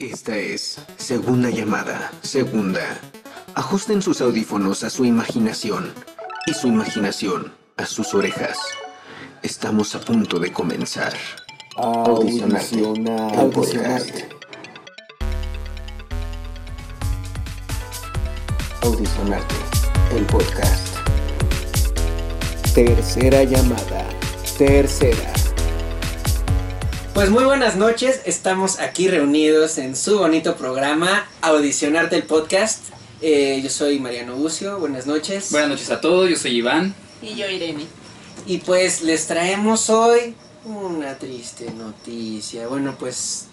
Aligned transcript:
Esta 0.00 0.36
es 0.36 0.78
Segunda 0.96 1.50
Llamada, 1.50 2.12
Segunda. 2.22 3.00
Ajusten 3.56 4.00
sus 4.00 4.20
audífonos 4.20 4.84
a 4.84 4.90
su 4.90 5.04
imaginación 5.04 5.92
y 6.46 6.54
su 6.54 6.68
imaginación 6.68 7.52
a 7.76 7.84
sus 7.84 8.14
orejas. 8.14 8.58
Estamos 9.42 9.96
a 9.96 10.00
punto 10.00 10.38
de 10.38 10.52
comenzar. 10.52 11.14
Audicionarte. 11.74 12.78
el 12.78 13.50
podcast. 13.50 14.14
Audicionarte. 18.82 19.54
El 20.14 20.26
podcast. 20.26 20.96
Tercera 22.72 23.42
llamada. 23.42 24.06
Tercera. 24.56 25.37
Pues 27.18 27.30
muy 27.30 27.42
buenas 27.42 27.74
noches, 27.74 28.20
estamos 28.26 28.78
aquí 28.78 29.08
reunidos 29.08 29.78
en 29.78 29.96
su 29.96 30.20
bonito 30.20 30.54
programa 30.54 31.26
Audicionarte 31.42 32.14
el 32.14 32.22
podcast. 32.22 32.90
Eh, 33.20 33.58
yo 33.60 33.68
soy 33.70 33.98
Mariano 33.98 34.36
Bucio, 34.36 34.78
buenas 34.78 35.08
noches. 35.08 35.50
Buenas 35.50 35.70
noches 35.70 35.90
a 35.90 36.00
todos, 36.00 36.30
yo 36.30 36.36
soy 36.36 36.58
Iván. 36.58 36.94
Y 37.20 37.34
yo 37.34 37.50
Irene. 37.50 37.86
Y 38.46 38.58
pues 38.58 39.02
les 39.02 39.26
traemos 39.26 39.90
hoy 39.90 40.36
una 40.64 41.18
triste 41.18 41.72
noticia. 41.72 42.68
Bueno, 42.68 42.94
pues 42.96 43.48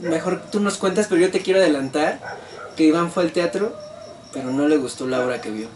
mejor 0.00 0.50
tú 0.50 0.58
nos 0.58 0.76
cuentas, 0.76 1.06
pero 1.08 1.20
yo 1.20 1.30
te 1.30 1.40
quiero 1.40 1.60
adelantar 1.60 2.18
que 2.76 2.82
Iván 2.82 3.12
fue 3.12 3.22
al 3.22 3.30
teatro, 3.30 3.76
pero 4.32 4.50
no 4.50 4.66
le 4.66 4.76
gustó 4.76 5.06
la 5.06 5.24
obra 5.24 5.40
que 5.40 5.52
vio. 5.52 5.68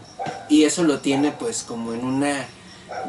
Y 0.49 0.65
eso 0.65 0.83
lo 0.83 0.99
tiene 0.99 1.31
pues 1.31 1.63
como 1.63 1.93
en 1.93 2.03
una 2.03 2.45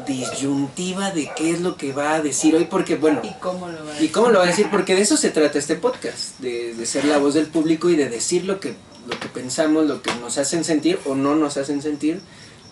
disyuntiva 0.07 1.11
de 1.11 1.29
qué 1.35 1.51
es 1.51 1.61
lo 1.61 1.77
que 1.77 1.93
va 1.93 2.15
a 2.15 2.21
decir 2.21 2.55
hoy, 2.55 2.65
porque 2.65 2.95
bueno... 2.95 3.21
¿Y 3.23 3.33
cómo 3.39 3.69
lo 3.69 3.85
va 3.85 3.91
a 3.91 3.95
¿Y 3.95 3.95
decir? 3.95 4.11
cómo 4.11 4.29
lo 4.29 4.39
va 4.39 4.45
a 4.45 4.47
decir? 4.47 4.67
Porque 4.69 4.95
de 4.95 5.01
eso 5.01 5.17
se 5.17 5.29
trata 5.29 5.57
este 5.57 5.75
podcast, 5.75 6.39
de, 6.39 6.73
de 6.73 6.85
ser 6.85 7.05
la 7.05 7.17
voz 7.17 7.33
del 7.33 7.47
público 7.47 7.89
y 7.89 7.95
de 7.95 8.09
decir 8.09 8.45
lo 8.45 8.59
que, 8.59 8.75
lo 9.07 9.19
que 9.19 9.27
pensamos, 9.27 9.85
lo 9.85 10.01
que 10.01 10.13
nos 10.15 10.37
hacen 10.37 10.63
sentir 10.63 10.99
o 11.05 11.15
no 11.15 11.35
nos 11.35 11.57
hacen 11.57 11.81
sentir, 11.81 12.21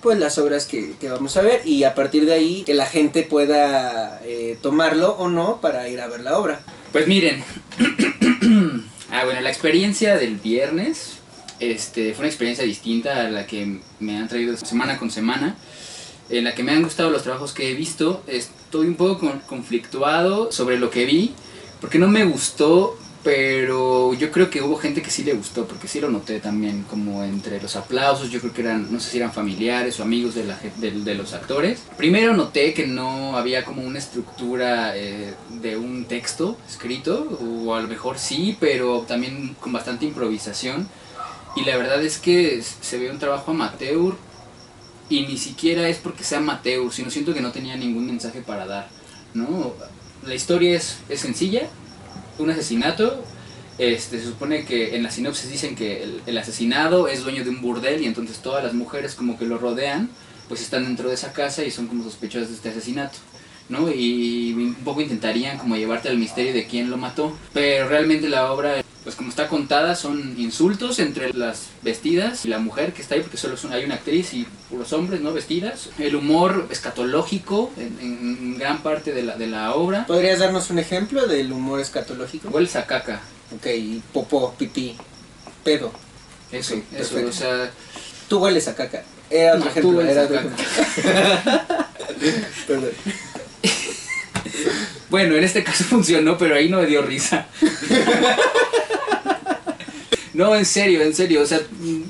pues 0.03 0.19
las 0.19 0.37
obras 0.37 0.65
que, 0.65 0.95
que 0.99 1.09
vamos 1.09 1.37
a 1.37 1.41
ver 1.41 1.65
y 1.65 1.85
a 1.85 1.95
partir 1.95 2.25
de 2.25 2.33
ahí 2.33 2.63
que 2.63 2.73
la 2.73 2.85
gente 2.85 3.23
pueda 3.23 4.19
eh, 4.25 4.57
tomarlo 4.61 5.11
o 5.13 5.29
no 5.29 5.61
para 5.61 5.87
ir 5.87 6.01
a 6.01 6.07
ver 6.07 6.19
la 6.19 6.37
obra. 6.37 6.59
Pues 6.91 7.07
miren, 7.07 7.41
ah, 9.11 9.23
bueno, 9.23 9.39
la 9.39 9.49
experiencia 9.49 10.17
del 10.17 10.35
viernes 10.35 11.13
este, 11.59 12.13
fue 12.13 12.23
una 12.23 12.27
experiencia 12.27 12.65
distinta 12.65 13.25
a 13.25 13.29
la 13.29 13.47
que 13.47 13.79
me 14.01 14.17
han 14.17 14.27
traído 14.27 14.57
semana 14.57 14.97
con 14.97 15.09
semana, 15.09 15.55
en 16.29 16.43
la 16.45 16.55
que 16.55 16.63
me 16.63 16.71
han 16.71 16.83
gustado 16.83 17.09
los 17.09 17.23
trabajos 17.23 17.53
que 17.53 17.71
he 17.71 17.73
visto. 17.73 18.23
Estoy 18.27 18.87
un 18.87 18.95
poco 18.95 19.19
con- 19.19 19.39
conflictuado 19.41 20.51
sobre 20.51 20.79
lo 20.79 20.89
que 20.89 21.05
vi, 21.05 21.33
porque 21.81 21.99
no 21.99 22.07
me 22.07 22.23
gustó, 22.25 22.97
pero 23.23 24.13
yo 24.13 24.31
creo 24.31 24.49
que 24.49 24.61
hubo 24.61 24.75
gente 24.75 25.01
que 25.01 25.09
sí 25.09 25.23
le 25.23 25.33
gustó, 25.33 25.65
porque 25.65 25.87
sí 25.87 26.01
lo 26.01 26.09
noté 26.09 26.39
también, 26.41 26.83
como 26.89 27.23
entre 27.23 27.61
los 27.61 27.75
aplausos, 27.77 28.29
yo 28.29 28.41
creo 28.41 28.53
que 28.53 28.61
eran, 28.61 28.91
no 28.91 28.99
sé 28.99 29.11
si 29.11 29.17
eran 29.17 29.31
familiares 29.31 29.97
o 29.99 30.03
amigos 30.03 30.35
de 30.35 31.15
los 31.15 31.33
actores. 31.33 31.83
Primero 31.97 32.33
noté 32.33 32.73
que 32.73 32.85
no 32.85 33.37
había 33.37 33.63
como 33.63 33.81
una 33.81 33.99
estructura 33.99 34.97
eh, 34.97 35.33
de 35.61 35.77
un 35.77 36.03
texto 36.05 36.57
escrito, 36.69 37.37
o 37.65 37.73
a 37.75 37.81
lo 37.81 37.87
mejor 37.87 38.19
sí, 38.19 38.57
pero 38.59 39.05
también 39.07 39.55
con 39.59 39.71
bastante 39.71 40.05
improvisación. 40.05 40.87
Y 41.55 41.63
la 41.65 41.77
verdad 41.77 42.03
es 42.03 42.17
que 42.17 42.61
se 42.81 42.97
ve 42.97 43.09
un 43.11 43.19
trabajo 43.19 43.51
amateur 43.51 44.15
y 45.09 45.21
ni 45.25 45.37
siquiera 45.37 45.87
es 45.87 45.97
porque 45.97 46.23
sea 46.23 46.39
amateur, 46.39 46.91
sino 46.91 47.09
siento 47.09 47.33
que 47.33 47.41
no 47.41 47.51
tenía 47.51 47.75
ningún 47.75 48.05
mensaje 48.05 48.41
para 48.41 48.65
dar, 48.65 48.89
¿no? 49.33 49.73
La 50.25 50.35
historia 50.35 50.75
es, 50.75 50.99
es 51.09 51.19
sencilla, 51.19 51.67
un 52.39 52.49
asesinato, 52.49 53.23
este, 53.77 54.19
se 54.19 54.25
supone 54.25 54.65
que 54.65 54.95
en 54.95 55.03
la 55.03 55.11
sinopsis 55.11 55.51
dicen 55.51 55.75
que 55.75 56.03
el, 56.03 56.21
el 56.25 56.37
asesinado 56.37 57.07
es 57.07 57.23
dueño 57.23 57.43
de 57.43 57.49
un 57.49 57.61
burdel 57.61 58.01
y 58.01 58.05
entonces 58.05 58.37
todas 58.37 58.63
las 58.63 58.73
mujeres 58.73 59.15
como 59.15 59.37
que 59.37 59.45
lo 59.45 59.57
rodean, 59.57 60.09
pues 60.47 60.61
están 60.61 60.83
dentro 60.83 61.09
de 61.09 61.15
esa 61.15 61.33
casa 61.33 61.63
y 61.63 61.71
son 61.71 61.87
como 61.87 62.03
sospechosas 62.03 62.49
de 62.49 62.55
este 62.55 62.69
asesinato. 62.69 63.17
¿No? 63.69 63.91
Y 63.91 64.53
un 64.53 64.75
poco 64.83 65.01
intentarían 65.01 65.57
como 65.57 65.75
llevarte 65.75 66.09
al 66.09 66.17
misterio 66.17 66.53
de 66.53 66.65
quién 66.67 66.89
lo 66.89 66.97
mató. 66.97 67.35
Pero 67.53 67.87
realmente 67.87 68.29
la 68.29 68.51
obra, 68.51 68.83
pues 69.03 69.15
como 69.15 69.29
está 69.29 69.47
contada, 69.47 69.95
son 69.95 70.35
insultos 70.39 70.99
entre 70.99 71.33
las 71.33 71.67
vestidas 71.81 72.45
y 72.45 72.49
la 72.49 72.59
mujer 72.59 72.93
que 72.93 73.01
está 73.01 73.15
ahí, 73.15 73.21
porque 73.21 73.37
solo 73.37 73.57
son- 73.57 73.73
hay 73.73 73.83
una 73.83 73.95
actriz 73.95 74.33
y 74.33 74.45
puros 74.69 74.93
hombres, 74.93 75.21
¿no? 75.21 75.33
Vestidas. 75.33 75.89
El 75.99 76.15
humor 76.15 76.67
escatológico 76.71 77.71
en, 77.77 77.97
en 78.01 78.57
gran 78.57 78.81
parte 78.83 79.11
de 79.13 79.23
la, 79.23 79.35
de 79.37 79.47
la 79.47 79.73
obra. 79.75 80.05
¿Podrías 80.05 80.39
darnos 80.39 80.69
un 80.69 80.79
ejemplo 80.79 81.25
del 81.27 81.51
humor 81.51 81.79
escatológico? 81.79 82.49
Huele 82.49 82.69
a 82.75 82.85
caca. 82.85 83.21
Ok, 83.55 83.67
popó, 84.13 84.53
pipí, 84.57 84.95
pedo. 85.63 85.91
Eso, 86.51 86.75
eso, 86.75 86.83
perfecto. 87.15 87.29
o 87.29 87.33
sea... 87.33 87.71
Tú 88.29 88.39
hueles 88.39 88.67
a 88.67 88.75
caca. 88.75 89.03
Era 89.29 89.53
otro 89.55 89.65
No, 89.65 89.71
ejemplo, 89.71 90.01
era 90.01 90.23
otro 90.23 90.35
ejemplo. 90.37 90.65
Perdón. 92.67 92.89
Bueno, 95.09 95.35
en 95.35 95.43
este 95.43 95.63
caso 95.63 95.83
funcionó, 95.89 96.37
pero 96.37 96.55
ahí 96.55 96.69
no 96.69 96.79
me 96.79 96.87
dio 96.87 97.01
risa. 97.01 97.47
No, 100.33 100.55
en 100.55 100.65
serio, 100.65 101.01
en 101.03 101.13
serio. 101.13 101.41
O 101.41 101.45
sea, 101.45 101.61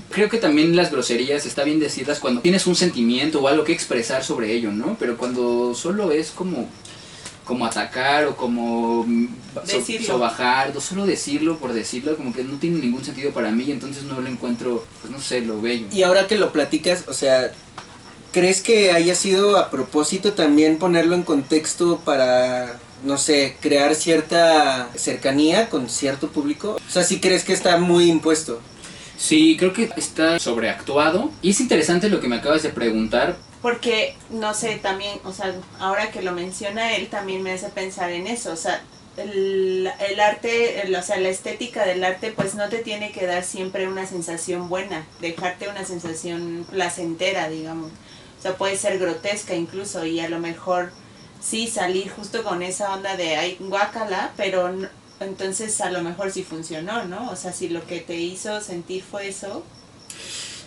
creo 0.09 0.29
que 0.29 0.37
también 0.37 0.75
las 0.77 0.91
groserías 0.91 1.45
está 1.45 1.63
bien 1.65 1.79
decirlas 1.81 2.19
cuando 2.19 2.39
tienes 2.41 2.65
un 2.67 2.75
sentimiento 2.75 3.41
o 3.41 3.47
algo 3.49 3.65
que 3.65 3.73
expresar 3.73 4.23
sobre 4.23 4.53
ello, 4.53 4.71
¿no? 4.71 4.95
Pero 4.97 5.17
cuando 5.17 5.73
solo 5.75 6.11
es 6.11 6.31
como 6.31 6.69
como 7.43 7.65
atacar 7.65 8.23
o 8.27 8.37
como 8.37 9.05
so- 9.65 9.81
sobajar, 10.05 10.71
o 10.77 10.79
solo 10.79 11.05
decirlo 11.05 11.57
por 11.57 11.73
decirlo, 11.73 12.15
como 12.15 12.33
que 12.33 12.41
no 12.45 12.57
tiene 12.57 12.79
ningún 12.79 13.03
sentido 13.03 13.31
para 13.31 13.51
mí 13.51 13.65
y 13.67 13.71
entonces 13.73 14.03
no 14.03 14.21
lo 14.21 14.29
encuentro, 14.29 14.85
pues 15.01 15.11
no 15.11 15.19
sé, 15.19 15.41
lo 15.41 15.61
bello. 15.61 15.87
Y 15.91 16.03
ahora 16.03 16.25
que 16.25 16.37
lo 16.37 16.53
platicas, 16.53 17.03
o 17.09 17.13
sea, 17.13 17.51
¿crees 18.33 18.61
que 18.61 18.91
haya 18.91 19.15
sido 19.15 19.57
a 19.57 19.69
propósito 19.71 20.33
también 20.33 20.77
ponerlo 20.79 21.15
en 21.15 21.23
contexto 21.23 21.99
para, 22.03 22.79
no 23.03 23.17
sé, 23.17 23.57
crear 23.61 23.95
cierta 23.95 24.89
cercanía 24.95 25.69
con 25.69 25.89
cierto 25.89 26.29
público? 26.31 26.77
O 26.87 26.91
sea, 26.91 27.03
¿sí 27.03 27.21
crees 27.21 27.45
que 27.45 27.53
está 27.53 27.77
muy 27.77 28.09
impuesto? 28.09 28.61
Sí, 29.17 29.55
creo 29.57 29.73
que 29.73 29.89
está 29.95 30.39
sobreactuado. 30.39 31.31
Y 31.41 31.51
es 31.51 31.61
interesante 31.61 32.09
lo 32.09 32.19
que 32.19 32.27
me 32.27 32.37
acabas 32.37 32.63
de 32.63 32.69
preguntar, 32.69 33.37
Porque, 33.61 34.17
no 34.29 34.53
sé, 34.53 34.75
también, 34.81 35.19
o 35.23 35.31
sea, 35.31 35.55
ahora 35.79 36.11
que 36.11 36.21
lo 36.21 36.33
menciona 36.33 36.95
él, 36.97 37.09
también 37.09 37.41
me 37.43 37.53
hace 37.53 37.69
pensar 37.69 38.11
en 38.11 38.27
eso. 38.27 38.51
O 38.51 38.57
sea, 38.57 38.81
el, 39.15 39.89
el 40.09 40.19
arte, 40.19 40.81
el- 40.81 40.93
o 40.95 41.01
sea, 41.03 41.17
la 41.19 41.29
estética 41.29 41.85
del 41.85 42.03
arte, 42.03 42.33
pues 42.35 42.55
no 42.55 42.67
te 42.69 42.79
tiene 42.79 43.11
que 43.13 43.25
dar 43.25 43.43
siempre 43.45 43.87
una 43.87 44.05
sensación 44.05 44.67
buena, 44.69 45.07
dejarte 45.21 45.69
una 45.69 45.85
sensación 45.85 46.65
placentera, 46.69 47.47
digamos. 47.49 47.91
Sea, 48.43 48.57
puede 48.57 48.75
ser 48.75 48.99
grotesca 48.99 49.55
incluso 49.55 50.05
y 50.05 50.19
a 50.19 50.27
lo 50.27 50.37
mejor 50.37 50.91
sí 51.39 51.65
salir 51.67 52.11
justo 52.11 52.43
con 52.43 52.61
esa 52.61 52.93
onda 52.93 53.15
de 53.15 53.37
ay, 53.37 53.55
guácala, 53.57 54.33
pero 54.35 54.69
entonces 55.21 55.79
a 55.79 55.89
lo 55.89 56.03
mejor 56.03 56.29
sí 56.29 56.43
funcionó, 56.43 57.05
¿no? 57.05 57.31
O 57.31 57.37
sea, 57.37 57.53
si 57.53 57.69
lo 57.69 57.87
que 57.87 58.01
te 58.01 58.15
hizo 58.15 58.59
sentir 58.59 59.01
fue 59.01 59.29
eso, 59.29 59.63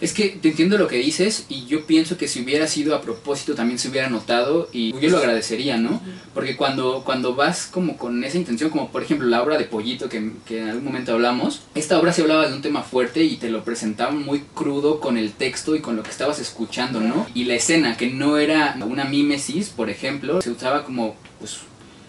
Es 0.01 0.13
que 0.13 0.29
te 0.29 0.49
entiendo 0.49 0.77
lo 0.77 0.89
que 0.89 0.97
dices 0.97 1.47
y 1.49 1.65
yo 1.67 1.87
pienso 1.87 2.19
que 2.19 2.29
si 2.29 2.43
hubiera 2.43 2.67
sido 2.67 2.95
a 2.95 3.01
propósito 3.01 3.55
también 3.55 3.79
se 3.79 3.89
hubiera 3.89 4.11
notado 4.11 4.69
y 4.73 4.93
yo 5.01 5.09
lo 5.09 5.17
agradecería, 5.17 5.79
¿no? 5.79 6.03
Porque 6.35 6.55
cuando, 6.57 7.03
cuando 7.05 7.35
vas 7.35 7.67
como 7.67 7.97
con 7.97 8.23
esa 8.23 8.37
intención, 8.37 8.69
como 8.69 8.91
por 8.91 9.03
ejemplo 9.03 9.27
la 9.27 9.43
obra 9.43 9.57
de 9.57 9.65
Pollito 9.65 10.09
que, 10.11 10.33
que 10.45 10.61
en 10.61 10.69
algún 10.69 10.85
momento 10.85 11.13
hablamos, 11.13 11.63
esta 11.75 11.99
obra 11.99 12.13
se 12.13 12.23
hablaba 12.23 12.47
de 12.47 12.55
un 12.55 12.61
tema 12.61 12.83
fuerte 12.83 13.25
y 13.25 13.37
te 13.37 13.49
lo 13.49 13.65
presentaban 13.65 14.23
muy 14.23 14.41
crudo 14.55 15.01
con 15.01 15.17
el 15.17 15.33
texto 15.33 15.75
y 15.75 15.81
con 15.81 15.97
lo 15.97 16.03
que 16.03 16.11
estabas 16.11 16.41
escuchando, 16.41 17.01
¿no? 17.01 17.27
Y 17.35 17.45
la 17.45 17.55
escena 17.55 17.97
que 17.97 18.11
no 18.11 18.37
era 18.37 18.77
una 18.87 19.05
mímesis, 19.05 19.71
por 19.71 19.89
ejemplo, 19.89 20.43
se 20.43 20.51
usaba 20.51 20.85
como 20.85 21.17
pues 21.39 21.61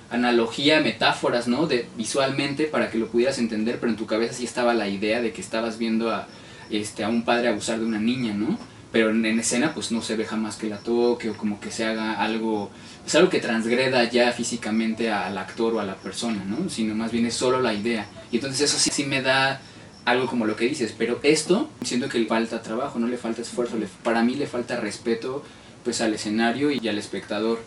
analogía, 0.09 0.81
metáforas, 0.81 1.47
¿no? 1.47 1.67
De, 1.67 1.87
visualmente 1.97 2.65
para 2.65 2.89
que 2.89 2.97
lo 2.97 3.07
pudieras 3.07 3.39
entender, 3.39 3.77
pero 3.79 3.91
en 3.91 3.97
tu 3.97 4.05
cabeza 4.05 4.33
sí 4.33 4.43
estaba 4.43 4.73
la 4.73 4.89
idea 4.89 5.21
de 5.21 5.31
que 5.31 5.41
estabas 5.41 5.77
viendo 5.77 6.11
a, 6.11 6.27
este, 6.71 7.03
a 7.03 7.09
un 7.09 7.23
padre 7.23 7.49
abusar 7.49 7.79
de 7.79 7.85
una 7.85 7.99
niña, 7.99 8.33
¿no? 8.33 8.57
Pero 8.91 9.09
en, 9.09 9.25
en 9.25 9.39
escena 9.39 9.73
pues 9.73 9.91
no 9.91 10.01
se 10.01 10.15
ve 10.15 10.25
jamás 10.25 10.55
que 10.55 10.67
la 10.69 10.77
toque 10.77 11.29
o 11.29 11.37
como 11.37 11.59
que 11.59 11.71
se 11.71 11.85
haga 11.85 12.13
algo, 12.21 12.71
pues 13.03 13.13
algo 13.15 13.29
que 13.29 13.39
transgreda 13.39 14.03
ya 14.09 14.31
físicamente 14.31 15.11
al 15.11 15.37
actor 15.37 15.73
o 15.75 15.79
a 15.79 15.85
la 15.85 15.95
persona, 15.95 16.43
¿no? 16.45 16.69
Sino 16.69 16.95
más 16.95 17.11
bien 17.11 17.25
es 17.25 17.33
solo 17.33 17.61
la 17.61 17.73
idea. 17.73 18.07
Y 18.31 18.37
entonces 18.37 18.61
eso 18.61 18.79
sí, 18.79 18.89
sí 18.91 19.03
me 19.03 19.21
da 19.21 19.59
algo 20.05 20.25
como 20.27 20.45
lo 20.45 20.55
que 20.55 20.65
dices, 20.69 20.95
pero 20.97 21.19
esto 21.23 21.69
siento 21.83 22.07
que 22.07 22.17
le 22.19 22.27
falta 22.27 22.61
trabajo, 22.61 22.97
no 22.97 23.07
le 23.07 23.17
falta 23.17 23.41
esfuerzo, 23.41 23.77
le- 23.77 23.87
para 24.03 24.23
mí 24.23 24.35
le 24.35 24.47
falta 24.47 24.79
respeto 24.79 25.43
pues 25.83 25.99
al 26.01 26.13
escenario 26.13 26.71
y 26.71 26.87
al 26.87 26.97
espectador. 26.97 27.59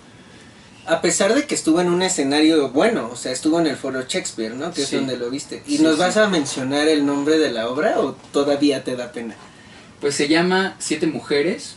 A 0.91 1.01
pesar 1.01 1.35
de 1.35 1.47
que 1.47 1.55
estuvo 1.55 1.81
en 1.81 1.89
un 1.89 2.03
escenario 2.03 2.71
bueno, 2.71 3.11
o 3.13 3.17
sea, 3.17 3.31
estuvo 3.31 3.61
en 3.61 3.69
el 3.69 3.77
foro 3.77 4.03
Shakespeare, 4.09 4.55
¿no? 4.55 4.73
Que 4.73 4.83
es 4.83 4.91
donde 4.91 5.17
lo 5.17 5.31
viste. 5.31 5.63
¿Y 5.67 5.77
Sí, 5.77 5.83
nos 5.83 5.95
sí. 5.95 6.01
vas 6.01 6.17
a 6.17 6.29
mencionar 6.29 6.89
el 6.89 7.07
nombre 7.07 7.39
de 7.39 7.51
la 7.53 7.69
obra 7.69 8.01
o 8.01 8.17
todavía 8.33 8.83
te 8.83 8.97
da 8.97 9.13
pena? 9.13 9.37
Pues 10.01 10.17
se 10.17 10.27
llama 10.27 10.75
Siete 10.81 11.07
Mujeres 11.07 11.77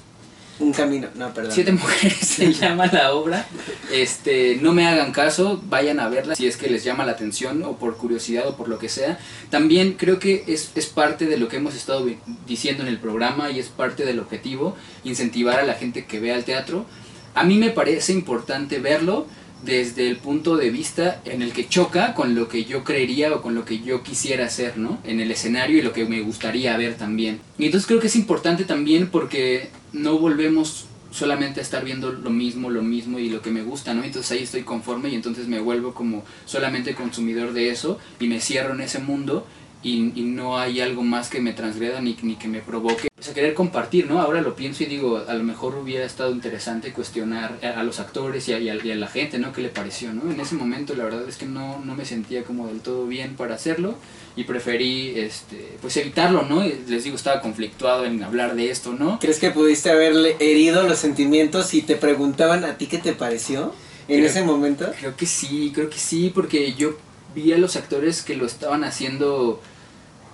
Un 0.59 0.71
camino, 0.71 1.09
no, 1.15 1.33
perdón. 1.33 1.51
Siete 1.51 1.71
mujeres 1.71 2.17
se 2.21 2.53
llama 2.53 2.85
la 2.87 3.13
obra. 3.13 3.45
Este, 3.91 4.57
no 4.61 4.71
me 4.73 4.87
hagan 4.87 5.11
caso, 5.11 5.61
vayan 5.65 5.99
a 5.99 6.07
verla 6.09 6.35
si 6.35 6.47
es 6.47 6.57
que 6.57 6.69
les 6.69 6.83
llama 6.83 7.05
la 7.05 7.11
atención 7.13 7.63
o 7.63 7.77
por 7.77 7.97
curiosidad 7.97 8.47
o 8.47 8.55
por 8.55 8.67
lo 8.67 8.77
que 8.79 8.87
sea. 8.87 9.19
También 9.49 9.93
creo 9.93 10.19
que 10.19 10.43
es, 10.47 10.71
es 10.75 10.85
parte 10.85 11.25
de 11.25 11.37
lo 11.37 11.49
que 11.49 11.57
hemos 11.57 11.75
estado 11.75 12.07
diciendo 12.47 12.83
en 12.83 12.89
el 12.89 12.99
programa 12.99 13.49
y 13.51 13.59
es 13.59 13.67
parte 13.67 14.05
del 14.05 14.19
objetivo, 14.19 14.75
incentivar 15.03 15.59
a 15.59 15.65
la 15.65 15.73
gente 15.73 16.05
que 16.05 16.19
vea 16.19 16.35
el 16.35 16.45
teatro. 16.45 16.85
A 17.35 17.43
mí 17.43 17.57
me 17.57 17.71
parece 17.71 18.13
importante 18.13 18.79
verlo 18.79 19.27
desde 19.63 20.09
el 20.09 20.17
punto 20.17 20.57
de 20.57 20.69
vista 20.69 21.21
en 21.25 21.41
el 21.41 21.53
que 21.53 21.67
choca 21.67 22.13
con 22.13 22.35
lo 22.35 22.47
que 22.47 22.65
yo 22.65 22.83
creería 22.83 23.33
o 23.33 23.41
con 23.41 23.55
lo 23.55 23.65
que 23.65 23.79
yo 23.79 24.03
quisiera 24.03 24.45
hacer, 24.45 24.77
¿no? 24.77 24.99
En 25.03 25.19
el 25.19 25.31
escenario 25.31 25.77
y 25.77 25.81
lo 25.81 25.93
que 25.93 26.05
me 26.05 26.21
gustaría 26.21 26.75
ver 26.77 26.95
también. 26.95 27.39
Y 27.57 27.65
entonces 27.65 27.87
creo 27.87 27.99
que 27.99 28.07
es 28.07 28.15
importante 28.15 28.65
también 28.65 29.07
porque 29.07 29.69
no 29.93 30.17
volvemos 30.17 30.85
solamente 31.11 31.59
a 31.59 31.63
estar 31.63 31.85
viendo 31.85 32.11
lo 32.11 32.31
mismo, 32.31 32.71
lo 32.71 32.81
mismo 32.81 33.19
y 33.19 33.29
lo 33.29 33.41
que 33.41 33.51
me 33.51 33.61
gusta, 33.61 33.93
¿no? 33.93 34.03
Entonces 34.03 34.31
ahí 34.31 34.43
estoy 34.43 34.63
conforme 34.63 35.09
y 35.09 35.15
entonces 35.15 35.47
me 35.47 35.59
vuelvo 35.59 35.93
como 35.93 36.25
solamente 36.45 36.95
consumidor 36.95 37.53
de 37.53 37.69
eso 37.69 37.99
y 38.19 38.27
me 38.27 38.41
cierro 38.41 38.73
en 38.73 38.81
ese 38.81 38.99
mundo 38.99 39.47
y, 39.83 40.13
y 40.19 40.23
no 40.23 40.57
hay 40.57 40.79
algo 40.81 41.03
más 41.03 41.29
que 41.29 41.41
me 41.41 41.51
transgreda 41.53 41.99
ni, 41.99 42.17
ni 42.23 42.35
que 42.35 42.47
me 42.47 42.59
provoque 42.61 43.09
pues, 43.13 43.29
a 43.29 43.33
querer 43.33 43.53
compartir, 43.53 44.09
¿no? 44.09 44.21
Ahora 44.21 44.41
lo 44.41 44.55
pienso 44.55 44.83
y 44.83 44.85
digo, 44.85 45.21
a 45.27 45.33
lo 45.33 45.43
mejor 45.43 45.75
hubiera 45.75 46.05
estado 46.05 46.31
interesante 46.31 46.93
cuestionar 46.93 47.59
a, 47.61 47.79
a 47.79 47.83
los 47.83 47.99
actores 47.99 48.47
y 48.47 48.53
a, 48.53 48.59
y 48.59 48.69
a- 48.69 48.75
y 48.83 48.91
a 48.91 48.95
la 48.95 49.07
gente, 49.07 49.37
¿no? 49.39 49.51
¿Qué 49.51 49.61
le 49.61 49.69
pareció, 49.69 50.13
¿no? 50.13 50.31
En 50.31 50.39
ese 50.39 50.55
momento 50.55 50.95
la 50.95 51.03
verdad 51.03 51.27
es 51.27 51.35
que 51.35 51.45
no, 51.45 51.79
no 51.83 51.95
me 51.95 52.05
sentía 52.05 52.43
como 52.43 52.67
del 52.67 52.79
todo 52.79 53.05
bien 53.07 53.35
para 53.35 53.55
hacerlo 53.55 53.95
y 54.37 54.45
preferí, 54.45 55.13
este, 55.17 55.77
pues 55.81 55.95
evitarlo, 55.97 56.43
¿no? 56.43 56.63
Les 56.63 57.03
digo, 57.03 57.15
estaba 57.17 57.41
conflictuado 57.41 58.05
en 58.05 58.23
hablar 58.23 58.55
de 58.55 58.71
esto, 58.71 58.93
¿no? 58.93 59.19
¿Crees 59.19 59.39
que 59.39 59.51
pudiste 59.51 59.91
haberle 59.91 60.37
herido 60.39 60.83
los 60.87 60.97
sentimientos 60.97 61.73
y 61.73 61.81
te 61.81 61.95
preguntaban 61.97 62.63
a 62.63 62.77
ti 62.77 62.87
qué 62.87 62.97
te 62.99 63.11
pareció 63.13 63.73
en 64.07 64.19
Creo- 64.19 64.29
ese 64.29 64.43
momento? 64.43 64.91
Creo 64.97 65.15
que 65.17 65.25
sí, 65.25 65.71
creo 65.75 65.89
que 65.89 65.97
sí, 65.99 66.31
porque 66.33 66.73
yo 66.73 66.97
vi 67.35 67.51
a 67.51 67.57
los 67.57 67.75
actores 67.75 68.21
que 68.21 68.35
lo 68.35 68.45
estaban 68.45 68.83
haciendo, 68.83 69.61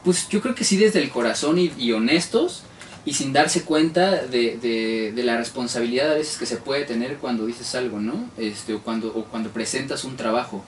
pues 0.04 0.28
yo 0.30 0.42
creo 0.42 0.56
que 0.56 0.64
sí 0.64 0.78
desde 0.78 1.02
el 1.02 1.10
corazón 1.10 1.58
y, 1.60 1.92
honestos 1.92 2.64
y 3.06 3.14
sin 3.14 3.34
darse 3.34 3.64
cuenta 3.64 4.24
de, 4.26 4.58
de- 4.58 5.12
de 5.16 5.24
la 5.24 5.38
responsabilidad 5.38 6.12
a 6.12 6.16
veces 6.16 6.38
que 6.38 6.46
se 6.46 6.58
puede 6.58 6.84
tener 6.86 7.18
cuando 7.18 7.46
dices 7.46 7.74
algo, 7.76 8.00
¿no? 8.00 8.30
Este, 8.38 8.74
o, 8.74 8.80
cuando, 8.82 9.08
o 9.10 9.26
cuando 9.26 9.50
presentas 9.50 10.04
un 10.04 10.16
trabajo. 10.16 10.64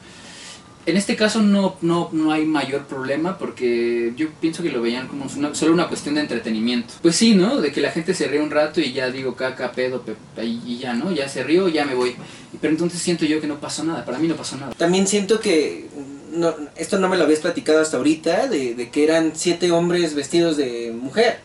En 0.88 0.98
este 0.98 1.16
caso 1.16 1.44
no, 1.44 1.76
no, 1.82 2.10
no 2.12 2.32
hay 2.32 2.44
mayor 2.44 2.86
problema 2.88 3.38
porque 3.38 4.14
yo 4.18 4.30
pienso 4.42 4.64
que 4.64 4.72
lo 4.72 4.82
veían 4.82 5.08
como 5.08 5.30
solo 5.54 5.74
una 5.74 5.88
cuestión 5.88 6.16
de 6.16 6.22
entretenimiento. 6.22 6.96
Pues 7.04 7.16
sí, 7.16 7.36
¿no? 7.36 7.62
De 7.62 7.72
que 7.72 7.82
la 7.82 7.92
gente 7.92 8.16
se 8.16 8.28
ríe 8.28 8.42
un 8.42 8.50
rato 8.50 8.82
y 8.82 8.92
ya 8.92 9.12
digo 9.12 9.36
caca, 9.36 9.74
pedo, 9.74 10.02
pe- 10.02 10.44
y 10.44 10.80
ya, 10.80 10.96
¿no? 10.96 11.12
Ya 11.12 11.30
se 11.30 11.44
rió, 11.44 11.68
ya 11.68 11.86
me 11.86 11.94
voy. 11.94 12.16
Pero 12.60 12.74
entonces 12.74 13.00
siento 13.00 13.26
yo 13.26 13.40
que 13.40 13.46
no 13.46 13.60
pasó 13.60 13.84
nada, 13.84 14.04
para 14.06 14.18
mí 14.18 14.28
no 14.28 14.36
pasó 14.36 14.58
nada. 14.58 14.74
También 14.74 15.06
siento 15.06 15.40
que 15.40 15.88
no, 16.32 16.56
esto 16.76 16.98
no 16.98 17.10
me 17.10 17.18
lo 17.18 17.26
habías 17.26 17.40
platicado 17.40 17.82
hasta 17.82 17.98
ahorita, 17.98 18.48
de, 18.48 18.90
que 18.92 19.04
eran 19.04 19.34
siete 19.36 19.72
hombres 19.72 20.16
vestidos 20.16 20.58
de 20.58 20.92
mujer, 20.92 21.40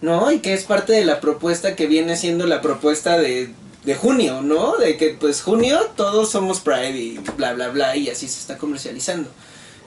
¿no? 0.00 0.32
Y 0.32 0.40
que 0.40 0.54
es 0.54 0.64
parte 0.64 0.92
de 0.92 1.04
la 1.04 1.20
propuesta 1.20 1.76
que 1.76 1.86
viene 1.86 2.16
siendo 2.16 2.46
la 2.46 2.60
propuesta 2.60 3.18
de, 3.18 3.50
de 3.84 3.94
junio, 3.94 4.42
¿no? 4.42 4.76
De 4.78 4.96
que 4.96 5.10
pues 5.10 5.42
junio 5.42 5.78
todos 5.96 6.30
somos 6.30 6.60
Pride 6.60 6.98
y 6.98 7.18
bla, 7.36 7.52
bla, 7.52 7.68
bla, 7.68 7.96
y 7.96 8.08
así 8.08 8.26
se 8.26 8.40
está 8.40 8.58
comercializando. 8.58 9.28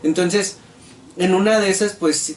Entonces, 0.04 0.58
en 1.18 1.34
una 1.34 1.60
de 1.60 1.70
esas, 1.70 1.94
pues 1.94 2.36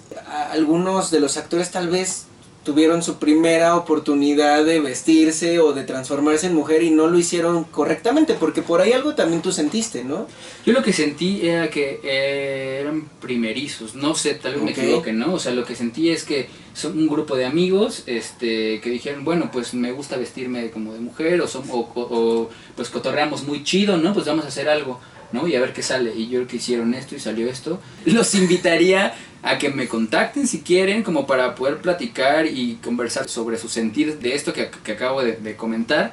algunos 0.51 1.11
de 1.11 1.21
los 1.21 1.37
actores 1.37 1.71
tal 1.71 1.89
vez 1.89 2.25
tuvieron 2.65 3.03
su 3.03 3.19
primera 3.19 3.75
oportunidad 3.77 4.65
de 4.65 4.81
vestirse 4.81 5.59
o 5.61 5.73
de 5.73 5.83
transformarse 5.85 6.47
en 6.47 6.55
mujer 6.55 6.83
y 6.83 6.91
no 6.91 7.07
lo 7.07 7.19
hicieron 7.19 7.65
correctamente, 7.65 8.35
porque 8.35 8.61
por 8.61 8.81
ahí 8.83 8.93
algo 8.93 9.15
también 9.15 9.41
tú 9.41 9.51
sentiste, 9.51 10.05
¿no? 10.05 10.27
Yo 10.67 10.73
lo 10.75 10.83
que 10.83 10.93
sentí 10.93 11.47
era 11.49 11.71
que 11.71 12.01
eh, 12.05 12.79
eran 12.83 13.09
primerizos, 13.21 13.95
no 13.95 14.15
sé, 14.15 14.35
tal 14.35 14.55
vez 14.55 14.63
me 14.63 14.73
Ok. 14.73 14.79
equivoque, 14.79 15.13
¿no? 15.13 15.33
O 15.35 15.39
sea, 15.39 15.53
lo 15.53 15.65
que 15.65 15.75
sentí 15.75 16.11
es 16.11 16.25
que 16.25 16.49
son 16.75 16.99
un 16.99 17.09
grupo 17.09 17.35
de 17.35 17.47
amigos 17.47 18.03
este, 18.07 18.81
que 18.81 18.91
dijeron, 18.91 19.25
bueno, 19.25 19.51
pues 19.51 19.73
me 19.73 19.93
gusta 19.93 20.17
vestirme 20.19 20.71
como 20.71 20.93
de 20.93 21.01
mujer 21.01 21.41
o, 21.41 21.47
som- 21.49 21.65
o, 21.71 21.89
o- 21.95 22.01
o, 22.43 22.51
pues 22.77 22.91
cotorreamos 22.91 23.45
muy 23.45 23.65
chido, 23.65 23.97
¿no? 23.97 24.13
Pues 24.13 24.27
vamos 24.27 24.45
a 24.45 24.49
hacer 24.49 24.69
algo, 24.69 25.01
¿no? 25.33 25.49
Y 25.49 25.57
a 25.57 25.61
ver 25.61 25.73
qué 25.73 25.83
sale. 25.83 26.15
Y 26.15 26.25
yo 26.29 26.41
creo 26.41 26.47
que 26.49 26.57
hicieron 26.57 26.93
esto 26.95 27.17
y 27.17 27.21
salió 27.21 27.49
esto. 27.49 27.81
Los 28.05 28.35
invitaría 28.35 29.15
a 29.43 29.59
que 29.59 29.71
me 29.71 29.89
contacten 29.89 30.47
si 30.47 30.61
quieren, 30.61 31.03
como 31.03 31.27
para 31.27 31.55
poder 31.55 31.79
platicar 31.79 32.47
y 32.47 32.79
conversar 32.83 33.29
sobre 33.29 33.59
su 33.59 33.69
sentir 33.69 34.19
de 34.19 34.35
esto 34.35 34.53
que, 34.53 34.71
que 34.85 34.93
acabo 34.93 35.23
de, 35.23 35.33
de 35.33 35.57
comentar. 35.57 36.13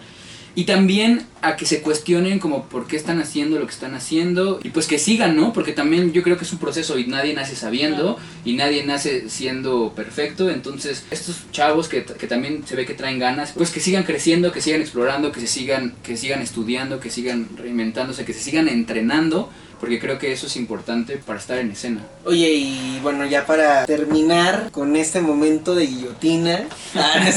Y 0.57 0.63
también 0.63 1.23
a 1.43 1.55
que 1.55 1.67
se 1.67 1.83
cuestionen 1.83 2.39
como 2.39 2.63
por 2.63 2.87
qué 2.87 2.95
están 2.95 3.19
haciendo 3.19 3.59
lo 3.59 3.67
que 3.67 3.73
están 3.73 3.93
haciendo 3.93 4.59
y 4.63 4.69
pues 4.69 4.87
que 4.87 4.97
sigan, 4.97 5.35
¿no? 5.35 5.53
Porque 5.53 5.71
también 5.71 6.13
yo 6.13 6.23
creo 6.23 6.35
que 6.35 6.45
es 6.45 6.51
un 6.51 6.57
proceso 6.57 6.97
y 6.97 7.05
nadie 7.05 7.35
nace 7.35 7.55
sabiendo 7.55 8.17
y 8.43 8.53
nadie 8.53 8.83
nace 8.83 9.29
siendo 9.29 9.93
perfecto. 9.95 10.49
Entonces 10.49 11.05
estos 11.11 11.43
chavos 11.51 11.87
que, 11.87 12.05
que 12.05 12.25
también 12.25 12.63
se 12.65 12.75
ve 12.75 12.87
que 12.87 12.95
traen 12.95 13.19
ganas, 13.19 13.51
pues 13.51 13.69
que 13.69 13.79
sigan 13.79 14.01
creciendo, 14.01 14.51
que 14.51 14.61
sigan 14.61 14.81
explorando, 14.81 15.31
que 15.31 15.41
se 15.41 15.47
sigan, 15.47 15.93
que 16.01 16.17
sigan 16.17 16.41
estudiando, 16.41 16.99
que 16.99 17.11
sigan 17.11 17.49
reinventándose, 17.55 18.25
que 18.25 18.33
se 18.33 18.41
sigan 18.41 18.67
entrenando. 18.67 19.51
Porque 19.79 19.99
creo 19.99 20.17
que 20.17 20.31
eso 20.31 20.47
es 20.47 20.55
importante 20.55 21.17
para 21.17 21.39
estar 21.39 21.57
en 21.59 21.71
escena. 21.71 22.01
Oye, 22.25 22.49
y 22.49 22.99
bueno, 23.03 23.25
ya 23.25 23.45
para 23.45 23.85
terminar 23.85 24.71
con 24.71 24.95
este 24.95 25.21
momento 25.21 25.75
de 25.75 25.85
guillotina, 25.85 26.67
ah. 26.95 27.31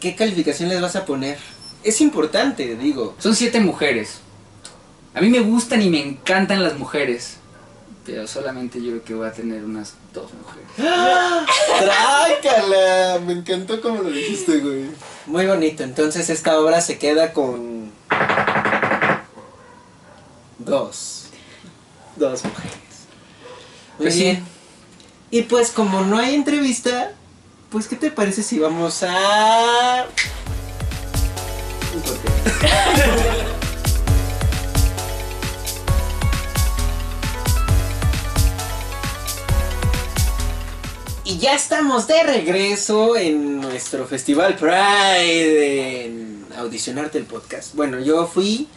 ¿qué 0.00 0.16
calificación 0.16 0.70
les 0.70 0.80
vas 0.80 0.96
a 0.96 1.04
poner? 1.04 1.36
Es 1.82 2.00
importante, 2.00 2.76
digo. 2.76 3.14
Son 3.18 3.36
siete 3.36 3.60
mujeres. 3.60 4.20
A 5.12 5.20
mí 5.20 5.28
me 5.28 5.40
gustan 5.40 5.82
y 5.82 5.90
me 5.90 6.00
encantan 6.00 6.62
las 6.64 6.78
mujeres. 6.78 7.36
Pero 8.06 8.26
solamente 8.26 8.82
yo 8.82 8.90
creo 8.90 9.04
que 9.04 9.14
voy 9.14 9.26
a 9.28 9.32
tener 9.32 9.64
unas 9.64 9.94
dos 10.12 10.30
mujeres. 10.34 10.68
¡Trácala! 11.80 13.20
Me 13.24 13.34
encantó 13.34 13.80
como 13.80 14.02
lo 14.02 14.10
dijiste, 14.10 14.58
güey. 14.58 14.86
Muy 15.26 15.46
bonito, 15.46 15.84
entonces 15.84 16.28
esta 16.28 16.58
obra 16.58 16.80
se 16.80 16.98
queda 16.98 17.32
con... 17.32 17.92
Dos. 20.58 21.13
Dos 22.16 22.44
mujeres. 22.44 22.72
Muy 23.98 24.04
Pues 24.06 24.14
sí. 24.14 24.20
bien. 24.22 24.44
Y 25.30 25.42
pues 25.42 25.70
como 25.70 26.02
no 26.02 26.18
hay 26.18 26.34
entrevista, 26.34 27.12
pues 27.70 27.88
¿qué 27.88 27.96
te 27.96 28.10
parece 28.10 28.42
si 28.42 28.58
vamos 28.58 29.02
a... 29.02 30.06
Un 31.94 32.00
corte. 32.00 32.28
Y 41.24 41.38
ya 41.38 41.54
estamos 41.54 42.06
de 42.06 42.22
regreso 42.22 43.16
en 43.16 43.60
nuestro 43.60 44.06
festival 44.06 44.56
Pride 44.56 46.04
en 46.04 46.46
Audicionarte 46.56 47.18
el 47.18 47.24
podcast. 47.24 47.74
Bueno, 47.74 47.98
yo 47.98 48.26
fui 48.26 48.68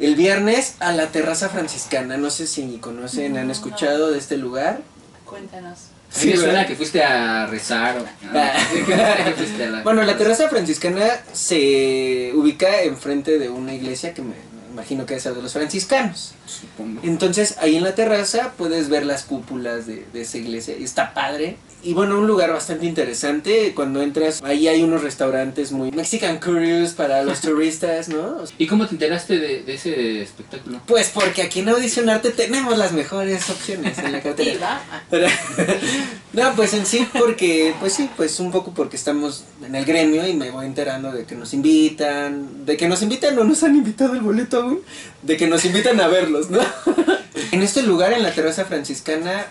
el 0.00 0.14
viernes 0.14 0.74
a 0.80 0.92
la 0.92 1.06
terraza 1.08 1.48
franciscana. 1.48 2.16
No 2.16 2.30
sé 2.30 2.46
si 2.46 2.78
conocen, 2.78 3.36
han 3.36 3.46
No, 3.46 3.52
escuchado 3.52 4.10
de 4.10 4.18
este 4.18 4.36
lugar. 4.36 4.80
Cuéntanos. 5.24 5.78
Mí 6.22 6.30
me 6.30 6.36
suena 6.36 6.52
¿verdad? 6.52 6.66
que 6.68 6.74
fuiste 6.76 7.02
a 7.04 7.46
rezar. 7.46 7.98
o- 7.98 9.82
Bueno, 9.84 10.02
la 10.04 10.16
terraza 10.16 10.48
franciscana 10.48 11.04
se 11.32 12.32
ubica 12.34 12.82
enfrente 12.82 13.38
de 13.38 13.48
una 13.50 13.74
iglesia 13.74 14.14
que 14.14 14.22
me 14.22 14.34
imagino 14.72 15.04
que 15.06 15.16
es 15.16 15.24
la 15.26 15.32
de 15.32 15.42
los 15.42 15.52
franciscanos. 15.52 16.32
Supongo. 16.46 17.00
Entonces, 17.02 17.56
ahí 17.60 17.76
en 17.76 17.84
la 17.84 17.94
terraza 17.94 18.52
puedes 18.56 18.88
ver 18.88 19.04
las 19.04 19.24
cúpulas 19.24 19.86
de, 19.86 20.06
de 20.12 20.22
esa 20.22 20.38
iglesia. 20.38 20.76
y 20.78 20.84
Está 20.84 21.12
padre. 21.12 21.56
Y 21.80 21.94
bueno, 21.94 22.18
un 22.18 22.26
lugar 22.26 22.52
bastante 22.52 22.86
interesante. 22.86 23.72
Cuando 23.74 24.02
entras, 24.02 24.42
ahí 24.42 24.66
hay 24.66 24.82
unos 24.82 25.02
restaurantes 25.02 25.70
muy 25.70 25.92
Mexican 25.92 26.40
Curious 26.40 26.92
para 26.92 27.22
los 27.22 27.40
turistas, 27.42 28.08
¿no? 28.08 28.38
¿Y 28.58 28.66
cómo 28.66 28.86
te 28.86 28.94
enteraste 28.94 29.38
de, 29.38 29.62
de 29.62 29.74
ese 29.74 30.22
espectáculo? 30.22 30.80
Pues 30.86 31.10
porque 31.14 31.42
aquí 31.42 31.60
en 31.60 31.68
Audicionarte 31.68 32.30
tenemos 32.30 32.76
las 32.76 32.92
mejores 32.92 33.48
opciones 33.48 33.96
en 33.98 34.10
la 34.12 34.20
cartera. 34.20 34.80
Pero- 35.08 35.28
no, 36.32 36.52
pues 36.56 36.74
en 36.74 36.84
sí, 36.84 37.06
porque, 37.16 37.74
pues 37.78 37.92
sí, 37.92 38.10
pues 38.16 38.40
un 38.40 38.50
poco 38.50 38.72
porque 38.74 38.96
estamos 38.96 39.44
en 39.64 39.74
el 39.76 39.84
gremio 39.84 40.26
y 40.26 40.34
me 40.34 40.50
voy 40.50 40.66
enterando 40.66 41.12
de 41.12 41.24
que 41.26 41.36
nos 41.36 41.54
invitan, 41.54 42.66
de 42.66 42.76
que 42.76 42.88
nos 42.88 43.02
invitan, 43.02 43.36
no 43.36 43.44
nos 43.44 43.62
han 43.62 43.76
invitado 43.76 44.14
el 44.14 44.20
boleto 44.20 44.62
aún, 44.62 44.80
de 45.22 45.36
que 45.36 45.46
nos 45.46 45.64
invitan 45.64 46.00
a 46.00 46.08
verlos, 46.08 46.50
¿no? 46.50 46.58
en 47.52 47.62
este 47.62 47.82
lugar, 47.82 48.12
en 48.12 48.22
la 48.24 48.32
terraza 48.32 48.64
franciscana, 48.64 49.46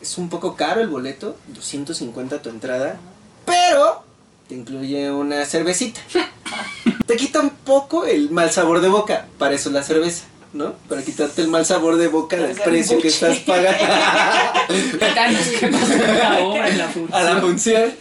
es 0.00 0.18
un 0.18 0.28
poco 0.28 0.56
caro 0.56 0.80
el 0.80 0.88
boleto, 0.88 1.36
250 1.48 2.42
tu 2.42 2.48
entrada, 2.48 2.98
pero 3.44 4.02
te 4.48 4.54
incluye 4.54 5.10
una 5.10 5.44
cervecita. 5.44 6.00
Te 7.06 7.16
quita 7.16 7.40
un 7.40 7.50
poco 7.50 8.04
el 8.04 8.30
mal 8.30 8.50
sabor 8.50 8.80
de 8.80 8.88
boca, 8.88 9.26
para 9.38 9.54
eso 9.54 9.70
la 9.70 9.82
cerveza. 9.82 10.24
¿No? 10.52 10.72
Para 10.88 11.02
quitarte 11.02 11.42
el 11.42 11.48
mal 11.48 11.64
sabor 11.64 11.96
de 11.96 12.08
boca 12.08 12.36
del 12.36 12.56
precio 12.56 13.00
que 13.00 13.06
estás 13.06 13.38
pagando. 13.38 13.84
A 17.12 17.22
la 17.22 17.40
función. 17.40 17.92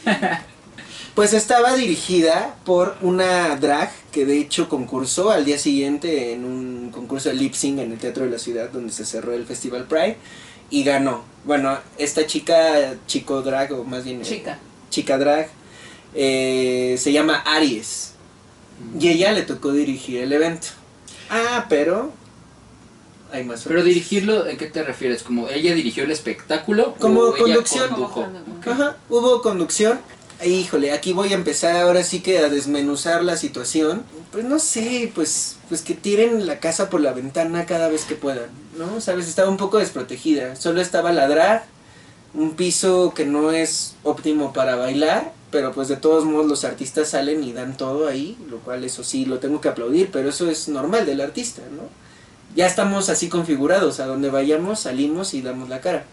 Pues 1.14 1.34
estaba 1.34 1.76
dirigida 1.76 2.56
por 2.66 2.98
una 3.02 3.56
drag 3.56 3.92
que 4.12 4.26
de 4.26 4.40
hecho 4.40 4.68
concursó 4.68 5.30
al 5.30 5.46
día 5.46 5.60
siguiente 5.60 6.34
en 6.34 6.46
un 6.46 6.90
concurso 6.92 7.30
de 7.30 7.36
lip 7.36 7.54
sync 7.54 7.80
en 7.80 7.92
el 7.92 8.00
Teatro 8.00 8.24
de 8.24 8.32
la 8.32 8.40
Ciudad 8.40 8.70
donde 8.70 8.92
se 8.92 9.06
cerró 9.06 9.34
el 9.34 9.46
Festival 9.46 9.84
Pride 9.84 10.18
y 10.70 10.84
ganó. 10.84 11.24
Bueno, 11.46 11.78
esta 11.98 12.26
chica, 12.28 12.96
chico 13.08 13.42
drag 13.42 13.74
o 13.74 13.84
más 13.84 14.04
bien 14.04 14.22
eh, 14.22 14.24
Chica. 14.26 14.60
chica 14.90 15.18
drag, 15.18 15.50
eh, 16.14 16.96
se 17.00 17.12
llama 17.12 17.38
Aries 17.46 18.14
y 19.00 19.10
ella 19.10 19.32
le 19.32 19.44
tocó 19.44 19.72
dirigir 19.72 20.22
el 20.22 20.34
evento. 20.34 20.68
Ah, 21.30 21.66
pero 21.70 22.12
hay 23.32 23.44
más. 23.44 23.64
Pero 23.68 23.84
dirigirlo, 23.84 24.48
¿en 24.48 24.58
qué 24.58 24.68
te 24.68 24.84
refieres? 24.84 25.24
¿Como 25.24 25.50
ella 25.50 25.74
dirigió 25.74 26.04
el 26.04 26.12
espectáculo? 26.12 26.96
Como 27.00 27.22
o 27.22 27.36
ella 27.36 27.56
conducción. 27.56 27.90
Ajá, 28.66 28.98
hubo 29.10 29.42
conducción. 29.42 30.00
Híjole, 30.46 30.94
aquí 30.94 31.12
voy 31.14 31.34
a 31.34 31.36
empezar 31.36 31.76
ahora 31.76 32.04
sí 32.04 32.22
que 32.22 32.40
a 32.40 32.50
desmenuzar 32.50 33.24
la 33.24 33.36
situación. 33.38 34.04
Pues 34.32 34.46
no 34.46 34.60
sé, 34.60 35.12
pues, 35.16 35.58
pues 35.70 35.82
que 35.82 35.96
tiren 35.96 36.46
la 36.46 36.60
casa 36.60 36.90
por 36.90 37.02
la 37.02 37.14
ventana 37.14 37.66
cada 37.66 37.88
vez 37.90 38.06
que 38.06 38.14
puedan, 38.14 38.50
¿no? 38.78 39.02
Sabes, 39.02 39.28
estaba 39.28 39.50
un 39.50 39.58
poco 39.58 39.80
desprotegida. 39.80 40.56
Solo 40.56 40.82
estaba 40.82 41.12
la 41.12 41.28
drag, 41.28 41.66
un 42.36 42.56
piso 42.56 43.14
que 43.16 43.26
no 43.26 43.52
es 43.52 43.96
óptimo 44.04 44.54
para 44.54 44.76
bailar, 44.76 45.34
pero 45.50 45.72
pues 45.72 45.88
de 45.88 45.96
todos 45.96 46.26
modos 46.26 46.46
los 46.46 46.64
artistas 46.64 47.10
salen 47.10 47.44
y 47.44 47.54
dan 47.54 47.76
todo 47.76 48.08
ahí, 48.08 48.38
lo 48.50 48.60
cual 48.60 48.84
eso 48.84 49.04
sí 49.04 49.26
lo 49.26 49.40
tengo 49.40 49.62
que 49.62 49.70
aplaudir, 49.70 50.10
pero 50.12 50.30
eso 50.30 50.48
es 50.48 50.68
normal 50.68 51.08
del 51.08 51.22
artista, 51.22 51.64
¿no? 51.72 51.84
Ya 52.56 52.68
estamos 52.68 53.10
así 53.10 53.30
configurados, 53.30 54.00
a 54.00 54.06
donde 54.06 54.30
vayamos 54.30 54.82
salimos 54.82 55.34
y 55.34 55.42
damos 55.42 55.70
la 55.70 55.82
cara. 55.82 56.06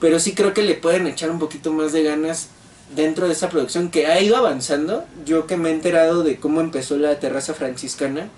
Pero 0.00 0.20
sí 0.20 0.34
creo 0.34 0.54
que 0.54 0.62
le 0.62 0.74
pueden 0.74 1.08
echar 1.08 1.30
un 1.32 1.40
poquito 1.40 1.72
más 1.72 1.92
de 1.92 2.04
ganas 2.04 2.48
dentro 2.94 3.26
de 3.26 3.32
esa 3.32 3.48
producción 3.48 3.90
que 3.90 4.06
ha 4.06 4.20
ido 4.20 4.36
avanzando. 4.36 5.04
Yo 5.24 5.46
que 5.46 5.56
me 5.56 5.70
he 5.70 5.72
enterado 5.72 6.22
de 6.22 6.38
cómo 6.38 6.60
empezó 6.60 6.96
la 6.96 7.18
terraza 7.18 7.54
franciscana, 7.54 8.28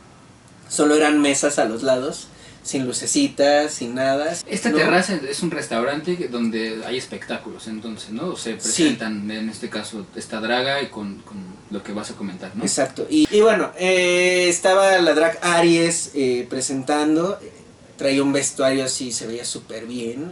solo 0.68 0.94
eran 0.94 1.20
mesas 1.20 1.58
a 1.58 1.64
los 1.64 1.82
lados, 1.82 2.28
sin 2.62 2.86
lucecitas, 2.86 3.72
sin 3.72 3.94
nada. 3.94 4.36
Esta 4.46 4.70
¿no? 4.70 4.78
terraza 4.78 5.18
es 5.28 5.42
un 5.42 5.50
restaurante 5.50 6.28
donde 6.30 6.82
hay 6.84 6.98
espectáculos, 6.98 7.66
entonces, 7.68 8.10
¿no? 8.10 8.36
Se 8.36 8.54
presentan, 8.54 9.30
en 9.30 9.48
este 9.48 9.68
caso, 9.68 10.06
esta 10.14 10.40
draga 10.40 10.82
y 10.82 10.88
con, 10.88 11.16
con 11.22 11.38
lo 11.70 11.82
que 11.82 11.92
vas 11.92 12.10
a 12.10 12.14
comentar, 12.14 12.54
¿no? 12.54 12.62
Exacto. 12.64 13.06
Y, 13.08 13.26
y 13.30 13.40
bueno, 13.40 13.70
eh, 13.78 14.46
estaba 14.48 14.98
la 14.98 15.14
drag 15.14 15.38
Aries 15.42 16.10
eh, 16.14 16.46
presentando. 16.48 17.38
Traía 17.96 18.22
un 18.22 18.32
vestuario 18.32 18.84
así, 18.84 19.12
se 19.12 19.26
veía 19.26 19.44
súper 19.44 19.86
bien. 19.86 20.30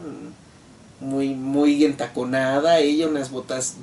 Muy, 1.00 1.28
muy 1.34 1.84
entaconada. 1.84 2.78
Ella 2.80 3.08
unas 3.08 3.30
botas 3.30 3.76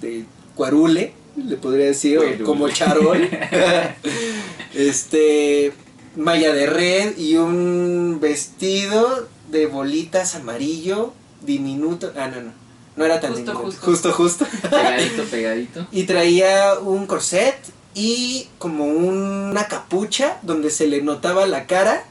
de 0.00 0.24
cuarule, 0.54 1.12
le 1.36 1.56
podría 1.56 1.86
decir, 1.86 2.18
o 2.18 2.22
Cuarule. 2.22 2.44
como 2.44 2.68
charol. 2.68 3.28
este, 4.74 5.72
malla 6.16 6.52
de 6.52 6.66
red 6.66 7.16
y 7.18 7.36
un 7.36 8.18
vestido 8.20 9.28
de 9.50 9.66
bolitas 9.66 10.34
amarillo 10.34 11.12
diminuto. 11.42 12.12
Ah, 12.16 12.28
no, 12.28 12.40
no. 12.40 12.52
No 12.96 13.04
era 13.04 13.20
tan 13.20 13.32
Justo, 13.32 13.52
diminuto. 13.52 13.76
justo. 13.80 14.12
justo. 14.12 14.44
justo. 14.44 14.68
Pegadito, 14.70 15.22
pegadito. 15.30 15.86
Y 15.90 16.04
traía 16.04 16.74
un 16.78 17.06
corset 17.06 17.56
y 17.94 18.48
como 18.58 18.84
una 18.86 19.66
capucha 19.68 20.38
donde 20.42 20.70
se 20.70 20.86
le 20.86 21.02
notaba 21.02 21.46
la 21.46 21.66
cara. 21.66 22.04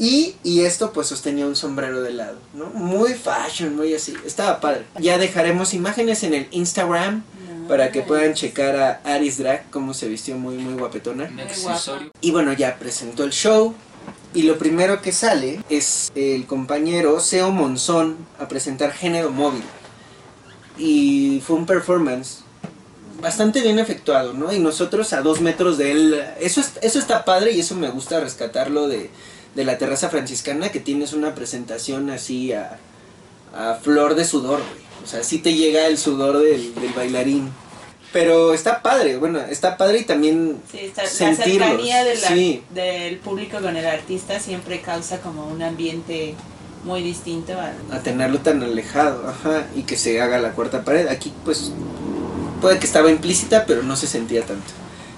Y, 0.00 0.34
y 0.42 0.62
esto 0.62 0.92
pues 0.94 1.08
sostenía 1.08 1.46
un 1.46 1.54
sombrero 1.56 2.00
de 2.00 2.12
lado, 2.12 2.38
¿no? 2.54 2.66
Muy 2.70 3.12
fashion, 3.12 3.76
muy 3.76 3.92
así. 3.94 4.14
Estaba 4.24 4.58
padre. 4.58 4.86
Ya 4.98 5.18
dejaremos 5.18 5.74
imágenes 5.74 6.22
en 6.22 6.32
el 6.32 6.48
Instagram 6.52 7.22
para 7.68 7.92
que 7.92 8.00
puedan 8.00 8.32
checar 8.32 8.76
a 8.76 9.00
Aris 9.04 9.36
Drag 9.38 9.68
cómo 9.70 9.92
se 9.92 10.08
vistió 10.08 10.36
muy 10.36 10.56
muy 10.56 10.72
guapetona. 10.74 11.24
Un 11.24 11.34
Muy 11.34 11.42
accesorio. 11.44 12.10
Y 12.22 12.30
bueno, 12.30 12.54
ya 12.54 12.78
presentó 12.78 13.24
el 13.24 13.30
show. 13.30 13.74
Y 14.32 14.44
lo 14.44 14.56
primero 14.58 15.02
que 15.02 15.12
sale 15.12 15.60
es 15.68 16.10
el 16.14 16.46
compañero 16.46 17.20
Seo 17.20 17.50
Monzón 17.50 18.16
a 18.38 18.48
presentar 18.48 18.92
Género 18.92 19.30
Móvil. 19.30 19.62
Y 20.78 21.42
fue 21.46 21.56
un 21.56 21.66
performance 21.66 22.38
bastante 23.20 23.60
bien 23.60 23.78
efectuado, 23.78 24.32
¿no? 24.32 24.52
Y 24.52 24.58
nosotros 24.60 25.12
a 25.12 25.20
dos 25.20 25.40
metros 25.42 25.76
de 25.78 25.90
él. 25.92 26.24
Eso, 26.40 26.60
es- 26.62 26.78
eso 26.80 26.98
está 26.98 27.24
padre 27.24 27.52
y 27.52 27.60
eso 27.60 27.74
me 27.74 27.90
gusta 27.90 28.18
rescatarlo 28.20 28.88
de, 28.88 29.10
de 29.54 29.64
la 29.64 29.78
terraza 29.78 30.08
franciscana, 30.08 30.70
que 30.70 30.80
tienes 30.80 31.12
una 31.12 31.34
presentación 31.34 32.10
así 32.10 32.52
a, 32.52 32.78
a 33.54 33.74
flor 33.74 34.14
de 34.14 34.24
sudor, 34.24 34.58
güey. 34.60 34.80
O 35.02 35.06
sea, 35.06 35.22
sí 35.24 35.38
te 35.38 35.54
llega 35.54 35.86
el 35.86 35.96
sudor 35.98 36.38
del, 36.38 36.74
del 36.74 36.92
bailarín. 36.92 37.50
Pero 38.12 38.52
está 38.54 38.82
padre, 38.82 39.16
bueno, 39.18 39.38
está 39.38 39.76
padre 39.76 40.00
y 40.00 40.04
también 40.04 40.56
Sí, 40.70 40.78
está- 40.80 41.04
la 41.04 41.08
sentirlos, 41.08 41.68
cercanía 41.68 42.04
de 42.04 42.14
la- 42.16 42.28
sí. 42.28 42.62
del 42.70 43.18
público 43.18 43.58
con 43.60 43.76
el 43.76 43.86
artista 43.86 44.40
siempre 44.40 44.80
causa 44.80 45.20
como 45.20 45.46
un 45.46 45.62
ambiente 45.62 46.34
muy 46.84 47.02
distinto 47.02 47.52
al... 47.52 47.74
a 47.96 48.02
tenerlo 48.02 48.38
tan 48.40 48.62
alejado, 48.64 49.28
ajá, 49.28 49.66
y 49.76 49.82
que 49.82 49.96
se 49.96 50.20
haga 50.20 50.38
la 50.38 50.52
cuarta 50.52 50.82
pared. 50.84 51.06
Aquí 51.06 51.32
pues 51.44 51.70
puede 52.60 52.78
que 52.80 52.86
estaba 52.86 53.10
implícita, 53.12 53.64
pero 53.64 53.82
no 53.84 53.94
se 53.96 54.06
sentía 54.08 54.42
tanto. 54.44 54.72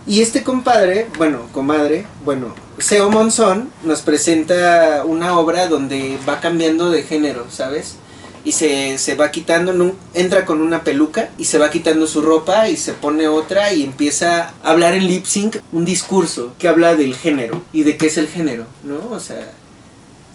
Y 0.07 0.21
este 0.21 0.43
compadre, 0.43 1.07
bueno, 1.17 1.47
comadre, 1.53 2.07
bueno, 2.25 2.55
Seo 2.79 3.09
Monzón 3.11 3.71
nos 3.85 4.03
presenta 4.03 5.05
una 5.05 5.39
obra 5.39 5.69
donde 5.69 6.19
va 6.29 6.41
cambiando 6.41 6.91
de 6.91 7.05
género, 7.05 7.47
¿sabes? 7.51 7.97
Y 8.45 8.51
se, 8.51 8.99
se 8.99 9.15
va 9.15 9.31
quitando, 9.31 9.95
entra 10.15 10.45
con 10.45 10.61
una 10.61 10.83
peluca 10.83 11.31
y 11.39 11.45
se 11.45 11.59
va 11.59 11.71
quitando 11.71 12.09
su 12.09 12.21
ropa 12.21 12.69
y 12.69 12.77
se 12.77 12.95
pone 12.95 13.29
otra 13.29 13.73
y 13.73 13.85
empieza 13.85 14.53
a 14.65 14.71
hablar 14.71 14.95
en 14.95 15.07
lip 15.07 15.25
sync 15.25 15.59
un 15.71 15.85
discurso 15.85 16.53
que 16.59 16.67
habla 16.67 16.97
del 16.97 17.15
género 17.15 17.63
y 17.73 17.85
de 17.85 17.97
qué 17.97 18.07
es 18.07 18.19
el 18.19 18.27
género, 18.27 18.67
¿no? 18.83 19.15
O 19.15 19.21
sea, 19.21 19.53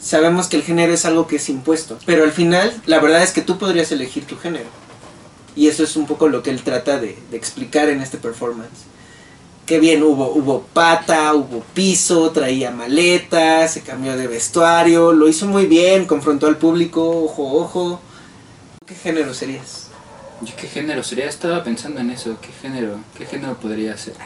sabemos 0.01 0.47
que 0.47 0.55
el 0.55 0.63
género 0.63 0.93
es 0.93 1.03
algo 1.03 1.27
que 1.27 1.35
es 1.35 1.49
impuesto, 1.49 1.99
pero 2.05 2.23
al 2.23 2.31
final 2.31 2.73
la 2.85 3.01
verdad 3.01 3.21
es 3.21 3.33
que 3.33 3.41
tú 3.41 3.57
podrías 3.57 3.91
elegir 3.91 4.25
tu 4.25 4.37
género. 4.37 4.69
Y 5.57 5.67
eso 5.67 5.83
es 5.83 5.97
un 5.97 6.05
poco 6.05 6.29
lo 6.29 6.41
que 6.41 6.51
él 6.51 6.61
trata 6.61 6.99
de, 6.99 7.17
de 7.29 7.35
explicar 7.35 7.89
en 7.89 7.99
este 7.99 8.17
performance. 8.17 8.85
Qué 9.67 9.79
bien, 9.81 10.01
hubo, 10.01 10.31
hubo 10.31 10.61
pata, 10.61 11.33
hubo 11.35 11.61
piso, 11.73 12.31
traía 12.31 12.71
maleta, 12.71 13.67
se 13.67 13.81
cambió 13.81 14.15
de 14.15 14.25
vestuario, 14.25 15.11
lo 15.11 15.27
hizo 15.27 15.45
muy 15.45 15.65
bien, 15.65 16.05
confrontó 16.05 16.47
al 16.47 16.55
público, 16.55 17.25
ojo, 17.25 17.51
ojo. 17.51 17.99
¿Qué 18.85 18.95
género 18.95 19.33
serías? 19.33 19.89
Yo, 20.39 20.55
¿Qué 20.55 20.67
género 20.67 21.03
sería? 21.03 21.25
Estaba 21.25 21.65
pensando 21.65 21.99
en 21.99 22.11
eso. 22.11 22.37
¿Qué 22.41 22.47
género? 22.61 22.95
¿Qué 23.17 23.25
género 23.25 23.55
podría 23.55 23.97
ser? 23.97 24.15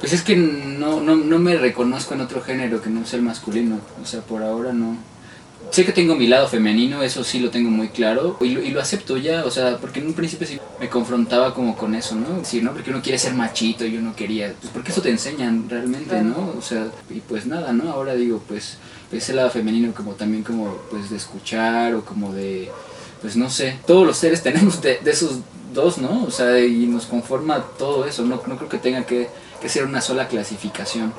Pues 0.00 0.12
es 0.12 0.22
que 0.22 0.36
no, 0.36 1.00
no, 1.00 1.16
no 1.16 1.38
me 1.38 1.56
reconozco 1.56 2.14
en 2.14 2.20
otro 2.20 2.42
género 2.42 2.82
que 2.82 2.90
no 2.90 3.06
sea 3.06 3.18
el 3.18 3.24
masculino. 3.24 3.80
O 4.02 4.06
sea, 4.06 4.20
por 4.20 4.42
ahora 4.42 4.72
no. 4.72 4.98
Sé 5.70 5.84
que 5.84 5.92
tengo 5.92 6.14
mi 6.14 6.26
lado 6.26 6.48
femenino, 6.48 7.02
eso 7.02 7.22
sí 7.22 7.38
lo 7.38 7.50
tengo 7.50 7.70
muy 7.70 7.88
claro. 7.88 8.36
Y 8.40 8.50
lo, 8.50 8.62
y 8.62 8.70
lo 8.70 8.80
acepto 8.80 9.16
ya, 9.16 9.44
o 9.44 9.50
sea, 9.50 9.76
porque 9.78 10.00
en 10.00 10.06
un 10.06 10.14
principio 10.14 10.46
sí 10.46 10.58
me 10.80 10.88
confrontaba 10.88 11.52
como 11.52 11.76
con 11.76 11.94
eso, 11.94 12.14
¿no? 12.14 12.38
Decir, 12.38 12.62
¿no? 12.62 12.72
Porque 12.72 12.90
uno 12.90 13.02
quiere 13.02 13.18
ser 13.18 13.34
machito 13.34 13.84
y 13.84 13.92
yo 13.92 14.00
no 14.00 14.14
quería. 14.14 14.54
Pues 14.60 14.72
porque 14.72 14.92
eso 14.92 15.02
te 15.02 15.10
enseñan 15.10 15.68
realmente, 15.68 16.22
¿no? 16.22 16.54
O 16.56 16.62
sea, 16.62 16.86
y 17.10 17.20
pues 17.20 17.46
nada, 17.46 17.72
¿no? 17.72 17.90
Ahora 17.90 18.14
digo, 18.14 18.42
pues 18.46 18.78
ese 19.12 19.34
lado 19.34 19.50
femenino 19.50 19.92
como 19.94 20.12
también 20.12 20.42
como 20.42 20.76
pues 20.90 21.10
de 21.10 21.16
escuchar 21.16 21.94
o 21.94 22.04
como 22.04 22.32
de 22.32 22.70
pues 23.20 23.36
no 23.36 23.50
sé, 23.50 23.78
todos 23.86 24.06
los 24.06 24.16
seres 24.16 24.42
tenemos 24.44 24.80
de, 24.82 24.98
de 25.02 25.10
esos 25.10 25.40
dos, 25.74 25.98
¿no? 25.98 26.24
O 26.24 26.30
sea, 26.30 26.58
y 26.58 26.86
nos 26.86 27.06
conforma 27.06 27.64
todo 27.78 28.06
eso, 28.06 28.24
no, 28.24 28.40
no 28.46 28.56
creo 28.56 28.68
que 28.68 28.78
tenga 28.78 29.04
que, 29.04 29.28
que 29.60 29.68
ser 29.68 29.84
una 29.84 30.00
sola 30.00 30.28
clasificación. 30.28 31.12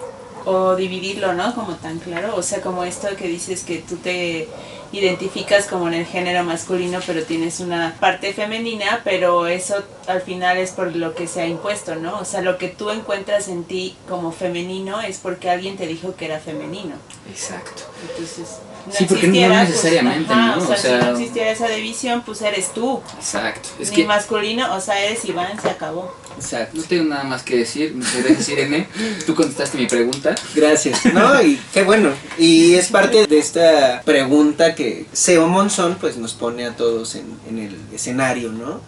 O 0.50 0.76
dividirlo, 0.78 1.34
¿no? 1.34 1.54
Como 1.54 1.76
tan 1.76 2.00
claro. 2.00 2.36
O 2.36 2.42
sea, 2.42 2.62
como 2.62 2.84
esto 2.86 3.10
que 3.18 3.28
dices 3.28 3.64
que 3.64 3.80
tú 3.80 3.98
te 3.98 4.48
identificas 4.94 5.66
como 5.66 5.88
en 5.90 5.94
el 5.96 6.06
género 6.06 6.46
masculino, 6.46 7.00
pero 7.06 7.22
tienes 7.24 7.60
una 7.60 7.96
parte 8.00 8.34
femenina, 8.34 9.02
pero 9.04 9.48
eso 9.48 9.76
al 10.08 10.22
final 10.22 10.58
es 10.58 10.72
por 10.72 10.96
lo 10.96 11.14
que 11.14 11.28
se 11.28 11.42
ha 11.42 11.48
impuesto, 11.48 11.96
¿no? 11.96 12.20
O 12.20 12.24
sea, 12.26 12.42
lo 12.42 12.58
que 12.58 12.70
tú 12.70 12.90
encuentras 12.92 13.50
en 13.50 13.66
ti 13.66 13.98
como 14.08 14.32
femenino 14.32 15.02
es 15.02 15.18
porque 15.18 15.50
alguien 15.50 15.76
te 15.76 15.86
dijo 15.86 16.16
que 16.16 16.26
era 16.26 16.40
femenino. 16.40 16.96
Exacto. 17.30 17.84
Entonces, 18.10 18.60
no 18.86 18.94
Sí, 18.94 19.04
porque 19.06 19.28
no 19.28 19.34
existiera, 19.34 19.64
necesariamente, 19.66 20.34
ajá, 20.34 20.56
¿no? 20.56 20.64
O 20.64 20.66
sea, 20.66 20.76
O 20.76 20.78
sea- 20.78 21.00
si 21.02 21.06
no 21.06 21.12
existiera 21.12 21.52
esa 21.52 21.68
división, 21.68 22.22
pues 22.26 22.42
eres 22.42 22.72
tú. 22.74 23.02
Exacto. 23.18 23.68
Es 23.80 23.90
Ni 23.90 23.96
que 23.98 24.06
masculino, 24.06 24.74
o 24.74 24.80
sea, 24.80 24.98
eres 25.04 25.26
Iván, 25.26 25.62
se 25.62 25.70
acabó. 25.70 26.16
Exacto. 26.38 26.78
no 26.78 26.84
tengo 26.84 27.04
nada 27.06 27.24
más 27.24 27.44
que 27.44 27.58
decir, 27.58 27.94
muchas 27.94 28.24
gracias 28.24 28.50
Irene. 28.50 28.88
Tú 29.26 29.36
contestaste 29.36 29.78
mi 29.78 29.88
pregunta. 29.88 30.36
Gracias. 30.56 31.06
No, 31.14 31.42
y 31.42 31.60
qué 31.74 31.84
bueno. 31.84 32.12
Y 32.38 32.76
es 32.76 32.88
parte 32.88 33.28
de 33.28 33.40
esta 33.40 34.02
pregunta 34.06 34.76
que 34.76 35.06
Seo 35.12 35.48
Monzón 35.48 35.98
pues 36.00 36.18
nos 36.18 36.34
pone 36.34 36.66
a 36.66 36.76
todos 36.76 37.16
en, 37.16 37.26
en 37.50 37.60
el 37.60 37.76
escenario, 37.94 38.52
¿no? 38.52 38.82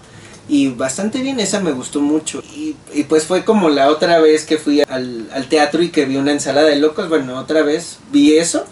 Y 0.50 0.70
bastante 0.70 1.22
bien, 1.22 1.40
esa 1.40 1.60
me 1.60 1.72
gustó 1.72 2.02
mucho. 2.02 2.42
Y, 2.56 2.76
y 2.92 3.04
pues 3.04 3.26
fue 3.26 3.46
como 3.46 3.70
la 3.70 3.90
otra 3.90 4.20
vez 4.20 4.46
que 4.46 4.58
fui 4.58 4.82
al, 4.82 5.30
al 5.32 5.48
teatro 5.48 5.84
y 5.84 5.90
que 5.90 6.06
vi 6.06 6.18
una 6.18 6.32
ensalada 6.32 6.68
de 6.68 6.78
locos. 6.78 7.08
Bueno, 7.08 7.38
otra 7.38 7.62
vez 7.62 8.00
vi 8.12 8.36
eso, 8.36 8.66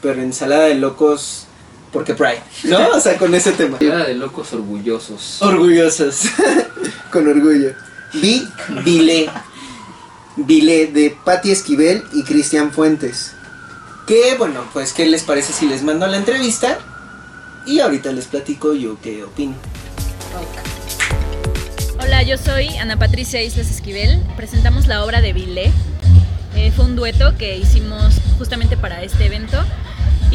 pero 0.00 0.22
ensalada 0.22 0.66
de 0.66 0.76
locos 0.76 1.46
Porque 1.92 2.14
Pride, 2.14 2.42
¿no? 2.64 2.90
O 2.90 3.00
sea, 3.00 3.18
con 3.18 3.34
ese 3.34 3.52
tema. 3.52 3.76
Ciudad 3.78 4.06
de 4.06 4.14
locos 4.14 4.52
orgullosos. 4.52 5.42
Orgullosos. 5.42 6.26
con 7.10 7.26
orgullo. 7.26 7.72
Vi 8.20 8.48
Vilé. 8.84 9.28
Vilé 10.36 10.86
de 10.86 11.16
Patti 11.24 11.50
Esquivel 11.50 12.04
y 12.12 12.22
Cristian 12.24 12.72
Fuentes. 12.72 13.32
Que 14.06 14.36
bueno, 14.36 14.64
pues 14.72 14.92
¿qué 14.92 15.06
les 15.06 15.22
parece 15.22 15.52
si 15.52 15.66
les 15.66 15.82
mando 15.82 16.06
la 16.06 16.16
entrevista? 16.16 16.78
Y 17.66 17.80
ahorita 17.80 18.12
les 18.12 18.26
platico 18.26 18.74
yo 18.74 18.98
qué 19.00 19.24
opino. 19.24 19.54
Hola, 22.00 22.22
yo 22.22 22.38
soy 22.38 22.68
Ana 22.76 22.98
Patricia 22.98 23.42
Islas 23.42 23.70
Esquivel. 23.70 24.22
Presentamos 24.36 24.86
la 24.86 25.04
obra 25.04 25.20
de 25.20 25.32
Vilé. 25.32 25.72
Eh, 26.54 26.72
fue 26.74 26.84
un 26.84 26.96
dueto 26.96 27.36
que 27.36 27.56
hicimos 27.58 28.14
justamente 28.38 28.76
para 28.76 29.02
este 29.02 29.26
evento 29.26 29.62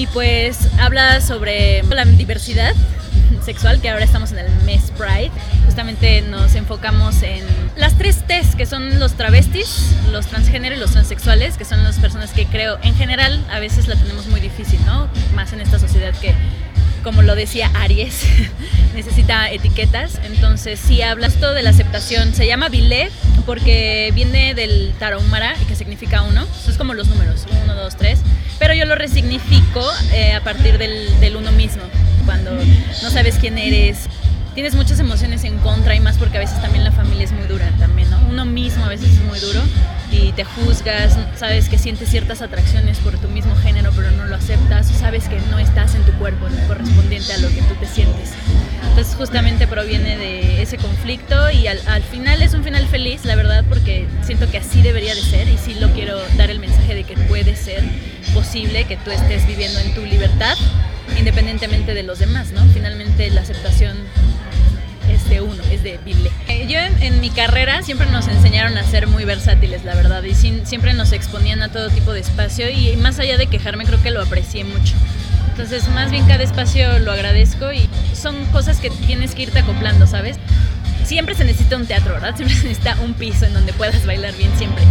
y 0.02 0.08
pues 0.08 0.68
habla 0.80 1.22
sobre 1.22 1.84
la 1.84 2.06
diversidad 2.06 2.74
sexual, 3.46 3.80
que 3.82 3.90
ahora 3.90 4.04
estamos 4.04 4.32
en 4.32 4.40
el 4.40 4.52
mes 4.66 4.92
Pride. 4.98 5.30
Justamente 5.66 6.24
nos 6.24 6.56
enfocamos 6.56 7.22
en 7.22 7.46
las 7.76 7.96
tres 8.00 8.26
T's, 8.26 8.56
que 8.56 8.66
son 8.66 9.00
los 9.00 9.14
travestis, 9.14 9.96
los 10.12 10.26
transgénero 10.26 10.76
y 10.76 10.80
los 10.80 10.90
transexuales, 10.90 11.56
que 11.56 11.66
son 11.66 11.84
las 11.84 12.00
personas 12.00 12.32
que 12.32 12.48
creo 12.48 12.80
en 12.82 12.96
general 12.96 13.46
a 13.52 13.60
veces 13.60 13.88
la 13.88 13.96
tenemos 13.96 14.26
muy 14.26 14.40
difícil, 14.40 14.84
¿no? 14.88 15.08
Más 15.36 15.54
en 15.54 15.62
esta 15.62 15.78
sociedad 15.78 16.16
que 16.20 16.34
como 17.04 17.22
lo 17.22 17.36
decía 17.36 17.72
Aries, 17.76 18.24
necesita 18.96 19.50
etiquetas. 19.52 20.20
Entonces, 20.24 20.80
sí 20.80 21.02
habla 21.02 21.28
esto 21.28 21.54
de 21.54 21.64
la 21.64 21.72
aceptación. 21.72 22.34
Se 22.34 22.48
llama 22.48 22.70
Vilé 22.70 23.10
porque 23.46 24.12
viene 24.14 24.54
del 24.54 24.94
Tarahumara, 25.00 25.56
que 25.68 25.76
significa 25.76 26.22
uno. 26.24 26.46
Eso 26.60 26.72
es 26.72 26.78
como 26.78 26.94
los 26.94 27.08
números, 27.08 27.46
uno, 27.64 27.76
dos, 27.76 27.98
tres. 27.98 28.20
Pero 28.60 28.74
yo 28.74 28.86
lo 28.86 28.96
resignifico 28.96 29.84
eh, 30.14 30.34
a 30.34 30.44
partir 30.44 30.78
del 30.78 31.36
uno 31.36 31.52
mismo. 31.52 31.84
Cuando 32.26 32.52
no 32.52 33.10
sabes 33.10 33.38
quién 33.40 33.58
eres, 33.58 34.08
tienes 34.54 34.76
muchas 34.76 35.00
emociones 35.00 35.44
en 35.44 35.58
contra 35.60 35.96
y 35.96 36.00
más 36.00 36.18
porque 36.18 36.38
a 36.38 36.40
veces 36.40 36.62
también 36.62 36.84
la 36.84 36.92
familia 36.92 37.24
es 37.24 37.32
muy 37.32 37.46
dura 37.48 37.72
también, 37.80 38.10
¿no? 38.10 38.20
Uno 38.30 38.46
mismo 38.46 38.86
a 38.86 38.90
veces 38.90 39.12
es 39.12 39.22
muy 39.22 39.40
duro 39.40 39.62
y 40.12 40.34
te 40.34 40.44
juzgas, 40.44 41.18
sabes 41.38 41.70
que 41.70 41.78
sientes 41.78 42.10
ciertas 42.10 42.42
atracciones 42.42 42.98
por 43.00 43.18
tu 43.18 43.30
mismo 43.30 43.56
género 43.56 43.92
pero 43.96 44.12
no 44.12 44.26
lo 44.26 44.36
aceptas, 44.36 44.88
sabes 44.88 45.30
que 45.30 45.40
no 45.50 45.58
estás 45.58 45.96
en 45.96 46.04
tu 46.04 46.12
cuerpo 46.14 46.50
no 46.50 46.68
correspondiente 46.68 47.32
a 47.34 47.38
lo 47.38 47.48
que 47.50 47.62
tú 47.62 47.76
te 47.80 47.86
sientes. 47.86 48.32
Entonces 48.90 49.16
justamente 49.16 49.68
proviene 49.68 50.18
de 50.18 50.62
ese 50.62 50.78
conflicto 50.78 51.50
y 51.52 51.68
al, 51.68 51.80
al, 51.88 52.04
final 52.04 52.42
es 52.42 52.54
un 52.54 52.64
final 52.64 52.86
feliz, 52.88 53.24
la 53.24 53.36
verdad, 53.36 53.64
porque 53.70 54.06
siento 54.22 54.50
que 54.52 54.58
así 54.58 54.82
debería 54.82 55.16
de 55.16 55.22
ser 55.22 55.48
y 55.48 55.58
sí 55.58 55.76
lo 55.76 55.90
quiero 55.92 56.20
dar 56.36 56.50
el 56.50 56.60
mensaje 56.60 56.94
de 56.94 57.04
que 57.06 57.16
puede 57.16 57.56
ser 57.56 57.84
posible 58.34 58.84
que 58.84 58.98
tú 58.98 59.12
estés 59.12 59.48
viviendo 59.48 59.80
en 59.80 59.94
tu 59.94 60.06
libertad 60.06 60.58
independientemente 61.18 61.94
de 61.94 62.04
los 62.04 62.20
demás, 62.20 62.52
¿no? 62.52 62.66
Finalmente 62.74 63.30
la 63.30 63.42
aceptación 63.42 63.98
de 65.32 65.42
uno, 65.42 65.64
es 65.72 65.82
de 65.82 65.98
Bile. 66.06 66.30
Eh, 66.48 66.68
yo 66.68 66.78
en, 66.78 67.02
en, 67.02 67.22
mi 67.22 67.30
carrera 67.30 67.82
siempre 67.82 68.06
nos 68.12 68.28
enseñaron 68.28 68.78
a 68.78 68.84
ser 68.84 69.08
muy 69.08 69.26
versátiles, 69.26 69.84
la 69.84 69.96
verdad, 69.96 70.22
y 70.24 70.36
sin, 70.36 70.68
siempre 70.68 70.94
nos 70.94 71.14
exponían 71.14 71.64
a 71.64 71.70
todo 71.70 71.90
tipo 71.90 72.14
de 72.14 72.20
espacio 72.20 72.70
y 72.70 72.96
más 72.98 73.18
allá 73.18 73.38
de 73.38 73.48
quejarme 73.48 73.86
creo 73.86 74.02
que 74.04 74.12
lo 74.12 74.22
aprecié 74.22 74.64
mucho. 74.64 74.94
Entonces 75.52 75.88
más 75.90 76.12
bien 76.12 76.26
cada 76.28 76.44
espacio 76.44 77.00
lo 77.00 77.12
agradezco 77.12 77.72
y 77.72 77.90
son 78.14 78.46
cosas 78.48 78.80
que 78.80 78.90
tienes 78.90 79.34
que 79.34 79.44
irte 79.44 79.60
acoplando, 79.60 80.06
¿sabes? 80.06 80.38
Siempre 81.04 81.34
se 81.34 81.46
necesita 81.46 81.78
un 81.78 81.86
teatro, 81.86 82.14
¿verdad? 82.14 82.36
Siempre 82.36 82.56
se 82.56 82.64
necesita 82.64 82.98
un 83.02 83.14
piso 83.14 83.46
en 83.46 83.54
donde 83.54 83.74
puedas 83.74 84.06
bailar 84.06 84.36
bien 84.36 84.52
siempre. 84.58 84.84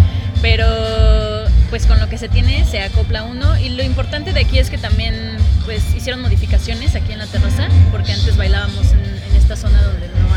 Pero 0.42 0.66
pues 1.68 1.86
con 1.86 2.00
lo 2.00 2.08
que 2.08 2.18
se 2.18 2.28
tiene 2.28 2.64
se 2.64 2.80
acopla 2.80 3.24
uno 3.24 3.58
y 3.58 3.68
lo 3.70 3.82
importante 3.82 4.32
de 4.32 4.40
aquí 4.40 4.58
es 4.58 4.70
que 4.70 4.78
también 4.78 5.36
pues 5.64 5.94
hicieron 5.94 6.22
modificaciones 6.22 6.94
aquí 6.94 7.12
en 7.12 7.18
la 7.18 7.26
terraza 7.26 7.68
porque 7.92 8.12
antes 8.12 8.36
bailábamos 8.36 8.92
en, 8.92 9.00
en 9.00 9.36
esta 9.36 9.54
zona 9.54 9.80
donde 9.82 10.08
no 10.08 10.29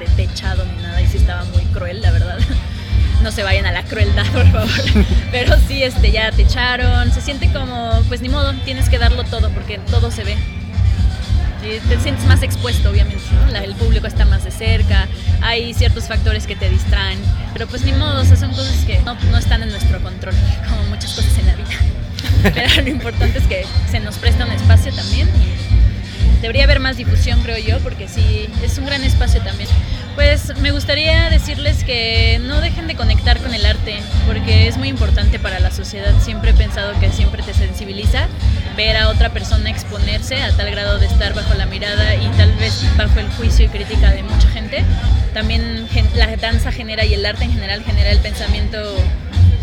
de 0.00 0.06
techado 0.06 0.64
ni 0.64 0.82
nada 0.82 1.00
y 1.00 1.06
sí 1.06 1.18
estaba 1.18 1.44
muy 1.44 1.62
cruel 1.66 2.02
la 2.02 2.10
verdad 2.10 2.38
no 3.22 3.30
se 3.30 3.42
vayan 3.42 3.66
a 3.66 3.72
la 3.72 3.84
crueldad 3.84 4.26
por 4.32 4.50
favor 4.50 4.70
pero 5.30 5.56
sí 5.68 5.82
este 5.82 6.10
ya 6.10 6.32
techaron 6.32 7.12
se 7.12 7.20
siente 7.20 7.52
como 7.52 8.02
pues 8.08 8.20
ni 8.20 8.28
modo 8.28 8.52
tienes 8.64 8.88
que 8.88 8.98
darlo 8.98 9.24
todo 9.24 9.50
porque 9.50 9.78
todo 9.90 10.10
se 10.10 10.24
ve 10.24 10.36
y 11.62 11.78
te 11.88 12.00
sientes 12.00 12.24
más 12.24 12.42
expuesto, 12.42 12.88
obviamente, 12.88 13.22
¿no? 13.34 13.52
La, 13.52 13.62
el 13.62 13.74
público 13.74 14.06
está 14.06 14.24
más 14.24 14.44
de 14.44 14.50
cerca, 14.50 15.06
hay 15.42 15.74
ciertos 15.74 16.08
factores 16.08 16.46
que 16.46 16.56
te 16.56 16.70
distraen, 16.70 17.18
pero 17.52 17.66
pues 17.66 17.84
ni 17.84 17.92
modo, 17.92 18.22
o 18.22 18.24
sea, 18.24 18.36
son 18.36 18.50
cosas 18.50 18.84
que 18.86 18.98
no, 19.00 19.14
no, 19.30 19.36
están 19.36 19.62
en 19.62 19.70
nuestro 19.70 20.02
control, 20.02 20.34
como 20.68 20.82
muchas 20.84 21.12
cosas 21.12 21.36
en 21.38 21.46
la 21.46 21.54
vida. 21.56 21.68
Pero 22.42 22.82
lo 22.82 22.88
importante 22.88 23.38
es 23.38 23.46
que 23.46 23.66
se 23.90 24.00
nos 24.00 24.16
presta 24.16 24.46
un 24.46 24.52
espacio 24.52 24.92
también 24.94 25.28
y 25.28 25.89
debería 26.40 26.64
haber 26.64 26.80
más 26.80 26.96
difusión, 26.96 27.42
creo 27.42 27.58
yo, 27.58 27.78
porque 27.80 28.08
sí, 28.08 28.48
es 28.62 28.78
un 28.78 28.86
gran 28.86 29.04
espacio 29.04 29.42
también. 29.42 29.68
Pues 30.14 30.56
me 30.58 30.70
gustaría 30.72 31.30
decirles 31.30 31.84
que 31.84 32.40
no 32.42 32.60
dejen 32.60 32.86
de 32.86 32.94
conectar 32.94 33.38
con 33.38 33.54
el 33.54 33.64
arte, 33.64 34.00
porque 34.26 34.68
es 34.68 34.76
muy 34.76 34.88
importante 34.88 35.38
para 35.38 35.60
la 35.60 35.70
sociedad. 35.70 36.12
Siempre 36.20 36.50
he 36.50 36.54
pensado 36.54 36.98
que 36.98 37.10
siempre 37.10 37.42
te 37.42 37.54
sensibiliza 37.54 38.26
ver 38.76 38.96
a 38.96 39.08
otra 39.08 39.30
persona 39.30 39.70
exponerse 39.70 40.42
a 40.42 40.56
tal 40.56 40.70
grado 40.70 40.98
de 40.98 41.06
estar 41.06 41.34
bajo 41.34 41.54
la 41.54 41.66
mirada 41.66 42.16
y 42.16 42.26
tal 42.36 42.52
vez 42.54 42.84
bajo 42.96 43.20
el 43.20 43.28
juicio 43.30 43.66
y 43.66 43.68
crítica 43.68 44.10
de 44.10 44.22
mucha 44.22 44.48
gente. 44.48 44.84
También 45.32 45.88
la 46.14 46.36
danza 46.36 46.72
genera 46.72 47.04
y 47.04 47.14
el 47.14 47.24
arte 47.24 47.44
en 47.44 47.52
general 47.52 47.82
genera 47.84 48.10
el 48.10 48.18
pensamiento 48.18 48.78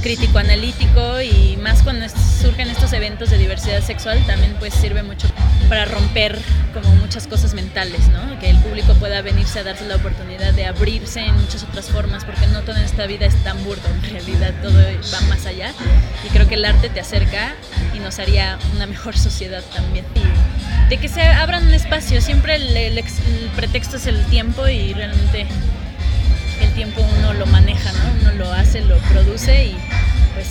crítico 0.01 0.39
analítico 0.39 1.21
y 1.21 1.57
más 1.57 1.83
cuando 1.83 2.05
surgen 2.09 2.69
estos 2.69 2.93
eventos 2.93 3.29
de 3.29 3.37
diversidad 3.37 3.81
sexual 3.81 4.23
también 4.25 4.55
pues 4.59 4.73
sirve 4.73 5.03
mucho 5.03 5.27
para 5.69 5.85
romper 5.85 6.37
como 6.73 6.95
muchas 6.95 7.27
cosas 7.27 7.53
mentales, 7.53 8.07
¿no? 8.09 8.39
Que 8.39 8.49
el 8.49 8.57
público 8.59 8.93
pueda 8.95 9.21
venirse 9.21 9.59
a 9.59 9.63
darse 9.63 9.85
la 9.85 9.95
oportunidad 9.95 10.53
de 10.53 10.65
abrirse 10.65 11.21
en 11.21 11.35
muchas 11.35 11.63
otras 11.63 11.89
formas 11.89 12.25
porque 12.25 12.47
no 12.47 12.61
toda 12.61 12.83
esta 12.83 13.05
vida 13.07 13.25
es 13.25 13.35
tan 13.43 13.61
burdo, 13.63 13.87
en 13.89 14.11
realidad 14.11 14.53
todo 14.61 14.79
va 15.13 15.21
más 15.21 15.45
allá 15.45 15.73
y 16.25 16.29
creo 16.29 16.47
que 16.47 16.55
el 16.55 16.65
arte 16.65 16.89
te 16.89 16.99
acerca 16.99 17.55
y 17.95 17.99
nos 17.99 18.19
haría 18.19 18.57
una 18.75 18.85
mejor 18.85 19.17
sociedad 19.17 19.63
también. 19.73 20.05
Y 20.15 20.89
de 20.89 20.97
que 20.97 21.09
se 21.09 21.21
abran 21.21 21.67
un 21.67 21.73
espacio, 21.73 22.21
siempre 22.21 22.55
el, 22.55 22.75
el, 22.77 22.97
el 22.97 23.03
pretexto 23.55 23.97
es 23.97 24.07
el 24.07 24.23
tiempo 24.25 24.67
y 24.67 24.93
realmente 24.93 25.47
el 26.61 26.73
tiempo 26.73 27.05
uno 27.19 27.33
lo 27.33 27.45
maneja, 27.47 27.91
¿no? 27.91 28.21
Uno 28.21 28.31
lo 28.33 28.53
hace, 28.53 28.81
lo 28.81 28.97
produce 28.99 29.65
y 29.65 29.77
pues 30.37 30.49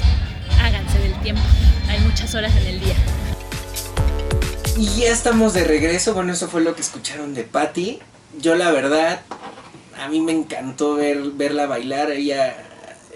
háganse 0.61 0.99
del 0.99 1.15
tiempo. 1.21 1.43
Hay 1.89 2.01
muchas 2.01 2.35
horas 2.35 2.53
en 2.57 2.67
el 2.67 2.81
día. 2.81 2.97
Y 4.77 5.01
ya 5.01 5.13
estamos 5.13 5.55
de 5.55 5.63
regreso. 5.63 6.13
Bueno, 6.13 6.33
eso 6.33 6.49
fue 6.49 6.61
lo 6.61 6.75
que 6.75 6.81
escucharon 6.81 7.35
de 7.35 7.45
Patty. 7.45 8.01
Yo 8.41 8.57
la 8.57 8.73
verdad, 8.73 9.21
a 9.97 10.09
mí 10.09 10.21
me 10.21 10.33
encantó 10.33 10.97
ver, 10.97 11.19
verla 11.35 11.67
bailar. 11.67 12.11
Ella 12.11 12.66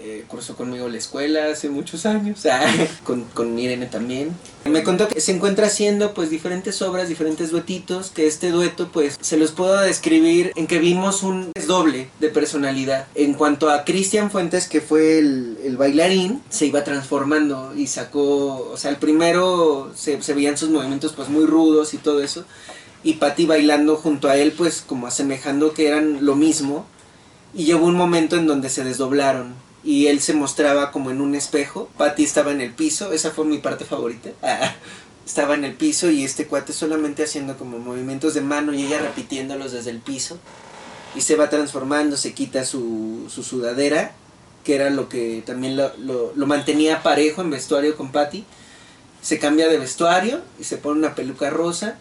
eh, 0.03 0.25
cursó 0.27 0.55
conmigo 0.55 0.89
la 0.89 0.97
escuela 0.97 1.51
hace 1.51 1.69
muchos 1.69 2.07
años, 2.07 2.45
ah, 2.51 2.65
con, 3.03 3.23
con 3.33 3.57
Irene 3.59 3.85
también. 3.85 4.35
Me 4.65 4.83
contó 4.83 5.07
que 5.07 5.21
se 5.21 5.31
encuentra 5.31 5.67
haciendo 5.67 6.13
pues 6.13 6.29
diferentes 6.29 6.81
obras, 6.81 7.07
diferentes 7.07 7.51
duetitos, 7.51 8.09
que 8.09 8.25
este 8.25 8.49
dueto 8.49 8.89
pues 8.91 9.17
se 9.21 9.37
los 9.37 9.51
puedo 9.51 9.79
describir 9.81 10.53
en 10.55 10.65
que 10.65 10.79
vimos 10.79 11.21
un 11.21 11.51
doble 11.67 12.09
de 12.19 12.29
personalidad. 12.29 13.07
En 13.13 13.33
cuanto 13.35 13.69
a 13.69 13.83
Cristian 13.85 14.31
Fuentes, 14.31 14.67
que 14.67 14.81
fue 14.81 15.19
el, 15.19 15.57
el, 15.63 15.77
bailarín, 15.77 16.41
se 16.49 16.65
iba 16.65 16.83
transformando 16.83 17.73
y 17.75 17.87
sacó, 17.87 18.71
o 18.71 18.77
sea, 18.77 18.89
el 18.89 18.97
primero 18.97 19.91
se, 19.95 20.21
se 20.21 20.33
veían 20.33 20.57
sus 20.57 20.69
movimientos 20.69 21.13
pues 21.13 21.29
muy 21.29 21.45
rudos 21.45 21.93
y 21.93 21.97
todo 21.97 22.23
eso. 22.23 22.45
Y 23.03 23.13
Patty 23.13 23.45
bailando 23.45 23.97
junto 23.97 24.29
a 24.29 24.35
él 24.35 24.51
pues 24.51 24.83
como 24.85 25.05
asemejando 25.05 25.73
que 25.73 25.87
eran 25.87 26.25
lo 26.25 26.35
mismo. 26.35 26.85
Y 27.53 27.65
llegó 27.65 27.85
un 27.85 27.95
momento 27.95 28.37
en 28.37 28.47
donde 28.47 28.69
se 28.69 28.83
desdoblaron 28.83 29.53
y 29.83 30.07
él 30.07 30.21
se 30.21 30.33
mostraba 30.33 30.91
como 30.91 31.11
en 31.11 31.21
un 31.21 31.35
espejo. 31.35 31.89
Patty 31.97 32.23
estaba 32.23 32.51
en 32.51 32.61
el 32.61 32.73
piso, 32.73 33.11
esa 33.11 33.31
fue 33.31 33.45
mi 33.45 33.57
parte 33.57 33.85
favorita. 33.85 34.29
Estaba 35.25 35.53
en 35.53 35.63
el 35.63 35.75
piso 35.75 36.09
y 36.09 36.25
este 36.25 36.47
cuate 36.47 36.73
solamente 36.73 37.23
haciendo 37.23 37.55
como 37.57 37.77
movimientos 37.77 38.33
de 38.33 38.41
mano 38.41 38.73
y 38.73 38.83
ella 38.83 38.99
repitiéndolos 38.99 39.71
desde 39.71 39.91
el 39.91 39.99
piso. 39.99 40.39
Y 41.15 41.21
se 41.21 41.35
va 41.35 41.49
transformando, 41.49 42.17
se 42.17 42.33
quita 42.33 42.65
su, 42.65 43.27
su 43.29 43.43
sudadera, 43.43 44.13
que 44.65 44.75
era 44.75 44.89
lo 44.89 45.09
que 45.09 45.43
también 45.45 45.77
lo, 45.77 45.95
lo, 45.99 46.33
lo 46.35 46.47
mantenía 46.47 47.03
parejo 47.03 47.41
en 47.41 47.51
vestuario 47.51 47.95
con 47.95 48.11
Patty. 48.11 48.43
Se 49.21 49.39
cambia 49.39 49.69
de 49.69 49.77
vestuario 49.77 50.41
y 50.59 50.63
se 50.63 50.77
pone 50.77 50.99
una 50.99 51.15
peluca 51.15 51.49
rosa 51.49 51.97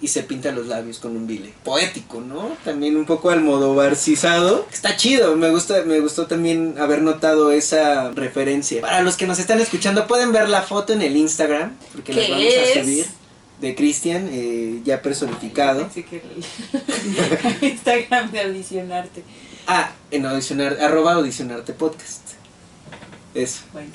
y 0.00 0.08
se 0.08 0.22
pinta 0.22 0.52
los 0.52 0.66
labios 0.66 0.98
con 0.98 1.16
un 1.16 1.26
bile. 1.26 1.52
Poético, 1.64 2.20
¿no? 2.20 2.56
También 2.64 2.96
un 2.96 3.04
poco 3.04 3.30
almodovarcizado. 3.30 4.66
Está 4.72 4.96
chido, 4.96 5.34
me 5.36 5.50
gusta, 5.50 5.82
me 5.84 6.00
gustó 6.00 6.26
también 6.26 6.76
haber 6.78 7.02
notado 7.02 7.50
esa 7.50 8.10
referencia. 8.12 8.80
Para 8.80 9.02
los 9.02 9.16
que 9.16 9.26
nos 9.26 9.38
están 9.38 9.60
escuchando, 9.60 10.06
pueden 10.06 10.32
ver 10.32 10.48
la 10.48 10.62
foto 10.62 10.92
en 10.92 11.02
el 11.02 11.16
Instagram, 11.16 11.76
porque 11.92 12.12
las 12.12 12.30
vamos 12.30 12.46
a 12.46 12.80
subir. 12.82 13.06
De 13.60 13.74
Cristian, 13.74 14.28
eh, 14.30 14.82
ya 14.84 15.02
personificado. 15.02 15.90
Sí, 15.92 16.04
que 16.04 16.22
Instagram 17.66 18.30
de 18.30 18.42
audicionarte. 18.42 19.24
Ah, 19.66 19.90
en 20.12 20.26
audicionar, 20.26 20.78
arroba 20.80 21.14
audicionarte 21.14 21.72
podcast. 21.72 22.20
Eso. 23.34 23.62
Bueno. 23.72 23.90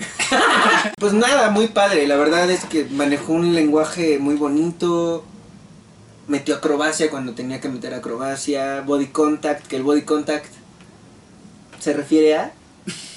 pues 1.00 1.14
nada, 1.14 1.50
muy 1.50 1.68
padre. 1.68 2.06
La 2.08 2.18
verdad 2.18 2.52
es 2.52 2.66
que 2.66 2.84
manejó 2.86 3.32
un 3.32 3.56
lenguaje 3.56 4.20
muy 4.20 4.36
bonito 4.36 5.24
metió 6.28 6.56
acrobacia 6.56 7.10
cuando 7.10 7.34
tenía 7.34 7.60
que 7.62 7.70
meter 7.70 7.94
acrobacia, 7.94 8.82
body 8.82 9.08
contact, 9.08 9.68
que 9.68 9.76
el 9.78 9.84
body 9.84 10.04
contact 10.04 10.48
se 11.80 11.94
refiere 11.94 12.36
a 12.36 12.54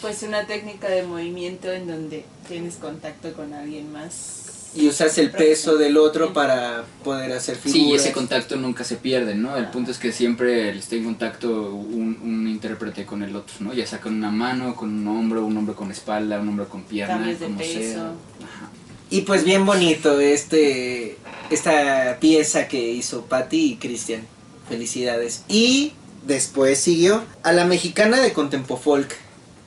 Pues 0.01 0.23
una 0.23 0.47
técnica 0.47 0.88
de 0.88 1.03
movimiento 1.05 1.73
en 1.73 1.87
donde 1.87 2.25
tienes 2.49 2.77
contacto 2.77 3.33
con 3.33 3.53
alguien 3.55 3.92
más. 3.92 4.42
y 4.75 4.88
usas 4.88 5.16
el 5.19 5.31
peso 5.31 5.77
del 5.79 5.97
otro 5.97 6.33
para 6.35 6.85
poder 7.03 7.33
hacer 7.33 7.57
figuras. 7.57 7.73
Sí, 7.88 7.95
ese 7.95 8.12
contacto 8.12 8.57
nunca 8.57 8.85
se 8.85 8.97
pierde, 8.97 9.35
¿no? 9.35 9.57
El 9.57 9.69
punto 9.69 9.90
es 9.90 9.99
que 9.99 10.12
siempre 10.12 10.69
esté 10.77 10.99
en 10.99 11.05
contacto 11.05 11.49
un, 11.75 12.19
un 12.23 12.47
intérprete 12.49 13.07
con 13.07 13.23
el 13.23 13.35
otro, 13.35 13.55
¿no? 13.61 13.73
Ya 13.73 13.87
sea 13.87 14.01
con 14.01 14.14
una 14.14 14.31
mano, 14.31 14.75
con 14.77 14.90
un 14.90 15.09
hombro, 15.09 15.45
un 15.47 15.57
hombro 15.57 15.75
con 15.75 15.90
espalda, 15.90 16.40
un 16.40 16.49
hombro 16.51 16.69
con 16.69 16.83
pierna, 16.83 17.16
Cambios 17.16 17.40
de 17.40 17.47
como 17.47 17.59
peso. 17.59 17.73
sea. 17.81 18.03
Ajá. 18.03 18.71
Y 19.11 19.23
pues 19.23 19.45
bien 19.45 19.64
bonito 19.64 20.21
este 20.21 21.16
esta 21.51 22.19
pieza 22.21 22.66
que 22.69 22.90
hizo 22.92 23.27
Patty 23.27 23.73
y 23.73 23.77
Cristian. 23.77 24.27
Felicidades. 24.69 25.45
Y 25.49 25.92
después 26.27 26.79
siguió 26.79 27.23
a 27.45 27.53
la 27.53 27.64
mexicana 27.64 28.21
de 28.21 28.33
Contempofolk 28.33 29.14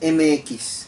MX. 0.01 0.87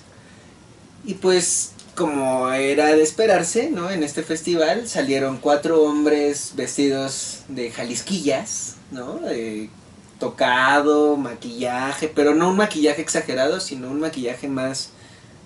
Y 1.06 1.14
pues 1.16 1.72
como 1.96 2.52
era 2.52 2.88
de 2.88 3.02
esperarse, 3.02 3.70
¿no? 3.70 3.90
En 3.90 4.04
este 4.04 4.24
festival 4.24 4.88
salieron 4.88 5.38
cuatro 5.38 5.84
hombres 5.84 6.54
vestidos 6.56 7.40
de 7.48 7.72
jalisquillas, 7.72 8.76
¿no? 8.92 9.16
De 9.20 9.70
tocado, 10.20 11.18
maquillaje, 11.18 12.08
pero 12.08 12.36
no 12.36 12.50
un 12.50 12.58
maquillaje 12.58 13.02
exagerado, 13.02 13.60
sino 13.60 13.90
un 13.90 14.00
maquillaje 14.00 14.48
más 14.48 14.92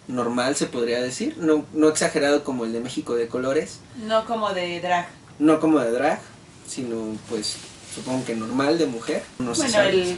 normal, 0.08 0.56
se 0.56 0.66
podría 0.68 1.02
decir. 1.02 1.36
No, 1.38 1.66
no 1.74 1.90
exagerado 1.90 2.44
como 2.44 2.66
el 2.66 2.74
de 2.74 2.80
México 2.80 3.16
de 3.16 3.28
colores, 3.28 3.80
No 3.98 4.26
como 4.26 4.54
de 4.54 4.80
drag. 4.82 5.08
no 5.40 5.60
como 5.60 5.80
de 5.80 5.92
drag, 5.92 6.20
sino 6.68 7.18
pues 7.30 7.58
supongo 7.94 8.26
que 8.26 8.36
normal 8.36 8.78
de 8.78 8.86
mujer. 8.88 9.24
No 9.40 9.54
bueno, 9.54 9.82
el 9.82 10.18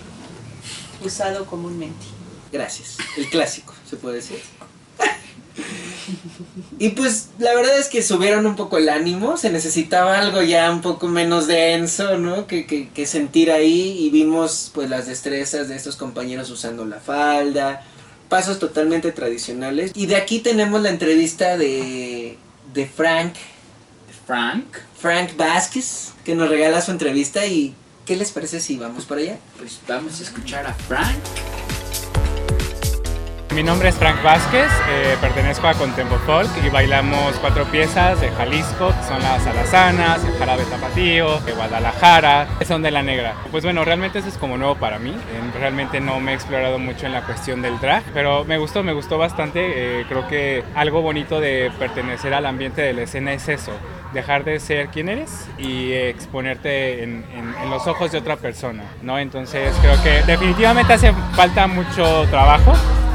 usado 1.03 1.45
comúnmente. 1.45 2.05
Gracias. 2.51 2.97
El 3.17 3.29
clásico, 3.29 3.73
se 3.89 3.97
puede 3.97 4.15
decir. 4.17 4.39
Y 6.79 6.89
pues 6.89 7.29
la 7.39 7.53
verdad 7.55 7.77
es 7.79 7.87
que 7.89 8.01
subieron 8.03 8.45
un 8.45 8.55
poco 8.55 8.77
el 8.77 8.87
ánimo, 8.89 9.35
se 9.37 9.49
necesitaba 9.49 10.19
algo 10.19 10.41
ya 10.43 10.71
un 10.71 10.81
poco 10.81 11.07
menos 11.07 11.47
denso, 11.47 12.17
¿no? 12.17 12.47
Que, 12.47 12.65
que, 12.65 12.89
que 12.89 13.05
sentir 13.05 13.51
ahí 13.51 13.97
y 14.05 14.09
vimos 14.11 14.71
pues 14.73 14.89
las 14.89 15.07
destrezas 15.07 15.67
de 15.67 15.75
estos 15.75 15.95
compañeros 15.95 16.49
usando 16.51 16.85
la 16.85 16.99
falda, 16.99 17.83
pasos 18.29 18.59
totalmente 18.59 19.11
tradicionales. 19.11 19.91
Y 19.95 20.05
de 20.05 20.15
aquí 20.15 20.39
tenemos 20.39 20.81
la 20.81 20.89
entrevista 20.89 21.57
de, 21.57 22.37
de 22.73 22.85
Frank, 22.85 23.33
Frank, 24.25 24.65
Frank 24.99 25.35
Vázquez, 25.37 26.13
que 26.25 26.35
nos 26.35 26.49
regala 26.49 26.81
su 26.81 26.91
entrevista 26.91 27.45
y 27.45 27.73
¿qué 28.05 28.15
les 28.15 28.31
parece 28.31 28.59
si 28.59 28.77
vamos 28.77 29.05
para 29.05 29.21
allá? 29.21 29.37
pues 29.57 29.79
vamos 29.87 30.19
a 30.19 30.23
escuchar 30.23 30.65
a 30.65 30.73
Frank. 30.73 31.17
Mi 33.57 33.63
nombre 33.63 33.89
es 33.89 33.95
Frank 33.95 34.21
Vázquez, 34.21 34.67
eh, 34.87 35.17
pertenezco 35.19 35.67
a 35.67 35.73
Contempo 35.73 36.15
Folk 36.27 36.47
y 36.63 36.69
bailamos 36.69 37.33
cuatro 37.41 37.65
piezas 37.65 38.21
de 38.21 38.29
Jalisco, 38.29 38.89
que 38.89 39.03
son 39.07 39.19
las 39.23 39.47
alazanas, 39.47 40.23
el 40.23 40.37
jarabe 40.37 40.63
tapatío, 40.65 41.39
de 41.39 41.53
Guadalajara, 41.53 42.47
son 42.67 42.83
de 42.83 42.91
la 42.91 43.01
negra. 43.01 43.33
Pues 43.49 43.63
bueno, 43.63 43.83
realmente 43.83 44.19
eso 44.19 44.27
es 44.27 44.37
como 44.37 44.57
nuevo 44.57 44.75
para 44.75 44.99
mí, 44.99 45.09
eh, 45.09 45.57
realmente 45.59 45.99
no 45.99 46.19
me 46.19 46.33
he 46.33 46.35
explorado 46.35 46.77
mucho 46.77 47.07
en 47.07 47.13
la 47.13 47.21
cuestión 47.23 47.63
del 47.63 47.79
drag, 47.79 48.03
pero 48.13 48.45
me 48.45 48.59
gustó, 48.59 48.83
me 48.83 48.93
gustó 48.93 49.17
bastante, 49.17 50.01
eh, 50.01 50.05
creo 50.07 50.27
que 50.27 50.63
algo 50.75 51.01
bonito 51.01 51.39
de 51.39 51.71
pertenecer 51.79 52.35
al 52.35 52.45
ambiente 52.45 52.83
de 52.83 52.93
la 52.93 53.01
escena 53.01 53.33
es 53.33 53.49
eso, 53.49 53.71
dejar 54.13 54.43
de 54.43 54.59
ser 54.59 54.89
quien 54.89 55.09
eres 55.09 55.47
y 55.57 55.93
exponerte 55.93 57.01
en, 57.03 57.25
en- 57.33 57.55
en 57.63 57.69
los 57.71 57.87
ojos 57.87 58.11
de 58.11 58.19
otra 58.19 58.35
persona, 58.35 58.83
¿no? 59.01 59.17
Entonces 59.17 59.73
creo 59.81 59.99
que 60.03 60.21
definitivamente 60.31 60.93
hace 60.93 61.11
falta 61.35 61.65
mucho 61.65 62.27
trabajo 62.29 62.73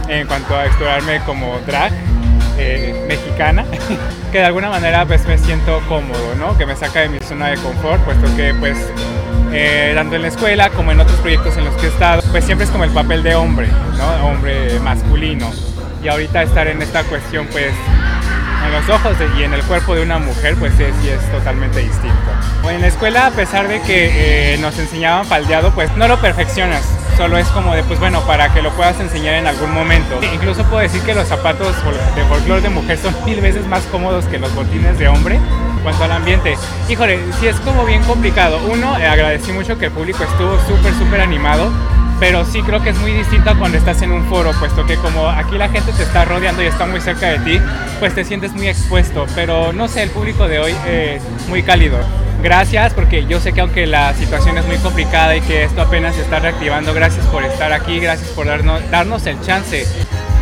en 0.08 0.26
cuanto 0.26 0.56
a 0.56 0.66
explorarme 0.66 1.20
como 1.24 1.58
drag 1.66 1.92
eh, 2.58 3.04
mexicana, 3.08 3.64
que 4.32 4.38
de 4.38 4.44
alguna 4.44 4.70
manera 4.70 5.06
pues 5.06 5.26
me 5.26 5.38
siento 5.38 5.80
cómodo, 5.88 6.34
¿no? 6.38 6.56
Que 6.56 6.66
me 6.66 6.76
saca 6.76 7.00
de 7.00 7.08
mi 7.08 7.20
zona 7.20 7.48
de 7.48 7.56
confort, 7.56 8.02
puesto 8.04 8.34
que 8.36 8.54
pues 8.54 8.78
eh, 9.52 9.92
tanto 9.94 10.16
en 10.16 10.22
la 10.22 10.28
escuela 10.28 10.70
como 10.70 10.92
en 10.92 11.00
otros 11.00 11.18
proyectos 11.20 11.56
en 11.56 11.64
los 11.64 11.74
que 11.76 11.86
he 11.86 11.90
estado, 11.90 12.22
pues 12.30 12.44
siempre 12.44 12.64
es 12.64 12.70
como 12.70 12.84
el 12.84 12.90
papel 12.90 13.22
de 13.22 13.34
hombre, 13.34 13.68
¿no? 13.96 14.26
Hombre 14.26 14.78
masculino. 14.80 15.50
Y 16.02 16.08
ahorita 16.08 16.42
estar 16.42 16.66
en 16.66 16.82
esta 16.82 17.04
cuestión 17.04 17.46
pues 17.52 17.72
en 18.64 18.72
los 18.72 18.88
ojos 18.88 19.18
de- 19.18 19.28
y 19.38 19.44
en 19.44 19.54
el 19.54 19.62
cuerpo 19.62 19.94
de 19.94 20.02
una 20.02 20.18
mujer, 20.18 20.56
pues 20.58 20.72
es, 20.80 20.94
sí 21.02 21.08
es 21.08 21.20
totalmente 21.30 21.80
distinto. 21.80 22.68
En 22.68 22.80
la 22.80 22.86
escuela, 22.86 23.26
a 23.26 23.30
pesar 23.30 23.68
de 23.68 23.80
que 23.82 24.54
eh, 24.54 24.58
nos 24.58 24.78
enseñaban 24.78 25.26
faldeado, 25.26 25.72
pues 25.72 25.94
no 25.96 26.08
lo 26.08 26.18
perfeccionas. 26.20 26.82
Solo 27.16 27.36
es 27.36 27.46
como 27.48 27.74
de, 27.74 27.82
pues 27.82 28.00
bueno, 28.00 28.22
para 28.22 28.52
que 28.54 28.62
lo 28.62 28.70
puedas 28.70 28.98
enseñar 28.98 29.34
en 29.34 29.46
algún 29.46 29.72
momento. 29.72 30.18
E 30.22 30.34
Incluso 30.34 30.64
puedo 30.64 30.80
decir 30.82 31.02
que 31.02 31.14
los 31.14 31.28
zapatos 31.28 31.76
de 32.16 32.24
folclore 32.24 32.62
de 32.62 32.70
mujer 32.70 32.98
son 32.98 33.14
mil 33.26 33.40
veces 33.40 33.66
más 33.66 33.82
cómodos 33.92 34.24
que 34.26 34.38
los 34.38 34.52
botines 34.54 34.98
de 34.98 35.08
hombre 35.08 35.38
cuanto 35.82 36.04
al 36.04 36.12
ambiente. 36.12 36.56
Híjole, 36.88 37.18
sí 37.38 37.48
es 37.48 37.56
como 37.60 37.84
bien 37.84 38.02
complicado. 38.04 38.58
Uno, 38.70 38.96
eh, 38.98 39.06
agradecí 39.06 39.52
mucho 39.52 39.76
que 39.78 39.86
el 39.86 39.90
público 39.92 40.22
estuvo 40.24 40.56
súper, 40.66 40.94
súper 40.94 41.20
animado 41.20 41.70
pero 42.22 42.44
sí 42.44 42.62
creo 42.62 42.80
que 42.80 42.90
es 42.90 42.98
muy 42.98 43.10
distinto 43.10 43.50
a 43.50 43.58
cuando 43.58 43.76
estás 43.76 44.00
en 44.00 44.12
un 44.12 44.24
foro, 44.26 44.52
puesto 44.52 44.86
que 44.86 44.94
como 44.94 45.28
aquí 45.28 45.58
la 45.58 45.68
gente 45.68 45.90
te 45.90 46.04
está 46.04 46.24
rodeando 46.24 46.62
y 46.62 46.66
está 46.66 46.86
muy 46.86 47.00
cerca 47.00 47.26
de 47.26 47.40
ti, 47.40 47.60
pues 47.98 48.14
te 48.14 48.24
sientes 48.24 48.52
muy 48.52 48.68
expuesto, 48.68 49.26
pero 49.34 49.72
no 49.72 49.88
sé, 49.88 50.04
el 50.04 50.10
público 50.10 50.46
de 50.46 50.60
hoy 50.60 50.72
es 50.88 51.20
muy 51.48 51.64
cálido. 51.64 51.98
Gracias, 52.40 52.94
porque 52.94 53.26
yo 53.26 53.40
sé 53.40 53.52
que 53.52 53.60
aunque 53.60 53.88
la 53.88 54.14
situación 54.14 54.56
es 54.56 54.64
muy 54.66 54.76
complicada 54.76 55.34
y 55.34 55.40
que 55.40 55.64
esto 55.64 55.82
apenas 55.82 56.14
se 56.14 56.22
está 56.22 56.38
reactivando, 56.38 56.94
gracias 56.94 57.26
por 57.26 57.42
estar 57.42 57.72
aquí, 57.72 57.98
gracias 57.98 58.30
por 58.30 58.46
darnos, 58.46 58.88
darnos 58.88 59.26
el 59.26 59.40
chance 59.40 59.84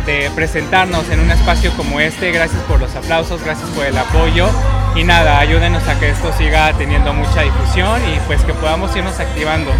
de 0.05 0.29
presentarnos 0.35 1.09
en 1.09 1.19
un 1.19 1.31
espacio 1.31 1.71
como 1.71 1.99
este, 1.99 2.31
gracias 2.31 2.61
por 2.65 2.79
los 2.79 2.95
aplausos, 2.95 3.43
gracias 3.43 3.67
por 3.71 3.87
el 3.87 3.97
apoyo 3.97 4.51
y 4.95 5.03
nada, 5.05 5.39
ayúdenos 5.39 5.87
a 5.87 5.99
que 5.99 6.09
esto 6.09 6.33
siga 6.37 6.73
teniendo 6.77 7.13
mucha 7.13 7.43
difusión 7.43 8.01
y 8.09 8.19
pues 8.27 8.43
que 8.43 8.53
podamos 8.53 8.95
irnos 8.95 9.19
activando, 9.19 9.71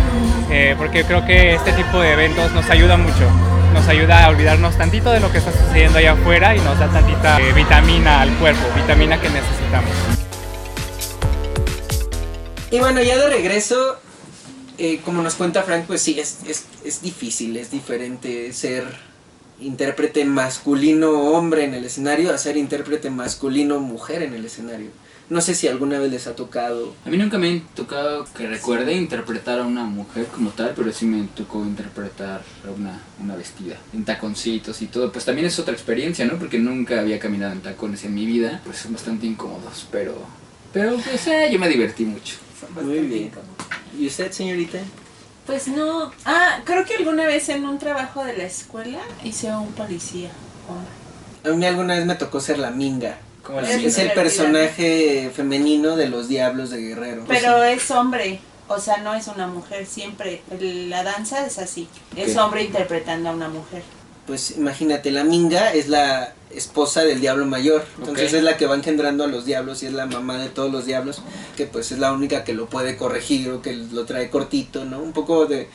eh, 0.49 0.75
porque 0.77 1.03
creo 1.03 1.25
que 1.25 1.53
este 1.55 1.73
tipo 1.73 1.99
de 1.99 2.13
eventos 2.13 2.51
nos 2.53 2.69
ayuda 2.69 2.95
mucho, 2.95 3.29
nos 3.73 3.87
ayuda 3.87 4.25
a 4.25 4.29
olvidarnos 4.29 4.77
tantito 4.77 5.11
de 5.11 5.19
lo 5.19 5.31
que 5.31 5.39
está 5.39 5.51
sucediendo 5.51 5.99
allá 5.99 6.13
afuera 6.13 6.55
y 6.55 6.59
nos 6.59 6.79
da 6.79 6.87
tantita 6.87 7.41
eh, 7.41 7.51
vitamina 7.53 8.21
al 8.21 8.29
cuerpo, 8.37 8.61
vitamina 8.75 9.19
que 9.19 9.29
necesitamos. 9.29 9.91
Y 12.71 12.79
bueno, 12.79 13.01
ya 13.01 13.17
de 13.17 13.29
regreso, 13.29 13.99
eh, 14.77 15.01
como 15.03 15.21
nos 15.21 15.35
cuenta 15.35 15.63
Frank, 15.63 15.83
pues 15.87 16.01
sí, 16.01 16.17
es, 16.17 16.39
es, 16.47 16.65
es 16.85 17.01
difícil, 17.01 17.57
es 17.57 17.69
diferente 17.69 18.53
ser 18.53 19.10
intérprete 19.61 20.25
masculino 20.25 21.11
hombre 21.11 21.63
en 21.63 21.73
el 21.73 21.85
escenario 21.85 22.33
a 22.33 22.37
ser 22.37 22.57
intérprete 22.57 23.09
masculino 23.09 23.79
mujer 23.79 24.23
en 24.23 24.33
el 24.33 24.45
escenario. 24.45 24.89
No 25.29 25.39
sé 25.39 25.55
si 25.55 25.69
alguna 25.69 25.97
vez 25.97 26.11
les 26.11 26.27
ha 26.27 26.35
tocado. 26.35 26.93
A 27.05 27.09
mí 27.09 27.17
nunca 27.17 27.37
me 27.37 27.55
ha 27.55 27.75
tocado 27.75 28.25
que 28.35 28.47
recuerde 28.47 28.93
interpretar 28.93 29.59
a 29.59 29.65
una 29.65 29.85
mujer 29.85 30.25
como 30.25 30.49
tal, 30.49 30.73
pero 30.75 30.91
sí 30.91 31.05
me 31.05 31.25
tocó 31.27 31.63
interpretar 31.63 32.41
a 32.67 32.71
una, 32.71 33.01
una 33.17 33.37
vestida, 33.37 33.77
en 33.93 34.03
taconcitos 34.03 34.81
y 34.81 34.87
todo. 34.87 35.09
Pues 35.09 35.23
también 35.23 35.47
es 35.47 35.57
otra 35.57 35.73
experiencia, 35.73 36.25
¿no? 36.25 36.37
Porque 36.37 36.59
nunca 36.59 36.99
había 36.99 37.17
caminado 37.17 37.53
en 37.53 37.61
tacones 37.61 38.03
en 38.03 38.13
mi 38.13 38.25
vida, 38.25 38.61
pues 38.65 38.79
son 38.79 38.93
bastante 38.93 39.25
incómodos, 39.25 39.87
pero... 39.89 40.17
Pero 40.73 40.97
pues 40.97 41.25
eh, 41.27 41.49
yo 41.49 41.59
me 41.59 41.69
divertí 41.69 42.03
mucho. 42.03 42.35
Muy 42.81 42.99
bien. 42.99 43.31
¿Y 43.97 44.07
usted, 44.07 44.31
señorita? 44.31 44.79
Pues 45.51 45.67
no. 45.67 46.09
Ah, 46.23 46.61
creo 46.63 46.85
que 46.85 46.95
alguna 46.95 47.25
vez 47.25 47.49
en 47.49 47.65
un 47.65 47.77
trabajo 47.77 48.23
de 48.23 48.37
la 48.37 48.45
escuela 48.45 48.99
hice 49.21 49.49
a 49.49 49.59
un 49.59 49.73
policía. 49.73 50.29
A 51.43 51.49
mí 51.49 51.65
alguna 51.65 51.95
vez 51.95 52.05
me 52.05 52.15
tocó 52.15 52.39
ser 52.39 52.57
la 52.57 52.71
minga. 52.71 53.17
Como 53.43 53.59
la 53.59 53.69
Es 53.69 53.83
Es 53.83 53.97
el 53.97 54.13
personaje 54.13 55.29
femenino 55.35 55.97
de 55.97 56.07
los 56.07 56.29
Diablos 56.29 56.69
de 56.69 56.79
Guerrero. 56.81 57.25
Pero 57.27 57.65
es 57.65 57.91
hombre. 57.91 58.39
O 58.69 58.79
sea, 58.79 58.99
no 58.99 59.13
es 59.13 59.27
una 59.27 59.47
mujer. 59.47 59.85
Siempre. 59.85 60.41
La 60.57 61.03
danza 61.03 61.45
es 61.45 61.59
así. 61.59 61.89
Es 62.15 62.37
hombre 62.37 62.63
interpretando 62.63 63.27
a 63.27 63.33
una 63.33 63.49
mujer. 63.49 63.83
Pues 64.27 64.51
imagínate, 64.51 65.11
la 65.11 65.23
minga 65.23 65.73
es 65.73 65.87
la 65.87 66.33
esposa 66.55 67.03
del 67.03 67.21
diablo 67.21 67.45
mayor. 67.45 67.85
Entonces 67.99 68.33
es 68.33 68.43
la 68.43 68.57
que 68.57 68.65
va 68.65 68.75
engendrando 68.75 69.23
a 69.23 69.27
los 69.27 69.45
diablos 69.45 69.83
y 69.83 69.87
es 69.87 69.93
la 69.93 70.05
mamá 70.05 70.37
de 70.37 70.49
todos 70.49 70.71
los 70.71 70.85
diablos, 70.85 71.21
que 71.57 71.65
pues 71.65 71.91
es 71.91 71.99
la 71.99 72.13
única 72.13 72.43
que 72.43 72.53
lo 72.53 72.67
puede 72.67 72.97
corregir 72.97 73.49
o 73.49 73.61
que 73.61 73.73
lo 73.73 74.05
trae 74.05 74.29
cortito, 74.29 74.85
¿no? 74.85 74.99
Un 75.01 75.13
poco 75.13 75.45
de, 75.45 75.67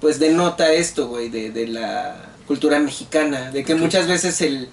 pues 0.00 0.18
denota 0.18 0.72
esto, 0.72 1.08
güey, 1.08 1.28
de, 1.28 1.50
de 1.50 1.66
la 1.66 2.30
cultura 2.46 2.78
mexicana, 2.80 3.50
de 3.50 3.64
que 3.64 3.74
muchas 3.74 4.06
veces 4.08 4.40
el, 4.40 4.68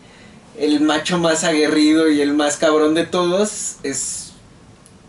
el 0.57 0.79
macho 0.81 1.17
más 1.19 1.43
aguerrido 1.43 2.09
y 2.09 2.21
el 2.21 2.33
más 2.33 2.57
cabrón 2.57 2.93
de 2.93 3.05
todos 3.05 3.77
es 3.83 4.31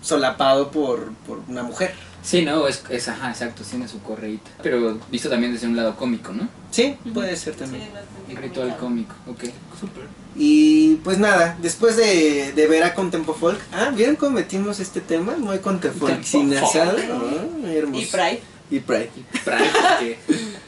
solapado 0.02 0.70
por, 0.70 1.12
por 1.26 1.40
una 1.48 1.62
mujer. 1.62 1.94
Sí, 2.22 2.44
no, 2.44 2.66
es, 2.66 2.82
es 2.90 3.08
ajá, 3.08 3.30
exacto, 3.30 3.62
tiene 3.62 3.88
su 3.88 4.00
correíta. 4.02 4.50
Pero 4.62 4.98
visto 5.10 5.28
también 5.28 5.52
desde 5.52 5.66
un 5.66 5.76
lado 5.76 5.96
cómico, 5.96 6.32
¿no? 6.32 6.48
Sí, 6.70 6.96
puede 7.14 7.36
ser 7.36 7.54
también. 7.54 7.84
Sí, 7.84 8.34
Un 8.34 8.42
ritual 8.42 8.76
cómico, 8.76 9.14
ok, 9.26 9.44
súper. 9.78 10.04
Y 10.36 10.96
pues 10.96 11.18
nada, 11.18 11.56
después 11.62 11.96
de, 11.96 12.52
de 12.52 12.66
ver 12.66 12.84
a 12.84 12.94
Contempo 12.94 13.34
Folk, 13.34 13.60
ah, 13.72 13.92
¿vieron 13.94 14.16
cómo 14.16 14.32
metimos 14.32 14.78
este 14.78 15.00
tema? 15.00 15.36
Muy 15.36 15.58
Contempo 15.58 16.06
Folk, 16.06 16.22
sin 16.22 16.54
asado. 16.56 16.96
Ah, 16.98 17.70
hermoso. 17.70 18.02
Y 18.02 18.06
Pride. 18.06 18.42
Y 18.70 18.80
Pride. 18.80 19.10
Porque 19.44 20.18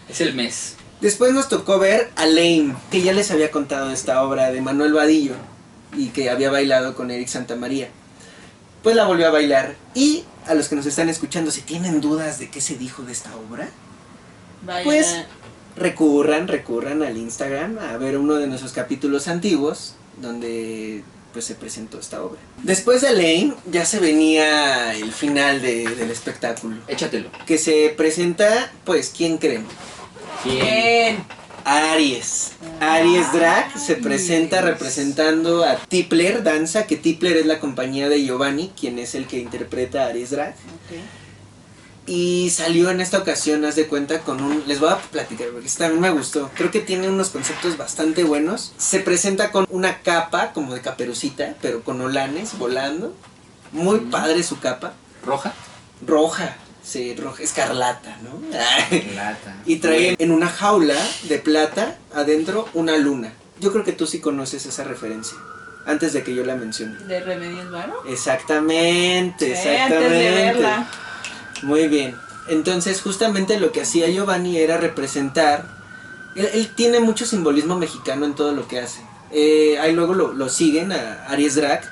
es 0.08 0.20
el 0.20 0.34
mes. 0.34 0.76
Después 1.00 1.32
nos 1.32 1.48
tocó 1.48 1.78
ver 1.78 2.10
a 2.16 2.26
Lane, 2.26 2.74
que 2.90 3.00
ya 3.02 3.12
les 3.12 3.30
había 3.30 3.50
contado 3.50 3.90
esta 3.90 4.22
obra 4.22 4.50
de 4.50 4.60
Manuel 4.60 4.92
Vadillo 4.92 5.34
y 5.96 6.08
que 6.08 6.30
había 6.30 6.50
bailado 6.50 6.94
con 6.94 7.10
Eric 7.10 7.28
Santamaría. 7.28 7.88
Pues 8.82 8.96
la 8.96 9.04
volvió 9.06 9.26
a 9.28 9.30
bailar. 9.30 9.74
Y 9.94 10.24
a 10.46 10.54
los 10.54 10.68
que 10.68 10.76
nos 10.76 10.86
están 10.86 11.08
escuchando, 11.08 11.50
si 11.50 11.60
tienen 11.62 12.00
dudas 12.00 12.38
de 12.38 12.50
qué 12.50 12.60
se 12.60 12.76
dijo 12.76 13.02
de 13.02 13.12
esta 13.12 13.30
obra, 13.36 13.68
Vaya. 14.62 14.84
Pues- 14.84 15.16
recurran, 15.76 16.48
recurran 16.48 17.02
al 17.02 17.16
Instagram 17.16 17.78
a 17.78 17.96
ver 17.96 18.18
uno 18.18 18.34
de 18.34 18.46
nuestros 18.46 18.72
capítulos 18.72 19.28
antiguos 19.28 19.94
donde 20.20 21.02
pues 21.32 21.44
se 21.44 21.54
presentó 21.54 21.98
esta 22.00 22.22
obra. 22.24 22.40
Después 22.64 23.00
de 23.02 23.12
Lane 23.12 23.54
ya 23.70 23.86
se 23.86 24.00
venía 24.00 24.92
el 24.94 25.12
final 25.12 25.62
de- 25.62 25.88
del 25.94 26.10
espectáculo, 26.10 26.76
Échatelo. 26.88 27.30
que 27.46 27.56
se 27.56 27.94
presenta 27.96 28.72
pues 28.84 29.12
¿quién 29.16 29.38
creen? 29.38 29.64
Bien. 30.44 31.24
Aries. 31.70 32.50
Aries 32.80 33.32
Drag 33.32 33.78
se 33.78 33.94
presenta 33.94 34.60
representando 34.60 35.62
a 35.62 35.76
Tipler 35.76 36.42
Danza, 36.42 36.86
que 36.86 36.96
Tipler 36.96 37.36
es 37.36 37.46
la 37.46 37.60
compañía 37.60 38.08
de 38.08 38.24
Giovanni, 38.24 38.72
quien 38.78 38.98
es 38.98 39.14
el 39.14 39.28
que 39.28 39.38
interpreta 39.38 40.02
a 40.02 40.06
Aries 40.08 40.30
Drag. 40.30 40.56
Y 42.08 42.50
salió 42.50 42.90
en 42.90 43.00
esta 43.00 43.18
ocasión, 43.18 43.64
haz 43.64 43.76
de 43.76 43.86
cuenta, 43.86 44.22
con 44.22 44.42
un... 44.42 44.64
Les 44.66 44.80
voy 44.80 44.88
a 44.88 44.98
platicar 44.98 45.46
porque 45.50 45.68
esta 45.68 45.86
a 45.86 45.90
mí 45.90 46.00
me 46.00 46.10
gustó. 46.10 46.50
Creo 46.56 46.72
que 46.72 46.80
tiene 46.80 47.08
unos 47.08 47.28
conceptos 47.28 47.76
bastante 47.76 48.24
buenos. 48.24 48.72
Se 48.76 48.98
presenta 48.98 49.52
con 49.52 49.64
una 49.70 50.00
capa, 50.00 50.52
como 50.52 50.74
de 50.74 50.80
caperucita, 50.80 51.54
pero 51.62 51.84
con 51.84 52.00
olanes 52.00 52.58
volando. 52.58 53.14
Muy 53.70 54.00
padre 54.00 54.42
su 54.42 54.58
capa. 54.58 54.94
Roja. 55.24 55.54
Roja, 56.04 56.56
sí, 56.90 57.14
roja, 57.14 57.42
escarlata, 57.42 58.16
¿no? 58.22 58.40
Lata. 59.14 59.56
y 59.66 59.76
trae 59.76 60.16
en 60.18 60.30
una 60.32 60.48
jaula 60.48 60.96
de 61.28 61.38
plata 61.38 61.98
adentro 62.14 62.68
una 62.74 62.96
luna. 62.96 63.32
Yo 63.60 63.72
creo 63.72 63.84
que 63.84 63.92
tú 63.92 64.06
sí 64.06 64.20
conoces 64.20 64.66
esa 64.66 64.84
referencia. 64.84 65.36
Antes 65.86 66.12
de 66.12 66.22
que 66.22 66.34
yo 66.34 66.44
la 66.44 66.56
mencione. 66.56 66.98
¿De 67.06 67.20
Remedios 67.20 67.70
Varo? 67.70 68.02
Exactamente, 68.06 69.46
Sí, 69.46 69.52
exactamente. 69.68 69.96
antes 69.96 70.10
de 70.10 70.30
verla. 70.30 70.90
Muy 71.62 71.88
bien. 71.88 72.16
Entonces, 72.48 73.00
justamente 73.00 73.58
lo 73.58 73.72
que 73.72 73.82
hacía 73.82 74.08
Giovanni 74.08 74.58
era 74.58 74.76
representar. 74.76 75.64
Él, 76.34 76.48
él 76.52 76.68
tiene 76.74 77.00
mucho 77.00 77.26
simbolismo 77.26 77.76
mexicano 77.76 78.26
en 78.26 78.34
todo 78.34 78.52
lo 78.52 78.66
que 78.68 78.80
hace. 78.80 79.00
Eh, 79.32 79.78
ahí 79.80 79.92
luego 79.92 80.14
lo, 80.14 80.32
lo 80.32 80.48
siguen 80.48 80.92
a 80.92 81.24
Aries 81.28 81.54
Drag. 81.54 81.82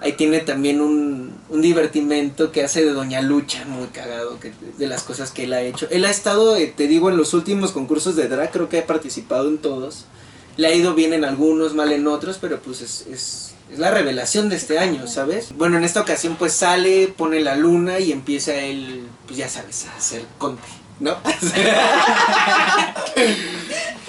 Ahí 0.00 0.12
tiene 0.12 0.40
también 0.40 0.80
un, 0.80 1.32
un 1.48 1.62
divertimento 1.62 2.52
que 2.52 2.62
hace 2.62 2.84
de 2.84 2.92
Doña 2.92 3.22
Lucha, 3.22 3.64
muy 3.66 3.86
cagado, 3.88 4.38
que, 4.38 4.52
de 4.76 4.86
las 4.86 5.02
cosas 5.02 5.30
que 5.30 5.44
él 5.44 5.52
ha 5.52 5.62
hecho. 5.62 5.86
Él 5.90 6.04
ha 6.04 6.10
estado, 6.10 6.56
eh, 6.56 6.72
te 6.74 6.86
digo, 6.86 7.08
en 7.08 7.16
los 7.16 7.32
últimos 7.34 7.72
concursos 7.72 8.14
de 8.16 8.28
drag, 8.28 8.50
creo 8.50 8.68
que 8.68 8.80
ha 8.80 8.86
participado 8.86 9.48
en 9.48 9.58
todos. 9.58 10.04
Le 10.56 10.68
ha 10.68 10.74
ido 10.74 10.94
bien 10.94 11.12
en 11.12 11.24
algunos, 11.24 11.74
mal 11.74 11.92
en 11.92 12.06
otros, 12.08 12.38
pero 12.40 12.60
pues 12.60 12.80
es, 12.82 13.06
es, 13.10 13.54
la 13.76 13.90
revelación 13.90 14.48
de 14.48 14.56
este 14.56 14.78
año, 14.78 15.06
¿sabes? 15.06 15.48
Bueno, 15.56 15.76
en 15.78 15.84
esta 15.84 16.00
ocasión 16.00 16.36
pues 16.36 16.52
sale, 16.52 17.08
pone 17.08 17.40
la 17.40 17.56
luna 17.56 17.98
y 17.98 18.12
empieza 18.12 18.54
él, 18.54 19.08
pues 19.26 19.38
ya 19.38 19.48
sabes, 19.48 19.86
a 19.86 19.96
hacer 19.96 20.24
conte, 20.38 20.62
¿no? 21.00 21.16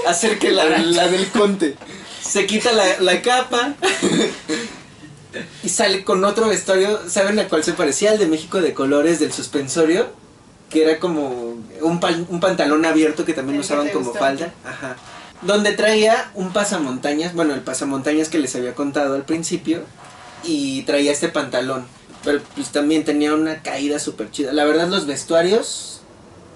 hacer 0.07 0.37
que 0.37 0.51
la, 0.51 0.65
la 0.77 1.07
del 1.07 1.27
conte. 1.29 1.75
Se 2.21 2.45
quita 2.45 2.71
la, 2.71 2.99
la 2.99 3.21
capa 3.21 3.73
y 5.63 5.69
sale 5.69 6.03
con 6.03 6.23
otro 6.23 6.47
vestuario, 6.47 6.99
¿saben 7.09 7.39
a 7.39 7.47
cuál 7.47 7.63
se 7.63 7.73
parecía? 7.73 8.11
Al 8.11 8.19
de 8.19 8.27
México 8.27 8.61
de 8.61 8.73
colores 8.73 9.19
del 9.19 9.31
suspensorio, 9.33 10.07
que 10.69 10.83
era 10.83 10.99
como 10.99 11.29
un, 11.29 12.25
un 12.29 12.39
pantalón 12.39 12.85
abierto 12.85 13.25
que 13.25 13.33
también 13.33 13.55
El 13.55 13.61
usaban 13.61 13.89
como 13.89 14.05
gustó. 14.05 14.19
falda. 14.19 14.53
Ajá. 14.65 14.95
Donde 15.41 15.71
traía 15.73 16.31
un 16.33 16.51
pasamontañas, 16.51 17.33
bueno, 17.33 17.53
el 17.53 17.61
pasamontañas 17.61 18.29
que 18.29 18.39
les 18.39 18.55
había 18.55 18.73
contado 18.73 19.15
al 19.15 19.23
principio, 19.23 19.83
y 20.43 20.81
traía 20.83 21.11
este 21.11 21.29
pantalón. 21.29 21.85
Pero 22.23 22.41
pues 22.55 22.69
también 22.69 23.05
tenía 23.05 23.33
una 23.33 23.61
caída 23.61 23.99
súper 23.99 24.31
chida. 24.31 24.51
La 24.51 24.65
verdad, 24.65 24.87
los 24.87 25.05
vestuarios, 25.05 26.01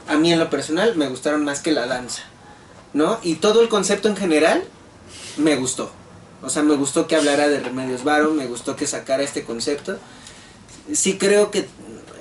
a 0.07 0.17
mí 0.17 0.33
en 0.33 0.39
lo 0.39 0.49
personal, 0.49 0.95
me 0.95 1.07
gustaron 1.07 1.45
más 1.45 1.61
que 1.61 1.71
la 1.71 1.85
danza, 1.85 2.23
¿no? 2.93 3.19
Y 3.23 3.35
todo 3.35 3.61
el 3.61 3.69
concepto 3.69 4.07
en 4.09 4.17
general, 4.17 4.63
me 5.37 5.55
gustó. 5.55 5.91
O 6.41 6.49
sea, 6.49 6.63
me 6.63 6.75
gustó 6.75 7.07
que 7.07 7.15
hablara 7.15 7.47
de 7.47 7.59
Remedios 7.59 8.03
Varo, 8.03 8.31
me 8.31 8.47
gustó 8.47 8.75
que 8.75 8.87
sacara 8.87 9.23
este 9.23 9.43
concepto. 9.43 9.97
Sí 10.91 11.17
creo 11.17 11.51
que, 11.51 11.67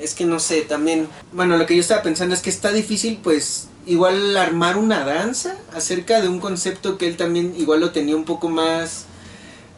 es 0.01 0.15
que 0.15 0.25
no 0.25 0.41
sé, 0.41 0.63
también, 0.63 1.09
bueno, 1.33 1.57
lo 1.57 1.67
que 1.67 1.75
yo 1.75 1.81
estaba 1.81 2.03
pensando 2.03 2.35
es 2.35 2.43
que 2.43 2.51
está 2.51 2.73
difícil, 2.73 3.19
pues, 3.23 3.69
igual 3.87 4.37
armar 4.37 4.77
una 4.77 5.05
danza 5.05 5.57
acerca 5.75 6.21
de 6.21 6.29
un 6.29 6.41
concepto 6.41 6.99
que 6.99 7.07
él 7.07 7.17
también 7.17 7.55
igual 7.57 7.81
lo 7.81 7.93
tenía 7.93 8.17
un 8.17 8.25
poco 8.25 8.49
más 8.49 9.07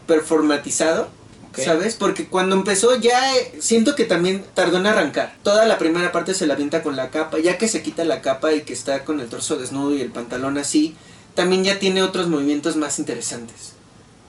performatizado. 0.07 1.09
¿Sabes? 1.55 1.97
Porque 1.97 2.29
cuando 2.29 2.57
empezó 2.57 2.97
ya 2.97 3.21
siento 3.61 3.95
que 3.95 4.07
también 4.07 4.43
tardó 4.55 4.79
en 4.79 4.87
arrancar. 4.87 5.37
Toda 5.43 5.67
la 5.67 5.77
primera 5.77 6.11
parte 6.11 6.33
se 6.33 6.47
la 6.47 6.55
avienta 6.55 6.83
con 6.83 6.97
la 6.97 7.11
capa. 7.11 7.39
Ya 7.41 7.59
que 7.59 7.69
se 7.69 7.83
quita 7.83 8.05
la 8.05 8.23
capa 8.23 8.55
y 8.55 8.63
que 8.63 8.73
está 8.73 9.05
con 9.05 9.21
el 9.21 9.29
torso 9.29 9.57
desnudo 9.57 9.95
y 9.95 10.01
el 10.01 10.11
pantalón 10.11 10.57
así, 10.57 10.97
también 11.35 11.63
ya 11.63 11.79
tiene 11.79 12.03
otros 12.03 12.29
movimientos 12.29 12.77
más 12.77 12.99
interesantes. 12.99 13.72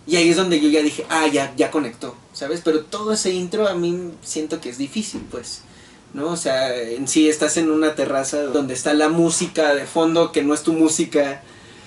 Y 0.06 0.18
ahí 0.18 0.30
es 0.30 0.38
donde 0.38 0.60
yo 0.60 0.70
ya 0.70 0.82
dije, 0.82 1.06
ah, 1.10 1.28
ya, 1.28 1.54
ya 1.56 1.72
conectó, 1.72 2.16
¿sabes? 2.34 2.62
Pero 2.63 2.84
todo 2.84 3.13
ese 3.13 3.32
intro 3.32 3.68
a 3.68 3.74
mí 3.74 4.12
siento 4.22 4.60
que 4.60 4.70
es 4.70 4.78
difícil, 4.78 5.22
pues. 5.32 5.62
¿No? 6.13 6.28
O 6.28 6.38
sea, 6.38 6.76
en 6.76 7.08
sí 7.08 7.28
estás 7.28 7.58
en 7.58 7.72
una 7.72 7.96
terraza 7.96 8.44
donde 8.44 8.76
está 8.76 8.94
la 8.94 9.10
música 9.10 9.74
de 9.74 9.86
fondo 9.86 10.32
que 10.32 10.44
no 10.44 10.54
es 10.54 10.62
tu 10.62 10.74
música, 10.74 11.42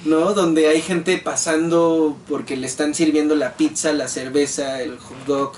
¿no? 0.05 0.35
Donde 0.35 0.67
hay 0.67 0.81
gente 0.81 1.19
pasando 1.19 2.17
porque 2.29 2.57
le 2.57 2.67
están 2.67 2.95
sirviendo 2.95 3.37
la 3.37 3.57
pizza, 3.57 3.93
la 3.93 4.09
cerveza, 4.09 4.83
el 4.83 4.99
hot 4.99 5.27
dog, 5.27 5.53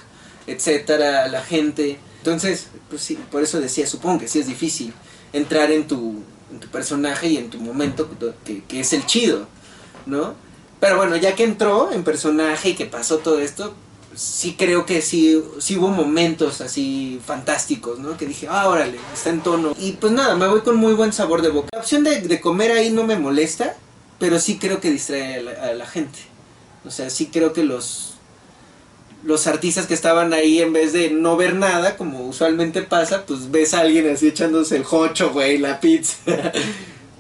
etcétera, 0.47 1.29
la 1.29 1.42
gente. 1.42 1.99
Entonces, 2.18 2.66
pues 2.90 3.01
sí, 3.01 3.18
por 3.31 3.42
eso 3.42 3.59
decía, 3.59 3.87
supongo 3.87 4.18
que 4.18 4.29
sí 4.29 4.40
es 4.40 4.47
difícil 4.47 4.92
entrar 5.33 5.71
en 5.71 5.87
tu, 5.87 6.23
tu 6.61 6.68
personaje 6.68 7.29
y 7.29 7.37
en 7.38 7.49
tu 7.49 7.59
momento 7.61 8.11
que, 8.44 8.64
que 8.64 8.81
es 8.81 8.92
el 8.92 9.07
chido, 9.07 9.47
¿no? 10.05 10.35
Pero 10.81 10.97
bueno, 10.97 11.17
ya 11.17 11.35
que 11.35 11.45
entró 11.45 11.91
en 11.93 12.05
personaje 12.05 12.71
y 12.71 12.75
que 12.75 12.87
pasó 12.87 13.19
todo 13.19 13.41
esto, 13.41 13.75
sí 14.14 14.57
creo 14.59 14.87
que 14.87 15.01
sí, 15.01 15.43
sí 15.59 15.77
hubo 15.77 15.88
momentos 15.88 16.61
así 16.61 17.21
fantásticos, 17.25 17.99
¿no? 17.99 18.17
Que 18.17 18.27
dije, 18.27 18.49
ah, 18.51 18.69
órale, 18.69 18.99
está 19.12 19.31
en 19.31 19.41
tono. 19.41 19.75
Y 19.79 19.93
pues 19.93 20.12
nada, 20.12 20.37
me 20.37 20.49
voy 20.49 20.61
con 20.61 20.77
muy 20.77 20.95
buen 20.95 21.12
sabor 21.12 21.43
de 21.43 21.51
boca. 21.51 21.69
La 21.73 21.81
opción 21.81 22.05
de, 22.05 22.41
comer 22.41 22.73
ahí 22.73 22.91
no 22.91 23.05
me 23.05 23.17
molesta, 23.17 23.77
pero 24.19 24.38
sí 24.38 24.59
creo 24.59 24.81
que 24.81 24.91
distrae 24.91 25.37
a 25.37 25.43
la, 25.43 25.51
a 25.51 25.75
la 25.75 25.87
gente. 25.87 26.19
O 26.85 26.91
sea, 26.91 27.11
sí 27.11 27.27
creo 27.27 27.53
que 27.53 27.64
los, 27.64 28.14
los 29.25 29.47
artistas 29.47 29.87
que 29.87 29.95
estaban 29.95 30.33
ahí, 30.33 30.61
en 30.61 30.73
vez 30.73 30.93
de 30.93 31.11
no 31.11 31.37
ver 31.37 31.55
nada, 31.55 31.97
como 31.97 32.21
usualmente 32.27 32.83
pasa, 32.83 33.25
pues 33.27 33.51
ves 33.51 33.75
a 33.75 33.81
alguien 33.81 34.09
así 34.09 34.29
echándose 34.29 34.77
el 34.77 34.85
jocho, 34.85 35.33
güey, 35.33 35.59
la 35.59 35.81
pizza. 35.81 36.17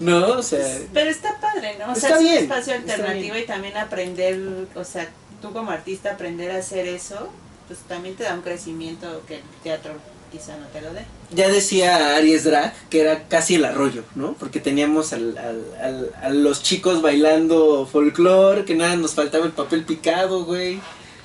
¿No? 0.00 0.28
O 0.28 0.42
sea... 0.42 0.66
Pero 0.92 1.10
está 1.10 1.40
padre, 1.40 1.76
¿no? 1.78 1.92
O 1.92 1.94
sea, 1.94 2.10
es 2.16 2.20
bien, 2.20 2.36
un 2.36 2.42
espacio 2.44 2.74
alternativo 2.74 3.36
y 3.36 3.44
también 3.46 3.76
aprender, 3.76 4.38
o 4.74 4.84
sea, 4.84 5.08
tú 5.42 5.52
como 5.52 5.70
artista 5.70 6.12
aprender 6.12 6.50
a 6.52 6.58
hacer 6.58 6.86
eso, 6.86 7.28
pues 7.66 7.80
también 7.88 8.14
te 8.16 8.24
da 8.24 8.34
un 8.34 8.42
crecimiento 8.42 9.22
que 9.26 9.36
el 9.36 9.42
teatro 9.62 9.92
quizá 10.30 10.56
no 10.56 10.66
te 10.66 10.80
lo 10.82 10.92
dé. 10.92 11.00
Ya 11.30 11.48
decía 11.48 12.16
Aries 12.16 12.44
Drag 12.44 12.74
que 12.90 13.00
era 13.00 13.28
casi 13.28 13.54
el 13.56 13.64
arroyo, 13.64 14.04
¿no? 14.14 14.34
Porque 14.34 14.60
teníamos 14.60 15.12
al, 15.14 15.36
al- 15.38 15.64
al- 15.82 16.12
a 16.22 16.28
los 16.30 16.62
chicos 16.62 17.00
bailando 17.02 17.86
folclore, 17.90 18.64
que 18.64 18.74
nada, 18.74 18.94
nos 18.96 19.14
faltaba 19.14 19.46
el 19.46 19.52
papel 19.52 19.84
picado, 19.84 20.44
güey. 20.44 20.80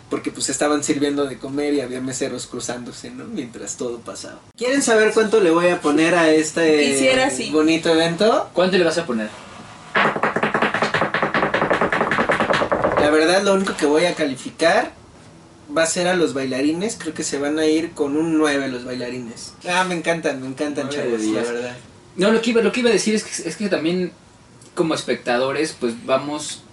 Porque 0.09 0.31
pues 0.31 0.49
estaban 0.49 0.83
sirviendo 0.83 1.25
de 1.25 1.37
comer 1.37 1.73
y 1.73 1.81
había 1.81 1.99
meseros 1.99 2.45
cruzándose, 2.45 3.09
¿no? 3.09 3.25
Mientras 3.25 3.77
todo 3.77 3.99
pasaba. 3.99 4.39
¿Quieren 4.55 4.81
saber 4.83 5.11
cuánto 5.13 5.39
le 5.39 5.49
voy 5.49 5.69
a 5.69 5.81
poner 5.81 6.13
a 6.15 6.29
este 6.29 6.85
Quisiera, 6.85 7.29
sí. 7.29 7.49
bonito 7.51 7.89
evento? 7.89 8.49
¿Cuánto 8.53 8.77
le 8.77 8.83
vas 8.83 8.97
a 8.97 9.05
poner? 9.05 9.29
La 12.99 13.09
verdad, 13.09 13.43
lo 13.43 13.53
único 13.55 13.75
que 13.75 13.85
voy 13.85 14.05
a 14.05 14.13
calificar 14.13 14.91
va 15.75 15.83
a 15.83 15.87
ser 15.87 16.07
a 16.07 16.15
los 16.15 16.33
bailarines. 16.33 16.95
Creo 16.99 17.13
que 17.13 17.23
se 17.23 17.39
van 17.39 17.57
a 17.59 17.65
ir 17.65 17.91
con 17.91 18.15
un 18.15 18.37
9 18.37 18.67
los 18.67 18.85
bailarines. 18.85 19.53
Ah, 19.67 19.83
me 19.83 19.95
encantan, 19.95 20.41
me 20.41 20.47
encantan, 20.47 20.89
chavos, 20.89 21.21
la 21.21 21.41
verdad. 21.41 21.77
No, 22.15 22.31
lo 22.31 22.41
que 22.41 22.51
iba, 22.51 22.61
lo 22.61 22.71
que 22.71 22.81
iba 22.81 22.89
a 22.89 22.93
decir 22.93 23.15
es 23.15 23.23
que, 23.23 23.49
es 23.49 23.55
que 23.57 23.69
también 23.69 24.11
como 24.75 24.93
espectadores 24.93 25.75
pues 25.79 26.05
vamos 26.05 26.63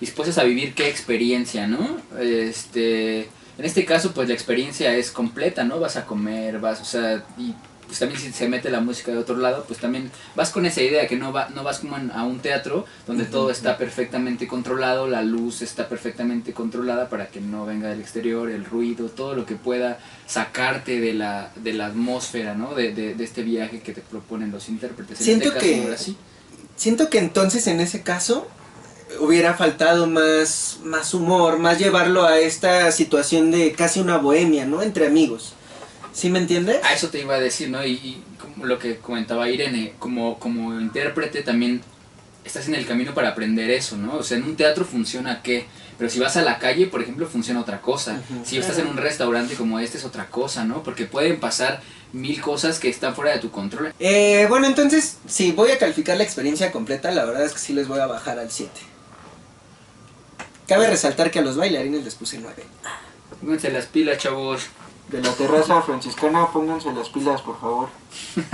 dispuestos 0.00 0.38
a 0.38 0.44
vivir 0.44 0.74
qué 0.74 0.88
experiencia, 0.88 1.66
¿no? 1.66 1.98
Este, 2.20 3.20
en 3.58 3.64
este 3.64 3.84
caso 3.84 4.12
pues 4.12 4.28
la 4.28 4.34
experiencia 4.34 4.94
es 4.96 5.10
completa, 5.10 5.64
¿no? 5.64 5.78
Vas 5.80 5.96
a 5.96 6.06
comer, 6.06 6.58
vas, 6.58 6.80
o 6.80 6.84
sea, 6.84 7.24
y 7.38 7.54
pues 7.86 7.98
también 7.98 8.20
si 8.20 8.30
se 8.32 8.48
mete 8.48 8.70
la 8.70 8.80
música 8.80 9.10
de 9.10 9.18
otro 9.18 9.36
lado, 9.36 9.64
pues 9.66 9.80
también 9.80 10.12
vas 10.36 10.50
con 10.50 10.64
esa 10.64 10.80
idea 10.80 11.08
que 11.08 11.16
no, 11.16 11.32
va, 11.32 11.48
no 11.48 11.64
vas 11.64 11.80
como 11.80 11.96
en- 11.96 12.12
a 12.12 12.22
un 12.22 12.38
teatro 12.38 12.86
donde 13.04 13.24
todo 13.24 13.50
está 13.50 13.76
perfectamente 13.78 14.46
controlado, 14.46 15.08
la 15.08 15.22
luz 15.22 15.60
está 15.60 15.88
perfectamente 15.88 16.52
controlada 16.52 17.08
para 17.08 17.26
que 17.30 17.40
no 17.40 17.66
venga 17.66 17.88
del 17.88 18.00
exterior, 18.00 18.48
el 18.48 18.64
ruido, 18.64 19.08
todo 19.08 19.34
lo 19.34 19.44
que 19.44 19.56
pueda 19.56 19.98
sacarte 20.28 21.00
de 21.00 21.14
la, 21.14 21.50
de 21.56 21.72
la 21.72 21.86
atmósfera, 21.86 22.54
¿no? 22.54 22.74
De, 22.76 22.94
de, 22.94 23.14
de 23.14 23.24
este 23.24 23.42
viaje 23.42 23.80
que 23.80 23.92
te 23.92 24.02
proponen 24.02 24.52
los 24.52 24.68
intérpretes. 24.68 25.18
En 25.18 25.24
Siento 25.24 25.48
este 25.48 25.58
caso, 25.58 25.66
que- 25.66 25.82
ahora 25.82 25.98
sí. 25.98 26.16
Siento 26.76 27.10
que 27.10 27.18
entonces 27.18 27.66
en 27.66 27.80
ese 27.80 28.02
caso 28.02 28.46
hubiera 29.18 29.54
faltado 29.54 30.06
más, 30.06 30.78
más 30.84 31.14
humor, 31.14 31.58
más 31.58 31.78
llevarlo 31.78 32.24
a 32.24 32.38
esta 32.38 32.90
situación 32.92 33.50
de 33.50 33.72
casi 33.72 34.00
una 34.00 34.18
bohemia, 34.18 34.66
¿no? 34.66 34.82
Entre 34.82 35.06
amigos. 35.06 35.54
¿Sí 36.12 36.30
me 36.30 36.38
entiendes? 36.38 36.82
A 36.84 36.92
eso 36.92 37.08
te 37.08 37.20
iba 37.20 37.34
a 37.34 37.40
decir, 37.40 37.70
¿no? 37.70 37.84
Y, 37.84 37.92
y 37.92 38.22
como 38.40 38.66
lo 38.66 38.78
que 38.78 38.98
comentaba 38.98 39.48
Irene, 39.48 39.94
como, 39.98 40.38
como 40.38 40.78
intérprete 40.80 41.42
también 41.42 41.82
estás 42.44 42.68
en 42.68 42.74
el 42.74 42.86
camino 42.86 43.14
para 43.14 43.30
aprender 43.30 43.70
eso, 43.70 43.96
¿no? 43.96 44.16
O 44.16 44.22
sea, 44.22 44.38
en 44.38 44.44
un 44.44 44.56
teatro 44.56 44.84
funciona 44.84 45.42
qué, 45.42 45.66
pero 45.98 46.10
si 46.10 46.18
vas 46.18 46.36
a 46.36 46.42
la 46.42 46.58
calle, 46.58 46.86
por 46.86 47.02
ejemplo, 47.02 47.26
funciona 47.26 47.60
otra 47.60 47.82
cosa. 47.82 48.22
Si 48.42 48.56
estás 48.56 48.78
en 48.78 48.86
un 48.86 48.96
restaurante 48.96 49.54
como 49.54 49.78
este 49.78 49.98
es 49.98 50.04
otra 50.06 50.28
cosa, 50.28 50.64
¿no? 50.64 50.82
Porque 50.82 51.04
pueden 51.04 51.38
pasar 51.38 51.82
mil 52.12 52.40
cosas 52.40 52.78
que 52.78 52.88
están 52.88 53.14
fuera 53.14 53.32
de 53.32 53.38
tu 53.38 53.50
control. 53.50 53.92
Eh, 54.00 54.46
bueno, 54.48 54.66
entonces, 54.66 55.18
si 55.26 55.52
voy 55.52 55.70
a 55.72 55.78
calificar 55.78 56.16
la 56.16 56.24
experiencia 56.24 56.72
completa, 56.72 57.10
la 57.10 57.26
verdad 57.26 57.44
es 57.44 57.52
que 57.52 57.58
sí 57.58 57.74
les 57.74 57.86
voy 57.86 58.00
a 58.00 58.06
bajar 58.06 58.38
al 58.38 58.50
7. 58.50 58.70
Cabe 60.70 60.86
resaltar 60.88 61.30
que 61.32 61.40
a 61.40 61.42
los 61.42 61.56
bailarines 61.56 62.04
les 62.04 62.14
puse 62.14 62.38
9. 62.38 62.62
Pónganse 63.40 63.70
las 63.72 63.86
pilas, 63.86 64.18
chavos. 64.18 64.62
De 65.08 65.20
la 65.20 65.32
terraza 65.32 65.82
franciscana, 65.82 66.46
pónganse 66.52 66.92
las 66.92 67.08
pilas, 67.08 67.40
por 67.42 67.60
favor. 67.60 67.88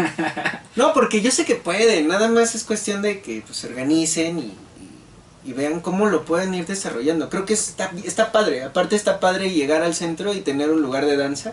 no, 0.77 0.95
porque 0.95 1.21
yo 1.21 1.31
sé 1.31 1.45
que 1.45 1.57
pueden, 1.57 2.09
nada 2.09 2.29
más 2.29 2.55
es 2.55 2.65
cuestión 2.65 3.03
de 3.03 3.21
que 3.21 3.43
pues, 3.45 3.59
se 3.59 3.67
organicen 3.67 4.39
y, 4.39 4.43
y- 4.43 5.51
y 5.51 5.53
vean 5.53 5.81
cómo 5.81 6.07
lo 6.07 6.25
pueden 6.25 6.55
ir 6.55 6.65
desarrollando. 6.67 7.29
Creo 7.29 7.45
que 7.45 7.53
está, 7.53 7.93
está 8.05 8.33
padre, 8.33 8.65
aparte 8.65 8.97
está 8.97 9.21
padre 9.21 9.51
llegar 9.51 9.83
al 9.83 9.95
centro 9.95 10.33
y 10.33 10.41
tener 10.41 10.71
un 10.71 10.81
lugar 10.81 11.05
de 11.05 11.19
danza. 11.19 11.53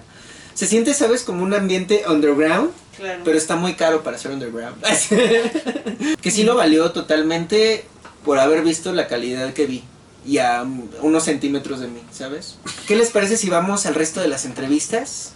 Se 0.54 0.66
siente, 0.68 0.94
¿sabes? 0.94 1.24
Como 1.24 1.44
un 1.44 1.54
ambiente 1.54 2.04
underground, 2.08 2.72
Claro. 2.98 3.22
pero 3.26 3.38
está 3.38 3.56
muy 3.58 3.74
caro 3.74 4.04
para 4.04 4.18
ser 4.18 4.32
underground. 4.32 4.82
que 6.22 6.32
sí 6.32 6.44
lo 6.44 6.56
valió 6.56 6.92
totalmente 6.92 7.84
por 8.24 8.40
haber 8.40 8.64
visto 8.64 8.94
la 8.94 9.08
calidad 9.08 9.52
que 9.54 9.66
vi. 9.66 9.84
Y 10.26 10.38
a 10.38 10.64
unos 11.02 11.24
centímetros 11.24 11.80
de 11.82 11.88
mí, 11.88 12.02
¿sabes? 12.12 12.58
¿Qué 12.88 12.96
les 12.96 13.10
parece 13.12 13.36
si 13.36 13.50
vamos 13.50 13.86
al 13.86 13.96
resto 13.96 14.22
de 14.22 14.28
las 14.30 14.46
entrevistas? 14.46 15.34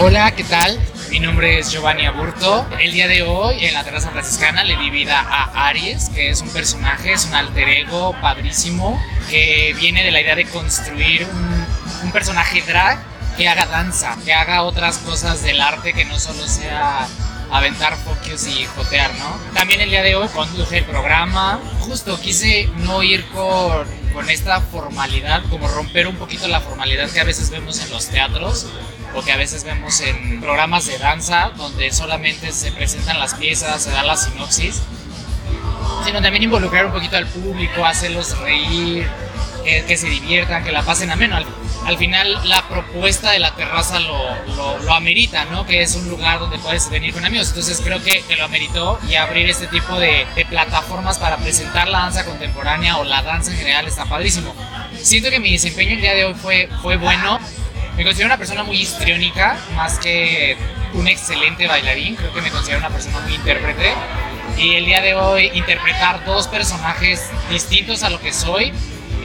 Hola, 0.00 0.32
¿qué 0.32 0.44
tal? 0.44 0.78
Mi 1.10 1.20
nombre 1.20 1.58
es 1.58 1.70
Giovanni 1.70 2.04
Aburto. 2.04 2.66
El 2.80 2.92
día 2.92 3.06
de 3.06 3.22
hoy 3.22 3.64
en 3.64 3.74
la 3.74 3.84
terraza 3.84 4.10
franciscana 4.10 4.64
le 4.64 4.76
di 4.76 4.90
vida 4.90 5.20
a 5.20 5.68
Aries, 5.68 6.08
que 6.10 6.30
es 6.30 6.40
un 6.40 6.48
personaje, 6.50 7.12
es 7.12 7.24
un 7.26 7.34
alter 7.34 7.68
ego 7.68 8.14
padrísimo, 8.20 9.00
que 9.30 9.74
viene 9.78 10.04
de 10.04 10.10
la 10.10 10.20
idea 10.20 10.34
de 10.34 10.46
construir 10.46 11.26
un, 11.26 11.66
un 12.04 12.12
personaje 12.12 12.62
drag 12.62 12.98
que 13.36 13.48
haga 13.48 13.66
danza, 13.66 14.16
que 14.24 14.34
haga 14.34 14.62
otras 14.62 14.98
cosas 14.98 15.42
del 15.42 15.60
arte 15.60 15.92
que 15.92 16.04
no 16.04 16.18
solo 16.18 16.46
sea 16.46 17.06
aventar 17.50 17.96
focus 17.96 18.46
y 18.46 18.66
jotear, 18.66 19.14
¿no? 19.14 19.38
También 19.54 19.80
el 19.80 19.90
día 19.90 20.02
de 20.02 20.16
hoy 20.16 20.28
conduje 20.28 20.78
el 20.78 20.84
programa. 20.84 21.60
Justo 21.80 22.20
quise 22.20 22.68
no 22.78 23.02
ir 23.02 23.24
con, 23.26 23.86
con 24.12 24.28
esta 24.30 24.60
formalidad, 24.60 25.42
como 25.48 25.68
romper 25.68 26.06
un 26.06 26.16
poquito 26.16 26.48
la 26.48 26.60
formalidad 26.60 27.10
que 27.10 27.20
a 27.20 27.24
veces 27.24 27.50
vemos 27.50 27.80
en 27.80 27.90
los 27.90 28.08
teatros 28.08 28.66
o 29.14 29.22
que 29.22 29.32
a 29.32 29.36
veces 29.36 29.64
vemos 29.64 30.00
en 30.00 30.40
programas 30.40 30.86
de 30.86 30.98
danza 30.98 31.50
donde 31.56 31.90
solamente 31.92 32.52
se 32.52 32.72
presentan 32.72 33.18
las 33.18 33.34
piezas, 33.34 33.82
se 33.82 33.90
da 33.90 34.02
la 34.02 34.16
sinopsis, 34.16 34.82
sino 36.04 36.20
también 36.20 36.44
involucrar 36.44 36.86
un 36.86 36.92
poquito 36.92 37.16
al 37.16 37.26
público, 37.26 37.84
hacerlos 37.84 38.38
reír, 38.38 39.08
que, 39.68 39.84
que 39.84 39.96
se 39.96 40.08
diviertan, 40.08 40.64
que 40.64 40.72
la 40.72 40.82
pasen 40.82 41.10
ameno. 41.10 41.36
Al, 41.36 41.46
al 41.86 41.98
final 41.98 42.48
la 42.48 42.66
propuesta 42.68 43.30
de 43.30 43.38
la 43.38 43.54
terraza 43.54 44.00
lo, 44.00 44.34
lo, 44.56 44.78
lo 44.78 44.94
amerita, 44.94 45.44
¿no? 45.46 45.66
Que 45.66 45.82
es 45.82 45.94
un 45.94 46.08
lugar 46.08 46.38
donde 46.38 46.58
puedes 46.58 46.88
venir 46.90 47.12
con 47.12 47.24
amigos. 47.24 47.48
Entonces 47.48 47.80
creo 47.84 48.02
que, 48.02 48.22
que 48.22 48.36
lo 48.36 48.44
ameritó 48.44 48.98
y 49.08 49.14
abrir 49.14 49.48
este 49.48 49.66
tipo 49.66 49.98
de, 49.98 50.26
de 50.34 50.46
plataformas 50.46 51.18
para 51.18 51.36
presentar 51.36 51.88
la 51.88 52.00
danza 52.00 52.24
contemporánea 52.24 52.96
o 52.96 53.04
la 53.04 53.22
danza 53.22 53.50
en 53.50 53.58
general 53.58 53.86
está 53.86 54.04
padrísimo. 54.06 54.54
Siento 55.00 55.30
que 55.30 55.38
mi 55.38 55.52
desempeño 55.52 55.92
el 55.94 56.00
día 56.00 56.14
de 56.14 56.24
hoy 56.24 56.34
fue, 56.34 56.68
fue 56.82 56.96
bueno. 56.96 57.38
Me 57.96 58.04
considero 58.04 58.26
una 58.28 58.38
persona 58.38 58.62
muy 58.62 58.80
histriónica, 58.80 59.58
más 59.74 59.98
que 59.98 60.56
un 60.94 61.08
excelente 61.08 61.66
bailarín. 61.66 62.14
Creo 62.14 62.32
que 62.32 62.40
me 62.42 62.50
considero 62.50 62.78
una 62.78 62.90
persona 62.90 63.18
muy 63.20 63.34
intérprete. 63.34 63.92
Y 64.56 64.74
el 64.74 64.86
día 64.86 65.00
de 65.00 65.14
hoy 65.14 65.50
interpretar 65.54 66.24
dos 66.24 66.48
personajes 66.48 67.28
distintos 67.50 68.02
a 68.02 68.10
lo 68.10 68.20
que 68.20 68.32
soy 68.32 68.72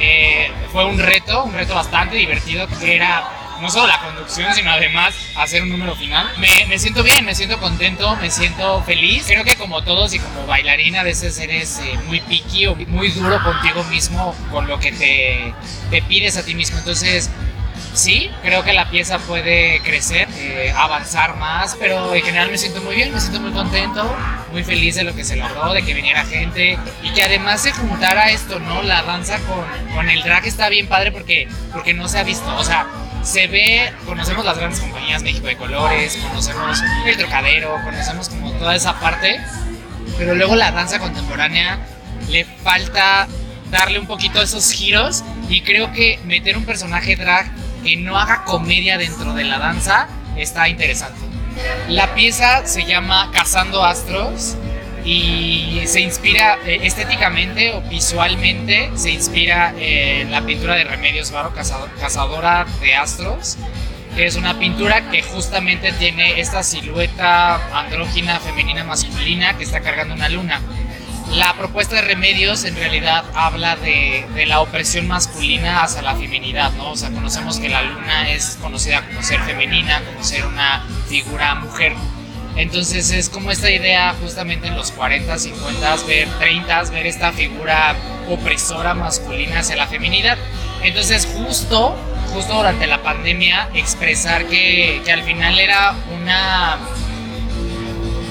eh, 0.03 0.51
fue 0.71 0.85
un 0.85 0.99
reto, 0.99 1.43
un 1.43 1.53
reto 1.53 1.75
bastante 1.75 2.15
divertido, 2.15 2.67
que 2.79 2.95
era 2.95 3.23
no 3.61 3.69
solo 3.69 3.87
la 3.87 3.99
conducción, 3.99 4.53
sino 4.53 4.71
además 4.71 5.15
hacer 5.37 5.63
un 5.63 5.69
número 5.69 5.95
final. 5.95 6.27
Me, 6.37 6.65
me 6.67 6.77
siento 6.77 7.01
bien, 7.01 7.23
me 7.23 7.33
siento 7.33 7.57
contento, 7.59 8.15
me 8.17 8.29
siento 8.29 8.83
feliz. 8.83 9.25
Creo 9.25 9.45
que 9.45 9.55
como 9.55 9.83
todos 9.83 10.13
y 10.13 10.19
como 10.19 10.45
bailarina 10.45 10.99
a 10.99 11.03
veces 11.03 11.39
eres 11.39 11.79
eh, 11.79 11.97
muy 12.05 12.19
picky 12.19 12.67
o 12.67 12.75
muy 12.75 13.09
duro 13.11 13.41
contigo 13.41 13.83
mismo 13.85 14.35
con 14.51 14.67
lo 14.67 14.79
que 14.79 14.91
te, 14.91 15.53
te 15.89 16.01
pides 16.01 16.35
a 16.35 16.43
ti 16.43 16.55
mismo. 16.55 16.77
Entonces 16.77 17.29
sí, 17.93 18.29
creo 18.41 18.63
que 18.63 18.73
la 18.73 18.89
pieza 18.89 19.19
puede 19.19 19.81
crecer, 19.81 20.27
eh, 20.37 20.73
avanzar 20.75 21.37
más, 21.37 21.75
pero 21.79 22.13
en 22.13 22.23
general 22.23 22.49
me 22.51 22.57
siento 22.57 22.81
muy 22.81 22.95
bien, 22.95 23.13
me 23.13 23.19
siento 23.19 23.39
muy 23.39 23.51
contento, 23.51 24.15
muy 24.51 24.63
feliz 24.63 24.95
de 24.95 25.03
lo 25.03 25.15
que 25.15 25.23
se 25.23 25.35
logró, 25.35 25.73
de 25.73 25.83
que 25.83 25.93
viniera 25.93 26.25
gente 26.25 26.77
y 27.01 27.13
que 27.13 27.23
además 27.23 27.61
se 27.61 27.71
juntara 27.71 28.31
esto, 28.31 28.59
¿no? 28.59 28.81
La 28.83 29.03
danza 29.03 29.37
con, 29.39 29.65
con 29.93 30.09
el 30.09 30.21
drag 30.23 30.45
está 30.45 30.69
bien 30.69 30.87
padre 30.87 31.11
porque, 31.11 31.47
porque 31.71 31.93
no 31.93 32.07
se 32.07 32.19
ha 32.19 32.23
visto, 32.23 32.55
o 32.55 32.63
sea, 32.63 32.87
se 33.23 33.47
ve, 33.47 33.91
conocemos 34.05 34.43
las 34.43 34.57
grandes 34.57 34.79
compañías 34.81 35.23
México 35.23 35.47
de 35.47 35.55
Colores, 35.55 36.17
conocemos 36.17 36.81
el 37.05 37.17
Trocadero, 37.17 37.77
conocemos 37.83 38.29
como 38.29 38.51
toda 38.53 38.75
esa 38.75 38.99
parte, 38.99 39.39
pero 40.17 40.35
luego 40.35 40.55
la 40.55 40.71
danza 40.71 40.99
contemporánea 40.99 41.79
le 42.29 42.45
falta 42.45 43.27
darle 43.71 43.99
un 43.99 44.07
poquito 44.07 44.41
esos 44.41 44.71
giros 44.71 45.23
y 45.49 45.61
creo 45.61 45.91
que 45.93 46.19
meter 46.25 46.57
un 46.57 46.65
personaje 46.65 47.15
drag 47.15 47.49
que 47.83 47.95
no 47.97 48.17
haga 48.17 48.43
comedia 48.45 48.97
dentro 48.97 49.33
de 49.33 49.43
la 49.43 49.59
danza 49.59 50.07
está 50.37 50.67
interesante. 50.69 51.19
La 51.89 52.15
pieza 52.15 52.65
se 52.65 52.85
llama 52.85 53.29
Cazando 53.31 53.83
Astros 53.83 54.55
y 55.05 55.81
se 55.85 55.99
inspira 56.01 56.57
eh, 56.65 56.79
estéticamente 56.83 57.73
o 57.73 57.81
visualmente, 57.81 58.89
se 58.95 59.11
inspira 59.11 59.73
en 59.77 60.31
la 60.31 60.41
pintura 60.41 60.75
de 60.75 60.85
Remedios 60.85 61.29
Varo, 61.31 61.53
Cazado- 61.53 61.89
Cazadora 61.99 62.65
de 62.81 62.95
Astros, 62.95 63.57
es 64.17 64.35
una 64.35 64.57
pintura 64.59 65.09
que 65.11 65.21
justamente 65.23 65.91
tiene 65.93 66.39
esta 66.39 66.63
silueta 66.63 67.55
andrógina, 67.77 68.39
femenina, 68.39 68.83
masculina 68.83 69.57
que 69.57 69.63
está 69.63 69.81
cargando 69.81 70.13
una 70.13 70.29
luna. 70.29 70.61
La 71.31 71.55
propuesta 71.57 71.95
de 71.95 72.01
Remedios 72.01 72.63
en 72.63 72.75
realidad 72.75 73.23
habla 73.33 73.75
de, 73.75 74.25
la 74.45 74.61
opresión 74.61 75.07
masculina 75.07 75.83
hacia 75.83 76.01
la 76.01 76.15
feminidad, 76.15 76.71
¿no? 76.73 76.91
O 76.91 76.95
sea, 76.95 77.09
conocemos 77.11 77.59
que 77.59 77.69
la 77.69 77.81
luna 77.81 78.29
es 78.29 78.57
conocida 78.61 79.05
como 79.05 79.23
ser 79.23 79.39
femenina, 79.41 80.01
como 80.05 80.23
ser 80.23 80.45
una 80.45 80.85
figura 81.07 81.55
mujer. 81.55 81.93
Entonces 82.55 83.09
es 83.09 83.29
como 83.29 83.49
esta 83.49 83.71
idea 83.71 84.13
justamente 84.21 84.67
en 84.67 84.75
los 84.75 84.91
40, 84.91 85.39
50, 85.39 85.95
ver 86.05 86.27
30, 86.37 86.83
ver 86.91 87.07
esta 87.07 87.31
figura 87.31 87.95
opresora 88.29 88.93
masculina 88.93 89.59
hacia 89.59 89.75
la 89.75 89.87
feminidad. 89.87 90.37
Entonces 90.83 91.25
justo, 91.25 91.95
justo 92.31 92.53
durante 92.53 92.85
la 92.85 93.01
pandemia 93.01 93.69
expresar 93.73 94.45
que, 94.45 95.01
que 95.03 95.11
al 95.11 95.23
final 95.23 95.59
era 95.59 95.95
una 96.21 96.77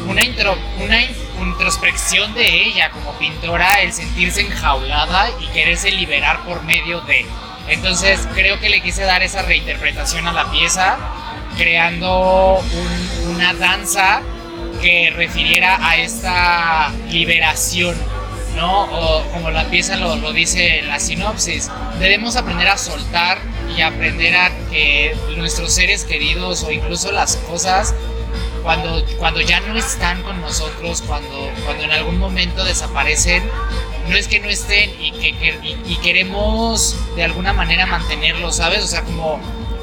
una, 0.08 0.24
intro, 0.24 0.56
una 0.82 1.02
introspección 1.48 2.34
de 2.34 2.48
ella 2.64 2.90
como 2.90 3.12
pintora, 3.18 3.80
el 3.82 3.92
sentirse 3.92 4.40
enjaulada 4.42 5.28
y 5.40 5.46
quererse 5.48 5.90
liberar 5.90 6.44
por 6.44 6.62
medio 6.64 7.00
de. 7.02 7.26
Entonces 7.68 8.26
creo 8.34 8.58
que 8.60 8.68
le 8.68 8.80
quise 8.80 9.02
dar 9.04 9.22
esa 9.22 9.42
reinterpretación 9.42 10.26
a 10.26 10.32
la 10.32 10.50
pieza, 10.50 10.98
creando 11.56 12.58
un- 12.60 13.34
una 13.36 13.54
danza 13.54 14.20
que 14.80 15.12
refiriera 15.14 15.78
a 15.88 15.96
esta 15.96 16.90
liberación, 17.10 17.94
¿no? 18.56 18.84
O 18.84 19.22
como 19.30 19.50
la 19.50 19.64
pieza 19.66 19.96
lo, 19.96 20.16
lo 20.16 20.32
dice 20.32 20.82
la 20.82 20.98
sinopsis, 20.98 21.70
debemos 22.00 22.36
aprender 22.36 22.68
a 22.68 22.76
soltar 22.78 23.38
y 23.76 23.80
aprender 23.82 24.34
a 24.36 24.50
que 24.70 25.16
nuestros 25.36 25.72
seres 25.72 26.04
queridos 26.04 26.62
o 26.64 26.70
incluso 26.72 27.12
las 27.12 27.36
cosas 27.36 27.94
cuando, 28.62 29.04
cuando 29.18 29.40
ya 29.40 29.60
no 29.60 29.76
están 29.76 30.22
con 30.22 30.40
nosotros, 30.40 31.02
cuando, 31.06 31.50
cuando 31.64 31.84
en 31.84 31.90
algún 31.92 32.18
momento 32.18 32.64
desaparecen, 32.64 33.48
no 34.08 34.16
es 34.16 34.28
que 34.28 34.40
no 34.40 34.48
estén 34.48 34.90
y 35.00 35.12
que, 35.12 35.36
que- 35.36 35.58
y, 35.62 35.76
y 35.92 35.96
queremos 35.96 36.96
de 37.16 37.24
alguna 37.24 37.52
manera 37.52 37.86
mantenerlos, 37.86 38.56
¿sabes? 38.56 38.82
O 38.84 38.86
sea, 38.86 39.02
como, 39.02 39.40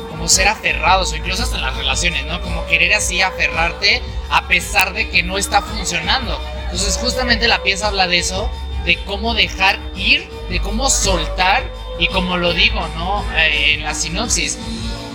como 0.09 0.27
ser 0.27 0.47
aferrados 0.47 1.11
o 1.11 1.15
incluso 1.15 1.43
hasta 1.43 1.55
en 1.57 1.61
las 1.63 1.75
relaciones, 1.75 2.25
¿no? 2.25 2.41
Como 2.41 2.65
querer 2.67 2.93
así 2.93 3.21
aferrarte 3.21 4.01
a 4.29 4.47
pesar 4.47 4.93
de 4.93 5.09
que 5.09 5.23
no 5.23 5.37
está 5.37 5.61
funcionando. 5.61 6.39
Entonces 6.65 6.97
justamente 6.97 7.47
la 7.47 7.63
pieza 7.63 7.87
habla 7.87 8.07
de 8.07 8.19
eso, 8.19 8.49
de 8.85 8.97
cómo 9.03 9.33
dejar 9.33 9.79
ir, 9.95 10.29
de 10.49 10.59
cómo 10.59 10.89
soltar 10.89 11.63
y 11.99 12.07
como 12.07 12.37
lo 12.37 12.53
digo, 12.53 12.79
¿no? 12.95 13.23
Eh, 13.35 13.73
en 13.73 13.83
la 13.83 13.93
sinopsis, 13.93 14.57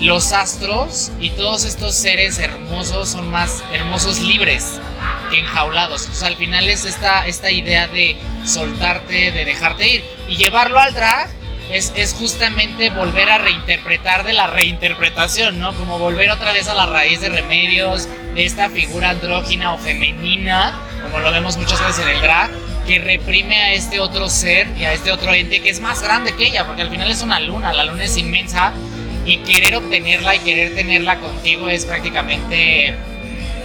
los 0.01 0.33
astros 0.33 1.13
y 1.21 1.31
todos 1.31 1.65
estos 1.65 1.95
seres 1.95 2.39
hermosos 2.39 3.09
son 3.09 3.31
más 3.31 3.63
hermosos 3.73 4.21
libres 4.21 4.81
que 5.31 5.41
enjaulados. 5.41 6.03
Entonces 6.03 6.25
al 6.25 6.37
final 6.37 6.69
es 6.69 6.85
esta, 6.85 7.27
esta 7.27 7.51
idea 7.51 7.87
de 7.87 8.17
soltarte, 8.45 9.31
de 9.31 9.45
dejarte 9.45 9.89
ir 9.89 10.05
y 10.29 10.37
llevarlo 10.37 10.79
al 10.79 10.95
drag. 10.95 11.29
Es, 11.71 11.95
es 11.97 12.13
justamente 12.13 12.91
volver 12.91 13.31
a 13.31 13.39
reinterpretar 13.39 14.25
de 14.25 14.35
la 14.35 14.47
reinterpretación, 14.49 15.59
¿no? 15.59 15.73
Como 15.75 15.99
volver 15.99 16.31
otra 16.31 16.53
vez 16.53 16.69
a 16.69 16.75
la 16.75 16.85
raíz 16.85 17.23
de 17.23 17.31
remedios, 17.31 18.07
de 18.35 18.45
esta 18.45 18.69
figura 18.69 19.11
andrógina 19.11 19.73
o 19.73 19.79
femenina, 19.79 20.79
como 21.03 21.21
lo 21.21 21.33
vemos 21.33 21.57
muchas 21.57 21.81
veces 21.81 22.05
en 22.05 22.09
el 22.11 22.21
drag, 22.21 22.51
que 22.87 22.99
reprime 22.99 23.57
a 23.57 23.73
este 23.73 23.99
otro 23.99 24.29
ser 24.29 24.69
y 24.77 24.85
a 24.85 24.93
este 24.93 25.11
otro 25.11 25.33
ente 25.33 25.63
que 25.63 25.71
es 25.71 25.81
más 25.81 26.03
grande 26.03 26.37
que 26.37 26.49
ella, 26.49 26.67
porque 26.67 26.83
al 26.83 26.91
final 26.91 27.11
es 27.11 27.23
una 27.23 27.41
luna, 27.41 27.73
la 27.73 27.85
luna 27.85 28.05
es 28.05 28.19
inmensa 28.19 28.75
y 29.25 29.39
querer 29.39 29.77
obtenerla 29.77 30.35
y 30.37 30.39
querer 30.41 30.75
tenerla 30.75 31.19
contigo 31.19 31.69
es 31.69 31.85
prácticamente 31.85 32.95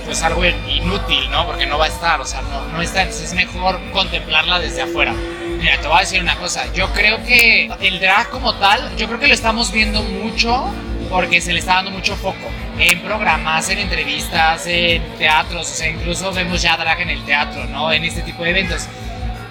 pues 0.05 0.23
algo 0.23 0.43
inútil, 0.45 1.29
¿no? 1.29 1.45
Porque 1.45 1.67
no 1.67 1.77
va 1.77 1.85
a 1.85 1.89
estar, 1.89 2.19
o 2.19 2.25
sea, 2.25 2.41
no, 2.41 2.65
no 2.69 2.81
está, 2.81 3.03
entonces 3.03 3.29
es 3.29 3.33
mejor 3.35 3.79
contemplarla 3.91 4.59
desde 4.59 4.81
afuera. 4.81 5.13
Mira, 5.59 5.79
te 5.79 5.87
voy 5.87 5.97
a 5.97 5.99
decir 5.99 6.21
una 6.21 6.35
cosa, 6.37 6.71
yo 6.73 6.91
creo 6.93 7.23
que 7.25 7.69
el 7.81 7.99
drag 7.99 8.29
como 8.29 8.55
tal, 8.55 8.95
yo 8.97 9.07
creo 9.07 9.19
que 9.19 9.27
lo 9.27 9.33
estamos 9.33 9.71
viendo 9.71 10.01
mucho 10.01 10.65
porque 11.09 11.41
se 11.41 11.53
le 11.53 11.59
está 11.59 11.75
dando 11.75 11.91
mucho 11.91 12.15
foco 12.15 12.49
en 12.79 13.01
programas, 13.01 13.69
en 13.69 13.79
entrevistas, 13.79 14.65
en 14.67 15.03
teatros, 15.17 15.69
o 15.69 15.75
sea, 15.75 15.89
incluso 15.89 16.31
vemos 16.31 16.61
ya 16.61 16.77
drag 16.77 17.01
en 17.01 17.09
el 17.09 17.23
teatro, 17.25 17.65
¿no? 17.65 17.91
En 17.91 18.03
este 18.03 18.21
tipo 18.21 18.43
de 18.43 18.51
eventos. 18.51 18.87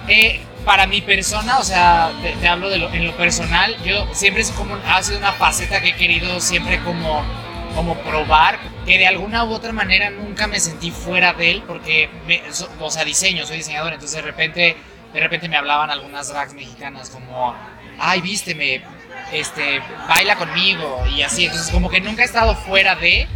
Eh, 0.07 0.41
para 0.69 0.85
mi 0.85 1.01
persona, 1.01 1.57
o 1.57 1.63
sea, 1.63 2.11
te, 2.21 2.47
hablo 2.47 2.69
de 2.69 2.77
lo, 2.77 2.93
en 2.93 3.03
lo 3.03 3.17
personal, 3.17 3.75
yo 3.83 4.07
siempre 4.13 4.43
es 4.43 4.51
como, 4.51 4.75
ha 4.75 5.01
sido 5.01 5.17
una 5.17 5.31
faceta 5.31 5.81
que 5.81 5.89
he 5.89 5.95
querido 5.95 6.39
siempre 6.39 6.79
como, 6.83 7.23
como 7.73 7.95
probar, 8.03 8.59
que 8.85 8.99
de 8.99 9.07
alguna 9.07 9.45
u 9.45 9.51
otra 9.51 9.73
manera 9.73 10.11
nunca 10.11 10.45
me 10.45 10.59
sentí 10.59 10.91
fuera 10.91 11.33
de 11.33 11.49
él, 11.49 11.63
porque, 11.65 12.07
o 12.79 12.91
sea, 12.91 13.03
diseño, 13.03 13.47
soy 13.47 13.57
diseñador, 13.57 13.93
entonces 13.93 14.17
de 14.17 14.21
repente, 14.21 14.77
de 15.11 15.19
repente 15.19 15.49
me 15.49 15.57
hablaban 15.57 15.89
algunas 15.89 16.29
drags 16.29 16.53
mexicanas 16.53 17.09
como, 17.09 17.55
ay, 17.97 18.21
vísteme, 18.21 18.83
este, 19.31 19.81
baila 20.07 20.35
conmigo 20.35 21.03
y 21.17 21.23
así, 21.23 21.45
entonces 21.45 21.71
como 21.71 21.89
que 21.89 21.99
nunca 21.99 22.21
he 22.21 22.25
estado 22.25 22.53
fuera 22.53 22.95
de, 22.95 23.27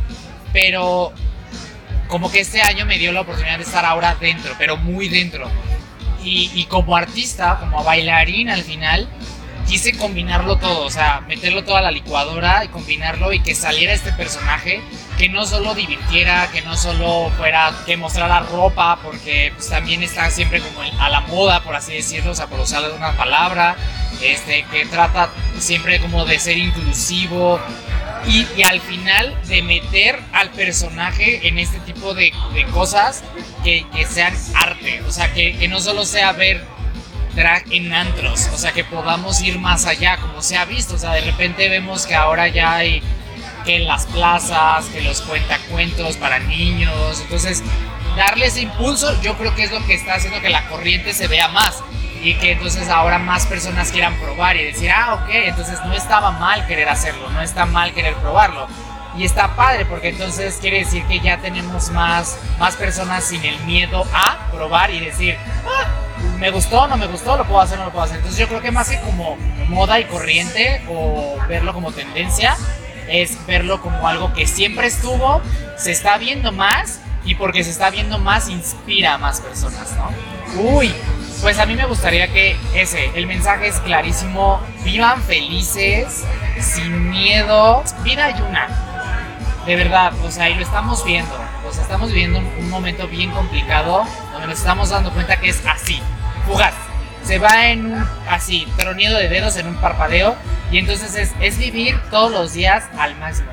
pero 0.54 1.12
como 2.10 2.32
que 2.32 2.42
este 2.42 2.62
año 2.62 2.86
me 2.86 3.00
dio 3.00 3.12
la 3.12 3.22
oportunidad 3.22 3.58
de 3.58 3.64
estar 3.64 3.86
ahora 3.86 4.14
dentro, 4.22 4.54
pero 4.60 4.78
muy 4.78 5.10
dentro. 5.10 5.50
Y, 6.24 6.66
como 6.70 6.96
artista, 6.96 7.58
como 7.60 7.84
bailarín 7.84 8.50
al 8.50 8.64
final, 8.64 9.10
quise 9.68 9.98
combinarlo 9.98 10.58
todo, 10.58 10.86
o 10.86 10.90
sea, 10.90 11.22
meterlo 11.28 11.64
todo 11.64 11.78
a 11.78 11.82
la 11.82 11.92
licuadora 11.92 12.64
y 12.64 12.68
combinarlo 12.70 13.34
y 13.34 13.40
que 13.40 13.56
saliera 13.56 13.94
este 13.94 14.12
personaje 14.14 14.82
que 15.18 15.30
no 15.30 15.46
solo 15.46 15.76
divirtiera, 15.76 16.50
que 16.52 16.62
no 16.62 16.76
solo 16.76 17.30
fuera 17.38 17.72
que 17.86 17.98
mostrara 17.98 18.40
ropa, 18.42 19.00
porque 19.04 19.52
pues, 19.56 19.70
también 19.70 20.04
está 20.04 20.30
siempre 20.32 20.62
como 20.62 20.82
a 20.82 21.10
la 21.10 21.22
moda, 21.22 21.62
por 21.64 21.76
así 21.76 21.94
decirlo, 21.94 22.32
o 22.32 22.36
sea, 22.36 22.48
por 22.48 22.60
usar 22.60 22.84
una 22.92 23.16
palabra, 23.16 23.76
este, 24.22 24.64
que 24.72 24.86
trata 24.86 25.30
siempre 25.60 26.00
como 26.00 26.26
de 26.26 26.40
ser 26.40 26.58
inclusivo, 26.58 27.60
y, 28.28 28.64
al 28.64 28.80
final 28.82 29.38
de 29.48 29.62
meter 29.62 30.20
al 30.32 30.50
personaje 30.52 31.48
en 31.48 31.60
este 31.60 31.80
tipo 31.80 32.14
de, 32.14 32.32
cosas 32.72 33.24
que, 33.64 33.86
sean 34.10 34.34
arte, 34.56 35.02
o 35.08 35.12
sea, 35.12 35.34
que, 35.34 35.68
no 35.68 35.80
solo 35.80 36.06
sea 36.06 36.32
ver 36.32 36.64
drag 37.36 37.64
en 37.72 37.94
antros, 37.94 38.50
o 38.54 38.58
sea, 38.58 38.72
que 38.72 38.84
podamos 38.84 39.42
ir 39.42 39.60
más 39.60 39.86
allá, 39.86 40.18
como 40.18 40.42
se 40.42 40.56
ha 40.56 40.66
visto, 40.66 40.96
o 40.96 40.98
sea, 40.98 41.14
de 41.14 41.22
repente 41.22 41.68
vemos 41.70 42.06
que 42.06 42.16
ahora 42.16 42.48
ya 42.48 42.76
hay 42.76 43.02
que 43.66 43.78
en 43.78 43.86
las 43.86 44.06
plazas, 44.08 44.86
que 44.88 45.02
los 45.02 45.22
cuentacuentos 45.22 46.18
para 46.18 46.40
niños, 46.40 47.22
entonces 47.22 47.64
darle 48.16 48.48
ese 48.48 48.62
impulso 48.62 49.22
yo 49.22 49.38
creo 49.38 49.56
que 49.56 49.64
es 49.64 49.72
lo 49.72 49.86
que 49.86 49.94
está 49.94 50.16
haciendo 50.16 50.42
que 50.42 50.50
la 50.50 50.68
corriente 50.68 51.14
se 51.14 51.28
vea 51.28 51.48
más 51.48 51.84
y 52.24 52.36
que 52.36 52.54
entonces 52.54 52.90
ahora 52.90 53.20
más 53.20 53.46
personas 53.46 53.92
quieran 53.92 54.16
probar 54.16 54.56
y 54.56 54.64
decir, 54.64 54.90
ah, 54.92 55.16
ok, 55.16 55.30
entonces 55.30 55.78
no 55.86 55.94
estaba 55.94 56.32
mal 56.32 56.66
querer 56.68 56.88
hacerlo, 56.88 57.30
no 57.32 57.42
está 57.42 57.66
mal 57.66 57.94
querer 57.94 58.16
probarlo. 58.16 58.68
Y 59.18 59.26
está 59.26 59.56
padre 59.56 59.86
porque 59.86 60.10
entonces 60.10 60.58
quiere 60.60 60.80
decir 60.80 61.04
que 61.06 61.20
ya 61.20 61.38
tenemos 61.38 61.90
más, 61.92 62.40
más 62.60 62.76
personas 62.78 63.26
sin 63.26 63.44
el 63.44 63.60
miedo 63.66 64.08
a 64.14 64.50
probar 64.52 64.90
y 64.90 65.02
decir, 65.02 65.38
ah, 65.68 65.86
me 66.40 66.50
gustó, 66.50 66.88
no 66.88 66.96
me 66.98 67.08
gustó, 67.08 67.38
lo 67.38 67.46
puedo 67.46 67.60
hacer, 67.60 67.78
no 67.78 67.86
lo 67.86 67.92
puedo 67.92 68.06
hacer. 68.06 68.18
Entonces 68.18 68.40
yo 68.40 68.48
creo 68.48 68.62
que 68.62 68.72
más 68.72 68.90
que 68.90 69.00
como 69.02 69.36
moda 69.68 70.00
y 70.00 70.06
corriente 70.06 70.82
o 70.90 71.38
verlo 71.48 71.74
como 71.74 71.92
tendencia, 71.92 72.56
es 73.10 73.46
verlo 73.46 73.82
como 73.82 74.08
algo 74.08 74.34
que 74.34 74.48
siempre 74.48 74.88
estuvo, 74.88 75.42
se 75.78 75.92
está 75.92 76.18
viendo 76.18 76.52
más 76.54 77.02
y 77.26 77.36
porque 77.36 77.64
se 77.64 77.70
está 77.70 77.90
viendo 77.90 78.18
más 78.20 78.50
inspira 78.50 79.14
a 79.14 79.18
más 79.18 79.42
personas, 79.42 79.96
¿no? 79.98 80.62
Uy, 80.62 80.94
pues 81.42 81.60
a 81.60 81.66
mí 81.66 81.76
me 81.76 81.86
gustaría 81.86 82.32
que 82.32 82.58
ese, 82.74 83.12
el 83.16 83.28
mensaje 83.28 83.68
es 83.68 83.80
clarísimo, 83.82 84.62
vivan 84.84 85.22
felices, 85.24 86.24
sin 86.60 87.10
miedo, 87.10 87.84
vida 88.04 88.32
y 88.32 88.42
una. 88.42 88.68
De 89.66 89.76
verdad, 89.76 90.14
o 90.24 90.32
sea, 90.32 90.50
y 90.50 90.56
lo 90.56 90.62
estamos 90.62 91.04
viendo, 91.06 91.34
o 91.68 91.72
sea, 91.72 91.84
estamos 91.84 92.12
viviendo 92.12 92.40
un, 92.40 92.70
momento 92.70 93.08
bien 93.08 93.32
complicado 93.32 94.06
donde 94.32 94.48
nos 94.48 94.60
estamos 94.60 94.90
dando 94.90 95.12
cuenta 95.12 95.38
que 95.38 95.50
es 95.50 95.66
así, 95.66 96.02
fugaz. 96.46 96.74
Se 97.24 97.40
va 97.40 97.68
en 97.68 97.86
un 97.94 98.08
así, 98.30 98.68
tronido 98.78 99.18
de 99.18 99.30
dedos 99.30 99.56
en 99.56 99.68
un 99.68 99.76
parpadeo 99.76 100.36
y 100.72 100.80
entonces 100.80 101.16
es, 101.16 101.34
es 101.40 101.58
vivir 101.58 101.98
todos 102.10 102.32
los 102.32 102.54
días 102.54 102.84
al 102.98 103.16
máximo. 103.16 103.52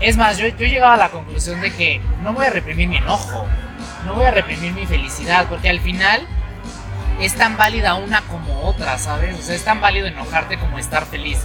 Es 0.00 0.16
más, 0.16 0.38
yo, 0.38 0.48
yo 0.48 0.66
he 0.66 0.70
llegado 0.70 0.92
a 0.92 0.96
la 0.96 1.10
conclusión 1.10 1.60
de 1.60 1.72
que 1.72 2.00
no 2.22 2.32
voy 2.32 2.46
a 2.46 2.50
reprimir 2.50 2.88
mi 2.88 2.96
enojo, 2.96 3.46
no 4.06 4.14
voy 4.14 4.24
a 4.24 4.30
reprimir 4.30 4.72
mi 4.72 4.86
felicidad, 4.86 5.46
porque 5.48 5.68
al 5.68 5.80
final 5.80 6.26
es 7.20 7.34
tan 7.34 7.58
válida 7.58 7.94
una 7.94 8.22
como 8.22 8.62
otra, 8.62 8.96
¿sabes? 8.96 9.38
O 9.38 9.42
sea, 9.42 9.54
es 9.54 9.64
tan 9.64 9.80
válido 9.80 10.06
enojarte 10.06 10.58
como 10.58 10.78
estar 10.78 11.04
feliz. 11.04 11.38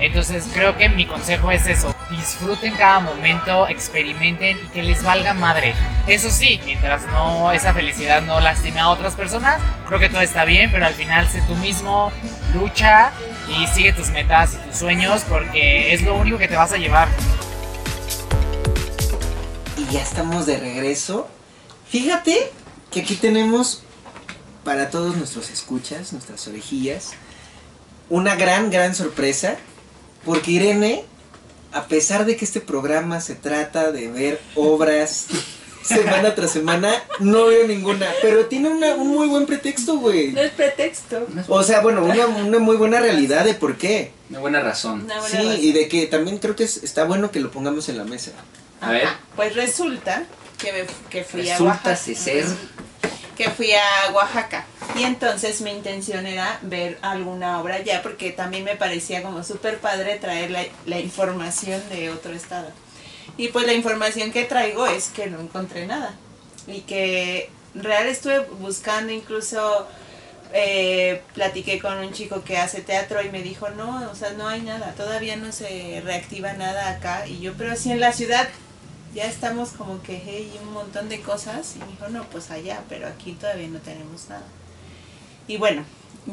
Entonces 0.00 0.48
creo 0.52 0.76
que 0.76 0.88
mi 0.88 1.04
consejo 1.04 1.52
es 1.52 1.66
eso, 1.66 1.94
disfruten 2.10 2.74
cada 2.74 3.00
momento, 3.00 3.68
experimenten 3.68 4.58
y 4.58 4.68
que 4.70 4.82
les 4.82 5.04
valga 5.04 5.34
madre. 5.34 5.74
Eso 6.06 6.30
sí, 6.30 6.58
mientras 6.64 7.06
no 7.08 7.52
esa 7.52 7.74
felicidad 7.74 8.22
no 8.22 8.40
lastime 8.40 8.80
a 8.80 8.88
otras 8.88 9.14
personas, 9.14 9.60
creo 9.86 10.00
que 10.00 10.08
todo 10.08 10.22
está 10.22 10.44
bien, 10.44 10.72
pero 10.72 10.86
al 10.86 10.94
final 10.94 11.28
sé 11.28 11.42
tú 11.42 11.54
mismo, 11.56 12.10
lucha 12.54 13.10
y 13.46 13.66
sigue 13.68 13.92
tus 13.92 14.08
metas 14.08 14.54
y 14.54 14.68
tus 14.68 14.78
sueños 14.78 15.24
porque 15.28 15.92
es 15.92 16.02
lo 16.02 16.16
único 16.16 16.38
que 16.38 16.48
te 16.48 16.56
vas 16.56 16.72
a 16.72 16.78
llevar. 16.78 17.08
Y 19.90 19.94
ya 19.94 20.02
estamos 20.02 20.46
de 20.46 20.56
regreso. 20.56 21.26
Fíjate 21.88 22.52
que 22.92 23.00
aquí 23.00 23.16
tenemos 23.16 23.82
para 24.62 24.88
todos 24.88 25.16
nuestros 25.16 25.50
escuchas, 25.50 26.12
nuestras 26.12 26.46
orejillas, 26.46 27.10
una 28.08 28.36
gran, 28.36 28.70
gran 28.70 28.94
sorpresa, 28.94 29.56
porque 30.24 30.52
Irene, 30.52 31.04
a 31.72 31.86
pesar 31.86 32.24
de 32.24 32.36
que 32.36 32.44
este 32.44 32.60
programa 32.60 33.20
se 33.20 33.34
trata 33.34 33.90
de 33.90 34.08
ver 34.08 34.40
obras 34.54 35.26
semana 35.82 36.36
tras 36.36 36.52
semana, 36.52 36.92
no 37.18 37.46
veo 37.46 37.66
ninguna, 37.66 38.06
pero 38.22 38.46
tiene 38.46 38.68
un 38.68 39.08
muy 39.08 39.26
buen 39.26 39.44
pretexto, 39.46 39.98
güey. 39.98 40.30
No 40.30 40.40
es 40.40 40.52
pretexto. 40.52 41.26
O 41.48 41.64
sea, 41.64 41.80
bueno, 41.80 42.04
una, 42.04 42.58
muy 42.60 42.76
buena 42.76 43.00
realidad 43.00 43.44
de 43.44 43.54
por 43.54 43.76
qué. 43.76 44.12
Una 44.28 44.38
buena 44.38 44.60
razón. 44.60 45.08
sí, 45.28 45.38
y 45.60 45.72
de 45.72 45.88
que 45.88 46.06
también 46.06 46.38
creo 46.38 46.54
que 46.54 46.62
está 46.62 47.02
bueno 47.02 47.32
que 47.32 47.40
lo 47.40 47.50
pongamos 47.50 47.88
en 47.88 47.98
la 47.98 48.04
mesa. 48.04 48.30
A 48.80 48.90
ver. 48.90 49.08
Pues 49.36 49.54
resulta 49.54 50.24
que, 50.58 50.72
me, 50.72 50.86
que 51.08 51.24
fui 51.24 51.48
a 51.50 51.58
Oaxaca. 51.60 51.96
ser 51.96 52.46
que 53.40 53.48
fui 53.48 53.72
a 53.72 54.12
Oaxaca. 54.12 54.66
Y 54.98 55.04
entonces 55.04 55.62
mi 55.62 55.70
intención 55.70 56.26
era 56.26 56.58
ver 56.60 56.98
alguna 57.00 57.58
obra 57.58 57.76
allá, 57.76 58.02
porque 58.02 58.32
también 58.32 58.64
me 58.64 58.76
parecía 58.76 59.22
como 59.22 59.42
súper 59.44 59.78
padre 59.78 60.16
traer 60.16 60.50
la, 60.84 60.98
información 60.98 61.80
de 61.88 62.10
otro 62.10 62.34
estado. 62.34 62.68
Y 63.38 63.48
pues 63.48 63.64
la 63.64 63.72
información 63.72 64.30
que 64.30 64.44
traigo 64.44 64.86
es 64.86 65.08
que 65.08 65.28
no 65.28 65.40
encontré 65.40 65.86
nada. 65.86 66.14
Y 66.66 66.82
que 66.82 67.48
real 67.74 68.08
estuve 68.08 68.40
buscando 68.40 69.10
incluso 69.10 69.86
eh, 70.52 71.22
platiqué 71.32 71.78
con 71.78 71.96
un 71.96 72.12
chico 72.12 72.44
que 72.44 72.58
hace 72.58 72.82
teatro 72.82 73.22
y 73.22 73.30
me 73.30 73.42
dijo, 73.42 73.70
no, 73.70 74.10
o 74.10 74.14
sea, 74.14 74.32
no 74.32 74.48
hay 74.48 74.60
nada, 74.60 74.92
todavía 74.98 75.36
no 75.36 75.50
se 75.50 76.02
reactiva 76.04 76.52
nada 76.52 76.90
acá. 76.90 77.26
Y 77.26 77.40
yo, 77.40 77.54
pero 77.56 77.74
sí 77.74 77.90
en 77.90 78.00
la 78.00 78.12
ciudad 78.12 78.46
ya 79.14 79.24
estamos 79.24 79.70
como 79.70 80.02
que, 80.02 80.20
hey, 80.24 80.58
un 80.62 80.72
montón 80.72 81.08
de 81.08 81.20
cosas. 81.20 81.76
Y 81.76 81.78
me 81.80 81.86
dijo, 81.86 82.08
no, 82.08 82.24
pues 82.24 82.50
allá, 82.50 82.82
pero 82.88 83.06
aquí 83.06 83.32
todavía 83.32 83.68
no 83.68 83.80
tenemos 83.80 84.28
nada. 84.28 84.46
Y 85.48 85.56
bueno, 85.56 85.84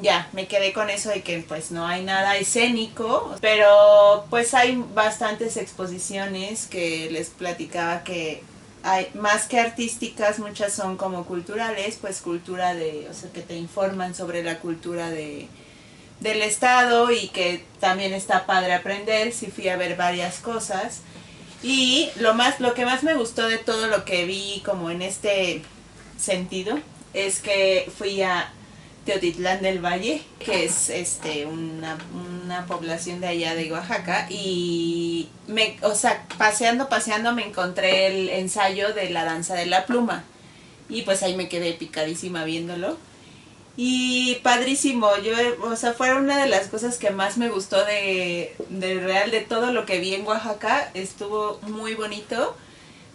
ya, 0.01 0.29
me 0.33 0.47
quedé 0.47 0.73
con 0.73 0.89
eso 0.89 1.09
de 1.09 1.23
que 1.23 1.39
pues 1.47 1.71
no 1.71 1.87
hay 1.87 2.03
nada 2.03 2.35
escénico, 2.37 3.35
pero 3.41 4.25
pues 4.29 4.53
hay 4.53 4.83
bastantes 4.93 5.57
exposiciones 5.57 6.67
que 6.67 7.09
les 7.09 7.29
platicaba 7.29 8.03
que 8.03 8.43
hay 8.83 9.09
más 9.15 9.47
que 9.47 9.59
artísticas, 9.59 10.39
muchas 10.39 10.73
son 10.73 10.97
como 10.97 11.25
culturales, 11.25 11.97
pues 11.99 12.21
cultura 12.21 12.73
de, 12.73 13.07
o 13.09 13.13
sea, 13.13 13.31
que 13.31 13.41
te 13.41 13.55
informan 13.55 14.13
sobre 14.13 14.43
la 14.43 14.59
cultura 14.59 15.09
de 15.09 15.47
del 16.19 16.41
estado 16.41 17.11
y 17.11 17.27
que 17.29 17.63
también 17.79 18.11
está 18.13 18.47
padre 18.47 18.73
aprender, 18.73 19.31
sí 19.31 19.47
fui 19.47 19.69
a 19.69 19.77
ver 19.77 19.95
varias 19.95 20.39
cosas. 20.39 21.01
Y 21.63 22.09
lo 22.19 22.33
más 22.33 22.59
lo 22.59 22.73
que 22.73 22.85
más 22.85 23.03
me 23.03 23.15
gustó 23.15 23.47
de 23.47 23.57
todo 23.57 23.87
lo 23.87 24.05
que 24.05 24.25
vi 24.25 24.61
como 24.65 24.91
en 24.91 25.01
este 25.01 25.63
sentido 26.17 26.79
es 27.13 27.39
que 27.39 27.91
fui 27.97 28.21
a 28.21 28.51
Teotitlán 29.05 29.61
del 29.61 29.83
Valle, 29.83 30.21
que 30.37 30.65
es 30.65 30.89
este 30.89 31.45
una, 31.45 31.97
una 32.13 32.65
población 32.65 33.21
de 33.21 33.27
allá 33.27 33.55
de 33.55 33.71
Oaxaca 33.71 34.27
y 34.29 35.29
me, 35.47 35.77
o 35.81 35.95
sea, 35.95 36.25
paseando 36.37 36.89
paseando 36.89 37.33
me 37.33 37.45
encontré 37.45 38.07
el 38.07 38.29
ensayo 38.29 38.93
de 38.93 39.09
la 39.09 39.23
danza 39.23 39.55
de 39.55 39.65
la 39.65 39.85
pluma 39.85 40.23
y 40.89 41.03
pues 41.03 41.23
ahí 41.23 41.35
me 41.35 41.49
quedé 41.49 41.73
picadísima 41.73 42.43
viéndolo. 42.43 42.97
Y 43.79 44.35
padrísimo, 44.41 45.15
yo, 45.17 45.33
o 45.61 45.75
sea, 45.75 45.93
fue 45.93 46.11
una 46.15 46.41
de 46.41 46.49
las 46.49 46.67
cosas 46.67 46.97
que 46.97 47.11
más 47.11 47.37
me 47.37 47.49
gustó 47.49 47.85
de, 47.85 48.55
de 48.69 48.99
real, 48.99 49.29
de 49.29 49.41
todo 49.41 49.71
lo 49.71 49.85
que 49.85 49.99
vi 49.99 50.15
en 50.15 50.25
Oaxaca, 50.25 50.89
estuvo 50.95 51.59
muy 51.61 51.93
bonito. 51.93 52.57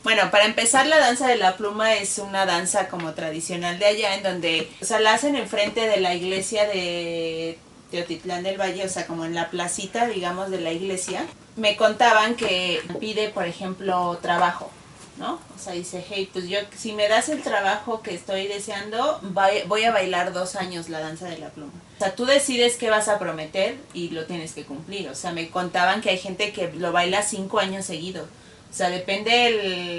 Bueno, 0.04 0.30
para 0.30 0.44
empezar, 0.44 0.86
la 0.86 0.98
danza 0.98 1.26
de 1.26 1.36
la 1.36 1.56
pluma 1.56 1.94
es 1.94 2.18
una 2.18 2.46
danza 2.46 2.88
como 2.88 3.12
tradicional 3.14 3.80
de 3.80 3.86
allá, 3.86 4.14
en 4.14 4.22
donde, 4.22 4.70
o 4.80 4.84
sea, 4.84 5.00
la 5.00 5.14
hacen 5.14 5.34
enfrente 5.34 5.88
de 5.88 6.00
la 6.00 6.14
iglesia 6.14 6.66
de 6.66 7.58
Teotitlán 7.90 8.44
del 8.44 8.60
Valle, 8.60 8.84
o 8.84 8.88
sea, 8.88 9.06
como 9.06 9.24
en 9.24 9.34
la 9.34 9.50
placita, 9.50 10.06
digamos, 10.06 10.50
de 10.50 10.60
la 10.60 10.72
iglesia. 10.72 11.26
Me 11.56 11.76
contaban 11.76 12.36
que 12.36 12.80
pide, 13.00 13.28
por 13.30 13.46
ejemplo, 13.46 14.18
trabajo, 14.22 14.70
¿no? 15.18 15.34
O 15.34 15.58
sea, 15.62 15.72
dice, 15.74 16.04
hey, 16.08 16.28
pues 16.32 16.48
yo, 16.48 16.58
si 16.76 16.92
me 16.92 17.08
das 17.08 17.28
el 17.28 17.42
trabajo 17.42 18.02
que 18.02 18.14
estoy 18.14 18.46
deseando, 18.48 19.20
voy 19.68 19.84
a 19.84 19.92
bailar 19.92 20.32
dos 20.32 20.56
años 20.56 20.88
la 20.88 21.00
danza 21.00 21.26
de 21.28 21.38
la 21.38 21.50
pluma. 21.50 21.72
O 21.96 21.98
sea, 22.04 22.14
tú 22.14 22.24
decides 22.26 22.76
qué 22.76 22.90
vas 22.90 23.08
a 23.08 23.18
prometer 23.18 23.76
y 23.94 24.08
lo 24.10 24.24
tienes 24.24 24.52
que 24.54 24.64
cumplir. 24.64 25.08
O 25.08 25.14
sea, 25.14 25.32
me 25.32 25.48
contaban 25.50 26.00
que 26.00 26.10
hay 26.10 26.18
gente 26.18 26.52
que 26.52 26.72
lo 26.72 26.90
baila 26.92 27.22
cinco 27.22 27.58
años 27.60 27.84
seguidos. 27.86 28.26
O 28.70 28.74
sea, 28.74 28.88
depende 28.88 29.48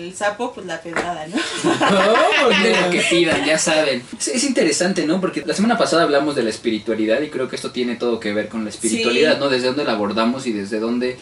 el 0.07 0.16
sapo, 0.16 0.51
pues 0.51 0.66
la 0.66 0.82
pedrada, 0.82 1.28
¿no? 1.28 1.36
De 2.64 2.82
lo 2.82 2.89
que 2.89 3.01
pidan, 3.09 3.45
ya 3.45 3.57
saben. 3.59 4.03
Es, 4.20 4.28
es 4.30 4.43
interesante, 4.43 5.05
¿no? 5.05 5.22
Porque 5.22 5.43
la 5.45 5.53
semana 5.53 5.78
pasada 5.78 6.01
hablamos 6.03 6.36
de 6.36 6.41
la 6.41 6.49
espiritualidad 6.49 7.22
y 7.22 7.30
creo 7.30 7.47
que 7.47 7.55
esto 7.55 7.70
tiene 7.72 7.95
todo 7.97 8.20
que 8.20 8.34
ver 8.34 8.49
con 8.49 8.64
la 8.64 8.72
espiritualidad, 8.72 9.34
Sí. 9.36 9.39
¿no? 9.39 9.49
Desde 9.49 9.68
dónde 9.68 9.84
la 9.86 9.91
abordamos 9.93 10.47
y 10.47 10.53
desde 10.53 10.80
dónde 10.80 11.20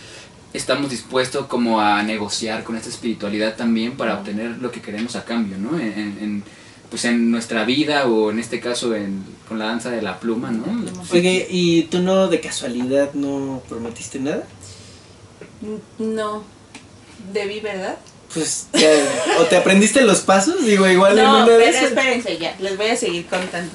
estamos 0.54 0.89
dispuestos 0.89 1.45
como 1.47 1.80
a 1.82 2.04
negociar 2.04 2.64
con 2.64 2.76
esta 2.76 2.89
espiritualidad 2.89 3.56
también 3.56 3.93
para 3.97 4.16
obtener 4.16 4.58
lo 4.60 4.72
que 4.72 4.82
queremos 4.82 5.16
a 5.16 5.24
cambio, 5.26 5.58
¿no? 5.58 5.80
En, 5.80 5.88
en- 5.93 6.18
en, 6.22 6.43
pues 6.89 7.06
en 7.06 7.32
nuestra 7.32 7.64
vida 7.64 8.06
o 8.08 8.32
en 8.32 8.39
este 8.39 8.60
caso 8.60 8.93
en, 8.95 9.24
con 9.47 9.58
la 9.60 9.66
danza 9.66 9.89
de 9.91 10.02
la 10.02 10.20
pluma, 10.20 10.52
¿no? 10.52 10.66
Oye, 11.12 11.47
¿y 11.49 11.84
tú 11.84 11.99
no 11.99 12.28
de 12.28 12.41
casualidad 12.41 13.14
no 13.14 13.64
prometiste 13.70 14.20
nada? 14.20 14.43
No, 15.99 16.43
debí, 17.34 17.60
¿verdad? 17.60 17.97
Pues, 18.34 18.68
ya, 18.74 18.89
¿o 19.39 19.43
te 19.45 19.58
aprendiste 19.58 20.02
los 20.02 20.22
pasos? 20.22 20.66
Digo, 20.66 20.88
igual 20.88 21.18
en 21.18 21.26
No, 21.26 21.32
una 21.43 21.47
de 21.47 21.58
pero 21.58 21.70
esas. 21.70 21.84
espérense 21.89 22.38
ya, 22.38 22.56
les 22.60 22.78
voy 22.78 22.88
a 22.88 22.95
seguir 22.95 23.26
contando. 23.28 23.72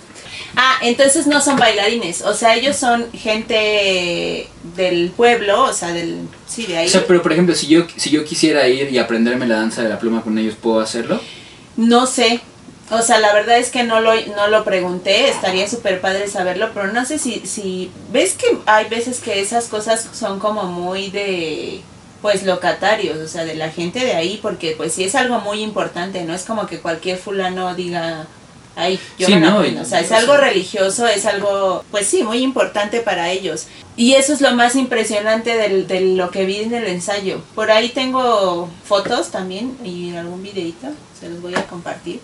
Ah, 0.54 0.78
entonces 0.82 1.26
no 1.26 1.40
son 1.40 1.56
bailarines, 1.56 2.22
o 2.22 2.34
sea, 2.34 2.54
ellos 2.54 2.76
son 2.76 3.10
gente 3.12 4.48
del 4.76 5.10
pueblo, 5.10 5.64
o 5.64 5.72
sea, 5.72 5.92
del... 5.92 6.28
Sí, 6.46 6.66
de 6.66 6.78
ahí. 6.78 6.86
O 6.86 6.90
sea, 6.90 7.06
pero 7.06 7.22
por 7.22 7.32
ejemplo, 7.32 7.54
si 7.54 7.66
yo, 7.66 7.86
si 7.96 8.10
yo 8.10 8.24
quisiera 8.24 8.66
ir 8.68 8.90
y 8.90 8.98
aprenderme 8.98 9.46
la 9.46 9.56
danza 9.56 9.82
de 9.82 9.88
la 9.88 9.98
pluma 9.98 10.22
con 10.22 10.38
ellos, 10.38 10.54
¿puedo 10.54 10.80
hacerlo? 10.80 11.20
No 11.76 12.06
sé, 12.06 12.40
o 12.90 13.02
sea, 13.02 13.18
la 13.18 13.34
verdad 13.34 13.58
es 13.58 13.70
que 13.70 13.82
no 13.82 14.00
lo, 14.00 14.14
no 14.36 14.46
lo 14.48 14.64
pregunté, 14.64 15.28
estaría 15.28 15.68
súper 15.68 16.00
padre 16.00 16.28
saberlo, 16.28 16.70
pero 16.72 16.92
no 16.92 17.04
sé 17.04 17.18
si, 17.18 17.40
si... 17.44 17.90
¿Ves 18.12 18.34
que 18.34 18.58
hay 18.66 18.88
veces 18.88 19.18
que 19.18 19.40
esas 19.40 19.66
cosas 19.66 20.08
son 20.12 20.38
como 20.38 20.64
muy 20.64 21.10
de 21.10 21.82
pues 22.22 22.44
locatarios, 22.44 23.18
o 23.18 23.28
sea, 23.28 23.44
de 23.44 23.54
la 23.54 23.70
gente 23.70 24.00
de 24.00 24.14
ahí, 24.14 24.38
porque 24.40 24.74
pues 24.76 24.92
sí 24.92 25.04
es 25.04 25.14
algo 25.14 25.38
muy 25.40 25.62
importante, 25.62 26.24
no 26.24 26.34
es 26.34 26.44
como 26.44 26.66
que 26.66 26.80
cualquier 26.80 27.18
fulano 27.18 27.74
diga, 27.74 28.26
ay, 28.76 29.00
yo 29.18 29.26
Sí, 29.26 29.34
me 29.34 29.40
no, 29.40 29.56
aprendo". 29.58 29.80
y- 29.80 29.84
o 29.84 29.86
sea, 29.86 30.00
es 30.00 30.12
algo 30.12 30.36
religioso, 30.36 31.06
es 31.08 31.26
algo, 31.26 31.84
pues 31.90 32.06
sí, 32.06 32.22
muy 32.22 32.38
importante 32.38 33.00
para 33.00 33.30
ellos. 33.32 33.66
Y 33.96 34.12
eso 34.14 34.32
es 34.34 34.40
lo 34.40 34.52
más 34.54 34.76
impresionante 34.76 35.56
del, 35.56 35.86
de 35.88 36.00
lo 36.02 36.30
que 36.30 36.44
vi 36.44 36.58
en 36.60 36.74
el 36.74 36.86
ensayo. 36.86 37.40
Por 37.54 37.70
ahí 37.70 37.88
tengo 37.88 38.68
fotos 38.84 39.30
también 39.30 39.76
y 39.82 40.14
algún 40.14 40.42
videito, 40.42 40.88
se 41.18 41.28
los 41.30 41.40
voy 41.42 41.54
a 41.54 41.66
compartir. 41.66 42.20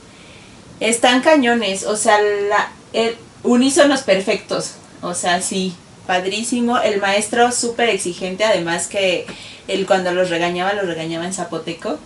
Están 0.81 1.23
cañones, 1.23 1.85
o 1.85 1.97
sea, 1.97 2.21
la, 2.21 2.71
el, 2.93 3.17
unísonos 3.43 4.03
perfectos, 4.03 4.73
o 5.01 5.15
sea, 5.15 5.41
sí, 5.41 5.75
padrísimo. 6.07 6.79
El 6.79 7.01
maestro 7.01 7.53
súper 7.53 7.89
exigente, 7.89 8.45
además 8.45 8.89
que 8.89 9.27
él 9.69 9.87
cuando 9.87 10.13
los 10.13 10.29
regañaba, 10.29 10.73
los 10.75 10.87
regañaba 10.87 11.25
en 11.25 11.33
zapoteco. 11.33 11.99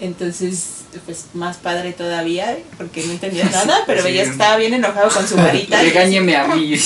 Entonces, 0.00 0.82
pues 1.06 1.26
más 1.34 1.56
padre 1.58 1.92
todavía, 1.92 2.56
porque 2.76 3.02
no 3.04 3.12
entendía 3.12 3.44
nada, 3.52 3.82
pero 3.86 4.00
Sí. 4.02 4.08
veía 4.08 4.24
que 4.24 4.30
estaba 4.30 4.56
bien 4.56 4.74
enojado 4.74 5.08
con 5.10 5.26
su 5.26 5.36
varita. 5.36 5.80
Regáñeme 5.80 6.36
a 6.36 6.46
mí. 6.48 6.74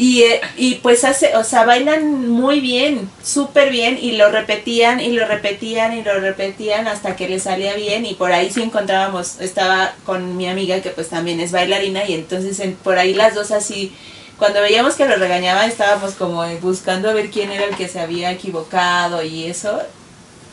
Y, 0.00 0.22
eh, 0.22 0.40
y 0.56 0.76
pues 0.76 1.02
hace, 1.02 1.34
o 1.36 1.42
sea, 1.42 1.64
bailan 1.64 2.28
muy 2.30 2.60
bien, 2.60 3.10
súper 3.20 3.70
bien, 3.70 3.98
y 4.00 4.12
lo 4.12 4.30
repetían 4.30 5.00
y 5.00 5.10
lo 5.10 5.26
repetían 5.26 5.92
y 5.92 6.04
lo 6.04 6.20
repetían 6.20 6.86
hasta 6.86 7.16
que 7.16 7.28
les 7.28 7.42
salía 7.42 7.74
bien, 7.74 8.06
y 8.06 8.14
por 8.14 8.30
ahí 8.30 8.48
sí 8.48 8.62
encontrábamos, 8.62 9.40
estaba 9.40 9.96
con 10.06 10.36
mi 10.36 10.48
amiga 10.48 10.80
que 10.82 10.90
pues 10.90 11.08
también 11.08 11.40
es 11.40 11.50
bailarina, 11.50 12.04
y 12.08 12.14
entonces 12.14 12.60
en- 12.60 12.74
por 12.76 12.96
ahí 12.96 13.12
las 13.12 13.34
dos 13.34 13.50
así, 13.50 13.92
cuando 14.38 14.60
veíamos 14.60 14.94
que 14.94 15.04
lo 15.04 15.16
regañaba 15.16 15.66
estábamos 15.66 16.12
como 16.14 16.46
buscando 16.60 17.10
a 17.10 17.12
ver 17.12 17.28
quién 17.30 17.50
era 17.50 17.64
el 17.64 17.74
que 17.74 17.88
se 17.88 17.98
había 17.98 18.30
equivocado 18.30 19.24
y 19.24 19.46
eso, 19.46 19.82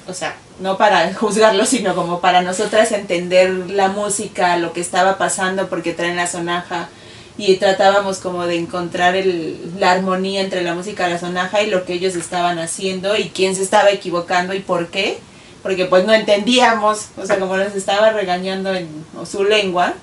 o 0.07 0.13
sea, 0.15 0.35
no 0.59 0.77
para 0.77 1.13
juzgarlo, 1.13 1.65
sino 1.65 1.95
como 1.95 2.19
para 2.21 2.41
nosotras 2.41 2.91
entender 2.91 3.49
la 3.71 3.89
música, 3.89 4.57
lo 4.57 4.73
que 4.73 4.81
estaba 4.81 5.17
pasando, 5.17 5.67
porque 5.67 5.93
traen 5.93 6.15
la 6.15 6.27
sonaja. 6.27 6.89
Y 7.37 7.57
tratábamos 7.57 8.19
como 8.19 8.45
de 8.47 8.55
encontrar 8.55 9.15
el, 9.17 9.59
la 9.77 9.91
armonía 9.91 10.39
entre 10.39 10.61
la 10.61 10.73
música, 10.73 11.09
la 11.09 11.19
sonaja 11.19 11.61
y 11.61 11.69
lo 11.69 11.83
que 11.83 11.93
ellos 11.93 12.15
estaban 12.15 12.59
haciendo 12.59 13.17
y 13.17 13.25
quién 13.29 13.55
se 13.55 13.61
estaba 13.63 13.89
equivocando 13.89 14.53
y 14.53 14.59
por 14.59 14.87
qué, 14.87 15.17
porque 15.61 15.83
pues 15.85 16.05
no 16.05 16.13
entendíamos, 16.13 17.07
o 17.17 17.25
sea, 17.25 17.37
como 17.37 17.57
nos 17.57 17.75
estaba 17.75 18.11
regañando 18.11 18.73
en 18.73 18.87
su 19.29 19.43
lengua. 19.43 19.93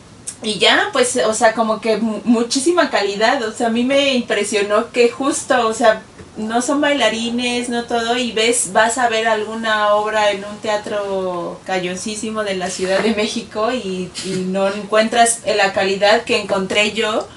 Y 0.42 0.59
ya, 0.59 0.90
pues, 0.92 1.16
o 1.24 1.32
sea, 1.32 1.55
como 1.55 1.80
que 1.80 1.96
mu- 1.98 2.20
muchísima 2.24 2.90
calidad, 2.90 3.40
o 3.44 3.53
sea, 3.53 3.68
a 3.68 3.70
mí 3.70 3.84
me 3.84 4.12
impresionó 4.14 4.90
que 4.90 5.09
justo, 5.09 5.68
o 5.68 5.72
sea, 5.72 6.03
no 6.37 6.62
son 6.62 6.80
bailarines, 6.80 7.68
no 7.68 7.85
todo, 7.85 8.16
y 8.16 8.33
ves, 8.33 8.72
vas 8.72 8.99
a 8.99 9.09
ver 9.09 9.26
alguna 9.28 9.95
obra 9.95 10.30
en 10.30 10.45
un 10.45 10.57
teatro 10.59 11.61
cañoncísimo 11.66 12.43
de 12.43 12.55
la 12.55 12.70
Ciudad 12.70 13.01
de 13.01 13.14
México 13.14 13.72
y, 13.72 14.11
y 14.24 14.47
no 14.49 14.68
encuentras 14.68 15.41
la 15.45 15.72
calidad 15.72 16.22
que 16.22 16.41
encontré 16.41 16.93
yo 16.93 17.28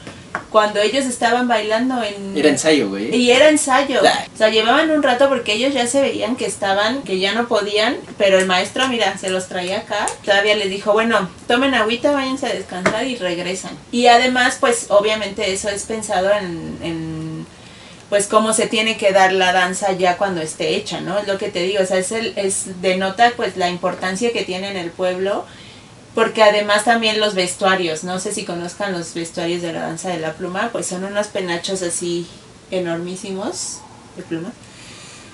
cuando 0.50 0.80
ellos 0.80 1.06
estaban 1.06 1.48
bailando 1.48 2.02
en... 2.02 2.38
Era 2.38 2.50
ensayo, 2.50 2.90
güey. 2.90 3.14
Y 3.14 3.32
era 3.32 3.50
ensayo. 3.50 4.02
O 4.02 4.38
sea, 4.38 4.50
llevaban 4.50 4.90
un 4.92 5.04
rato 5.04 5.28
porque 5.28 5.54
ellos 5.54 5.74
ya 5.74 5.88
se 5.88 6.02
veían 6.02 6.36
que 6.36 6.46
estaban, 6.46 7.04
que 7.04 7.20
ya 7.20 7.34
no 7.34 7.48
podían, 7.48 7.98
pero 8.18 8.40
el 8.40 8.46
maestro, 8.46 8.88
mira, 8.88 9.18
se 9.18 9.30
los 9.30 9.48
traía 9.48 9.80
acá. 9.80 10.06
Todavía 10.24 10.56
les 10.56 10.70
dijo, 10.70 10.94
bueno, 10.94 11.30
tomen 11.48 11.74
agüita, 11.74 12.12
váyanse 12.12 12.48
a 12.48 12.54
descansar 12.54 13.06
y 13.06 13.18
regresan. 13.18 13.78
Y 13.92 14.08
además, 14.08 14.58
pues, 14.60 14.86
obviamente 14.90 15.52
eso 15.52 15.70
es 15.70 15.84
pensado 15.84 16.30
en, 16.32 16.78
en 16.82 17.46
pues 18.10 18.28
cómo 18.28 18.54
se 18.54 18.68
tiene 18.68 18.98
que 18.98 19.12
dar 19.12 19.34
la 19.34 19.52
danza 19.52 19.92
ya 19.94 20.18
cuando 20.18 20.42
esté 20.42 20.76
hecha, 20.76 21.02
¿no? 21.02 21.18
Es 21.20 21.28
lo 21.28 21.38
que 21.38 21.50
te 21.50 21.64
digo, 21.64 21.82
o 21.82 21.86
sea, 21.86 21.98
es, 21.98 22.12
el, 22.12 22.34
es 22.38 22.82
denota 22.82 23.34
pues 23.36 23.58
la 23.58 23.70
importancia 23.70 24.32
que 24.32 24.44
tiene 24.44 24.70
en 24.70 24.78
el 24.78 24.92
pueblo, 24.92 25.46
porque 26.14 26.44
además 26.44 26.86
también 26.86 27.20
los 27.20 27.34
vestuarios, 27.34 28.04
no 28.04 28.20
sé 28.20 28.34
si 28.34 28.46
conozcan 28.46 28.94
los 28.94 29.14
vestuarios 29.14 29.62
de 29.62 29.74
la 29.74 29.82
danza 29.82 30.10
de 30.10 30.20
la 30.20 30.34
pluma, 30.34 30.70
pues 30.72 30.88
son 30.88 31.04
unos 31.04 31.28
penachos 31.28 31.82
así 31.82 32.28
enormísimos 32.72 33.80
de 34.16 34.24
pluma. 34.24 34.52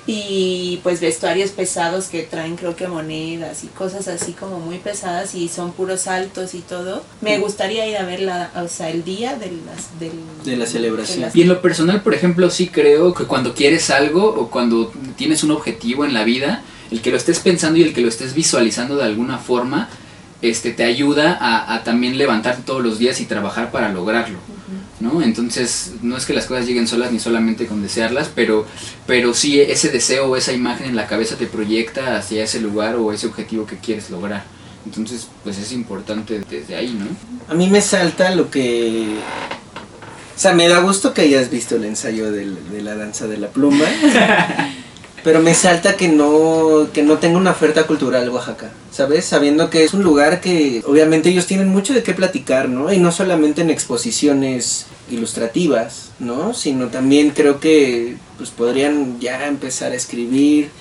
Y 0.08 0.80
pues 0.84 1.00
vestuarios 1.00 1.52
pesados 1.52 2.08
que 2.08 2.24
traen 2.24 2.56
creo 2.56 2.76
que 2.76 2.88
monedas 2.88 3.64
y 3.64 3.68
cosas 3.68 4.08
así 4.08 4.34
como 4.34 4.60
muy 4.60 4.80
pesadas 4.80 5.36
y 5.36 5.48
son 5.48 5.74
puros 5.74 6.02
saltos 6.02 6.54
y 6.56 6.60
todo. 6.60 7.04
Me 7.22 7.38
gustaría 7.38 7.88
ir 7.88 7.98
a 7.98 8.04
ver 8.06 8.22
la, 8.22 8.52
o 8.56 8.68
sea, 8.68 8.90
el 8.90 9.04
día 9.04 9.36
de 9.36 9.52
las, 9.66 10.00
del, 10.00 10.12
De 10.44 10.58
la 10.58 10.66
celebración. 10.66 11.20
de 11.20 11.26
las- 11.28 11.36
Y 11.36 11.44
en 11.44 11.50
lo 11.50 11.62
personal, 11.62 12.02
por 12.02 12.14
ejemplo, 12.16 12.50
sí 12.50 12.68
creo 12.68 13.14
que 13.14 13.26
cuando 13.26 13.54
quieres 13.54 13.90
algo 13.92 14.26
o 14.26 14.50
cuando 14.50 14.92
tienes 15.18 15.44
un 15.44 15.52
objetivo 15.52 16.04
en 16.04 16.14
la 16.16 16.24
vida, 16.24 16.64
el 16.90 17.02
que 17.02 17.12
lo 17.12 17.18
estés 17.18 17.40
pensando 17.40 17.78
y 17.80 17.84
el 17.84 17.94
que 17.94 18.02
lo 18.02 18.10
estés 18.10 18.34
visualizando 18.34 18.96
de 18.98 19.04
alguna 19.06 19.38
forma, 19.38 19.88
este, 20.42 20.72
te 20.72 20.84
ayuda 20.84 21.38
a, 21.40 21.76
a 21.76 21.84
también 21.84 22.18
levantarte 22.18 22.64
todos 22.64 22.82
los 22.84 22.98
días 22.98 23.22
y 23.22 23.26
trabajar 23.26 23.70
para 23.72 23.90
lograrlo. 23.90 24.40
¿No? 25.02 25.22
Entonces, 25.22 25.94
no 26.02 26.16
es 26.18 26.26
que 26.26 26.34
las 26.34 26.46
cosas 26.46 26.66
lleguen 26.66 26.88
solas 26.88 27.12
ni 27.12 27.20
solamente 27.20 27.66
con 27.68 27.82
desearlas, 27.82 28.30
pero, 28.34 28.66
pero 29.08 29.34
sí 29.34 29.60
ese 29.60 29.90
deseo 29.90 30.28
o 30.28 30.36
esa 30.38 30.54
imagen 30.54 30.90
en 30.90 30.96
la 30.96 31.08
cabeza 31.08 31.36
te 31.36 31.48
proyecta 31.48 32.18
hacia 32.18 32.44
ese 32.44 32.60
lugar 32.62 32.96
o 32.96 33.12
ese 33.12 33.28
objetivo 33.28 33.66
que 33.66 33.78
quieres 33.78 34.10
lograr. 34.10 34.44
Entonces, 34.86 35.28
pues 35.44 35.58
es 35.58 35.72
importante 35.74 36.42
desde 36.50 36.76
ahí, 36.76 36.94
¿no? 36.98 37.06
A 37.52 37.56
mí 37.56 37.70
me 37.70 37.82
salta 37.82 38.34
lo 38.36 38.50
que... 38.50 39.18
O 40.36 40.40
sea, 40.42 40.54
me 40.54 40.68
da 40.68 40.80
gusto 40.80 41.14
que 41.14 41.22
hayas 41.22 41.52
visto 41.52 41.76
el 41.76 41.86
ensayo 41.86 42.32
del- 42.32 42.58
de 42.72 42.82
la 42.82 42.96
danza 42.96 43.28
de 43.28 43.38
la 43.38 43.50
pluma. 43.50 43.86
Pero 45.24 45.40
me 45.40 45.54
salta 45.54 45.96
que 45.96 46.08
no, 46.08 46.88
que 46.94 47.04
no 47.04 47.20
tenga 47.20 47.38
una 47.38 47.52
oferta 47.52 47.86
cultural 47.86 48.28
Oaxaca, 48.30 48.72
¿sabes? 48.92 49.26
Sabiendo 49.26 49.70
que 49.70 49.84
es 49.84 49.94
un 49.94 50.02
lugar 50.02 50.42
que 50.42 50.82
obviamente 50.88 51.30
ellos 51.30 51.46
tienen 51.46 51.70
mucho 51.70 51.94
de 51.94 52.02
qué 52.02 52.14
platicar, 52.14 52.70
¿no? 52.70 52.92
Y 52.92 52.98
no 52.98 53.12
solamente 53.12 53.62
en 53.62 53.70
exposiciones 53.70 54.88
ilustrativas, 55.12 56.12
¿no? 56.20 56.56
Sino 56.56 56.88
también 56.88 57.32
creo 57.32 57.60
que 57.60 58.18
pues 58.38 58.50
podrían 58.50 59.20
ya 59.20 59.48
empezar 59.48 59.92
a 59.92 59.96
escribir 59.96 60.72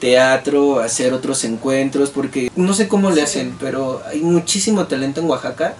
teatro, 0.00 0.80
hacer 0.80 1.12
otros 1.12 1.44
encuentros, 1.44 2.08
porque 2.08 2.50
no 2.56 2.72
sé 2.72 2.88
cómo 2.88 3.10
le 3.10 3.20
hacen, 3.20 3.54
pero 3.60 4.02
hay 4.06 4.22
muchísimo 4.22 4.86
talento 4.86 5.20
en 5.20 5.28
Oaxaca 5.28 5.74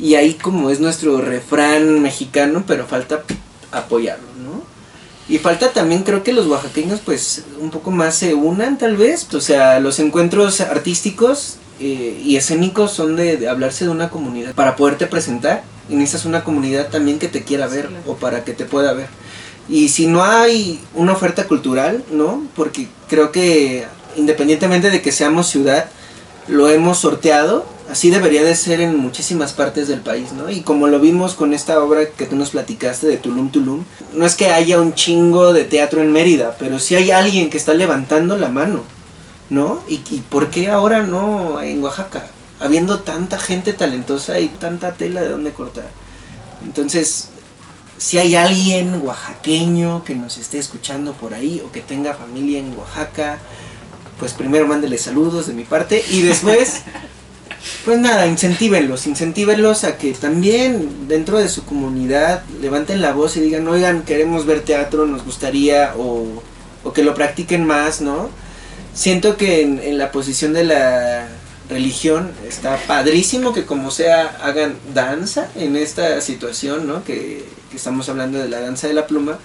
y 0.00 0.16
ahí 0.16 0.34
como 0.34 0.70
es 0.70 0.80
nuestro 0.80 1.20
refrán 1.20 2.02
mexicano, 2.02 2.64
pero 2.66 2.86
falta 2.86 3.22
apoyarlo. 3.70 4.31
Y 5.32 5.38
falta 5.38 5.72
también 5.72 6.02
creo 6.02 6.22
que 6.22 6.34
los 6.34 6.46
oaxaqueños 6.46 7.00
pues 7.00 7.44
un 7.58 7.70
poco 7.70 7.90
más 7.90 8.16
se 8.16 8.34
unan 8.34 8.76
tal 8.76 8.98
vez, 8.98 9.32
o 9.32 9.40
sea, 9.40 9.80
los 9.80 9.98
encuentros 9.98 10.60
artísticos 10.60 11.56
eh, 11.80 12.20
y 12.22 12.36
escénicos 12.36 12.92
son 12.92 13.16
de, 13.16 13.38
de 13.38 13.48
hablarse 13.48 13.86
de 13.86 13.90
una 13.90 14.10
comunidad 14.10 14.52
para 14.52 14.76
poderte 14.76 15.06
presentar 15.06 15.64
y 15.88 15.94
necesitas 15.94 16.26
una 16.26 16.44
comunidad 16.44 16.90
también 16.90 17.18
que 17.18 17.28
te 17.28 17.44
quiera 17.44 17.66
ver 17.66 17.88
o 18.06 18.16
para 18.16 18.44
que 18.44 18.52
te 18.52 18.66
pueda 18.66 18.92
ver. 18.92 19.06
Y 19.70 19.88
si 19.88 20.06
no 20.06 20.22
hay 20.22 20.78
una 20.92 21.12
oferta 21.12 21.48
cultural, 21.48 22.04
¿no? 22.12 22.46
Porque 22.54 22.88
creo 23.08 23.32
que 23.32 23.86
independientemente 24.16 24.90
de 24.90 25.00
que 25.00 25.12
seamos 25.12 25.48
ciudad, 25.48 25.88
lo 26.48 26.68
hemos 26.68 26.98
sorteado, 26.98 27.64
así 27.90 28.10
debería 28.10 28.42
de 28.42 28.54
ser 28.54 28.80
en 28.80 28.96
muchísimas 28.96 29.52
partes 29.52 29.88
del 29.88 30.00
país, 30.00 30.32
¿no? 30.32 30.50
Y 30.50 30.62
como 30.62 30.88
lo 30.88 30.98
vimos 30.98 31.34
con 31.34 31.54
esta 31.54 31.82
obra 31.82 32.06
que 32.06 32.26
tú 32.26 32.36
nos 32.36 32.50
platicaste 32.50 33.06
de 33.06 33.16
Tulum 33.16 33.50
Tulum, 33.50 33.84
no 34.14 34.26
es 34.26 34.34
que 34.34 34.50
haya 34.50 34.80
un 34.80 34.94
chingo 34.94 35.52
de 35.52 35.64
teatro 35.64 36.02
en 36.02 36.12
Mérida, 36.12 36.56
pero 36.58 36.78
sí 36.78 36.94
hay 36.94 37.10
alguien 37.10 37.50
que 37.50 37.58
está 37.58 37.74
levantando 37.74 38.36
la 38.36 38.48
mano, 38.48 38.82
¿no? 39.50 39.82
¿Y, 39.88 40.02
y 40.10 40.22
por 40.28 40.50
qué 40.50 40.70
ahora 40.70 41.02
no 41.02 41.60
en 41.60 41.82
Oaxaca? 41.82 42.26
Habiendo 42.60 43.00
tanta 43.00 43.38
gente 43.38 43.72
talentosa 43.72 44.38
y 44.38 44.48
tanta 44.48 44.92
tela 44.92 45.20
de 45.22 45.28
dónde 45.28 45.52
cortar. 45.52 45.90
Entonces, 46.64 47.28
si 47.98 48.18
hay 48.18 48.34
alguien 48.34 49.00
oaxaqueño 49.04 50.02
que 50.04 50.14
nos 50.14 50.36
esté 50.36 50.58
escuchando 50.58 51.12
por 51.12 51.34
ahí 51.34 51.62
o 51.64 51.70
que 51.70 51.80
tenga 51.80 52.14
familia 52.14 52.58
en 52.58 52.76
Oaxaca, 52.76 53.38
pues 54.18 54.32
primero 54.32 54.66
mándele 54.66 54.98
saludos 54.98 55.46
de 55.46 55.54
mi 55.54 55.64
parte 55.64 56.04
y 56.10 56.22
después, 56.22 56.82
pues 57.84 57.98
nada, 57.98 58.26
incentívenlos, 58.26 59.06
incentívenlos 59.06 59.84
a 59.84 59.98
que 59.98 60.12
también 60.12 61.08
dentro 61.08 61.38
de 61.38 61.48
su 61.48 61.64
comunidad 61.64 62.42
levanten 62.60 63.02
la 63.02 63.12
voz 63.12 63.36
y 63.36 63.40
digan, 63.40 63.66
oigan, 63.68 64.02
queremos 64.02 64.46
ver 64.46 64.60
teatro, 64.60 65.06
nos 65.06 65.24
gustaría, 65.24 65.94
o, 65.96 66.42
o 66.84 66.92
que 66.92 67.02
lo 67.02 67.14
practiquen 67.14 67.64
más, 67.66 68.00
¿no? 68.00 68.30
Siento 68.94 69.36
que 69.36 69.62
en, 69.62 69.80
en 69.80 69.98
la 69.98 70.12
posición 70.12 70.52
de 70.52 70.64
la 70.64 71.28
religión 71.70 72.30
está 72.46 72.76
padrísimo 72.86 73.52
que 73.52 73.64
como 73.64 73.90
sea 73.90 74.36
hagan 74.42 74.76
danza 74.94 75.48
en 75.56 75.76
esta 75.76 76.20
situación, 76.20 76.86
¿no? 76.86 77.04
Que, 77.04 77.44
que 77.70 77.76
estamos 77.76 78.08
hablando 78.08 78.38
de 78.38 78.48
la 78.48 78.60
danza 78.60 78.86
de 78.86 78.94
la 78.94 79.06
pluma. 79.06 79.38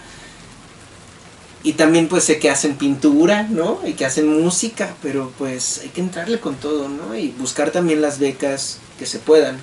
Y 1.68 1.74
también 1.74 2.08
pues 2.08 2.24
sé 2.24 2.40
que 2.40 2.50
hacen 2.50 2.78
pintura, 2.78 3.44
¿no? 3.44 3.82
Y 3.86 3.94
que 3.94 4.06
hacen 4.06 4.42
música, 4.42 4.96
pero 5.02 5.34
pues 5.38 5.80
hay 5.84 5.90
que 5.90 6.00
entrarle 6.00 6.40
con 6.40 6.56
todo, 6.56 6.88
¿no? 6.88 7.14
Y 7.14 7.30
buscar 7.32 7.72
también 7.72 8.02
las 8.02 8.20
becas 8.20 8.80
que 8.98 9.06
se 9.06 9.20
puedan 9.20 9.60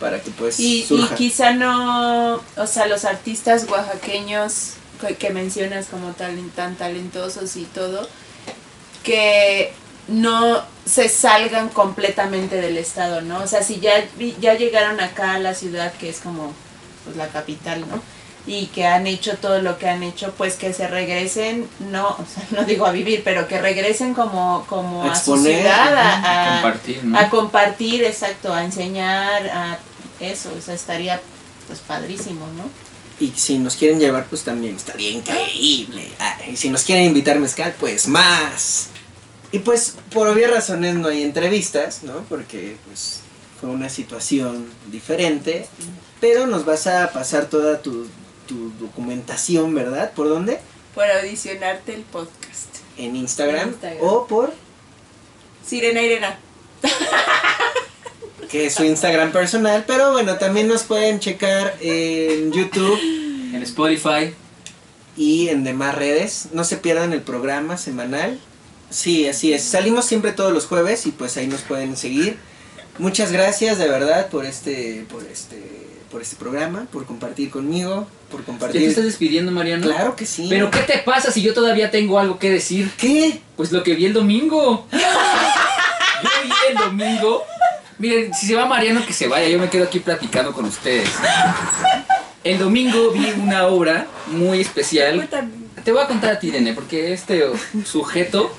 para 0.00 0.20
que 0.20 0.32
pues 0.32 0.58
Y, 0.58 0.82
y 0.82 0.82
surja. 0.82 1.14
quizá 1.14 1.52
no, 1.52 2.42
o 2.56 2.66
sea, 2.66 2.86
los 2.86 3.04
artistas 3.04 3.66
oaxaqueños 3.68 4.72
que, 5.00 5.14
que 5.16 5.30
mencionas 5.30 5.86
como 5.86 6.14
tal, 6.14 6.36
tan 6.56 6.74
talentosos 6.76 7.54
y 7.54 7.64
todo, 7.66 8.08
que 9.04 9.72
no 10.08 10.64
se 10.84 11.08
salgan 11.08 11.68
completamente 11.68 12.60
del 12.60 12.76
estado, 12.76 13.20
¿no? 13.20 13.40
O 13.42 13.46
sea, 13.46 13.62
si 13.62 13.78
ya, 13.78 14.04
ya 14.40 14.54
llegaron 14.54 14.98
acá 15.00 15.34
a 15.34 15.38
la 15.38 15.54
ciudad, 15.54 15.92
que 15.94 16.08
es 16.08 16.18
como 16.18 16.52
pues, 17.04 17.16
la 17.16 17.28
capital, 17.28 17.82
¿no? 17.82 18.02
Y 18.46 18.66
que 18.66 18.84
han 18.86 19.06
hecho 19.06 19.38
todo 19.38 19.62
lo 19.62 19.78
que 19.78 19.88
han 19.88 20.02
hecho, 20.02 20.34
pues 20.36 20.56
que 20.56 20.74
se 20.74 20.86
regresen, 20.86 21.66
no, 21.90 22.08
o 22.08 22.24
sea, 22.32 22.46
no 22.50 22.64
digo 22.64 22.84
a 22.86 22.92
vivir, 22.92 23.22
pero 23.24 23.48
que 23.48 23.58
regresen 23.60 24.12
como, 24.12 24.66
como 24.68 25.02
A 25.02 25.12
a, 25.12 25.14
su 25.14 25.32
exponer, 25.34 25.60
ciudad, 25.62 25.94
ajá. 25.96 26.22
a, 26.24 26.58
a- 26.58 26.62
Compartir, 26.62 27.04
¿no? 27.04 27.18
a 27.18 27.30
compartir, 27.30 28.04
exacto, 28.04 28.52
a 28.52 28.64
enseñar, 28.64 29.46
a 29.48 29.78
eso, 30.20 30.50
o 30.56 30.60
sea, 30.60 30.74
estaría 30.74 31.20
pues 31.66 31.78
padrísimo, 31.80 32.46
¿no? 32.56 32.64
Y 33.24 33.32
si 33.36 33.58
nos 33.58 33.76
quieren 33.76 33.98
llevar, 33.98 34.26
pues 34.26 34.42
también 34.42 34.76
estaría 34.76 35.10
increíble. 35.10 36.08
Ah, 36.18 36.36
y 36.50 36.56
si 36.56 36.68
nos 36.68 36.82
quieren 36.82 37.04
invitar 37.06 37.38
mezcal, 37.38 37.74
pues 37.80 38.08
más. 38.08 38.88
Y 39.52 39.60
pues 39.60 39.94
por 40.12 40.26
obvias 40.28 40.50
razones 40.50 40.96
no 40.96 41.08
hay 41.08 41.22
entrevistas, 41.22 42.02
¿no? 42.02 42.24
Porque 42.28 42.76
pues 42.86 43.20
fue 43.60 43.70
una 43.70 43.88
situación 43.88 44.66
diferente. 44.90 45.66
Pero 46.20 46.46
nos 46.46 46.64
vas 46.64 46.86
a 46.88 47.12
pasar 47.12 47.46
toda 47.46 47.80
tu, 47.80 48.08
tu 48.46 48.70
documentación, 48.80 49.74
¿verdad? 49.74 50.12
¿Por 50.12 50.28
dónde? 50.28 50.58
Por 50.94 51.04
audicionarte 51.10 51.94
el 51.94 52.02
podcast. 52.02 52.76
En 52.96 53.16
Instagram. 53.16 53.60
En 53.62 53.68
Instagram. 53.68 53.98
O 54.02 54.26
por 54.26 54.52
Sirena 55.66 56.02
Irena. 56.02 56.38
que 58.50 58.66
es 58.66 58.74
su 58.74 58.84
Instagram 58.84 59.32
personal. 59.32 59.84
Pero 59.86 60.12
bueno, 60.12 60.36
también 60.36 60.68
nos 60.68 60.84
pueden 60.84 61.18
checar 61.20 61.76
en 61.80 62.52
YouTube 62.52 62.98
En 63.52 63.62
Spotify. 63.62 64.34
y 65.16 65.48
en 65.48 65.64
demás 65.64 65.94
redes. 65.96 66.48
No 66.52 66.64
se 66.64 66.76
pierdan 66.76 67.12
el 67.12 67.22
programa 67.22 67.76
semanal. 67.76 68.38
Sí, 68.90 69.26
así 69.26 69.52
es. 69.52 69.64
Salimos 69.64 70.04
siempre 70.04 70.32
todos 70.32 70.52
los 70.52 70.66
jueves 70.66 71.06
y 71.06 71.10
pues 71.10 71.36
ahí 71.36 71.48
nos 71.48 71.62
pueden 71.62 71.96
seguir. 71.96 72.36
Muchas 72.98 73.32
gracias 73.32 73.78
de 73.78 73.88
verdad 73.88 74.28
por 74.28 74.44
este, 74.46 75.04
por 75.10 75.24
este, 75.24 75.83
por 76.14 76.22
este 76.22 76.36
programa, 76.36 76.86
por 76.92 77.06
compartir 77.06 77.50
conmigo, 77.50 78.06
por 78.30 78.38
¿Ya 78.38 78.46
te 78.46 78.52
compartir. 78.52 78.82
estás 78.84 79.02
despidiendo, 79.02 79.50
Mariano? 79.50 79.84
Claro 79.84 80.14
que 80.14 80.24
sí. 80.24 80.46
¿Pero 80.48 80.70
qué 80.70 80.78
te 80.78 80.98
pasa 80.98 81.32
si 81.32 81.42
yo 81.42 81.52
todavía 81.52 81.90
tengo 81.90 82.20
algo 82.20 82.38
que 82.38 82.50
decir? 82.50 82.88
¿Qué? 82.96 83.40
Pues 83.56 83.72
lo 83.72 83.82
que 83.82 83.96
vi 83.96 84.04
el 84.06 84.12
domingo. 84.12 84.86
Yo 84.92 84.98
vi 86.44 86.52
el 86.70 86.76
domingo. 86.76 87.42
Miren, 87.98 88.32
si 88.32 88.46
se 88.46 88.54
va 88.54 88.64
Mariano, 88.64 89.04
que 89.04 89.12
se 89.12 89.26
vaya. 89.26 89.48
Yo 89.48 89.58
me 89.58 89.68
quedo 89.68 89.82
aquí 89.82 89.98
platicando 89.98 90.52
con 90.52 90.66
ustedes. 90.66 91.10
El 92.44 92.60
domingo 92.60 93.10
vi 93.10 93.32
una 93.42 93.66
obra 93.66 94.06
muy 94.28 94.60
especial. 94.60 95.28
Te 95.84 95.90
voy 95.90 96.00
a 96.00 96.06
contar 96.06 96.34
a 96.34 96.38
ti, 96.38 96.46
Irene, 96.46 96.74
porque 96.74 97.12
este 97.12 97.42
sujeto 97.84 98.54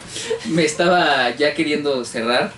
me 0.50 0.66
estaba 0.66 1.34
ya 1.38 1.54
queriendo 1.54 2.04
cerrar. 2.04 2.52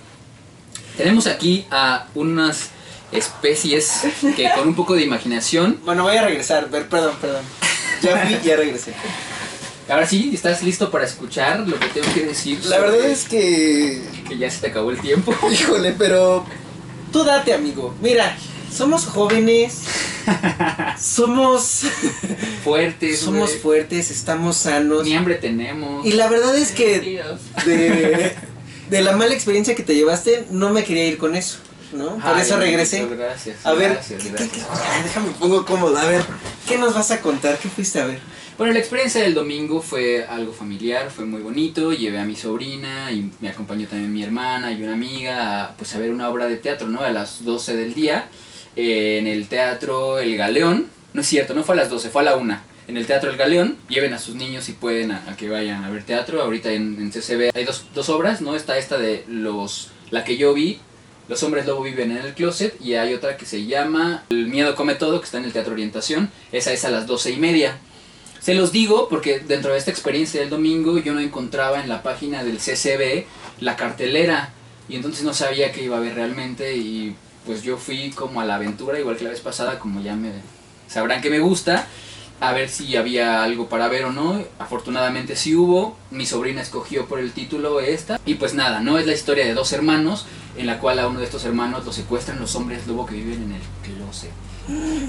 Tenemos 0.98 1.28
aquí 1.28 1.68
a 1.70 2.08
unas 2.16 2.72
especies 3.12 4.02
que 4.36 4.50
con 4.56 4.68
un 4.68 4.76
poco 4.76 4.96
de 4.96 5.04
imaginación. 5.04 5.80
Bueno, 5.86 6.04
voy 6.04 6.18
a 6.18 6.24
regresar. 6.24 6.70
Ver, 6.70 6.88
perdón, 6.88 7.16
perdón. 7.22 7.44
Ya 8.02 8.18
fui, 8.18 8.38
ya 8.44 8.56
regresé. 8.56 8.94
Ahora 9.90 10.06
sí, 10.06 10.32
¿estás 10.34 10.64
listo 10.64 10.92
para 10.92 11.06
escuchar 11.06 11.62
lo 11.62 11.80
que 11.80 11.88
tengo 11.88 12.14
que 12.14 12.26
decir? 12.26 12.64
La 12.66 12.78
verdad 12.80 13.06
es 13.06 13.24
que, 13.24 14.04
que 14.28 14.38
ya 14.38 14.52
se 14.52 14.60
te 14.60 14.68
acabó 14.68 14.92
el 14.92 15.00
tiempo. 15.00 15.34
híjole, 15.52 15.94
pero 15.98 16.46
tú 17.12 17.24
date, 17.24 17.54
amigo. 17.54 17.96
Mira, 18.02 18.38
somos 18.72 19.06
jóvenes, 19.06 19.84
somos, 21.00 21.84
Fuertes, 22.64 23.20
somos 23.22 23.56
fuertes, 23.56 24.12
estamos 24.12 24.58
sanos. 24.58 25.06
Ni 25.06 25.16
hambre 25.16 25.36
tenemos. 25.36 26.06
Y 26.06 26.12
la 26.12 26.28
verdad 26.28 26.58
es 26.58 26.72
que 26.72 27.00
de, 27.66 28.34
de 28.90 29.02
la 29.02 29.16
mala 29.16 29.34
experiencia 29.34 29.74
que 29.74 29.84
te 29.84 29.96
llevaste, 29.96 30.46
no 30.52 30.70
me 30.72 30.84
quería 30.84 31.06
ir 31.06 31.18
con 31.18 31.36
eso, 31.36 31.60
¿no? 31.94 32.18
Por 32.18 32.38
eso 32.40 32.58
regresé. 32.58 33.06
Gracias. 33.08 33.66
A 33.66 33.74
ver, 33.74 33.92
gracias, 33.94 34.24
¿qué- 34.24 34.30
gracias. 34.30 34.52
qué- 34.52 34.60
qué- 34.60 34.66
ay, 34.70 35.04
déjame 35.04 35.30
pongo 35.40 35.66
cómodo. 35.66 35.98
A 35.98 36.06
ver, 36.06 36.22
¿qué 36.68 36.78
nos 36.78 36.94
vas 36.94 37.12
a 37.12 37.22
contar? 37.22 37.58
¿Qué 37.58 37.70
fuiste 37.70 38.00
a 38.02 38.06
ver? 38.06 38.20
Bueno, 38.58 38.74
la 38.74 38.80
experiencia 38.80 39.22
del 39.22 39.36
domingo 39.36 39.82
fue 39.82 40.26
algo 40.26 40.52
familiar, 40.52 41.12
fue 41.12 41.26
muy 41.26 41.42
bonito. 41.42 41.94
Llevé 41.94 42.18
a 42.20 42.26
mi 42.26 42.36
sobrina 42.36 43.12
y 43.12 43.32
me 43.40 43.50
acompañó 43.50 43.88
también 43.88 44.12
mi 44.12 44.24
hermana 44.24 44.72
y 44.72 44.82
una 44.82 44.94
amiga 44.94 45.64
a, 45.66 45.76
pues, 45.78 45.94
a 45.96 46.00
ver 46.00 46.10
una 46.12 46.28
obra 46.30 46.48
de 46.48 46.58
teatro, 46.58 46.88
¿no? 46.88 47.02
A 47.02 47.12
las 47.12 47.44
12 47.46 47.76
del 47.76 47.94
día 47.94 48.30
eh, 48.76 49.20
en 49.20 49.28
el 49.28 49.48
Teatro 49.48 50.18
El 50.20 50.36
Galeón. 50.38 50.88
No 51.14 51.22
es 51.22 51.28
cierto, 51.28 51.54
no 51.54 51.64
fue 51.64 51.74
a 51.74 51.78
las 51.78 51.90
12, 51.90 52.10
fue 52.10 52.22
a 52.22 52.26
la 52.26 52.36
1. 52.36 52.60
En 52.88 52.96
el 52.98 53.06
Teatro 53.06 53.30
El 53.30 53.38
Galeón, 53.38 53.78
lleven 53.90 54.14
a 54.14 54.20
sus 54.20 54.34
niños 54.36 54.64
si 54.64 54.72
pueden 54.74 55.12
a, 55.12 55.24
a 55.30 55.36
que 55.36 55.50
vayan 55.50 55.84
a 55.84 55.90
ver 55.90 56.04
teatro. 56.04 56.42
Ahorita 56.42 56.72
en, 56.72 56.98
en 57.00 57.12
CCB 57.12 57.52
hay 57.54 57.64
dos, 57.66 57.86
dos 57.94 58.10
obras, 58.10 58.42
¿no? 58.42 58.56
Está 58.56 58.78
esta 58.78 58.98
de 58.98 59.24
los, 59.28 59.90
la 60.10 60.24
que 60.24 60.38
yo 60.38 60.54
vi, 60.54 60.80
Los 61.28 61.44
hombres 61.44 61.66
lobo 61.66 61.84
viven 61.84 62.12
en 62.12 62.18
el 62.18 62.34
closet 62.34 62.80
y 62.82 62.94
hay 62.94 63.14
otra 63.14 63.36
que 63.36 63.46
se 63.46 63.66
llama 63.66 64.24
El 64.30 64.48
miedo 64.48 64.76
come 64.76 64.96
todo, 64.96 65.20
que 65.20 65.26
está 65.26 65.38
en 65.38 65.46
el 65.46 65.52
Teatro 65.52 65.74
Orientación. 65.74 66.32
Esa 66.52 66.72
es 66.72 66.86
a 66.86 66.90
las 66.90 67.06
doce 67.06 67.32
y 67.32 67.38
media. 67.38 67.78
Se 68.40 68.54
los 68.54 68.72
digo 68.72 69.10
porque 69.10 69.40
dentro 69.40 69.74
de 69.74 69.78
esta 69.78 69.92
experiencia 69.92 70.40
del 70.40 70.50
domingo 70.50 70.98
yo 71.00 71.14
no 71.14 71.20
encontraba 71.20 71.82
en 71.82 71.90
la 71.90 72.02
página 72.02 72.46
del 72.46 72.60
CCB 72.60 73.26
la 73.60 73.76
cartelera 73.76 74.52
y 74.88 74.96
entonces 74.96 75.26
no 75.26 75.34
sabía 75.34 75.74
qué 75.74 75.84
iba 75.84 75.98
a 75.98 76.00
haber 76.00 76.16
realmente 76.16 76.78
y 76.78 77.14
pues 77.46 77.62
yo 77.62 77.78
fui 77.78 78.12
como 78.12 78.40
a 78.40 78.46
la 78.46 78.56
aventura, 78.56 79.00
igual 79.00 79.18
que 79.18 79.26
la 79.26 79.32
vez 79.32 79.42
pasada, 79.42 79.80
como 79.80 80.02
ya 80.02 80.16
me 80.16 80.32
sabrán 80.88 81.22
que 81.22 81.30
me 81.30 81.40
gusta, 81.40 81.88
a 82.40 82.54
ver 82.54 82.70
si 82.70 82.96
había 82.96 83.44
algo 83.44 83.68
para 83.68 83.88
ver 83.88 84.06
o 84.06 84.12
no. 84.12 84.44
Afortunadamente 84.60 85.36
sí 85.36 85.56
hubo. 85.56 85.98
Mi 86.12 86.26
sobrina 86.26 86.62
escogió 86.62 87.08
por 87.08 87.20
el 87.20 87.32
título 87.32 87.80
esta. 87.80 88.20
Y 88.26 88.36
pues 88.36 88.54
nada, 88.54 88.80
no 88.80 88.98
es 88.98 89.06
la 89.06 89.14
historia 89.14 89.46
de 89.46 89.54
dos 89.54 89.74
hermanos 89.74 90.26
en 90.58 90.66
la 90.66 90.80
cual 90.80 91.00
a 91.00 91.08
uno 91.08 91.20
de 91.20 91.26
estos 91.26 91.46
hermanos 91.46 91.86
lo 91.86 91.94
secuestran 91.94 92.40
los 92.40 92.56
hombres 92.56 92.88
lobo 92.88 93.06
que 93.06 93.16
viven 93.16 93.44
en 93.44 93.52
el 93.54 93.62
closet. 93.84 94.32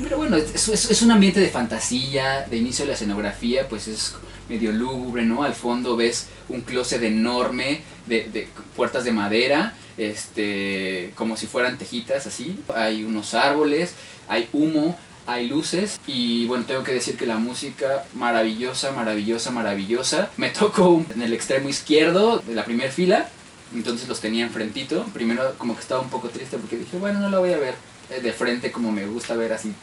Pero 0.02 0.18
bueno, 0.18 0.36
es, 0.36 1.02
un 1.02 1.10
ambiente 1.10 1.40
de 1.40 1.48
fantasía, 1.48 2.46
de 2.48 2.56
inicio 2.56 2.84
de 2.84 2.90
la 2.90 2.94
escenografía, 2.94 3.68
pues 3.68 3.88
es 3.88 4.14
medio 4.48 4.70
lúgubre, 4.70 5.24
¿no? 5.24 5.42
Al 5.42 5.54
fondo 5.54 5.96
ves 5.96 6.28
un 6.48 6.60
closet 6.60 7.02
enorme 7.02 7.80
de, 8.06 8.28
de 8.32 8.48
puertas 8.76 9.04
de 9.04 9.12
madera, 9.12 9.74
este, 9.96 11.12
como 11.16 11.36
si 11.36 11.46
fueran 11.46 11.76
tejitas 11.76 12.26
así. 12.26 12.60
Hay 12.74 13.02
unos 13.02 13.34
árboles, 13.34 13.94
hay 14.28 14.48
humo, 14.52 14.96
hay 15.28 15.46
luces 15.46 16.00
y 16.06 16.46
bueno, 16.46 16.64
tengo 16.64 16.82
que 16.82 16.94
decir 16.94 17.18
que 17.18 17.26
la 17.26 17.36
música 17.36 18.06
maravillosa, 18.14 18.92
maravillosa, 18.92 19.50
maravillosa. 19.50 20.30
Me 20.38 20.48
tocó 20.48 21.04
en 21.14 21.20
el 21.20 21.34
extremo 21.34 21.68
izquierdo 21.68 22.38
de 22.38 22.54
la 22.54 22.64
primera 22.64 22.90
fila, 22.90 23.28
entonces 23.74 24.08
los 24.08 24.20
tenía 24.20 24.46
enfrentito. 24.46 25.04
Primero 25.12 25.54
como 25.58 25.74
que 25.74 25.82
estaba 25.82 26.00
un 26.00 26.08
poco 26.08 26.30
triste 26.30 26.56
porque 26.56 26.78
dije, 26.78 26.96
bueno, 26.96 27.20
no 27.20 27.28
la 27.28 27.38
voy 27.40 27.52
a 27.52 27.58
ver 27.58 27.74
eh, 28.10 28.22
de 28.22 28.32
frente 28.32 28.72
como 28.72 28.90
me 28.90 29.06
gusta 29.06 29.36
ver 29.36 29.52
así 29.52 29.74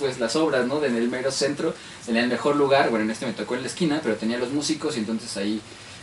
pues 0.00 0.18
las 0.18 0.34
obras, 0.34 0.66
¿no? 0.66 0.84
En 0.84 0.96
el 0.96 1.08
mero 1.08 1.30
centro, 1.30 1.72
en 2.08 2.16
el 2.16 2.26
mejor 2.26 2.56
lugar, 2.56 2.90
bueno, 2.90 3.04
en 3.04 3.12
este 3.12 3.26
me 3.26 3.32
tocó 3.32 3.54
en 3.54 3.60
la 3.60 3.68
esquina, 3.68 4.00
pero 4.02 4.16
tenía 4.16 4.38
los 4.38 4.50
músicos 4.50 4.96
y 4.96 5.00
entonces 5.00 5.36
ahí 5.36 5.60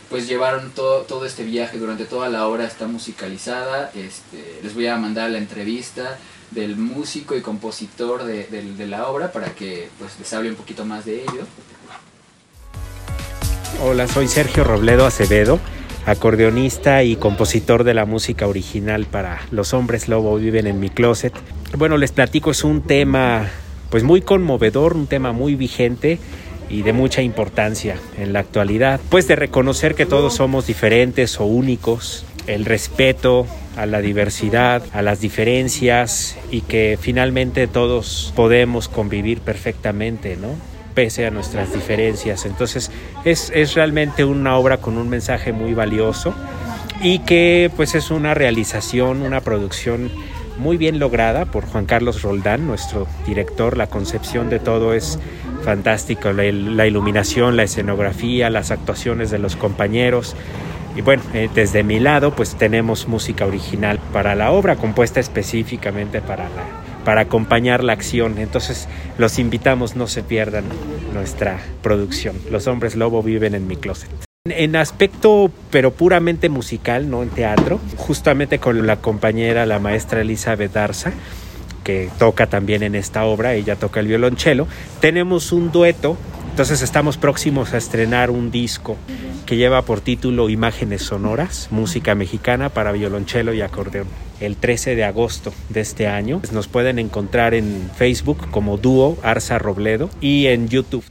pues 0.08 0.26
llevaron 0.26 0.70
todo, 0.70 1.02
todo 1.02 1.26
este 1.26 1.44
viaje 1.44 1.76
durante 1.76 2.06
toda 2.06 2.30
la 2.30 2.46
hora, 2.46 2.64
está 2.64 2.86
musicalizada, 2.86 3.90
este, 3.94 4.60
les 4.62 4.72
voy 4.72 4.86
a 4.86 4.96
mandar 4.96 5.30
la 5.30 5.36
entrevista 5.36 6.16
del 6.50 6.76
músico 6.76 7.36
y 7.36 7.40
compositor 7.40 8.24
de, 8.24 8.86
la 8.86 9.08
obra 9.08 9.32
para 9.32 9.54
que 9.54 9.88
pues 9.98 10.18
les 10.18 10.32
hable 10.32 10.50
un 10.50 10.56
poquito 10.56 10.84
más 10.84 11.04
de 11.04 11.22
ello. 11.22 11.42
Hola, 13.82 14.08
soy 14.08 14.28
Sergio 14.28 14.64
Robledo 14.64 15.06
Acevedo, 15.06 15.60
acordeonista 16.06 17.04
y 17.04 17.16
compositor 17.16 17.84
de 17.84 17.94
la 17.94 18.06
música 18.06 18.46
original 18.46 19.04
para 19.06 19.40
Los 19.50 19.74
hombres 19.74 20.08
lobo 20.08 20.36
viven 20.36 20.66
en 20.66 20.80
mi 20.80 20.90
closet. 20.90 21.32
Bueno, 21.76 21.96
les 21.96 22.12
platico, 22.12 22.50
es 22.50 22.64
un 22.64 22.82
tema 22.82 23.48
pues 23.90 24.02
muy 24.02 24.20
conmovedor, 24.20 24.96
un 24.96 25.06
tema 25.06 25.32
muy 25.32 25.54
vigente 25.54 26.18
y 26.70 26.82
de 26.82 26.92
mucha 26.92 27.22
importancia 27.22 27.96
en 28.18 28.32
la 28.32 28.40
actualidad, 28.40 29.00
pues 29.08 29.26
de 29.28 29.36
reconocer 29.36 29.94
que 29.94 30.06
todos 30.06 30.34
somos 30.34 30.66
diferentes 30.66 31.40
o 31.40 31.46
únicos, 31.46 32.24
el 32.48 32.64
respeto 32.64 33.46
a 33.76 33.86
la 33.86 34.00
diversidad, 34.00 34.82
a 34.92 35.02
las 35.02 35.20
diferencias 35.20 36.36
y 36.50 36.62
que 36.62 36.98
finalmente 37.00 37.68
todos 37.68 38.32
podemos 38.34 38.88
convivir 38.88 39.40
perfectamente, 39.40 40.36
¿no? 40.36 40.48
pese 40.94 41.26
a 41.26 41.30
nuestras 41.30 41.72
diferencias. 41.72 42.44
Entonces 42.44 42.90
es, 43.24 43.52
es 43.54 43.74
realmente 43.74 44.24
una 44.24 44.56
obra 44.56 44.78
con 44.78 44.98
un 44.98 45.08
mensaje 45.08 45.52
muy 45.52 45.72
valioso 45.72 46.34
y 47.00 47.20
que 47.20 47.70
pues 47.76 47.94
es 47.94 48.10
una 48.10 48.34
realización, 48.34 49.22
una 49.22 49.40
producción 49.40 50.10
muy 50.58 50.76
bien 50.76 50.98
lograda 50.98 51.44
por 51.44 51.64
Juan 51.66 51.86
Carlos 51.86 52.22
Roldán, 52.22 52.66
nuestro 52.66 53.06
director. 53.26 53.76
La 53.76 53.86
concepción 53.86 54.50
de 54.50 54.58
todo 54.58 54.92
es 54.92 55.20
fantástico, 55.62 56.32
la, 56.32 56.50
la 56.50 56.86
iluminación, 56.86 57.56
la 57.56 57.62
escenografía, 57.62 58.50
las 58.50 58.72
actuaciones 58.72 59.30
de 59.30 59.38
los 59.38 59.54
compañeros. 59.54 60.34
Y 60.98 61.00
bueno, 61.00 61.22
eh, 61.32 61.48
desde 61.54 61.84
mi 61.84 62.00
lado 62.00 62.32
pues 62.34 62.56
tenemos 62.56 63.06
música 63.06 63.46
original 63.46 64.00
para 64.12 64.34
la 64.34 64.50
obra, 64.50 64.74
compuesta 64.74 65.20
específicamente 65.20 66.20
para, 66.20 66.48
la, 66.48 66.64
para 67.04 67.20
acompañar 67.20 67.84
la 67.84 67.92
acción. 67.92 68.38
Entonces 68.38 68.88
los 69.16 69.38
invitamos, 69.38 69.94
no 69.94 70.08
se 70.08 70.24
pierdan 70.24 70.64
nuestra 71.14 71.60
producción. 71.82 72.34
Los 72.50 72.66
hombres 72.66 72.96
lobo 72.96 73.22
viven 73.22 73.54
en 73.54 73.68
mi 73.68 73.76
closet. 73.76 74.10
En 74.46 74.74
aspecto, 74.74 75.52
pero 75.70 75.92
puramente 75.92 76.48
musical, 76.48 77.08
no 77.08 77.22
en 77.22 77.28
teatro, 77.28 77.78
justamente 77.96 78.58
con 78.58 78.84
la 78.84 78.96
compañera, 78.96 79.66
la 79.66 79.78
maestra 79.78 80.22
Elizabeth 80.22 80.72
Darza, 80.72 81.12
que 81.84 82.10
toca 82.18 82.48
también 82.48 82.82
en 82.82 82.96
esta 82.96 83.24
obra, 83.24 83.54
ella 83.54 83.76
toca 83.76 84.00
el 84.00 84.08
violonchelo, 84.08 84.66
tenemos 85.00 85.52
un 85.52 85.70
dueto, 85.70 86.16
entonces 86.58 86.82
estamos 86.82 87.18
próximos 87.18 87.72
a 87.72 87.76
estrenar 87.76 88.32
un 88.32 88.50
disco 88.50 88.96
que 89.46 89.54
lleva 89.54 89.82
por 89.82 90.00
título 90.00 90.50
Imágenes 90.50 91.02
Sonoras, 91.02 91.68
música 91.70 92.16
mexicana 92.16 92.68
para 92.68 92.90
violonchelo 92.90 93.54
y 93.54 93.60
acordeón. 93.60 94.08
El 94.40 94.56
13 94.56 94.96
de 94.96 95.04
agosto 95.04 95.52
de 95.68 95.82
este 95.82 96.08
año 96.08 96.42
nos 96.50 96.66
pueden 96.66 96.98
encontrar 96.98 97.54
en 97.54 97.88
Facebook 97.94 98.50
como 98.50 98.76
dúo 98.76 99.18
Arza 99.22 99.60
Robledo 99.60 100.10
y 100.20 100.46
en 100.46 100.66
YouTube. 100.66 101.04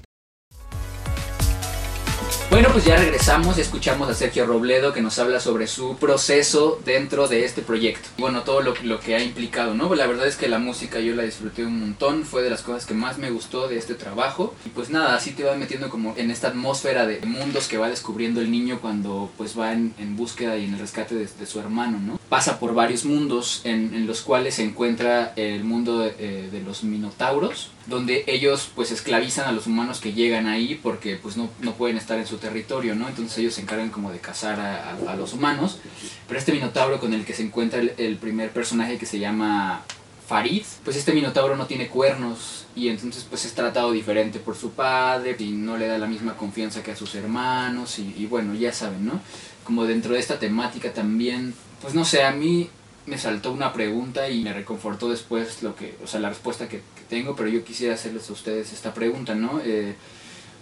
Bueno, 2.49 2.69
pues 2.71 2.85
ya 2.85 2.95
regresamos 2.95 3.57
y 3.57 3.61
escuchamos 3.61 4.09
a 4.09 4.13
Sergio 4.13 4.45
Robledo 4.45 4.93
que 4.93 5.01
nos 5.01 5.19
habla 5.19 5.41
sobre 5.41 5.67
su 5.67 5.97
proceso 5.97 6.79
dentro 6.85 7.27
de 7.27 7.43
este 7.43 7.61
proyecto. 7.61 8.07
Bueno, 8.17 8.43
todo 8.43 8.61
lo, 8.61 8.73
lo, 8.83 9.01
que 9.01 9.15
ha 9.15 9.21
implicado, 9.21 9.73
¿no? 9.73 9.93
La 9.95 10.07
verdad 10.07 10.27
es 10.27 10.37
que 10.37 10.47
la 10.47 10.57
música 10.57 11.01
yo 11.01 11.13
la 11.13 11.23
disfruté 11.23 11.65
un 11.65 11.77
montón, 11.81 12.23
fue 12.23 12.43
de 12.43 12.49
las 12.49 12.61
cosas 12.61 12.85
que 12.85 12.93
más 12.93 13.17
me 13.17 13.31
gustó 13.31 13.67
de 13.67 13.77
este 13.77 13.95
trabajo. 13.95 14.55
Y 14.65 14.69
pues 14.69 14.89
nada, 14.89 15.13
así 15.13 15.31
te 15.31 15.43
vas 15.43 15.57
metiendo 15.57 15.89
como 15.89 16.15
en 16.15 16.31
esta 16.31 16.47
atmósfera 16.47 17.05
de 17.05 17.19
mundos 17.25 17.67
que 17.67 17.77
va 17.77 17.89
descubriendo 17.89 18.39
el 18.39 18.49
niño 18.49 18.79
cuando 18.79 19.29
pues 19.35 19.59
va 19.59 19.73
en, 19.73 19.93
en 19.99 20.15
búsqueda 20.15 20.55
y 20.55 20.63
en 20.63 20.73
el 20.73 20.79
rescate 20.79 21.15
de, 21.15 21.45
su 21.45 21.59
hermano, 21.59 21.99
¿no? 21.99 22.17
Pasa 22.29 22.59
por 22.59 22.73
varios 22.73 23.03
mundos 23.03 23.59
en, 23.65 24.07
los 24.07 24.21
cuales 24.21 24.55
se 24.55 24.63
encuentra 24.63 25.33
el 25.35 25.65
mundo 25.65 26.05
eh, 26.05 26.47
de 26.49 26.61
los 26.61 26.83
minotauros, 26.83 27.71
donde 27.87 28.25
ellos 28.27 28.69
pues 28.75 28.91
esclavizan 28.91 29.47
a 29.47 29.51
los 29.51 29.65
humanos 29.65 29.99
que 29.99 30.13
llegan 30.13 30.47
ahí 30.47 30.79
porque 30.81 31.15
pues 31.15 31.37
no, 31.37 31.49
no 31.61 31.73
pueden 31.73 31.97
estar 31.97 32.19
en 32.19 32.27
su 32.27 32.37
territorio, 32.37 32.95
¿no? 32.95 33.07
Entonces 33.07 33.37
ellos 33.37 33.55
se 33.55 33.61
encargan 33.61 33.89
como 33.89 34.11
de 34.11 34.19
cazar 34.19 34.59
a, 34.59 34.91
a, 34.91 35.11
a 35.13 35.15
los 35.15 35.33
humanos. 35.33 35.79
Pero 36.27 36.39
este 36.39 36.51
minotauro 36.51 36.99
con 36.99 37.13
el 37.13 37.25
que 37.25 37.33
se 37.33 37.43
encuentra 37.43 37.79
el, 37.79 37.93
el, 37.97 38.17
primer 38.17 38.51
personaje 38.51 38.97
que 38.97 39.05
se 39.05 39.19
llama 39.19 39.83
Farid, 40.27 40.63
pues 40.83 40.97
este 40.97 41.13
minotauro 41.13 41.55
no 41.55 41.65
tiene 41.65 41.87
cuernos 41.87 42.65
y 42.75 42.89
entonces 42.89 43.25
pues 43.29 43.45
es 43.45 43.53
tratado 43.53 43.93
diferente 43.93 44.39
por 44.39 44.57
su 44.57 44.71
padre 44.71 45.37
y 45.39 45.51
no 45.51 45.77
le 45.77 45.87
da 45.87 45.97
la 45.97 46.07
misma 46.07 46.35
confianza 46.35 46.83
que 46.83 46.91
a 46.91 46.95
sus 46.97 47.15
hermanos 47.15 47.99
y, 47.99 48.13
y 48.17 48.25
bueno, 48.25 48.53
ya 48.53 48.73
saben, 48.73 49.05
¿no? 49.05 49.21
Como 49.63 49.85
dentro 49.85 50.13
de 50.13 50.19
esta 50.19 50.39
temática 50.39 50.91
también, 50.91 51.53
pues 51.81 51.93
no 51.93 52.03
sé, 52.03 52.23
a 52.23 52.31
mí 52.31 52.69
me 53.05 53.17
saltó 53.17 53.53
una 53.53 53.71
pregunta 53.71 54.29
y 54.29 54.41
me 54.41 54.51
reconfortó 54.51 55.09
después 55.09 55.63
lo 55.63 55.75
que, 55.75 55.95
o 56.03 56.07
sea, 56.07 56.19
la 56.19 56.29
respuesta 56.29 56.67
que, 56.67 56.81
tengo, 57.09 57.35
pero 57.35 57.49
yo 57.49 57.63
quisiera 57.63 57.93
hacerles 57.93 58.29
a 58.29 58.33
ustedes 58.33 58.73
esta 58.73 58.93
pregunta, 58.93 59.35
¿no? 59.35 59.59
Eh, 59.63 59.95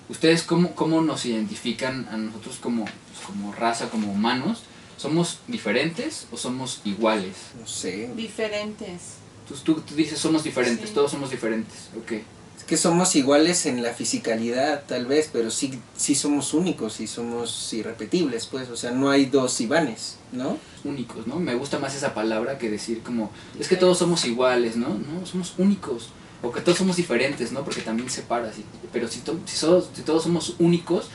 ¿Ustedes 0.10 0.44
cómo, 0.44 0.76
cómo 0.76 1.02
nos 1.02 1.26
identifican 1.26 2.08
a 2.12 2.18
nosotros 2.18 2.58
como, 2.62 2.86
como 3.26 3.52
raza, 3.52 3.90
como 3.90 4.12
humanos? 4.12 4.64
¿Somos 4.98 5.40
diferentes 5.48 6.28
o 6.32 6.38
somos 6.38 6.82
iguales? 6.86 7.36
No 7.60 7.68
sé. 7.68 8.10
Diferentes. 8.16 9.16
Tú, 9.48 9.56
tú, 9.56 9.82
tú 9.82 9.96
dices 9.96 10.20
somos 10.20 10.44
diferentes, 10.44 10.90
sí. 10.90 10.96
todos 10.96 11.12
somos 11.12 11.30
diferentes, 11.30 11.90
ok. 11.98 12.14
Es 12.58 12.64
que 12.64 12.78
somos 12.78 13.16
iguales 13.16 13.66
en 13.66 13.84
la 13.84 13.94
fisicalidad, 13.94 14.86
tal 14.88 15.06
vez, 15.06 15.30
pero 15.32 15.52
sí, 15.52 15.80
sí 15.98 16.16
somos 16.16 16.54
únicos 16.54 17.00
y 17.00 17.08
somos 17.08 17.74
irrepetibles, 17.74 18.48
pues, 18.48 18.70
o 18.70 18.78
sea, 18.78 18.92
no 18.92 19.10
hay 19.10 19.26
dos 19.26 19.60
Ivanes, 19.60 20.18
¿no? 20.32 20.58
Únicos, 20.84 21.28
¿no? 21.28 21.40
Me 21.40 21.54
gusta 21.56 21.80
más 21.80 21.96
esa 21.96 22.14
palabra 22.14 22.58
que 22.58 22.70
decir 22.70 23.02
como, 23.02 23.32
es 23.60 23.68
que 23.68 23.76
todos 23.76 23.98
somos 23.98 24.24
iguales, 24.26 24.78
¿no? 24.78 24.90
No, 24.90 25.26
somos 25.26 25.54
únicos. 25.58 26.10
O 26.46 26.52
que 26.52 26.62
todos 26.62 26.78
somos 26.78 26.96
diferentes, 26.96 27.52
¿no? 27.52 27.64
Porque 27.64 27.82
también 27.82 28.10
separas. 28.10 28.56
Pero 28.94 29.08
si, 29.08 29.22
si 29.46 30.02
todos 30.04 30.24
somos 30.24 30.56
únicos, 30.60 31.10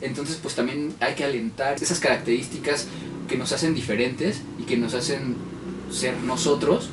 entonces 0.00 0.38
pues 0.42 0.54
también 0.54 0.94
hay 1.00 1.14
que 1.14 1.24
alentar 1.24 1.82
esas 1.82 1.98
características 2.00 2.86
que 3.28 3.36
nos 3.36 3.52
hacen 3.52 3.74
diferentes 3.74 4.42
y 4.58 4.64
que 4.64 4.76
nos 4.76 4.94
hacen 4.94 5.36
ser 5.90 6.16
nosotros 6.18 6.90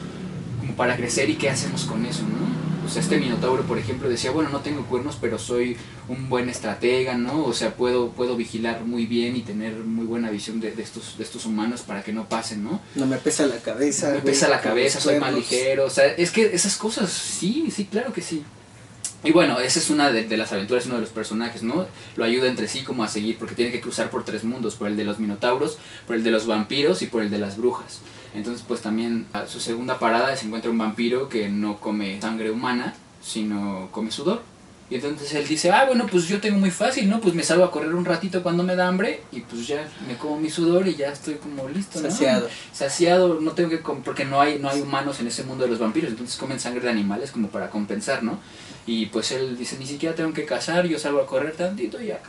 como 0.59 0.75
para 0.75 0.95
crecer 0.95 1.29
y 1.29 1.35
qué 1.35 1.49
hacemos 1.49 1.83
con 1.83 2.05
eso, 2.05 2.21
¿no? 2.21 2.50
O 2.91 2.93
sea, 2.93 3.01
este 3.01 3.17
Minotauro, 3.19 3.63
por 3.63 3.77
ejemplo, 3.77 4.09
decía, 4.09 4.31
bueno, 4.31 4.49
no 4.49 4.59
tengo 4.59 4.85
cuernos, 4.85 5.17
pero 5.21 5.39
soy 5.39 5.77
un 6.09 6.27
buen 6.27 6.49
estratega, 6.49 7.15
¿no? 7.15 7.45
O 7.45 7.53
sea, 7.53 7.73
puedo, 7.73 8.09
puedo 8.09 8.35
vigilar 8.35 8.83
muy 8.83 9.05
bien 9.05 9.37
y 9.37 9.43
tener 9.43 9.75
muy 9.75 10.05
buena 10.05 10.29
visión 10.29 10.59
de, 10.59 10.73
de 10.73 10.83
estos, 10.83 11.17
de 11.17 11.23
estos 11.23 11.45
humanos 11.45 11.83
para 11.83 12.03
que 12.03 12.11
no 12.11 12.27
pasen, 12.27 12.65
¿no? 12.65 12.81
No 12.95 13.05
me 13.05 13.15
pesa 13.15 13.47
la 13.47 13.55
cabeza. 13.59 14.09
No 14.09 14.15
me 14.15 14.21
pesa 14.23 14.49
la 14.49 14.59
cabeza, 14.59 14.99
soy 14.99 15.21
más 15.21 15.33
ligero. 15.33 15.85
O 15.85 15.89
sea, 15.89 16.05
es 16.05 16.31
que 16.31 16.53
esas 16.53 16.75
cosas, 16.75 17.09
sí, 17.13 17.69
sí, 17.73 17.85
claro 17.85 18.11
que 18.11 18.21
sí. 18.21 18.43
Y 19.23 19.31
bueno, 19.31 19.57
esa 19.61 19.79
es 19.79 19.89
una 19.89 20.11
de, 20.11 20.25
de, 20.25 20.35
las 20.35 20.51
aventuras, 20.51 20.85
uno 20.85 20.95
de 20.95 21.01
los 21.01 21.11
personajes, 21.11 21.63
¿no? 21.63 21.87
Lo 22.17 22.25
ayuda 22.25 22.49
entre 22.49 22.67
sí 22.67 22.83
como 22.83 23.05
a 23.05 23.07
seguir, 23.07 23.37
porque 23.37 23.55
tiene 23.55 23.71
que 23.71 23.79
cruzar 23.79 24.09
por 24.09 24.25
tres 24.25 24.43
mundos, 24.43 24.75
por 24.75 24.89
el 24.89 24.97
de 24.97 25.05
los 25.05 25.17
minotauros, 25.17 25.77
por 26.07 26.17
el 26.17 26.25
de 26.25 26.31
los 26.31 26.45
vampiros 26.45 27.01
y 27.03 27.07
por 27.07 27.21
el 27.21 27.29
de 27.29 27.37
las 27.37 27.55
brujas. 27.55 28.01
Entonces, 28.33 28.63
pues 28.67 28.81
también 28.81 29.27
a 29.33 29.45
su 29.45 29.59
segunda 29.59 29.99
parada 29.99 30.35
se 30.35 30.45
encuentra 30.45 30.71
un 30.71 30.77
vampiro 30.77 31.27
que 31.27 31.49
no 31.49 31.79
come 31.79 32.21
sangre 32.21 32.51
humana, 32.51 32.93
sino 33.21 33.89
come 33.91 34.11
sudor. 34.11 34.41
Y 34.91 34.95
entonces 34.95 35.33
él 35.35 35.47
dice, 35.47 35.71
ah, 35.71 35.85
bueno, 35.85 36.05
pues 36.05 36.27
yo 36.27 36.41
tengo 36.41 36.57
muy 36.57 36.69
fácil, 36.69 37.09
¿no? 37.09 37.21
Pues 37.21 37.33
me 37.33 37.43
salgo 37.43 37.63
a 37.63 37.71
correr 37.71 37.95
un 37.95 38.03
ratito 38.03 38.43
cuando 38.43 38.61
me 38.61 38.75
da 38.75 38.89
hambre 38.89 39.21
y 39.31 39.39
pues 39.39 39.65
ya 39.65 39.87
me 40.05 40.17
como 40.17 40.37
mi 40.37 40.49
sudor 40.49 40.85
y 40.85 40.95
ya 40.95 41.07
estoy 41.07 41.35
como 41.35 41.69
listo, 41.69 42.01
¿no? 42.01 42.11
Saciado. 42.11 42.49
Saciado, 42.73 43.39
no 43.39 43.51
tengo 43.53 43.69
que 43.69 43.79
comer, 43.79 44.03
porque 44.03 44.25
no 44.25 44.41
hay, 44.41 44.59
no 44.59 44.69
hay 44.69 44.81
humanos 44.81 45.21
en 45.21 45.27
ese 45.27 45.43
mundo 45.43 45.63
de 45.63 45.69
los 45.69 45.79
vampiros, 45.79 46.11
entonces 46.11 46.35
comen 46.35 46.59
sangre 46.59 46.81
de 46.81 46.89
animales 46.89 47.31
como 47.31 47.47
para 47.47 47.69
compensar, 47.69 48.21
¿no? 48.21 48.39
Y 48.85 49.05
pues 49.05 49.31
él 49.31 49.57
dice, 49.57 49.77
ni 49.79 49.85
siquiera 49.85 50.13
tengo 50.13 50.33
que 50.33 50.43
cazar, 50.43 50.85
yo 50.85 50.99
salgo 50.99 51.21
a 51.21 51.25
correr 51.25 51.55
tantito 51.55 52.01
y 52.01 52.07
ya. 52.07 52.19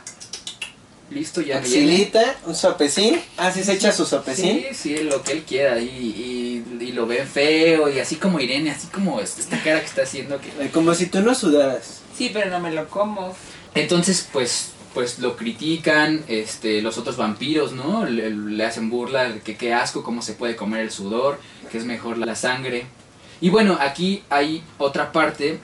Listo, 1.13 1.41
ya. 1.41 1.59
Axilita, 1.59 2.37
un 2.45 2.55
sopecín. 2.55 3.21
Ah, 3.37 3.51
sí 3.51 3.63
se 3.63 3.73
echa 3.73 3.91
su 3.91 4.05
sopecín. 4.05 4.65
Sí, 4.71 4.97
sí, 4.97 5.03
lo 5.03 5.21
que 5.21 5.33
él 5.33 5.43
quiera. 5.43 5.79
Y, 5.79 5.85
y, 5.87 6.83
y 6.83 6.91
lo 6.91 7.05
ven 7.05 7.27
feo. 7.27 7.89
Y 7.89 7.99
así 7.99 8.15
como 8.15 8.39
Irene, 8.39 8.71
así 8.71 8.87
como 8.87 9.19
esta 9.19 9.61
cara 9.61 9.79
que 9.79 9.85
está 9.85 10.03
haciendo. 10.03 10.39
Que... 10.41 10.49
Eh, 10.65 10.69
Como 10.73 10.93
si 10.95 11.05
tú 11.05 11.21
no 11.21 11.35
sudaras. 11.35 12.01
Sí, 12.17 12.31
pero 12.33 12.49
no 12.49 12.59
me 12.59 12.71
lo 12.71 12.89
como. 12.89 13.35
Entonces, 13.75 14.27
pues, 14.33 14.71
pues 14.93 15.19
lo 15.19 15.35
critican, 15.35 16.23
este, 16.27 16.81
los 16.81 16.97
otros 16.97 17.17
vampiros, 17.17 17.73
¿no? 17.73 18.05
Le, 18.05 18.29
le 18.31 18.65
hacen 18.65 18.89
burla 18.89 19.29
de 19.29 19.39
que 19.41 19.55
qué 19.55 19.73
asco, 19.73 20.03
cómo 20.03 20.21
se 20.21 20.33
puede 20.33 20.55
comer 20.55 20.81
el 20.81 20.91
sudor, 20.91 21.39
que 21.71 21.77
es 21.77 21.85
mejor 21.85 22.17
la 22.17 22.35
sangre. 22.35 22.85
Y 23.41 23.49
bueno, 23.49 23.77
aquí 23.79 24.23
hay 24.29 24.63
otra 24.77 25.11
parte 25.11 25.59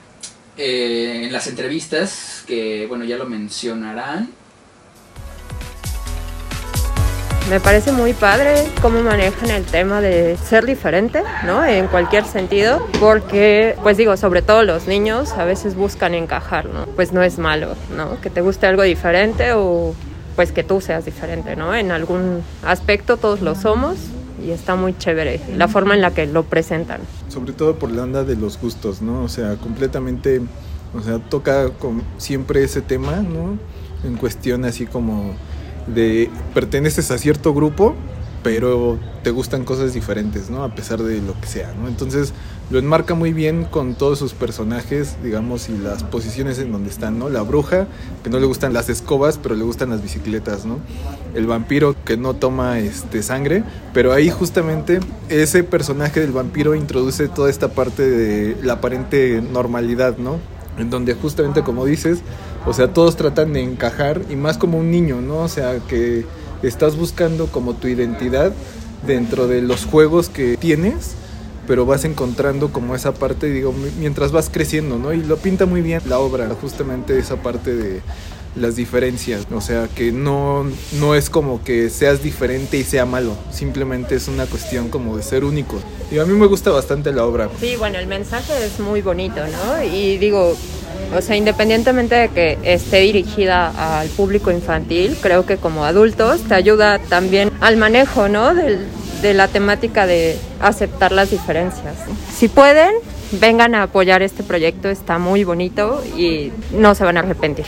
eh, 0.56 1.22
en 1.24 1.32
las 1.32 1.46
entrevistas 1.46 2.44
que, 2.46 2.86
bueno, 2.86 3.04
ya 3.04 3.16
lo 3.16 3.26
mencionarán. 3.26 4.30
Me 7.50 7.58
parece 7.58 7.90
muy 7.90 8.12
padre 8.12 8.68
cómo 8.80 9.02
manejan 9.02 9.50
el 9.50 9.64
tema 9.64 10.00
de 10.00 10.36
ser 10.36 10.66
diferente, 10.66 11.24
¿no? 11.44 11.64
En 11.64 11.88
cualquier 11.88 12.24
sentido, 12.24 12.86
porque, 13.00 13.74
pues 13.82 13.96
digo, 13.96 14.16
sobre 14.16 14.40
todo 14.40 14.62
los 14.62 14.86
niños 14.86 15.32
a 15.32 15.44
veces 15.44 15.74
buscan 15.74 16.14
encajar, 16.14 16.66
¿no? 16.66 16.86
Pues 16.94 17.12
no 17.12 17.24
es 17.24 17.38
malo, 17.38 17.74
¿no? 17.96 18.20
Que 18.20 18.30
te 18.30 18.40
guste 18.40 18.68
algo 18.68 18.84
diferente 18.84 19.52
o 19.52 19.96
pues 20.36 20.52
que 20.52 20.62
tú 20.62 20.80
seas 20.80 21.04
diferente, 21.04 21.56
¿no? 21.56 21.74
En 21.74 21.90
algún 21.90 22.44
aspecto 22.64 23.16
todos 23.16 23.40
lo 23.40 23.56
somos 23.56 23.96
y 24.46 24.52
está 24.52 24.76
muy 24.76 24.96
chévere 24.96 25.40
la 25.56 25.66
forma 25.66 25.94
en 25.94 26.02
la 26.02 26.12
que 26.12 26.26
lo 26.26 26.44
presentan. 26.44 27.00
Sobre 27.28 27.52
todo 27.52 27.80
por 27.80 27.90
la 27.90 28.04
onda 28.04 28.22
de 28.22 28.36
los 28.36 28.60
gustos, 28.60 29.02
¿no? 29.02 29.24
O 29.24 29.28
sea, 29.28 29.56
completamente, 29.56 30.40
o 30.94 31.02
sea, 31.02 31.18
toca 31.18 31.70
con 31.70 32.04
siempre 32.16 32.62
ese 32.62 32.80
tema, 32.80 33.16
¿no? 33.16 33.58
En 34.04 34.16
cuestión 34.18 34.64
así 34.64 34.86
como 34.86 35.34
de 35.86 36.30
perteneces 36.54 37.10
a 37.10 37.18
cierto 37.18 37.54
grupo, 37.54 37.94
pero 38.42 38.98
te 39.22 39.30
gustan 39.30 39.64
cosas 39.64 39.92
diferentes, 39.92 40.48
¿no? 40.48 40.64
A 40.64 40.74
pesar 40.74 41.02
de 41.02 41.20
lo 41.20 41.38
que 41.40 41.46
sea, 41.46 41.74
¿no? 41.74 41.88
Entonces 41.88 42.32
lo 42.70 42.78
enmarca 42.78 43.14
muy 43.14 43.32
bien 43.32 43.64
con 43.64 43.94
todos 43.94 44.18
sus 44.18 44.32
personajes, 44.32 45.16
digamos, 45.22 45.68
y 45.68 45.76
las 45.76 46.04
posiciones 46.04 46.58
en 46.58 46.72
donde 46.72 46.88
están, 46.88 47.18
¿no? 47.18 47.28
La 47.28 47.42
bruja, 47.42 47.86
que 48.24 48.30
no 48.30 48.38
le 48.38 48.46
gustan 48.46 48.72
las 48.72 48.88
escobas, 48.88 49.38
pero 49.38 49.54
le 49.56 49.64
gustan 49.64 49.90
las 49.90 50.02
bicicletas, 50.02 50.64
¿no? 50.64 50.78
El 51.34 51.46
vampiro 51.46 51.94
que 52.04 52.16
no 52.16 52.34
toma 52.34 52.78
este 52.78 53.22
sangre, 53.22 53.62
pero 53.92 54.12
ahí 54.12 54.30
justamente 54.30 55.00
ese 55.28 55.62
personaje 55.62 56.20
del 56.20 56.32
vampiro 56.32 56.74
introduce 56.74 57.28
toda 57.28 57.50
esta 57.50 57.68
parte 57.68 58.08
de 58.08 58.56
la 58.62 58.74
aparente 58.74 59.42
normalidad, 59.42 60.16
¿no? 60.16 60.38
En 60.78 60.88
donde 60.88 61.14
justamente 61.14 61.62
como 61.62 61.84
dices, 61.84 62.20
o 62.66 62.72
sea, 62.72 62.92
todos 62.92 63.16
tratan 63.16 63.52
de 63.52 63.62
encajar 63.62 64.22
y 64.28 64.36
más 64.36 64.58
como 64.58 64.78
un 64.78 64.90
niño, 64.90 65.20
¿no? 65.20 65.38
O 65.38 65.48
sea, 65.48 65.78
que 65.88 66.24
estás 66.62 66.96
buscando 66.96 67.46
como 67.46 67.74
tu 67.74 67.88
identidad 67.88 68.52
dentro 69.06 69.46
de 69.46 69.62
los 69.62 69.86
juegos 69.86 70.28
que 70.28 70.56
tienes, 70.56 71.12
pero 71.66 71.86
vas 71.86 72.04
encontrando 72.04 72.72
como 72.72 72.94
esa 72.94 73.12
parte, 73.12 73.48
digo, 73.50 73.74
mientras 73.98 74.32
vas 74.32 74.50
creciendo, 74.50 74.98
¿no? 74.98 75.12
Y 75.12 75.22
lo 75.22 75.36
pinta 75.36 75.66
muy 75.66 75.82
bien 75.82 76.02
la 76.06 76.18
obra, 76.18 76.48
justamente 76.60 77.18
esa 77.18 77.36
parte 77.36 77.74
de 77.74 78.00
las 78.56 78.76
diferencias, 78.76 79.46
o 79.52 79.60
sea, 79.60 79.88
que 79.88 80.12
no, 80.12 80.66
no 80.98 81.14
es 81.14 81.30
como 81.30 81.62
que 81.62 81.88
seas 81.90 82.22
diferente 82.22 82.76
y 82.76 82.84
sea 82.84 83.06
malo, 83.06 83.34
simplemente 83.50 84.16
es 84.16 84.28
una 84.28 84.46
cuestión 84.46 84.88
como 84.88 85.16
de 85.16 85.22
ser 85.22 85.44
único. 85.44 85.78
Y 86.10 86.18
a 86.18 86.24
mí 86.24 86.34
me 86.34 86.46
gusta 86.46 86.70
bastante 86.70 87.12
la 87.12 87.24
obra. 87.24 87.48
Sí, 87.60 87.76
bueno, 87.76 87.98
el 87.98 88.06
mensaje 88.06 88.52
es 88.64 88.80
muy 88.80 89.02
bonito, 89.02 89.40
¿no? 89.46 89.82
Y 89.84 90.18
digo, 90.18 90.56
o 91.16 91.20
sea, 91.20 91.36
independientemente 91.36 92.14
de 92.14 92.28
que 92.28 92.58
esté 92.64 93.00
dirigida 93.00 94.00
al 94.00 94.08
público 94.08 94.50
infantil, 94.50 95.16
creo 95.20 95.46
que 95.46 95.56
como 95.56 95.84
adultos 95.84 96.42
te 96.42 96.54
ayuda 96.54 96.98
también 96.98 97.50
al 97.60 97.76
manejo, 97.76 98.28
¿no? 98.28 98.54
Del, 98.54 98.86
de 99.22 99.34
la 99.34 99.48
temática 99.48 100.06
de 100.06 100.36
aceptar 100.60 101.12
las 101.12 101.30
diferencias. 101.30 101.96
Si 102.34 102.48
pueden, 102.48 102.90
vengan 103.32 103.74
a 103.74 103.84
apoyar 103.84 104.22
este 104.22 104.42
proyecto, 104.42 104.88
está 104.88 105.18
muy 105.18 105.44
bonito 105.44 106.02
y 106.16 106.52
no 106.72 106.94
se 106.94 107.04
van 107.04 107.16
a 107.16 107.20
arrepentir. 107.20 107.66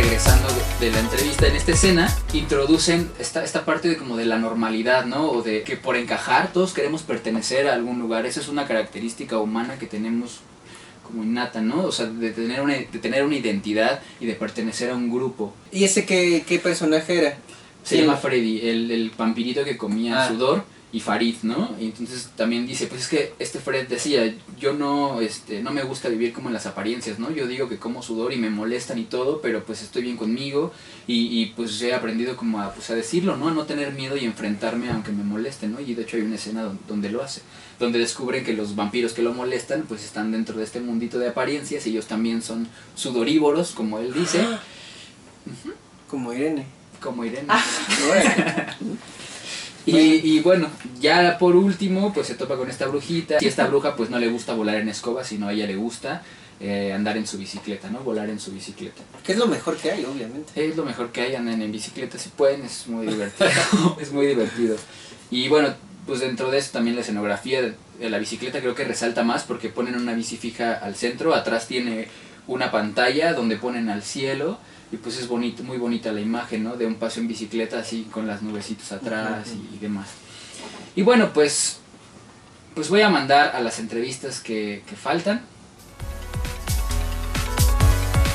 Regresando 0.00 0.46
de 0.78 0.92
la 0.92 1.00
entrevista 1.00 1.48
en 1.48 1.56
esta 1.56 1.72
escena, 1.72 2.16
introducen 2.32 3.10
esta, 3.18 3.42
esta 3.42 3.64
parte 3.64 3.88
de 3.88 3.96
como 3.96 4.16
de 4.16 4.26
la 4.26 4.38
normalidad, 4.38 5.04
¿no? 5.06 5.28
O 5.28 5.42
de 5.42 5.64
que 5.64 5.76
por 5.76 5.96
encajar 5.96 6.52
todos 6.52 6.72
queremos 6.72 7.02
pertenecer 7.02 7.66
a 7.66 7.74
algún 7.74 7.98
lugar. 7.98 8.24
Esa 8.24 8.38
es 8.38 8.46
una 8.46 8.68
característica 8.68 9.38
humana 9.38 9.76
que 9.76 9.86
tenemos 9.86 10.38
como 11.02 11.24
innata, 11.24 11.60
¿no? 11.62 11.82
O 11.82 11.90
sea, 11.90 12.06
de 12.06 12.30
tener 12.30 12.60
una, 12.60 12.74
de 12.74 12.84
tener 12.84 13.24
una 13.24 13.34
identidad 13.34 14.00
y 14.20 14.26
de 14.26 14.34
pertenecer 14.34 14.90
a 14.90 14.94
un 14.94 15.10
grupo. 15.10 15.52
¿Y 15.72 15.82
ese 15.82 16.06
qué, 16.06 16.44
qué 16.46 16.60
personaje 16.60 17.18
era? 17.18 17.36
Se 17.82 17.96
Sí. 17.96 18.02
llama 18.02 18.16
Freddy, 18.18 18.68
el, 18.68 18.90
el 18.92 19.10
vampirito 19.18 19.64
que 19.64 19.76
comía 19.76 20.22
Ah. 20.24 20.28
sudor 20.28 20.64
y 20.90 21.00
Farid, 21.00 21.34
¿no? 21.42 21.74
Y 21.78 21.84
entonces 21.84 22.30
también 22.34 22.66
dice, 22.66 22.86
pues 22.86 23.02
es 23.02 23.08
que 23.08 23.34
este 23.38 23.58
Fred 23.58 23.88
decía, 23.88 24.34
yo 24.58 24.72
no, 24.72 25.20
este, 25.20 25.62
no 25.62 25.70
me 25.70 25.82
gusta 25.82 26.08
vivir 26.08 26.32
como 26.32 26.48
en 26.48 26.54
las 26.54 26.64
apariencias, 26.64 27.18
¿no? 27.18 27.30
Yo 27.30 27.46
digo 27.46 27.68
que 27.68 27.76
como 27.76 28.02
sudor 28.02 28.32
y 28.32 28.36
me 28.36 28.48
molestan 28.48 28.98
y 28.98 29.04
todo, 29.04 29.42
pero 29.42 29.62
pues 29.64 29.82
estoy 29.82 30.00
bien 30.02 30.16
conmigo 30.16 30.72
y, 31.06 31.42
y 31.42 31.46
pues 31.54 31.80
he 31.82 31.92
aprendido 31.92 32.36
como 32.38 32.62
a, 32.62 32.72
pues, 32.72 32.88
a 32.88 32.94
decirlo, 32.94 33.36
¿no? 33.36 33.48
A 33.48 33.50
no 33.52 33.64
tener 33.64 33.92
miedo 33.92 34.16
y 34.16 34.24
enfrentarme 34.24 34.90
aunque 34.90 35.12
me 35.12 35.24
moleste, 35.24 35.68
¿no? 35.68 35.78
Y 35.78 35.92
de 35.94 36.02
hecho 36.04 36.16
hay 36.16 36.22
una 36.22 36.36
escena 36.36 36.62
don- 36.62 36.78
donde 36.88 37.10
lo 37.10 37.22
hace, 37.22 37.42
donde 37.78 37.98
descubren 37.98 38.42
que 38.42 38.54
los 38.54 38.74
vampiros 38.74 39.12
que 39.12 39.20
lo 39.22 39.34
molestan 39.34 39.82
pues 39.86 40.02
están 40.02 40.32
dentro 40.32 40.56
de 40.56 40.64
este 40.64 40.80
mundito 40.80 41.18
de 41.18 41.28
apariencias 41.28 41.86
y 41.86 41.90
ellos 41.90 42.06
también 42.06 42.40
son 42.40 42.66
sudorívoros, 42.94 43.72
como 43.72 43.98
él 43.98 44.14
dice, 44.14 44.40
Como 46.08 46.32
Irene. 46.32 46.64
como 47.02 47.24
Irene. 47.24 47.48
Órale. 48.10 48.66
Y, 49.96 50.36
y 50.36 50.40
bueno, 50.40 50.68
ya 51.00 51.38
por 51.38 51.56
último, 51.56 52.12
pues 52.12 52.26
se 52.26 52.34
topa 52.34 52.56
con 52.56 52.68
esta 52.68 52.86
brujita. 52.86 53.38
Y 53.40 53.46
esta 53.46 53.66
bruja, 53.66 53.96
pues 53.96 54.10
no 54.10 54.18
le 54.18 54.28
gusta 54.28 54.54
volar 54.54 54.76
en 54.76 54.88
escoba, 54.88 55.24
sino 55.24 55.48
a 55.48 55.52
ella 55.52 55.66
le 55.66 55.76
gusta 55.76 56.22
eh, 56.60 56.92
andar 56.92 57.16
en 57.16 57.26
su 57.26 57.38
bicicleta, 57.38 57.90
¿no? 57.90 58.00
Volar 58.00 58.28
en 58.28 58.40
su 58.40 58.52
bicicleta. 58.52 59.02
Que 59.24 59.32
es 59.32 59.38
lo 59.38 59.46
mejor 59.46 59.76
que 59.76 59.90
hay, 59.90 60.04
obviamente. 60.04 60.68
Es 60.68 60.76
lo 60.76 60.84
mejor 60.84 61.10
que 61.10 61.22
hay, 61.22 61.34
anden 61.34 61.62
en 61.62 61.72
bicicleta 61.72 62.18
si 62.18 62.28
pueden, 62.30 62.62
es 62.62 62.86
muy 62.86 63.06
divertido. 63.06 63.50
es 64.00 64.12
muy 64.12 64.26
divertido. 64.26 64.76
Y 65.30 65.48
bueno, 65.48 65.74
pues 66.06 66.20
dentro 66.20 66.50
de 66.50 66.58
eso 66.58 66.70
también 66.72 66.96
la 66.96 67.02
escenografía 67.02 67.62
de 67.62 67.74
de 67.98 68.10
la 68.10 68.18
bicicleta 68.18 68.60
creo 68.60 68.74
que 68.74 68.84
resalta 68.84 69.24
más 69.24 69.42
porque 69.42 69.68
ponen 69.68 69.96
una 69.96 70.14
bici 70.14 70.36
fija 70.36 70.74
al 70.74 70.94
centro, 70.94 71.34
atrás 71.34 71.66
tiene 71.66 72.08
una 72.46 72.70
pantalla 72.70 73.34
donde 73.34 73.56
ponen 73.56 73.90
al 73.90 74.02
cielo 74.02 74.58
y 74.90 74.96
pues 74.96 75.18
es 75.18 75.28
bonito, 75.28 75.62
muy 75.62 75.78
bonita 75.78 76.12
la 76.12 76.20
imagen, 76.20 76.64
¿no? 76.64 76.76
De 76.76 76.86
un 76.86 76.96
paseo 76.96 77.22
en 77.22 77.28
bicicleta 77.28 77.78
así 77.78 78.08
con 78.10 78.26
las 78.26 78.42
nubecitas 78.42 78.92
atrás 78.92 79.48
y, 79.54 79.76
y 79.76 79.78
demás. 79.78 80.08
Y 80.96 81.02
bueno, 81.02 81.32
pues 81.32 81.78
pues 82.74 82.90
voy 82.90 83.00
a 83.00 83.08
mandar 83.08 83.56
a 83.56 83.60
las 83.60 83.80
entrevistas 83.80 84.38
que, 84.38 84.82
que 84.88 84.94
faltan. 84.94 85.42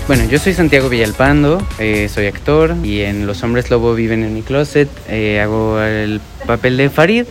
Bueno, 0.05 0.25
yo 0.25 0.37
soy 0.37 0.53
Santiago 0.53 0.89
Villalpando, 0.89 1.65
eh, 1.79 2.09
soy 2.09 2.25
actor 2.25 2.75
y 2.83 3.03
en 3.03 3.25
Los 3.25 3.41
Hombres 3.41 3.69
Lobo 3.69 3.95
Viven 3.95 4.21
en 4.21 4.33
mi 4.33 4.41
Closet 4.41 4.89
eh, 5.07 5.39
hago 5.39 5.79
el 5.81 6.19
papel 6.45 6.75
de 6.75 6.89
Farid, 6.89 7.25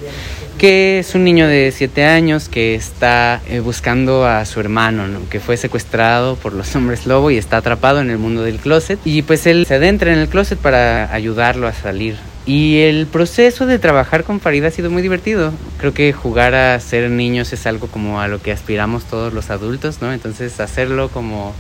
que 0.63 1.01
es 1.01 1.17
un 1.17 1.25
niño 1.25 1.49
de 1.49 1.73
7 1.75 2.05
años 2.05 2.49
que 2.49 2.77
está 2.77 3.41
eh, 3.49 3.59
buscando 3.59 4.25
a 4.25 4.45
su 4.45 4.61
hermano, 4.61 5.09
¿no? 5.09 5.29
que 5.29 5.41
fue 5.41 5.57
secuestrado 5.57 6.37
por 6.37 6.53
los 6.53 6.77
hombres 6.77 7.05
lobo 7.05 7.33
y 7.33 7.37
está 7.37 7.57
atrapado 7.57 8.01
en 8.01 8.11
el 8.11 8.19
mundo 8.19 8.45
del 8.45 8.59
closet. 8.61 9.01
Y 9.05 9.23
pues 9.23 9.49
él 9.49 9.67
se 9.67 9.75
adentra 9.75 10.13
en 10.13 10.21
el 10.21 10.29
closet 10.29 10.61
para 10.61 11.13
ayudarlo 11.13 11.67
a 11.67 11.73
salir. 11.73 12.15
Y 12.47 12.79
el 12.83 13.09
proceso 13.09 13.67
de 13.67 13.81
trabajar 13.81 14.23
con 14.23 14.39
Farid 14.39 14.63
ha 14.63 14.71
sido 14.71 14.89
muy 14.89 15.03
divertido. 15.03 15.53
Creo 15.79 15.95
que 15.95 16.13
jugar 16.13 16.55
a 16.55 16.79
ser 16.79 17.11
niños 17.11 17.53
es 17.53 17.67
algo 17.67 17.89
como 17.89 18.21
a 18.21 18.29
lo 18.29 18.41
que 18.41 18.53
aspiramos 18.53 19.03
todos 19.07 19.33
los 19.33 19.51
adultos, 19.51 20.01
¿no? 20.01 20.13
Entonces 20.13 20.61
hacerlo 20.61 21.09
como 21.09 21.57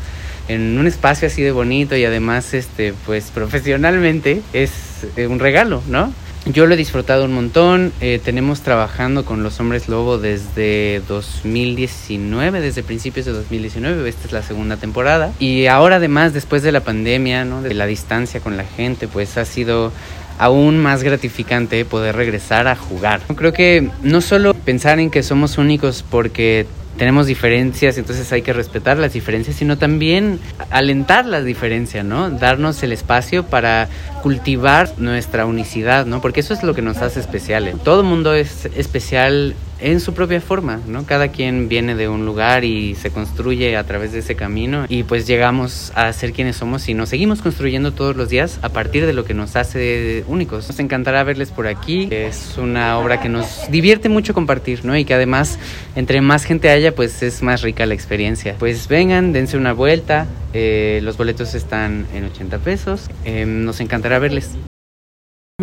en 0.47 0.79
un 0.79 0.87
espacio 0.87 1.27
así 1.27 1.43
de 1.43 1.51
bonito 1.51 1.97
y 1.97 2.05
además 2.05 2.55
este 2.55 2.95
pues 3.05 3.33
profesionalmente 3.35 4.43
es 4.53 4.71
eh, 5.17 5.27
un 5.27 5.41
regalo, 5.41 5.83
¿no? 5.89 6.13
Yo 6.47 6.67
lo 6.67 6.75
he 6.75 6.77
disfrutado 6.77 7.25
un 7.25 7.33
montón. 7.33 7.93
Eh, 8.01 8.21
tenemos 8.23 8.63
trabajando 8.63 9.25
con 9.25 9.43
los 9.43 9.61
hombres 9.61 9.89
lobo 9.89 10.19
desde 10.19 11.01
2019, 11.09 12.61
desde 12.61 12.83
principios 12.83 13.27
de 13.27 13.33
2019. 13.33 14.09
Esta 14.09 14.27
es 14.27 14.33
la 14.33 14.43
segunda 14.43 14.77
temporada. 14.77 15.33
Y 15.39 15.67
ahora 15.67 15.97
además, 15.97 16.33
después 16.33 16.63
de 16.63 16.73
la 16.73 16.81
pandemia, 16.81 17.45
¿no? 17.45 17.63
de 17.63 17.75
la 17.75 17.87
distancia 17.87 18.41
con 18.41 18.57
la 18.57 18.65
gente, 18.65 19.09
pues 19.09 19.39
ha 19.39 19.45
sido 19.45 19.93
aún 20.39 20.79
más 20.79 21.03
gratificante 21.05 21.85
poder 21.85 22.17
regresar 22.17 22.67
a 22.67 22.75
jugar. 22.75 23.21
Creo 23.37 23.53
que 23.53 23.91
no 24.03 24.21
solo 24.21 24.55
pensar 24.55 24.99
en 24.99 25.11
que 25.11 25.23
somos 25.23 25.59
únicos 25.59 26.05
porque 26.09 26.67
tenemos 26.97 27.27
diferencias, 27.27 27.99
entonces 27.99 28.31
hay 28.33 28.43
que 28.43 28.53
respetar 28.53 28.99
las 28.99 29.13
diferencias, 29.13 29.57
sino 29.57 29.79
también 29.79 30.39
alentar 30.71 31.27
las 31.27 31.45
diferencias, 31.45 32.05
¿no? 32.05 32.31
Darnos 32.31 32.83
el 32.83 32.93
espacio 32.93 33.45
para 33.45 33.89
cultivar 34.23 34.91
nuestra 34.99 35.47
unicidad, 35.47 36.07
¿no? 36.07 36.21
Porque 36.21 36.41
eso 36.41 36.55
es 36.55 36.63
lo 36.63 36.75
que 36.75 36.83
nos 36.83 36.99
hace 36.99 37.21
especiales. 37.21 37.77
Todo 37.83 38.03
mundo 38.03 38.35
es 38.35 38.67
especial 38.77 39.55
en 39.83 40.01
su 40.01 40.15
propia 40.15 40.41
forma, 40.41 40.81
¿no? 40.87 41.05
Cada 41.05 41.29
quien 41.29 41.69
viene 41.69 41.95
de 41.95 42.09
un 42.09 42.25
lugar 42.25 42.65
y 42.65 42.95
se 42.95 43.11
construye 43.11 43.77
a 43.77 43.85
través 43.85 44.13
de 44.13 44.21
ese 44.21 44.35
camino 44.35 44.87
y 44.89 45.03
pues 45.03 45.27
llegamos 45.27 45.93
a 45.95 46.13
ser 46.13 46.33
quienes 46.33 46.57
somos 46.57 46.89
y 46.89 46.95
nos 46.95 47.09
seguimos 47.09 47.43
construyendo 47.43 47.93
todos 47.93 48.17
los 48.17 48.29
días 48.29 48.59
a 48.63 48.69
partir 48.69 49.07
de 49.07 49.13
lo 49.13 49.25
que 49.25 49.35
nos 49.35 49.57
hace 49.57 50.25
únicos. 50.29 50.69
Nos 50.69 50.79
encantará 50.79 51.25
verles 51.25 51.51
por 51.51 51.67
aquí. 51.67 52.09
Es 52.11 52.57
una 52.59 52.99
obra 52.99 53.21
que 53.21 53.29
nos 53.29 53.71
divierte 53.71 54.09
mucho 54.09 54.35
compartir, 54.35 54.85
¿no? 54.85 54.97
Y 54.97 55.05
que 55.05 55.15
además 55.15 55.59
entre 55.97 56.21
más 56.21 56.45
gente 56.45 56.71
haya, 56.71 56.95
pues 56.95 57.23
es 57.23 57.43
más 57.43 57.63
rica 57.63 57.85
la 57.87 57.95
experiencia. 57.95 58.57
Pues 58.59 58.89
vengan, 58.89 59.33
dense 59.33 59.57
una 59.57 59.73
vuelta. 59.73 60.27
Eh, 60.55 61.01
los 61.03 61.17
boletos 61.17 61.55
están 61.55 62.07
en 62.15 62.25
80 62.25 62.59
pesos. 62.59 63.11
Eh, 63.25 63.45
nos 63.47 63.81
encantará 63.81 64.19
verles. 64.19 64.51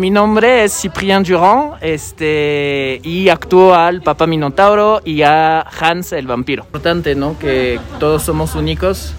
Mi 0.00 0.08
nombre 0.08 0.64
es 0.64 0.80
Cyprien 0.80 1.22
Durand 1.24 1.74
este, 1.82 3.02
y 3.04 3.28
actúo 3.28 3.74
al 3.74 4.00
Papa 4.00 4.26
Minotauro 4.26 5.02
y 5.04 5.20
a 5.20 5.60
Hans 5.60 6.12
el 6.12 6.26
vampiro. 6.26 6.62
Importante, 6.62 7.14
¿no? 7.14 7.38
Que 7.38 7.78
todos 7.98 8.22
somos 8.22 8.54
únicos, 8.54 9.12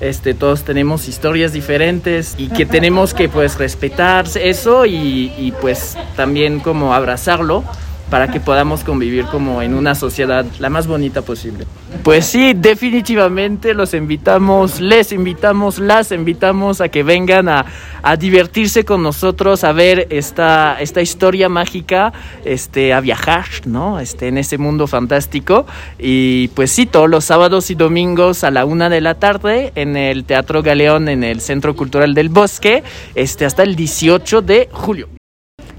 este, 0.00 0.32
todos 0.32 0.64
tenemos 0.64 1.08
historias 1.08 1.52
diferentes 1.52 2.36
y 2.38 2.48
que 2.48 2.64
tenemos 2.64 3.12
que 3.12 3.28
pues 3.28 3.58
respetar 3.58 4.24
eso 4.40 4.86
y, 4.86 5.30
y 5.36 5.52
pues 5.60 5.98
también 6.16 6.60
como 6.60 6.94
abrazarlo 6.94 7.62
para 8.10 8.28
que 8.28 8.40
podamos 8.40 8.84
convivir 8.84 9.24
como 9.26 9.62
en 9.62 9.74
una 9.74 9.94
sociedad 9.94 10.44
la 10.58 10.70
más 10.70 10.86
bonita 10.86 11.22
posible. 11.22 11.66
Pues 12.02 12.26
sí, 12.26 12.52
definitivamente 12.54 13.72
los 13.74 13.94
invitamos, 13.94 14.80
les 14.80 15.12
invitamos, 15.12 15.78
las 15.78 16.12
invitamos 16.12 16.80
a 16.80 16.88
que 16.88 17.02
vengan 17.02 17.48
a, 17.48 17.64
a 18.02 18.16
divertirse 18.16 18.84
con 18.84 19.02
nosotros, 19.02 19.64
a 19.64 19.72
ver 19.72 20.06
esta, 20.10 20.76
esta 20.80 21.00
historia 21.00 21.48
mágica, 21.48 22.12
este, 22.44 22.92
a 22.92 23.00
viajar, 23.00 23.46
¿no? 23.64 24.00
Este, 24.00 24.28
en 24.28 24.38
ese 24.38 24.58
mundo 24.58 24.86
fantástico. 24.86 25.66
Y 25.98 26.48
pues 26.48 26.70
sí, 26.70 26.86
todos 26.86 27.08
los 27.08 27.24
sábados 27.24 27.70
y 27.70 27.74
domingos 27.74 28.44
a 28.44 28.50
la 28.50 28.64
una 28.64 28.90
de 28.90 29.00
la 29.00 29.14
tarde 29.14 29.72
en 29.74 29.96
el 29.96 30.24
Teatro 30.24 30.62
Galeón, 30.62 31.08
en 31.08 31.24
el 31.24 31.40
Centro 31.40 31.74
Cultural 31.74 32.14
del 32.14 32.28
Bosque, 32.28 32.82
este, 33.14 33.46
hasta 33.46 33.62
el 33.62 33.76
18 33.76 34.42
de 34.42 34.68
julio. 34.72 35.08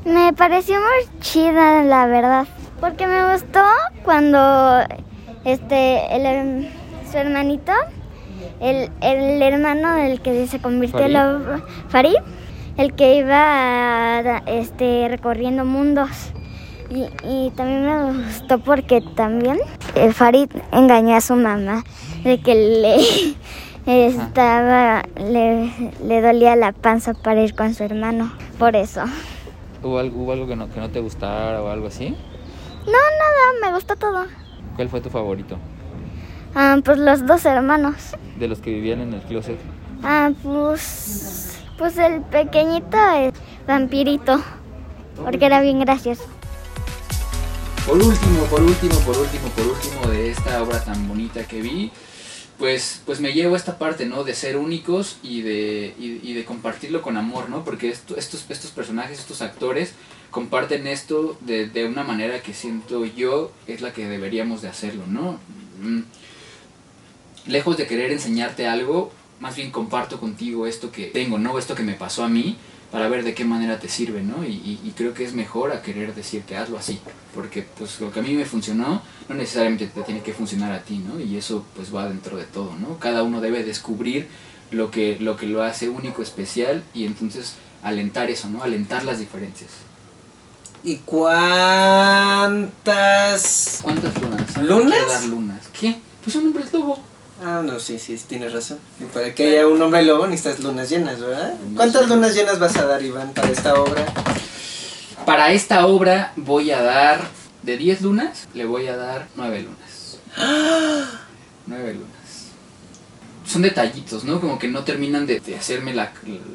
Me 0.06 0.34
pareció 0.34 0.76
muy 0.76 1.20
chida, 1.20 1.84
la 1.84 2.06
verdad, 2.06 2.46
porque 2.80 3.08
me 3.08 3.32
gustó 3.34 3.62
cuando 4.04 4.82
este 5.44 6.16
el, 6.16 6.70
su 7.12 7.18
hermanito, 7.18 7.72
el, 8.62 8.90
el 9.02 9.42
hermano 9.42 9.96
del 9.96 10.22
que 10.22 10.46
se 10.48 10.60
convirtió 10.60 11.00
en 11.06 11.14
lo- 11.14 11.62
Farid, 11.90 12.16
el 12.78 12.94
que 12.94 13.16
iba 13.16 14.38
este 14.46 15.08
recorriendo 15.10 15.66
mundos. 15.66 16.10
Y, 16.92 17.08
y 17.28 17.52
también 17.56 17.84
me 17.86 18.26
gustó 18.28 18.60
porque 18.60 19.02
también 19.16 19.58
el 19.96 20.14
Farid 20.14 20.50
engañó 20.72 21.16
a 21.16 21.22
su 21.22 21.36
mamá 21.36 21.84
de 22.24 22.40
que 22.40 22.54
le 22.54 22.98
estaba 24.08 25.02
le, 25.18 25.72
le 26.04 26.22
dolía 26.22 26.56
la 26.56 26.74
panza 26.74 27.14
para 27.16 27.42
ir 27.42 27.56
con 27.56 27.74
su 27.74 27.84
hermano. 27.84 28.32
Por 28.60 28.76
eso. 28.76 29.02
¿Hubo 29.86 30.00
algo, 30.00 30.24
hubo 30.24 30.32
algo 30.32 30.48
que, 30.48 30.56
no, 30.56 30.68
que 30.68 30.80
no 30.80 30.90
te 30.90 31.00
gustara 31.00 31.62
o 31.62 31.70
algo 31.70 31.86
así? 31.86 32.10
No, 32.88 32.92
nada, 32.92 33.60
me 33.62 33.72
gustó 33.72 33.96
todo. 33.96 34.26
¿Cuál 34.76 34.90
fue 34.90 35.00
tu 35.00 35.12
favorito? 35.12 35.60
Ah, 36.56 36.80
pues 36.84 36.98
los 36.98 37.24
dos 37.28 37.46
hermanos. 37.46 37.94
De 38.40 38.48
los 38.48 38.62
que 38.62 38.72
vivían 38.72 39.02
en 39.02 39.14
el 39.14 39.22
closet. 39.22 39.60
Ah, 40.02 40.32
pues. 40.42 41.60
Pues 41.78 42.00
el 42.00 42.22
pequeñito 42.22 42.98
es 43.16 43.34
vampirito. 43.68 44.42
Porque 45.24 45.46
era 45.46 45.62
bien 45.62 45.80
gracioso. 45.82 46.24
Por 47.86 47.98
último, 47.98 48.44
por 48.50 48.64
último, 48.64 48.96
por 49.02 49.16
último, 49.20 49.50
por 49.50 49.68
último 49.68 50.08
de 50.10 50.32
esta 50.32 50.64
obra 50.64 50.84
tan 50.84 51.08
bonita 51.08 51.44
que 51.44 51.62
vi, 51.62 51.92
pues, 52.58 53.02
pues 53.06 53.20
me 53.20 53.34
llevo 53.34 53.56
esta 53.56 53.78
parte, 53.78 54.06
¿no? 54.06 54.24
De 54.24 54.34
ser 54.34 54.58
únicos 54.58 55.18
y 55.24 55.42
de, 55.42 55.94
y, 56.00 56.34
de 56.34 56.46
compartirlo 56.46 57.02
con 57.02 57.18
amor, 57.18 57.50
¿no? 57.50 57.64
Porque 57.66 57.90
esto- 57.90 58.16
estos, 58.18 58.46
estos 58.50 58.72
personajes, 58.72 59.20
estos 59.20 59.42
actores 59.42 59.94
comparten 60.32 60.88
esto 60.88 61.38
de, 61.42 61.68
de 61.68 61.86
una 61.86 62.04
manera 62.04 62.42
que 62.42 62.54
siento 62.54 63.06
yo 63.06 63.52
es 63.68 63.82
la 63.82 63.94
que 63.94 64.08
deberíamos 64.08 64.62
de 64.62 64.70
hacerlo, 64.70 65.04
¿no? 65.08 65.40
Mm. 65.82 66.02
Lejos 67.48 67.78
de 67.78 67.86
querer 67.88 68.12
enseñarte 68.12 68.68
algo, 68.68 69.12
más 69.40 69.56
bien 69.56 69.72
comparto 69.72 70.20
contigo 70.20 70.66
esto 70.66 70.92
que 70.92 71.06
tengo, 71.08 71.38
¿no? 71.38 71.60
Esto 71.60 71.76
que 71.76 71.84
me 71.84 71.94
pasó 71.94 72.24
a 72.24 72.30
mí 72.30 72.56
para 72.92 73.08
ver 73.10 73.24
de 73.24 73.34
qué 73.34 73.44
manera 73.46 73.80
te 73.80 73.90
sirve, 73.90 74.22
¿no? 74.24 74.44
Y, 74.46 74.52
y- 74.54 74.80
y 74.84 74.92
creo 74.96 75.14
que 75.14 75.24
es 75.26 75.34
mejor 75.34 75.72
a 75.72 75.82
querer 75.82 76.14
decirte 76.16 76.56
hazlo 76.58 76.78
así, 76.78 77.00
porque 77.34 77.66
pues 77.78 78.00
lo 78.00 78.12
que 78.12 78.20
a 78.20 78.24
mí 78.24 78.34
me 78.34 78.46
funcionó 78.46 79.02
no 79.28 79.36
necesariamente 79.36 79.88
te 79.88 80.02
tiene 80.04 80.22
que 80.22 80.34
funcionar 80.34 80.72
a 80.72 80.82
ti, 80.82 81.00
¿no? 81.00 81.20
Y 81.20 81.36
eso 81.38 81.66
pues 81.76 81.94
va 81.94 82.08
dentro 82.08 82.38
de 82.38 82.46
todo, 82.46 82.76
¿no? 82.80 82.98
Cada 83.00 83.24
uno 83.24 83.42
debe 83.42 83.64
descubrir 83.64 84.28
lo 84.72 84.92
que 84.92 85.18
lo 85.20 85.36
que 85.38 85.46
lo 85.48 85.62
hace 85.64 85.90
único, 85.90 86.22
especial 86.22 86.84
y 86.94 87.06
entonces 87.06 87.56
alentar 87.84 88.30
eso, 88.30 88.50
¿no? 88.50 88.64
Alentar 88.64 89.04
las 89.04 89.20
diferencias. 89.20 89.72
¿Y 90.84 90.98
cuántas... 92.56 93.80
¿Cuántas 93.82 94.22
lunas? 94.22 94.58
¿Lunas? 94.62 95.08
Dar 95.08 95.24
lunas. 95.26 95.62
¿Qué? 95.80 95.96
Pues 96.24 96.36
un 96.36 96.48
hombre 96.48 96.64
es 96.64 96.72
lobo. 96.74 97.00
Ah, 97.44 97.62
no, 97.64 97.80
sí, 97.80 98.00
sí, 98.00 98.18
tienes 98.28 98.54
razón. 98.54 98.80
Y 99.00 99.06
para 99.06 99.34
que 99.34 99.48
haya 99.48 99.68
un 99.68 99.82
hombre 99.82 100.04
lobo 100.04 100.26
necesitas 100.26 100.62
lunas 100.62 100.90
llenas, 100.90 101.20
¿verdad? 101.20 101.54
¿Cuántas 101.76 102.08
lunas 102.08 102.34
llenas 102.34 102.60
vas 102.60 102.76
a 102.78 102.86
dar, 102.86 103.04
Iván, 103.04 103.34
para 103.34 103.50
esta 103.50 103.74
obra? 103.82 104.06
Para 105.26 105.52
esta 105.52 105.86
obra 105.88 106.32
voy 106.36 106.72
a 106.72 106.82
dar 106.82 107.20
de 107.64 107.78
10 107.78 108.02
lunas, 108.02 108.48
le 108.54 108.66
voy 108.66 108.88
a 108.88 108.96
dar 108.96 109.28
9 109.36 109.64
lunas. 109.64 110.20
9 111.66 111.94
lunas. 111.94 112.25
Son 113.56 113.62
detallitos, 113.62 114.26
¿no? 114.26 114.42
Como 114.42 114.60
que 114.60 114.68
no 114.68 114.84
terminan 114.84 115.26
de, 115.26 115.40
de 115.40 115.56
hacerme 115.56 115.94
la, 115.94 116.12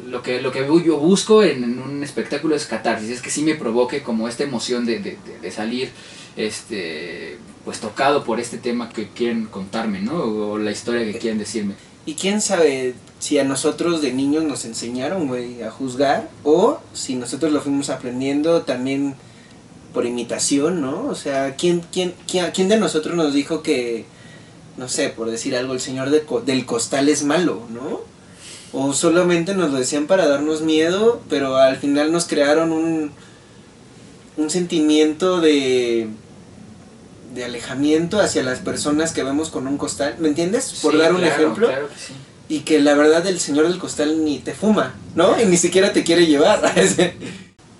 lo 0.07 0.21
que 0.23 0.43
lo 0.43 0.53
que 0.53 0.67
yo 0.85 0.99
busco 0.99 1.43
en, 1.43 1.65
en 1.65 1.79
un 1.79 2.05
espectáculo 2.05 2.55
es 2.55 2.67
catarsis, 2.67 3.09
es 3.09 3.23
que 3.23 3.31
sí 3.31 3.41
me 3.41 3.55
provoque 3.55 4.03
como 4.03 4.29
esta 4.29 4.43
emoción 4.45 4.85
de, 4.85 4.99
de- 4.99 5.17
de- 5.41 5.51
salir 5.51 5.89
este 6.37 7.39
pues 7.65 7.81
tocado 7.81 8.23
por 8.23 8.39
este 8.39 8.59
tema 8.59 8.91
que 8.91 9.09
quieren 9.09 9.47
contarme, 9.47 10.03
¿no? 10.03 10.13
O 10.15 10.59
la 10.59 10.73
historia 10.73 11.11
que 11.11 11.19
quieren 11.19 11.39
decirme. 11.39 11.73
Y 12.05 12.17
quién 12.17 12.43
sabe 12.43 12.93
si 13.19 13.39
a 13.39 13.45
nosotros 13.45 14.03
de 14.03 14.13
niños 14.13 14.45
nos 14.45 14.67
enseñaron, 14.67 15.27
güey, 15.27 15.63
a 15.63 15.71
juzgar, 15.71 16.29
o 16.45 16.81
si 16.93 17.15
nosotros 17.15 17.51
lo 17.51 17.63
fuimos 17.63 17.89
aprendiendo 17.89 18.61
también 18.63 19.15
por 19.95 20.05
imitación, 20.05 20.83
¿no? 20.83 21.07
O 21.07 21.15
sea, 21.15 21.57
¿quién, 21.57 21.81
quién, 21.93 22.13
quién, 22.31 22.51
quién 22.53 22.69
de 22.69 22.79
nosotros 22.79 23.15
nos 23.17 23.33
dijo 23.33 23.63
que, 23.63 24.05
no 24.81 24.89
sé, 24.89 25.11
por 25.11 25.31
decir 25.31 25.55
algo, 25.55 25.75
el 25.75 25.81
señor 25.81 26.11
de 26.11 26.23
co- 26.23 26.41
del 26.41 26.65
costal 26.67 27.09
es 27.09 27.23
malo, 27.23 27.63
¿no? 27.71 28.01
O 28.73 28.93
solamente 28.95 29.55
nos 29.55 29.71
lo 29.71 29.79
decían 29.79 30.07
para 30.07 30.27
darnos 30.27 30.63
miedo, 30.63 31.21
pero 31.29 31.57
al 31.59 31.77
final 31.77 32.11
nos 32.13 32.25
crearon 32.25 32.73
un, 32.73 33.13
un 34.37 34.51
sentimiento 34.51 35.41
de 35.41 36.09
de 37.35 37.45
alejamiento 37.45 38.21
hacia 38.21 38.43
las 38.43 38.59
personas 38.59 39.13
que 39.13 39.23
vemos 39.23 39.51
con 39.51 39.69
un 39.69 39.77
costal, 39.79 40.17
¿me 40.19 40.27
entiendes? 40.27 40.81
Por 40.83 40.93
Sí, 40.95 40.99
dar 40.99 41.13
un 41.15 41.21
claro, 41.21 41.35
ejemplo. 41.35 41.67
claro 41.69 41.89
que 41.89 41.95
sí. 41.95 42.13
Y 42.49 42.61
que 42.61 42.81
la 42.81 42.95
verdad 42.95 43.25
el 43.29 43.39
señor 43.39 43.69
del 43.69 43.79
costal 43.79 44.25
ni 44.25 44.41
te 44.41 44.53
fuma, 44.53 44.95
¿no? 45.15 45.41
Y 45.41 45.45
ni 45.47 45.57
siquiera 45.57 45.93
te 45.93 46.03
quiere 46.03 46.27
llevar. 46.27 46.61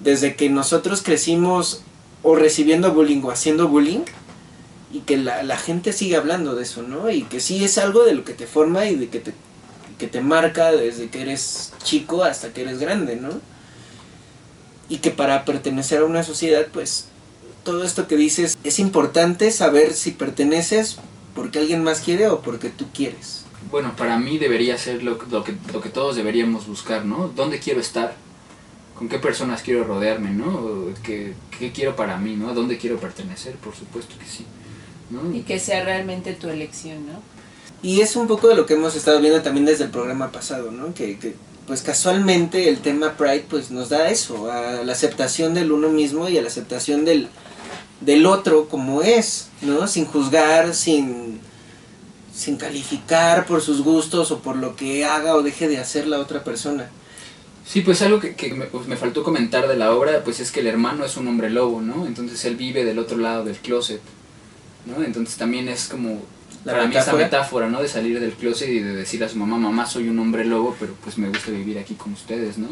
Desde 0.01 0.37
que 0.37 0.49
nosotros 0.49 1.03
crecimos 1.03 1.81
o 2.23 2.37
recibiendo 2.37 2.93
bullying 2.93 3.23
o 3.25 3.33
haciendo 3.33 3.67
bullying, 3.67 4.03
y 4.93 5.01
que 5.01 5.17
la, 5.17 5.43
la 5.43 5.57
gente 5.57 5.93
sigue 5.93 6.17
hablando 6.17 6.55
de 6.55 6.65
eso, 6.65 6.83
¿no? 6.83 7.11
Y 7.11 7.23
que 7.23 7.41
sí 7.41 7.65
es 7.65 7.79
algo 7.79 8.05
de 8.05 8.15
lo 8.15 8.25
que 8.25 8.35
te 8.35 8.47
forma 8.47 8.87
y 8.87 8.97
de 8.97 9.09
que 9.09 9.21
te, 9.21 9.33
que 9.99 10.07
te 10.07 10.21
marca 10.21 10.73
desde 10.73 11.09
que 11.09 11.23
eres 11.23 11.73
chico 11.83 12.25
hasta 12.25 12.53
que 12.53 12.63
eres 12.63 12.81
grande, 12.81 13.17
¿no? 13.17 13.31
Y 14.89 14.99
que 14.99 15.11
para 15.11 15.45
pertenecer 15.45 16.01
a 16.01 16.05
una 16.05 16.25
sociedad, 16.25 16.67
pues 16.73 17.07
todo 17.63 17.85
esto 17.85 18.09
que 18.09 18.17
dices, 18.17 18.59
es 18.65 18.79
importante 18.79 19.51
saber 19.53 19.93
si 19.93 20.11
perteneces 20.11 20.97
porque 21.35 21.61
alguien 21.61 21.85
más 21.85 22.01
quiere 22.01 22.29
o 22.29 22.41
porque 22.41 22.71
tú 22.71 22.87
quieres. 22.93 23.45
Bueno, 23.71 23.95
para 23.97 24.19
mí 24.19 24.39
debería 24.39 24.77
ser 24.79 25.05
lo, 25.05 25.19
lo 25.31 25.45
que, 25.45 25.55
lo 25.73 25.81
que 25.81 25.91
todos 25.91 26.17
deberíamos 26.17 26.67
buscar, 26.67 27.05
¿no? 27.05 27.29
¿Dónde 27.29 27.61
quiero 27.61 27.81
estar? 27.81 28.17
con 29.01 29.09
qué 29.09 29.19
personas 29.19 29.63
quiero 29.63 29.85
rodearme, 29.85 30.29
¿no? 30.29 30.93
¿Qué, 31.03 31.33
qué 31.59 31.73
quiero 31.73 31.97
para 31.97 32.19
mí, 32.19 32.37
¿no? 32.37 32.51
¿A 32.51 32.53
dónde 32.53 32.77
quiero 32.77 32.99
pertenecer? 32.99 33.55
Por 33.55 33.75
supuesto 33.75 34.15
que 34.19 34.27
sí. 34.27 34.45
¿No? 35.11 35.35
Y 35.35 35.43
que 35.43 35.59
sea 35.59 35.85
realmente 35.85 36.33
tu 36.33 36.49
elección, 36.49 37.07
¿no? 37.07 37.21
Y 37.83 38.01
es 38.01 38.17
un 38.17 38.27
poco 38.27 38.49
de 38.49 38.55
lo 38.55 38.67
que 38.67 38.75
hemos 38.75 38.95
estado 38.95 39.21
viendo 39.21 39.41
también 39.43 39.67
desde 39.67 39.85
el 39.85 39.91
programa 39.91 40.31
pasado, 40.33 40.71
¿no? 40.71 40.93
Que, 40.95 41.19
que, 41.19 41.35
pues 41.67 41.83
casualmente 41.83 42.69
el 42.69 42.81
tema 42.81 43.17
Pride 43.17 43.47
pues 43.49 43.71
nos 43.71 43.89
da 43.89 44.11
eso, 44.11 44.51
a 44.51 44.83
la 44.85 44.93
aceptación 44.93 45.55
del 45.55 45.73
uno 45.73 45.89
mismo 45.89 46.29
y 46.29 46.37
a 46.37 46.43
la 46.43 46.49
aceptación 46.49 47.05
del, 47.05 47.29
del 48.01 48.27
otro 48.27 48.69
como 48.69 49.03
es, 49.03 49.49
¿no? 49.63 49.87
Sin 49.87 50.05
juzgar, 50.05 50.75
sin, 50.75 51.41
sin 52.35 52.57
calificar 52.57 53.47
por 53.47 53.63
sus 53.63 53.83
gustos 53.83 54.31
o 54.31 54.41
por 54.41 54.57
lo 54.57 54.77
que 54.77 55.05
haga 55.05 55.37
o 55.37 55.43
deje 55.43 55.69
de 55.69 55.79
hacer 55.79 56.07
la 56.07 56.19
otra 56.19 56.45
persona. 56.45 56.91
Sí, 57.65 57.83
pues 57.83 58.03
algo 58.03 58.19
que, 58.19 58.35
que 58.35 58.53
me, 58.53 58.67
pues 58.67 58.89
me 58.89 58.97
faltó 58.97 59.23
comentar 59.23 59.69
de 59.69 59.77
la 59.77 59.95
obra, 59.95 60.25
pues 60.25 60.41
es 60.41 60.51
que 60.51 60.61
el 60.61 60.67
hermano 60.67 61.05
es 61.05 61.17
un 61.17 61.29
hombre 61.29 61.51
lobo, 61.51 61.81
¿no? 61.81 62.05
Entonces 62.05 62.45
él 62.45 62.57
vive 62.57 62.85
del 62.85 62.99
otro 62.99 63.17
lado 63.17 63.45
del 63.45 63.59
closet, 63.59 64.01
¿no? 64.87 65.03
Entonces 65.05 65.37
también 65.37 65.69
es 65.69 65.89
como, 65.89 66.23
La 66.65 66.73
para 66.73 66.85
mí 66.87 66.91
esa 66.97 67.13
metáfora. 67.13 67.25
metáfora, 67.25 67.69
¿no? 67.69 67.83
De 67.83 67.89
salir 67.89 68.21
del 68.21 68.33
closet 68.33 68.69
y 68.69 68.81
de 68.81 68.95
decir 68.95 69.23
a 69.25 69.29
su 69.29 69.37
mamá, 69.37 69.59
mamá, 69.59 69.87
soy 69.87 70.09
un 70.09 70.19
hombre 70.19 70.45
lobo, 70.45 70.77
pero 70.79 70.95
pues 71.03 71.19
me 71.19 71.29
gusta 71.29 71.51
vivir 71.51 71.79
aquí 71.79 71.95
con 71.95 72.13
ustedes, 72.13 72.59
¿no? 72.59 72.69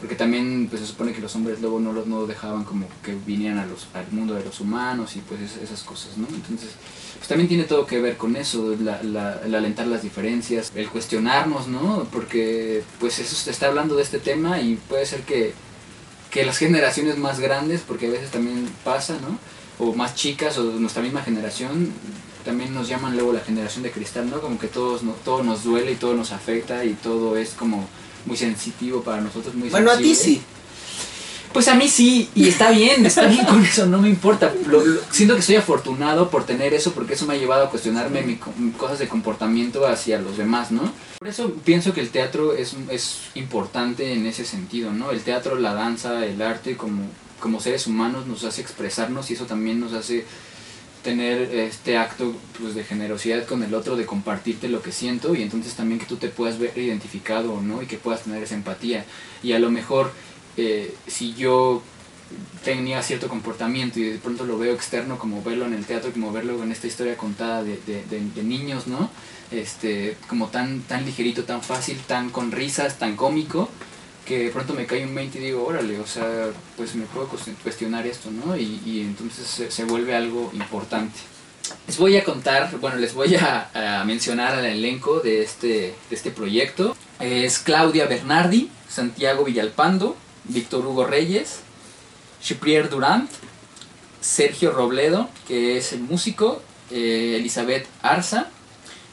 Porque 0.00 0.14
también 0.14 0.68
pues 0.70 0.80
se 0.80 0.86
supone 0.86 1.12
que 1.12 1.20
los 1.20 1.34
hombres 1.34 1.60
lobo 1.60 1.80
no 1.80 1.92
los 1.92 2.06
no 2.06 2.24
dejaban 2.24 2.62
como 2.62 2.86
que 3.04 3.16
vinieran 3.26 3.58
a 3.58 3.66
los, 3.66 3.88
al 3.94 4.06
mundo 4.12 4.34
de 4.34 4.44
los 4.44 4.60
humanos 4.60 5.16
y 5.16 5.20
pues 5.20 5.40
es- 5.40 5.56
esas 5.56 5.82
cosas, 5.82 6.16
¿no? 6.16 6.28
Entonces, 6.32 6.70
pues 7.16 7.26
también 7.26 7.48
tiene 7.48 7.64
todo 7.64 7.84
que 7.84 7.98
ver 8.00 8.16
con 8.16 8.36
eso, 8.36 8.76
la, 8.80 9.02
la- 9.02 9.40
el 9.44 9.52
alentar 9.56 9.88
las 9.88 10.02
diferencias, 10.02 10.70
el 10.76 10.88
cuestionarnos, 10.88 11.66
¿no? 11.66 12.06
Porque 12.12 12.84
pues 13.00 13.18
eso 13.18 13.34
se 13.34 13.50
está 13.50 13.66
hablando 13.66 13.96
de 13.96 14.02
este 14.04 14.20
tema 14.20 14.60
y 14.60 14.76
puede 14.88 15.04
ser 15.04 15.22
que, 15.22 15.52
que 16.30 16.46
las 16.46 16.58
generaciones 16.58 17.18
más 17.18 17.40
grandes, 17.40 17.80
porque 17.80 18.06
a 18.06 18.10
veces 18.10 18.30
también 18.30 18.68
pasa, 18.84 19.14
¿no? 19.20 19.36
O 19.78 19.94
más 19.94 20.14
chicas 20.14 20.58
o 20.58 20.64
de 20.72 20.80
nuestra 20.80 21.02
misma 21.02 21.22
generación, 21.22 21.92
también 22.44 22.74
nos 22.74 22.88
llaman 22.88 23.14
luego 23.14 23.32
la 23.32 23.40
generación 23.40 23.82
de 23.82 23.90
cristal, 23.90 24.28
¿no? 24.30 24.40
Como 24.40 24.58
que 24.58 24.66
todos, 24.68 25.02
no, 25.02 25.12
todo 25.24 25.42
nos 25.42 25.64
duele 25.64 25.92
y 25.92 25.96
todo 25.96 26.14
nos 26.14 26.32
afecta 26.32 26.84
y 26.84 26.94
todo 26.94 27.36
es 27.36 27.50
como 27.50 27.88
muy 28.26 28.36
sensitivo 28.36 29.02
para 29.02 29.20
nosotros, 29.20 29.54
muy 29.54 29.68
Bueno, 29.70 29.90
a 29.90 29.96
ti 29.98 30.14
sí. 30.14 30.42
Pues 31.52 31.66
a 31.68 31.74
mí 31.74 31.88
sí, 31.88 32.28
y 32.34 32.46
está 32.48 32.70
bien, 32.70 33.06
está 33.06 33.26
bien 33.26 33.46
con 33.46 33.64
eso, 33.64 33.86
no 33.86 33.98
me 34.02 34.08
importa. 34.10 34.52
Lo- 34.66 34.84
lo- 34.84 35.00
siento 35.10 35.34
que 35.34 35.40
soy 35.42 35.56
afortunado 35.56 36.28
por 36.28 36.44
tener 36.44 36.74
eso, 36.74 36.92
porque 36.92 37.14
eso 37.14 37.24
me 37.26 37.34
ha 37.34 37.36
llevado 37.38 37.64
a 37.64 37.70
cuestionarme 37.70 38.20
mi 38.22 38.36
co- 38.36 38.52
cosas 38.76 38.98
de 38.98 39.08
comportamiento 39.08 39.86
hacia 39.86 40.20
los 40.20 40.36
demás, 40.36 40.70
¿no? 40.70 40.92
Por 41.18 41.26
eso 41.28 41.50
pienso 41.64 41.94
que 41.94 42.02
el 42.02 42.10
teatro 42.10 42.52
es, 42.54 42.74
es 42.90 43.20
importante 43.34 44.12
en 44.12 44.26
ese 44.26 44.44
sentido, 44.44 44.92
¿no? 44.92 45.10
El 45.10 45.22
teatro, 45.22 45.56
la 45.56 45.72
danza, 45.72 46.26
el 46.26 46.42
arte, 46.42 46.76
como, 46.76 47.02
como 47.40 47.60
seres 47.60 47.86
humanos, 47.86 48.26
nos 48.26 48.44
hace 48.44 48.60
expresarnos 48.60 49.30
y 49.30 49.34
eso 49.34 49.46
también 49.46 49.80
nos 49.80 49.92
hace 49.92 50.24
tener 51.02 51.42
este 51.54 51.96
acto 51.96 52.34
pues, 52.60 52.74
de 52.74 52.84
generosidad 52.84 53.46
con 53.46 53.62
el 53.62 53.72
otro, 53.74 53.96
de 53.96 54.04
compartirte 54.04 54.68
lo 54.68 54.82
que 54.82 54.92
siento 54.92 55.34
y 55.34 55.42
entonces 55.42 55.74
también 55.74 56.00
que 56.00 56.06
tú 56.06 56.16
te 56.16 56.28
puedas 56.28 56.58
ver 56.58 56.76
identificado 56.76 57.54
o 57.54 57.62
no 57.62 57.82
y 57.82 57.86
que 57.86 57.98
puedas 57.98 58.22
tener 58.22 58.42
esa 58.42 58.54
empatía. 58.56 59.04
Y 59.42 59.52
a 59.52 59.58
lo 59.58 59.70
mejor 59.70 60.10
eh, 60.56 60.94
si 61.06 61.34
yo 61.34 61.82
tenía 62.64 63.02
cierto 63.02 63.28
comportamiento 63.28 64.00
y 64.00 64.02
de 64.04 64.18
pronto 64.18 64.44
lo 64.44 64.58
veo 64.58 64.74
externo 64.74 65.18
como 65.18 65.42
verlo 65.42 65.66
en 65.66 65.72
el 65.74 65.84
teatro, 65.86 66.12
como 66.12 66.32
verlo 66.32 66.62
en 66.62 66.72
esta 66.72 66.86
historia 66.86 67.16
contada 67.16 67.62
de, 67.62 67.78
de, 67.86 68.02
de- 68.10 68.42
niños, 68.42 68.86
¿no? 68.86 69.10
Este, 69.50 70.16
como 70.28 70.48
tan, 70.48 70.82
tan 70.82 71.06
ligerito, 71.06 71.44
tan 71.44 71.62
fácil, 71.62 71.98
tan 72.06 72.28
con 72.30 72.52
risas, 72.52 72.98
tan 72.98 73.16
cómico, 73.16 73.70
que 74.28 74.44
de 74.44 74.50
pronto 74.50 74.74
me 74.74 74.84
cae 74.86 75.04
un 75.06 75.14
20 75.14 75.38
y 75.38 75.42
digo, 75.42 75.64
órale, 75.66 75.98
o 75.98 76.06
sea, 76.06 76.50
pues 76.76 76.94
me 76.94 77.06
puedo 77.06 77.28
cues- 77.30 77.56
cuestionar 77.62 78.06
esto, 78.06 78.30
¿no? 78.30 78.56
Y, 78.56 78.80
y 78.84 79.00
entonces 79.00 79.46
se, 79.46 79.70
se 79.70 79.84
vuelve 79.84 80.14
algo 80.14 80.50
importante. 80.54 81.18
Les 81.86 81.96
voy 81.98 82.16
a 82.16 82.24
contar, 82.24 82.70
bueno, 82.78 82.96
les 82.98 83.14
voy 83.14 83.34
a, 83.36 84.00
a 84.00 84.04
mencionar 84.04 84.54
al 84.54 84.66
elenco 84.66 85.20
de 85.20 85.42
este, 85.42 85.68
de 86.08 86.16
este 86.16 86.30
proyecto. 86.30 86.96
Es 87.20 87.58
Claudia 87.58 88.06
Bernardi, 88.06 88.70
Santiago 88.88 89.44
Villalpando, 89.44 90.14
Víctor 90.44 90.86
Hugo 90.86 91.04
Reyes, 91.06 91.60
Chiprier 92.42 92.88
Durant, 92.90 93.30
Sergio 94.20 94.72
Robledo, 94.72 95.28
que 95.46 95.76
es 95.78 95.92
el 95.92 96.00
músico, 96.00 96.62
eh, 96.90 97.36
Elizabeth 97.38 97.86
Arza, 98.02 98.48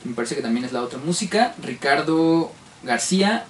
me 0.03 0.13
parece 0.13 0.36
que 0.36 0.41
también 0.41 0.66
es 0.66 0.72
la 0.72 0.82
otra 0.82 0.99
música, 0.99 1.55
Ricardo 1.63 2.51
García 2.84 3.45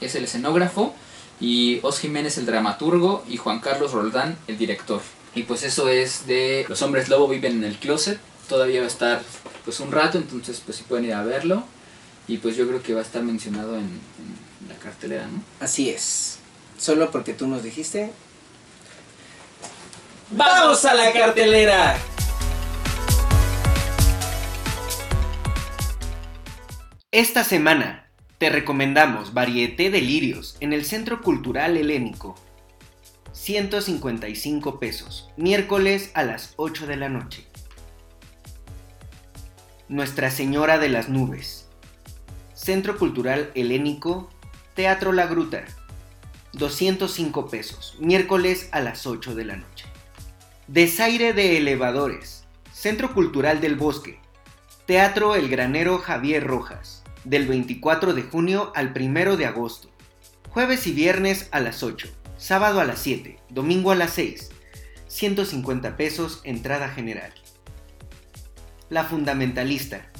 es 0.00 0.14
el 0.14 0.24
escenógrafo 0.24 0.94
y 1.40 1.80
Os 1.82 2.00
Jiménez 2.00 2.38
el 2.38 2.46
dramaturgo 2.46 3.24
y 3.28 3.36
Juan 3.36 3.60
Carlos 3.60 3.92
Roldán 3.92 4.36
el 4.46 4.58
director. 4.58 5.00
Y 5.34 5.44
pues 5.44 5.62
eso 5.62 5.88
es 5.88 6.26
de 6.26 6.64
Los 6.68 6.82
hombres 6.82 7.08
lobo 7.08 7.28
viven 7.28 7.58
en 7.58 7.64
el 7.64 7.76
closet, 7.76 8.18
todavía 8.48 8.80
va 8.80 8.86
a 8.86 8.88
estar 8.88 9.22
pues 9.64 9.80
un 9.80 9.92
rato, 9.92 10.18
entonces 10.18 10.62
pues 10.64 10.78
si 10.78 10.84
pueden 10.84 11.04
ir 11.04 11.14
a 11.14 11.22
verlo 11.22 11.64
y 12.26 12.38
pues 12.38 12.56
yo 12.56 12.66
creo 12.66 12.82
que 12.82 12.94
va 12.94 13.00
a 13.00 13.04
estar 13.04 13.22
mencionado 13.22 13.76
en, 13.76 13.84
en 13.84 14.68
la 14.68 14.74
cartelera, 14.76 15.26
¿no? 15.26 15.42
Así 15.60 15.90
es. 15.90 16.38
Solo 16.78 17.10
porque 17.10 17.34
tú 17.34 17.46
nos 17.46 17.62
dijiste. 17.62 18.12
¡Vamos 20.30 20.84
a 20.84 20.94
la 20.94 21.12
cartelera! 21.12 21.96
Esta 27.10 27.42
semana 27.42 28.07
te 28.38 28.50
recomendamos 28.50 29.34
Varieté 29.34 29.90
de 29.90 30.00
Lirios 30.00 30.56
en 30.60 30.72
el 30.72 30.84
Centro 30.84 31.22
Cultural 31.22 31.76
Helénico. 31.76 32.36
155 33.32 34.78
pesos, 34.78 35.28
miércoles 35.36 36.12
a 36.14 36.22
las 36.22 36.54
8 36.56 36.86
de 36.86 36.96
la 36.96 37.08
noche. 37.08 37.44
Nuestra 39.88 40.30
Señora 40.30 40.78
de 40.78 40.88
las 40.88 41.08
Nubes. 41.08 41.68
Centro 42.54 42.96
Cultural 42.96 43.50
Helénico, 43.56 44.30
Teatro 44.74 45.12
La 45.12 45.26
Gruta. 45.26 45.64
205 46.52 47.48
pesos, 47.48 47.96
miércoles 47.98 48.68
a 48.70 48.80
las 48.80 49.06
8 49.06 49.34
de 49.34 49.44
la 49.46 49.56
noche. 49.56 49.86
Desaire 50.68 51.32
de 51.32 51.56
Elevadores, 51.56 52.44
Centro 52.72 53.14
Cultural 53.14 53.60
del 53.60 53.74
Bosque, 53.74 54.20
Teatro 54.86 55.34
El 55.34 55.48
Granero 55.48 55.98
Javier 55.98 56.46
Rojas, 56.46 57.02
del 57.28 57.46
24 57.46 58.14
de 58.14 58.22
junio 58.22 58.72
al 58.74 58.94
1 58.98 59.36
de 59.36 59.46
agosto. 59.46 59.90
Jueves 60.48 60.86
y 60.86 60.92
viernes 60.92 61.48
a 61.52 61.60
las 61.60 61.82
8, 61.82 62.08
sábado 62.38 62.80
a 62.80 62.84
las 62.84 63.00
7, 63.00 63.38
domingo 63.50 63.90
a 63.90 63.94
las 63.94 64.12
6. 64.12 64.50
150 65.08 65.96
pesos 65.96 66.40
entrada 66.44 66.88
general. 66.88 67.32
La 68.88 69.04
Fundamentalista. 69.04 70.10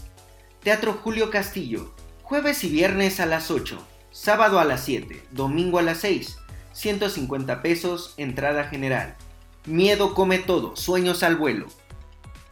Teatro 0.63 1.01
Julio 1.03 1.31
Castillo, 1.31 1.95
jueves 2.23 2.63
y 2.65 2.69
viernes 2.69 3.21
a 3.21 3.27
las 3.27 3.51
8, 3.51 3.83
sábado 4.11 4.61
a 4.61 4.65
las 4.65 4.85
7, 4.85 5.23
domingo 5.31 5.79
a 5.79 5.83
las 5.83 5.99
6. 5.99 6.37
150 6.73 7.63
pesos 7.63 8.13
entrada 8.19 8.65
general. 8.65 9.17
Miedo 9.65 10.15
come 10.15 10.39
todo, 10.39 10.77
sueños 10.77 11.23
al 11.23 11.37
vuelo. 11.37 11.67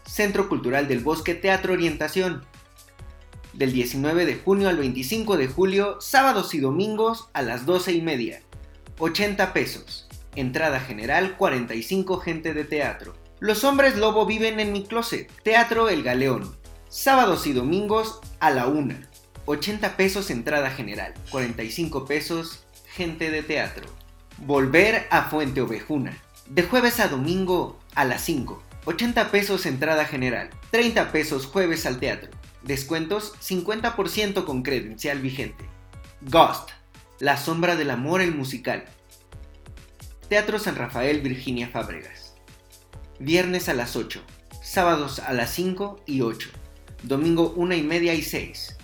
Centro 0.06 0.48
Cultural 0.48 0.88
del 0.88 1.00
Bosque 1.00 1.34
Teatro 1.34 1.74
Orientación. 1.74 2.46
Del 3.56 3.72
19 3.72 4.26
de 4.26 4.34
junio 4.36 4.68
al 4.68 4.76
25 4.76 5.38
de 5.38 5.48
julio, 5.48 5.96
sábados 5.98 6.52
y 6.52 6.58
domingos 6.58 7.30
a 7.32 7.40
las 7.40 7.64
12 7.64 7.92
y 7.92 8.02
media. 8.02 8.42
80 8.98 9.54
pesos. 9.54 10.06
Entrada 10.34 10.78
general 10.78 11.38
45 11.38 12.18
gente 12.18 12.52
de 12.52 12.64
teatro. 12.64 13.14
Los 13.40 13.64
hombres 13.64 13.96
lobo 13.96 14.26
viven 14.26 14.60
en 14.60 14.72
mi 14.72 14.84
closet. 14.84 15.32
Teatro 15.42 15.88
El 15.88 16.02
Galeón. 16.02 16.54
Sábados 16.90 17.46
y 17.46 17.54
domingos 17.54 18.20
a 18.40 18.50
la 18.50 18.66
1. 18.66 18.94
80 19.46 19.96
pesos 19.96 20.28
entrada 20.28 20.70
general. 20.70 21.14
45 21.30 22.04
pesos 22.04 22.66
gente 22.84 23.30
de 23.30 23.42
teatro. 23.42 23.86
Volver 24.36 25.06
a 25.08 25.30
Fuente 25.30 25.62
Ovejuna. 25.62 26.14
De 26.44 26.62
jueves 26.62 27.00
a 27.00 27.08
domingo 27.08 27.78
a 27.94 28.04
las 28.04 28.20
5. 28.20 28.62
80 28.84 29.30
pesos 29.30 29.64
entrada 29.64 30.04
general. 30.04 30.50
30 30.72 31.10
pesos 31.10 31.46
jueves 31.46 31.86
al 31.86 31.98
teatro. 31.98 32.30
Descuentos 32.66 33.32
50% 33.40 34.44
con 34.44 34.64
credencial 34.64 35.20
vigente. 35.20 35.64
Ghost. 36.22 36.70
La 37.20 37.36
sombra 37.36 37.76
del 37.76 37.90
amor 37.90 38.20
el 38.20 38.34
musical. 38.34 38.84
Teatro 40.28 40.58
San 40.58 40.74
Rafael 40.74 41.20
Virginia 41.20 41.68
Fábregas. 41.68 42.34
Viernes 43.20 43.68
a 43.68 43.74
las 43.74 43.94
8. 43.94 44.20
Sábados 44.62 45.20
a 45.20 45.32
las 45.32 45.50
5 45.50 46.02
y 46.06 46.22
8. 46.22 46.50
Domingo 47.04 47.52
1 47.54 47.74
y 47.76 47.82
media 47.82 48.14
y 48.14 48.22
6. 48.22 48.76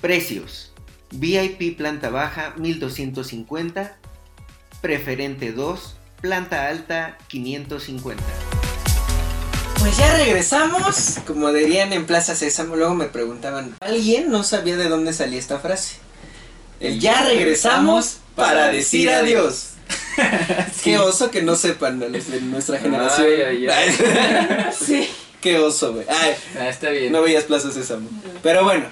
Precios. 0.00 0.72
VIP 1.10 1.76
planta 1.76 2.10
baja 2.10 2.54
1250. 2.56 3.98
Preferente 4.80 5.50
2. 5.50 5.96
Planta 6.20 6.68
alta 6.68 7.18
550. 7.26 8.22
Pues 9.84 9.98
ya 9.98 10.16
regresamos. 10.16 11.16
Como 11.26 11.52
dirían 11.52 11.92
en 11.92 12.06
Plaza 12.06 12.34
Sésamo, 12.34 12.74
luego 12.74 12.94
me 12.94 13.04
preguntaban, 13.04 13.76
¿alguien 13.80 14.30
no 14.30 14.42
sabía 14.42 14.78
de 14.78 14.88
dónde 14.88 15.12
salía 15.12 15.38
esta 15.38 15.58
frase? 15.58 15.96
El 16.80 17.00
ya 17.00 17.22
regresamos 17.22 18.16
para 18.34 18.68
decir 18.68 19.10
adiós. 19.10 19.72
Qué 20.82 20.96
oso 20.96 21.30
que 21.30 21.42
no 21.42 21.54
sepan 21.54 22.00
los 22.00 22.30
de 22.30 22.40
nuestra 22.40 22.78
generación. 22.78 23.26
Ay, 23.26 23.42
ay, 23.42 23.68
ay. 23.68 24.70
Sí. 24.86 25.06
Qué 25.42 25.58
oso, 25.58 25.92
güey. 25.92 26.06
Ah, 26.08 26.66
está 26.66 26.88
bien. 26.88 27.12
no 27.12 27.20
veías 27.20 27.44
Plaza 27.44 27.70
Sésamo. 27.70 28.08
Pero 28.42 28.64
bueno, 28.64 28.86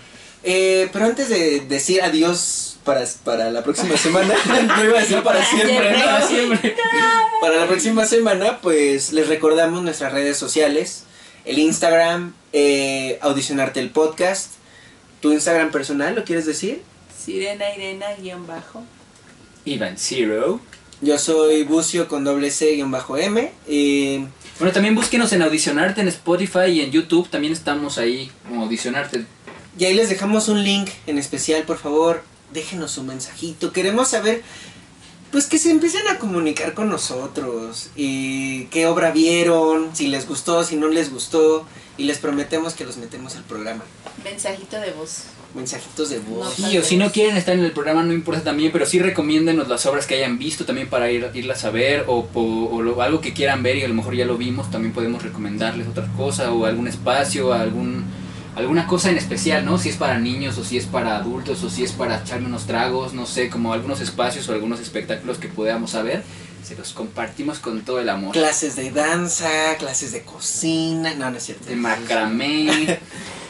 eh, 0.44 0.90
pero 0.92 1.06
antes 1.06 1.30
de 1.30 1.60
decir 1.60 2.02
adiós 2.02 2.71
para, 2.84 3.04
para 3.24 3.50
la 3.50 3.62
próxima 3.62 3.96
semana, 3.96 4.34
no 4.76 4.84
iba 4.84 4.98
a 4.98 5.00
decir 5.00 5.22
para 5.22 5.44
siempre, 5.44 5.92
¿no? 5.92 6.04
Para 6.04 6.26
siempre. 6.26 6.76
Para 7.40 7.56
la 7.56 7.66
próxima 7.66 8.04
semana, 8.06 8.60
pues 8.60 9.12
les 9.12 9.26
recordamos 9.26 9.82
nuestras 9.82 10.12
redes 10.12 10.36
sociales, 10.36 11.02
el 11.44 11.58
Instagram, 11.58 12.34
eh, 12.52 13.18
audicionarte 13.20 13.80
el 13.80 13.90
podcast, 13.90 14.52
tu 15.20 15.32
Instagram 15.32 15.72
personal, 15.72 16.14
¿lo 16.14 16.22
quieres 16.22 16.46
decir? 16.46 16.82
Sirena 17.18 17.74
Irena 17.74 18.06
guion 18.20 18.46
bajo. 18.46 18.84
Event 19.64 19.98
Zero. 19.98 20.60
Yo 21.00 21.18
soy 21.18 21.64
Bucio 21.64 22.06
con 22.06 22.22
doble 22.22 22.52
C 22.52 22.76
guion 22.76 22.92
bajo 22.92 23.16
M. 23.16 23.50
Y 23.68 24.18
Bueno, 24.58 24.72
también 24.72 24.94
búsquenos 24.94 25.32
en 25.32 25.42
Audicionarte 25.42 26.00
en 26.00 26.08
Spotify 26.08 26.66
y 26.68 26.80
en 26.80 26.92
YouTube. 26.92 27.28
También 27.28 27.52
estamos 27.52 27.98
ahí 27.98 28.30
como 28.46 28.62
Audicionarte. 28.62 29.24
Y 29.78 29.84
ahí 29.84 29.94
les 29.94 30.08
dejamos 30.08 30.48
un 30.48 30.62
link 30.62 30.90
en 31.06 31.18
especial, 31.18 31.62
por 31.62 31.78
favor, 31.78 32.22
déjenos 32.52 32.98
un 32.98 33.06
mensajito. 33.06 33.72
Queremos 33.72 34.08
saber, 34.08 34.42
pues 35.30 35.46
que 35.46 35.58
se 35.58 35.70
empiecen 35.70 36.06
a 36.08 36.18
comunicar 36.18 36.74
con 36.74 36.88
nosotros. 36.88 37.90
Y 37.96 38.64
qué 38.66 38.86
obra 38.86 39.10
vieron, 39.10 39.90
si 39.94 40.08
les 40.08 40.26
gustó, 40.28 40.64
si 40.64 40.76
no 40.76 40.88
les 40.88 41.10
gustó. 41.12 41.66
Y 41.98 42.04
les 42.04 42.18
prometemos 42.18 42.72
que 42.74 42.84
los 42.84 42.96
metemos 42.96 43.36
al 43.36 43.44
programa. 43.44 43.82
Mensajito 44.24 44.80
de 44.80 44.92
voz. 44.92 45.24
Mensajitos 45.54 46.08
de 46.08 46.18
voz. 46.20 46.54
Sí, 46.54 46.78
o 46.78 46.82
si 46.82 46.96
no 46.96 47.12
quieren 47.12 47.36
estar 47.36 47.54
en 47.54 47.62
el 47.62 47.72
programa, 47.72 48.02
no 48.02 48.14
importa 48.14 48.42
también, 48.42 48.72
pero 48.72 48.86
sí 48.86 48.98
recomiéndenos 48.98 49.68
las 49.68 49.84
obras 49.84 50.06
que 50.06 50.14
hayan 50.14 50.38
visto 50.38 50.64
también 50.64 50.88
para 50.88 51.10
ir, 51.10 51.28
irlas 51.34 51.64
a 51.66 51.70
ver 51.70 52.04
o, 52.08 52.24
po- 52.24 52.70
o 52.72 52.80
lo- 52.80 53.02
algo 53.02 53.20
que 53.20 53.34
quieran 53.34 53.62
ver 53.62 53.76
y 53.76 53.82
a 53.84 53.88
lo 53.88 53.92
mejor 53.92 54.14
ya 54.16 54.24
lo 54.24 54.38
vimos, 54.38 54.70
también 54.70 54.94
podemos 54.94 55.22
recomendarles 55.22 55.86
otra 55.88 56.06
cosa 56.16 56.50
o 56.52 56.64
algún 56.64 56.88
espacio, 56.88 57.52
algún 57.52 58.02
alguna 58.56 58.86
cosa 58.86 59.10
en 59.10 59.18
especial, 59.18 59.64
¿no? 59.64 59.78
Si 59.78 59.88
es 59.88 59.96
para 59.96 60.18
niños 60.18 60.58
o 60.58 60.64
si 60.64 60.76
es 60.76 60.86
para 60.86 61.16
adultos 61.16 61.62
o 61.62 61.70
si 61.70 61.84
es 61.84 61.92
para 61.92 62.18
echarme 62.18 62.46
unos 62.46 62.66
tragos, 62.66 63.14
no 63.14 63.26
sé, 63.26 63.48
como 63.48 63.72
algunos 63.72 64.00
espacios 64.00 64.48
o 64.48 64.52
algunos 64.52 64.80
espectáculos 64.80 65.38
que 65.38 65.48
podamos 65.48 65.90
saber, 65.90 66.22
se 66.62 66.76
los 66.76 66.92
compartimos 66.92 67.58
con 67.58 67.82
todo 67.82 68.00
el 68.00 68.08
amor. 68.08 68.32
Clases 68.32 68.76
de 68.76 68.90
danza, 68.90 69.76
clases 69.78 70.12
de 70.12 70.22
cocina. 70.22 71.14
No, 71.14 71.30
no 71.30 71.36
es 71.36 71.44
cierto. 71.44 71.66
De 71.66 71.76
macramé. 71.76 73.00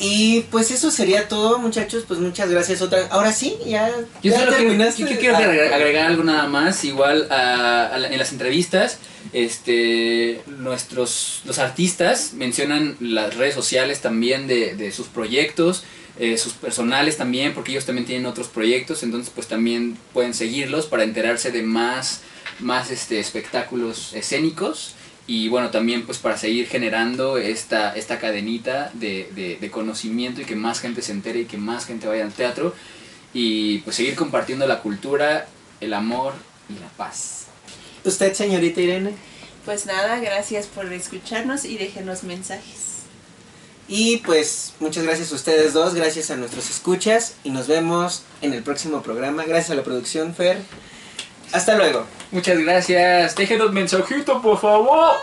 Y 0.00 0.40
pues 0.50 0.70
eso 0.70 0.90
sería 0.90 1.28
todo, 1.28 1.58
muchachos. 1.58 2.04
Pues 2.06 2.20
muchas 2.20 2.50
gracias 2.50 2.82
otra 2.82 3.06
Ahora 3.10 3.32
sí, 3.32 3.56
ya. 3.66 3.90
Yo 4.22 4.32
ya 4.32 4.48
terminaste. 4.50 5.02
yo 5.02 5.18
quiero 5.18 5.36
Ah, 5.36 5.38
agregar, 5.38 5.72
agregar 5.72 6.06
algo 6.06 6.24
nada 6.24 6.46
más, 6.48 6.84
igual 6.84 7.28
a- 7.30 7.86
a 7.86 7.98
la- 7.98 8.08
en 8.08 8.18
las 8.18 8.32
entrevistas, 8.32 8.98
este, 9.32 10.42
nuestros, 10.46 11.42
los 11.44 11.58
artistas 11.58 12.32
mencionan 12.34 12.96
las 13.00 13.34
redes 13.36 13.54
sociales 13.54 14.00
también 14.00 14.46
de, 14.46 14.74
de 14.74 14.90
sus 14.92 15.06
proyectos, 15.06 15.84
eh, 16.18 16.38
sus 16.38 16.52
personales 16.54 17.16
también, 17.16 17.54
porque 17.54 17.72
ellos 17.72 17.84
también 17.86 18.06
tienen 18.06 18.26
otros 18.26 18.48
proyectos, 18.48 19.02
entonces 19.02 19.32
pues 19.34 19.46
también 19.48 19.96
pueden 20.12 20.34
seguirlos 20.34 20.86
para 20.86 21.04
enterarse 21.04 21.50
de 21.50 21.62
más, 21.62 22.20
más 22.60 22.90
este, 22.90 23.18
espectáculos 23.20 24.12
escénicos 24.14 24.94
y 25.26 25.48
bueno, 25.48 25.70
también 25.70 26.04
pues 26.04 26.18
para 26.18 26.36
seguir 26.36 26.66
generando 26.66 27.38
esta, 27.38 27.94
esta 27.96 28.18
cadenita 28.18 28.90
de, 28.94 29.30
de, 29.34 29.56
de 29.56 29.70
conocimiento 29.70 30.42
y 30.42 30.44
que 30.44 30.56
más 30.56 30.80
gente 30.80 31.02
se 31.02 31.12
entere 31.12 31.40
y 31.40 31.44
que 31.46 31.56
más 31.56 31.86
gente 31.86 32.06
vaya 32.06 32.24
al 32.24 32.32
teatro 32.32 32.74
y 33.32 33.78
pues 33.78 33.96
seguir 33.96 34.14
compartiendo 34.14 34.66
la 34.66 34.80
cultura, 34.80 35.46
el 35.80 35.94
amor 35.94 36.34
y 36.68 36.74
la 36.74 36.88
paz. 36.96 37.46
¿Usted, 38.04 38.34
señorita 38.34 38.80
Irene? 38.80 39.12
Pues 39.64 39.86
nada, 39.86 40.20
gracias 40.20 40.66
por 40.66 40.92
escucharnos 40.92 41.64
y 41.64 41.78
déjenos 41.78 42.22
mensajes. 42.22 42.94
Y 43.88 44.18
pues 44.18 44.74
muchas 44.80 45.04
gracias 45.04 45.32
a 45.32 45.34
ustedes 45.34 45.72
dos, 45.72 45.94
gracias 45.94 46.30
a 46.30 46.36
nuestros 46.36 46.70
escuchas 46.70 47.34
y 47.44 47.50
nos 47.50 47.66
vemos 47.66 48.22
en 48.40 48.52
el 48.54 48.62
próximo 48.62 49.02
programa. 49.02 49.44
Gracias 49.44 49.70
a 49.70 49.74
la 49.74 49.82
producción, 49.82 50.34
Fer. 50.34 50.58
Hasta 51.54 51.76
luego. 51.76 52.04
Muchas 52.32 52.58
gracias. 52.58 53.36
Déjenos 53.36 53.72
mensajito, 53.72 54.42
por 54.42 54.58
favor. 54.58 55.14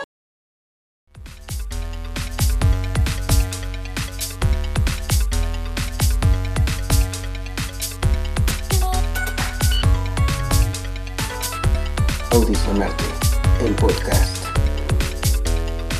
Audicionarte, 12.30 13.04
el 13.66 13.74
podcast. 13.74 14.31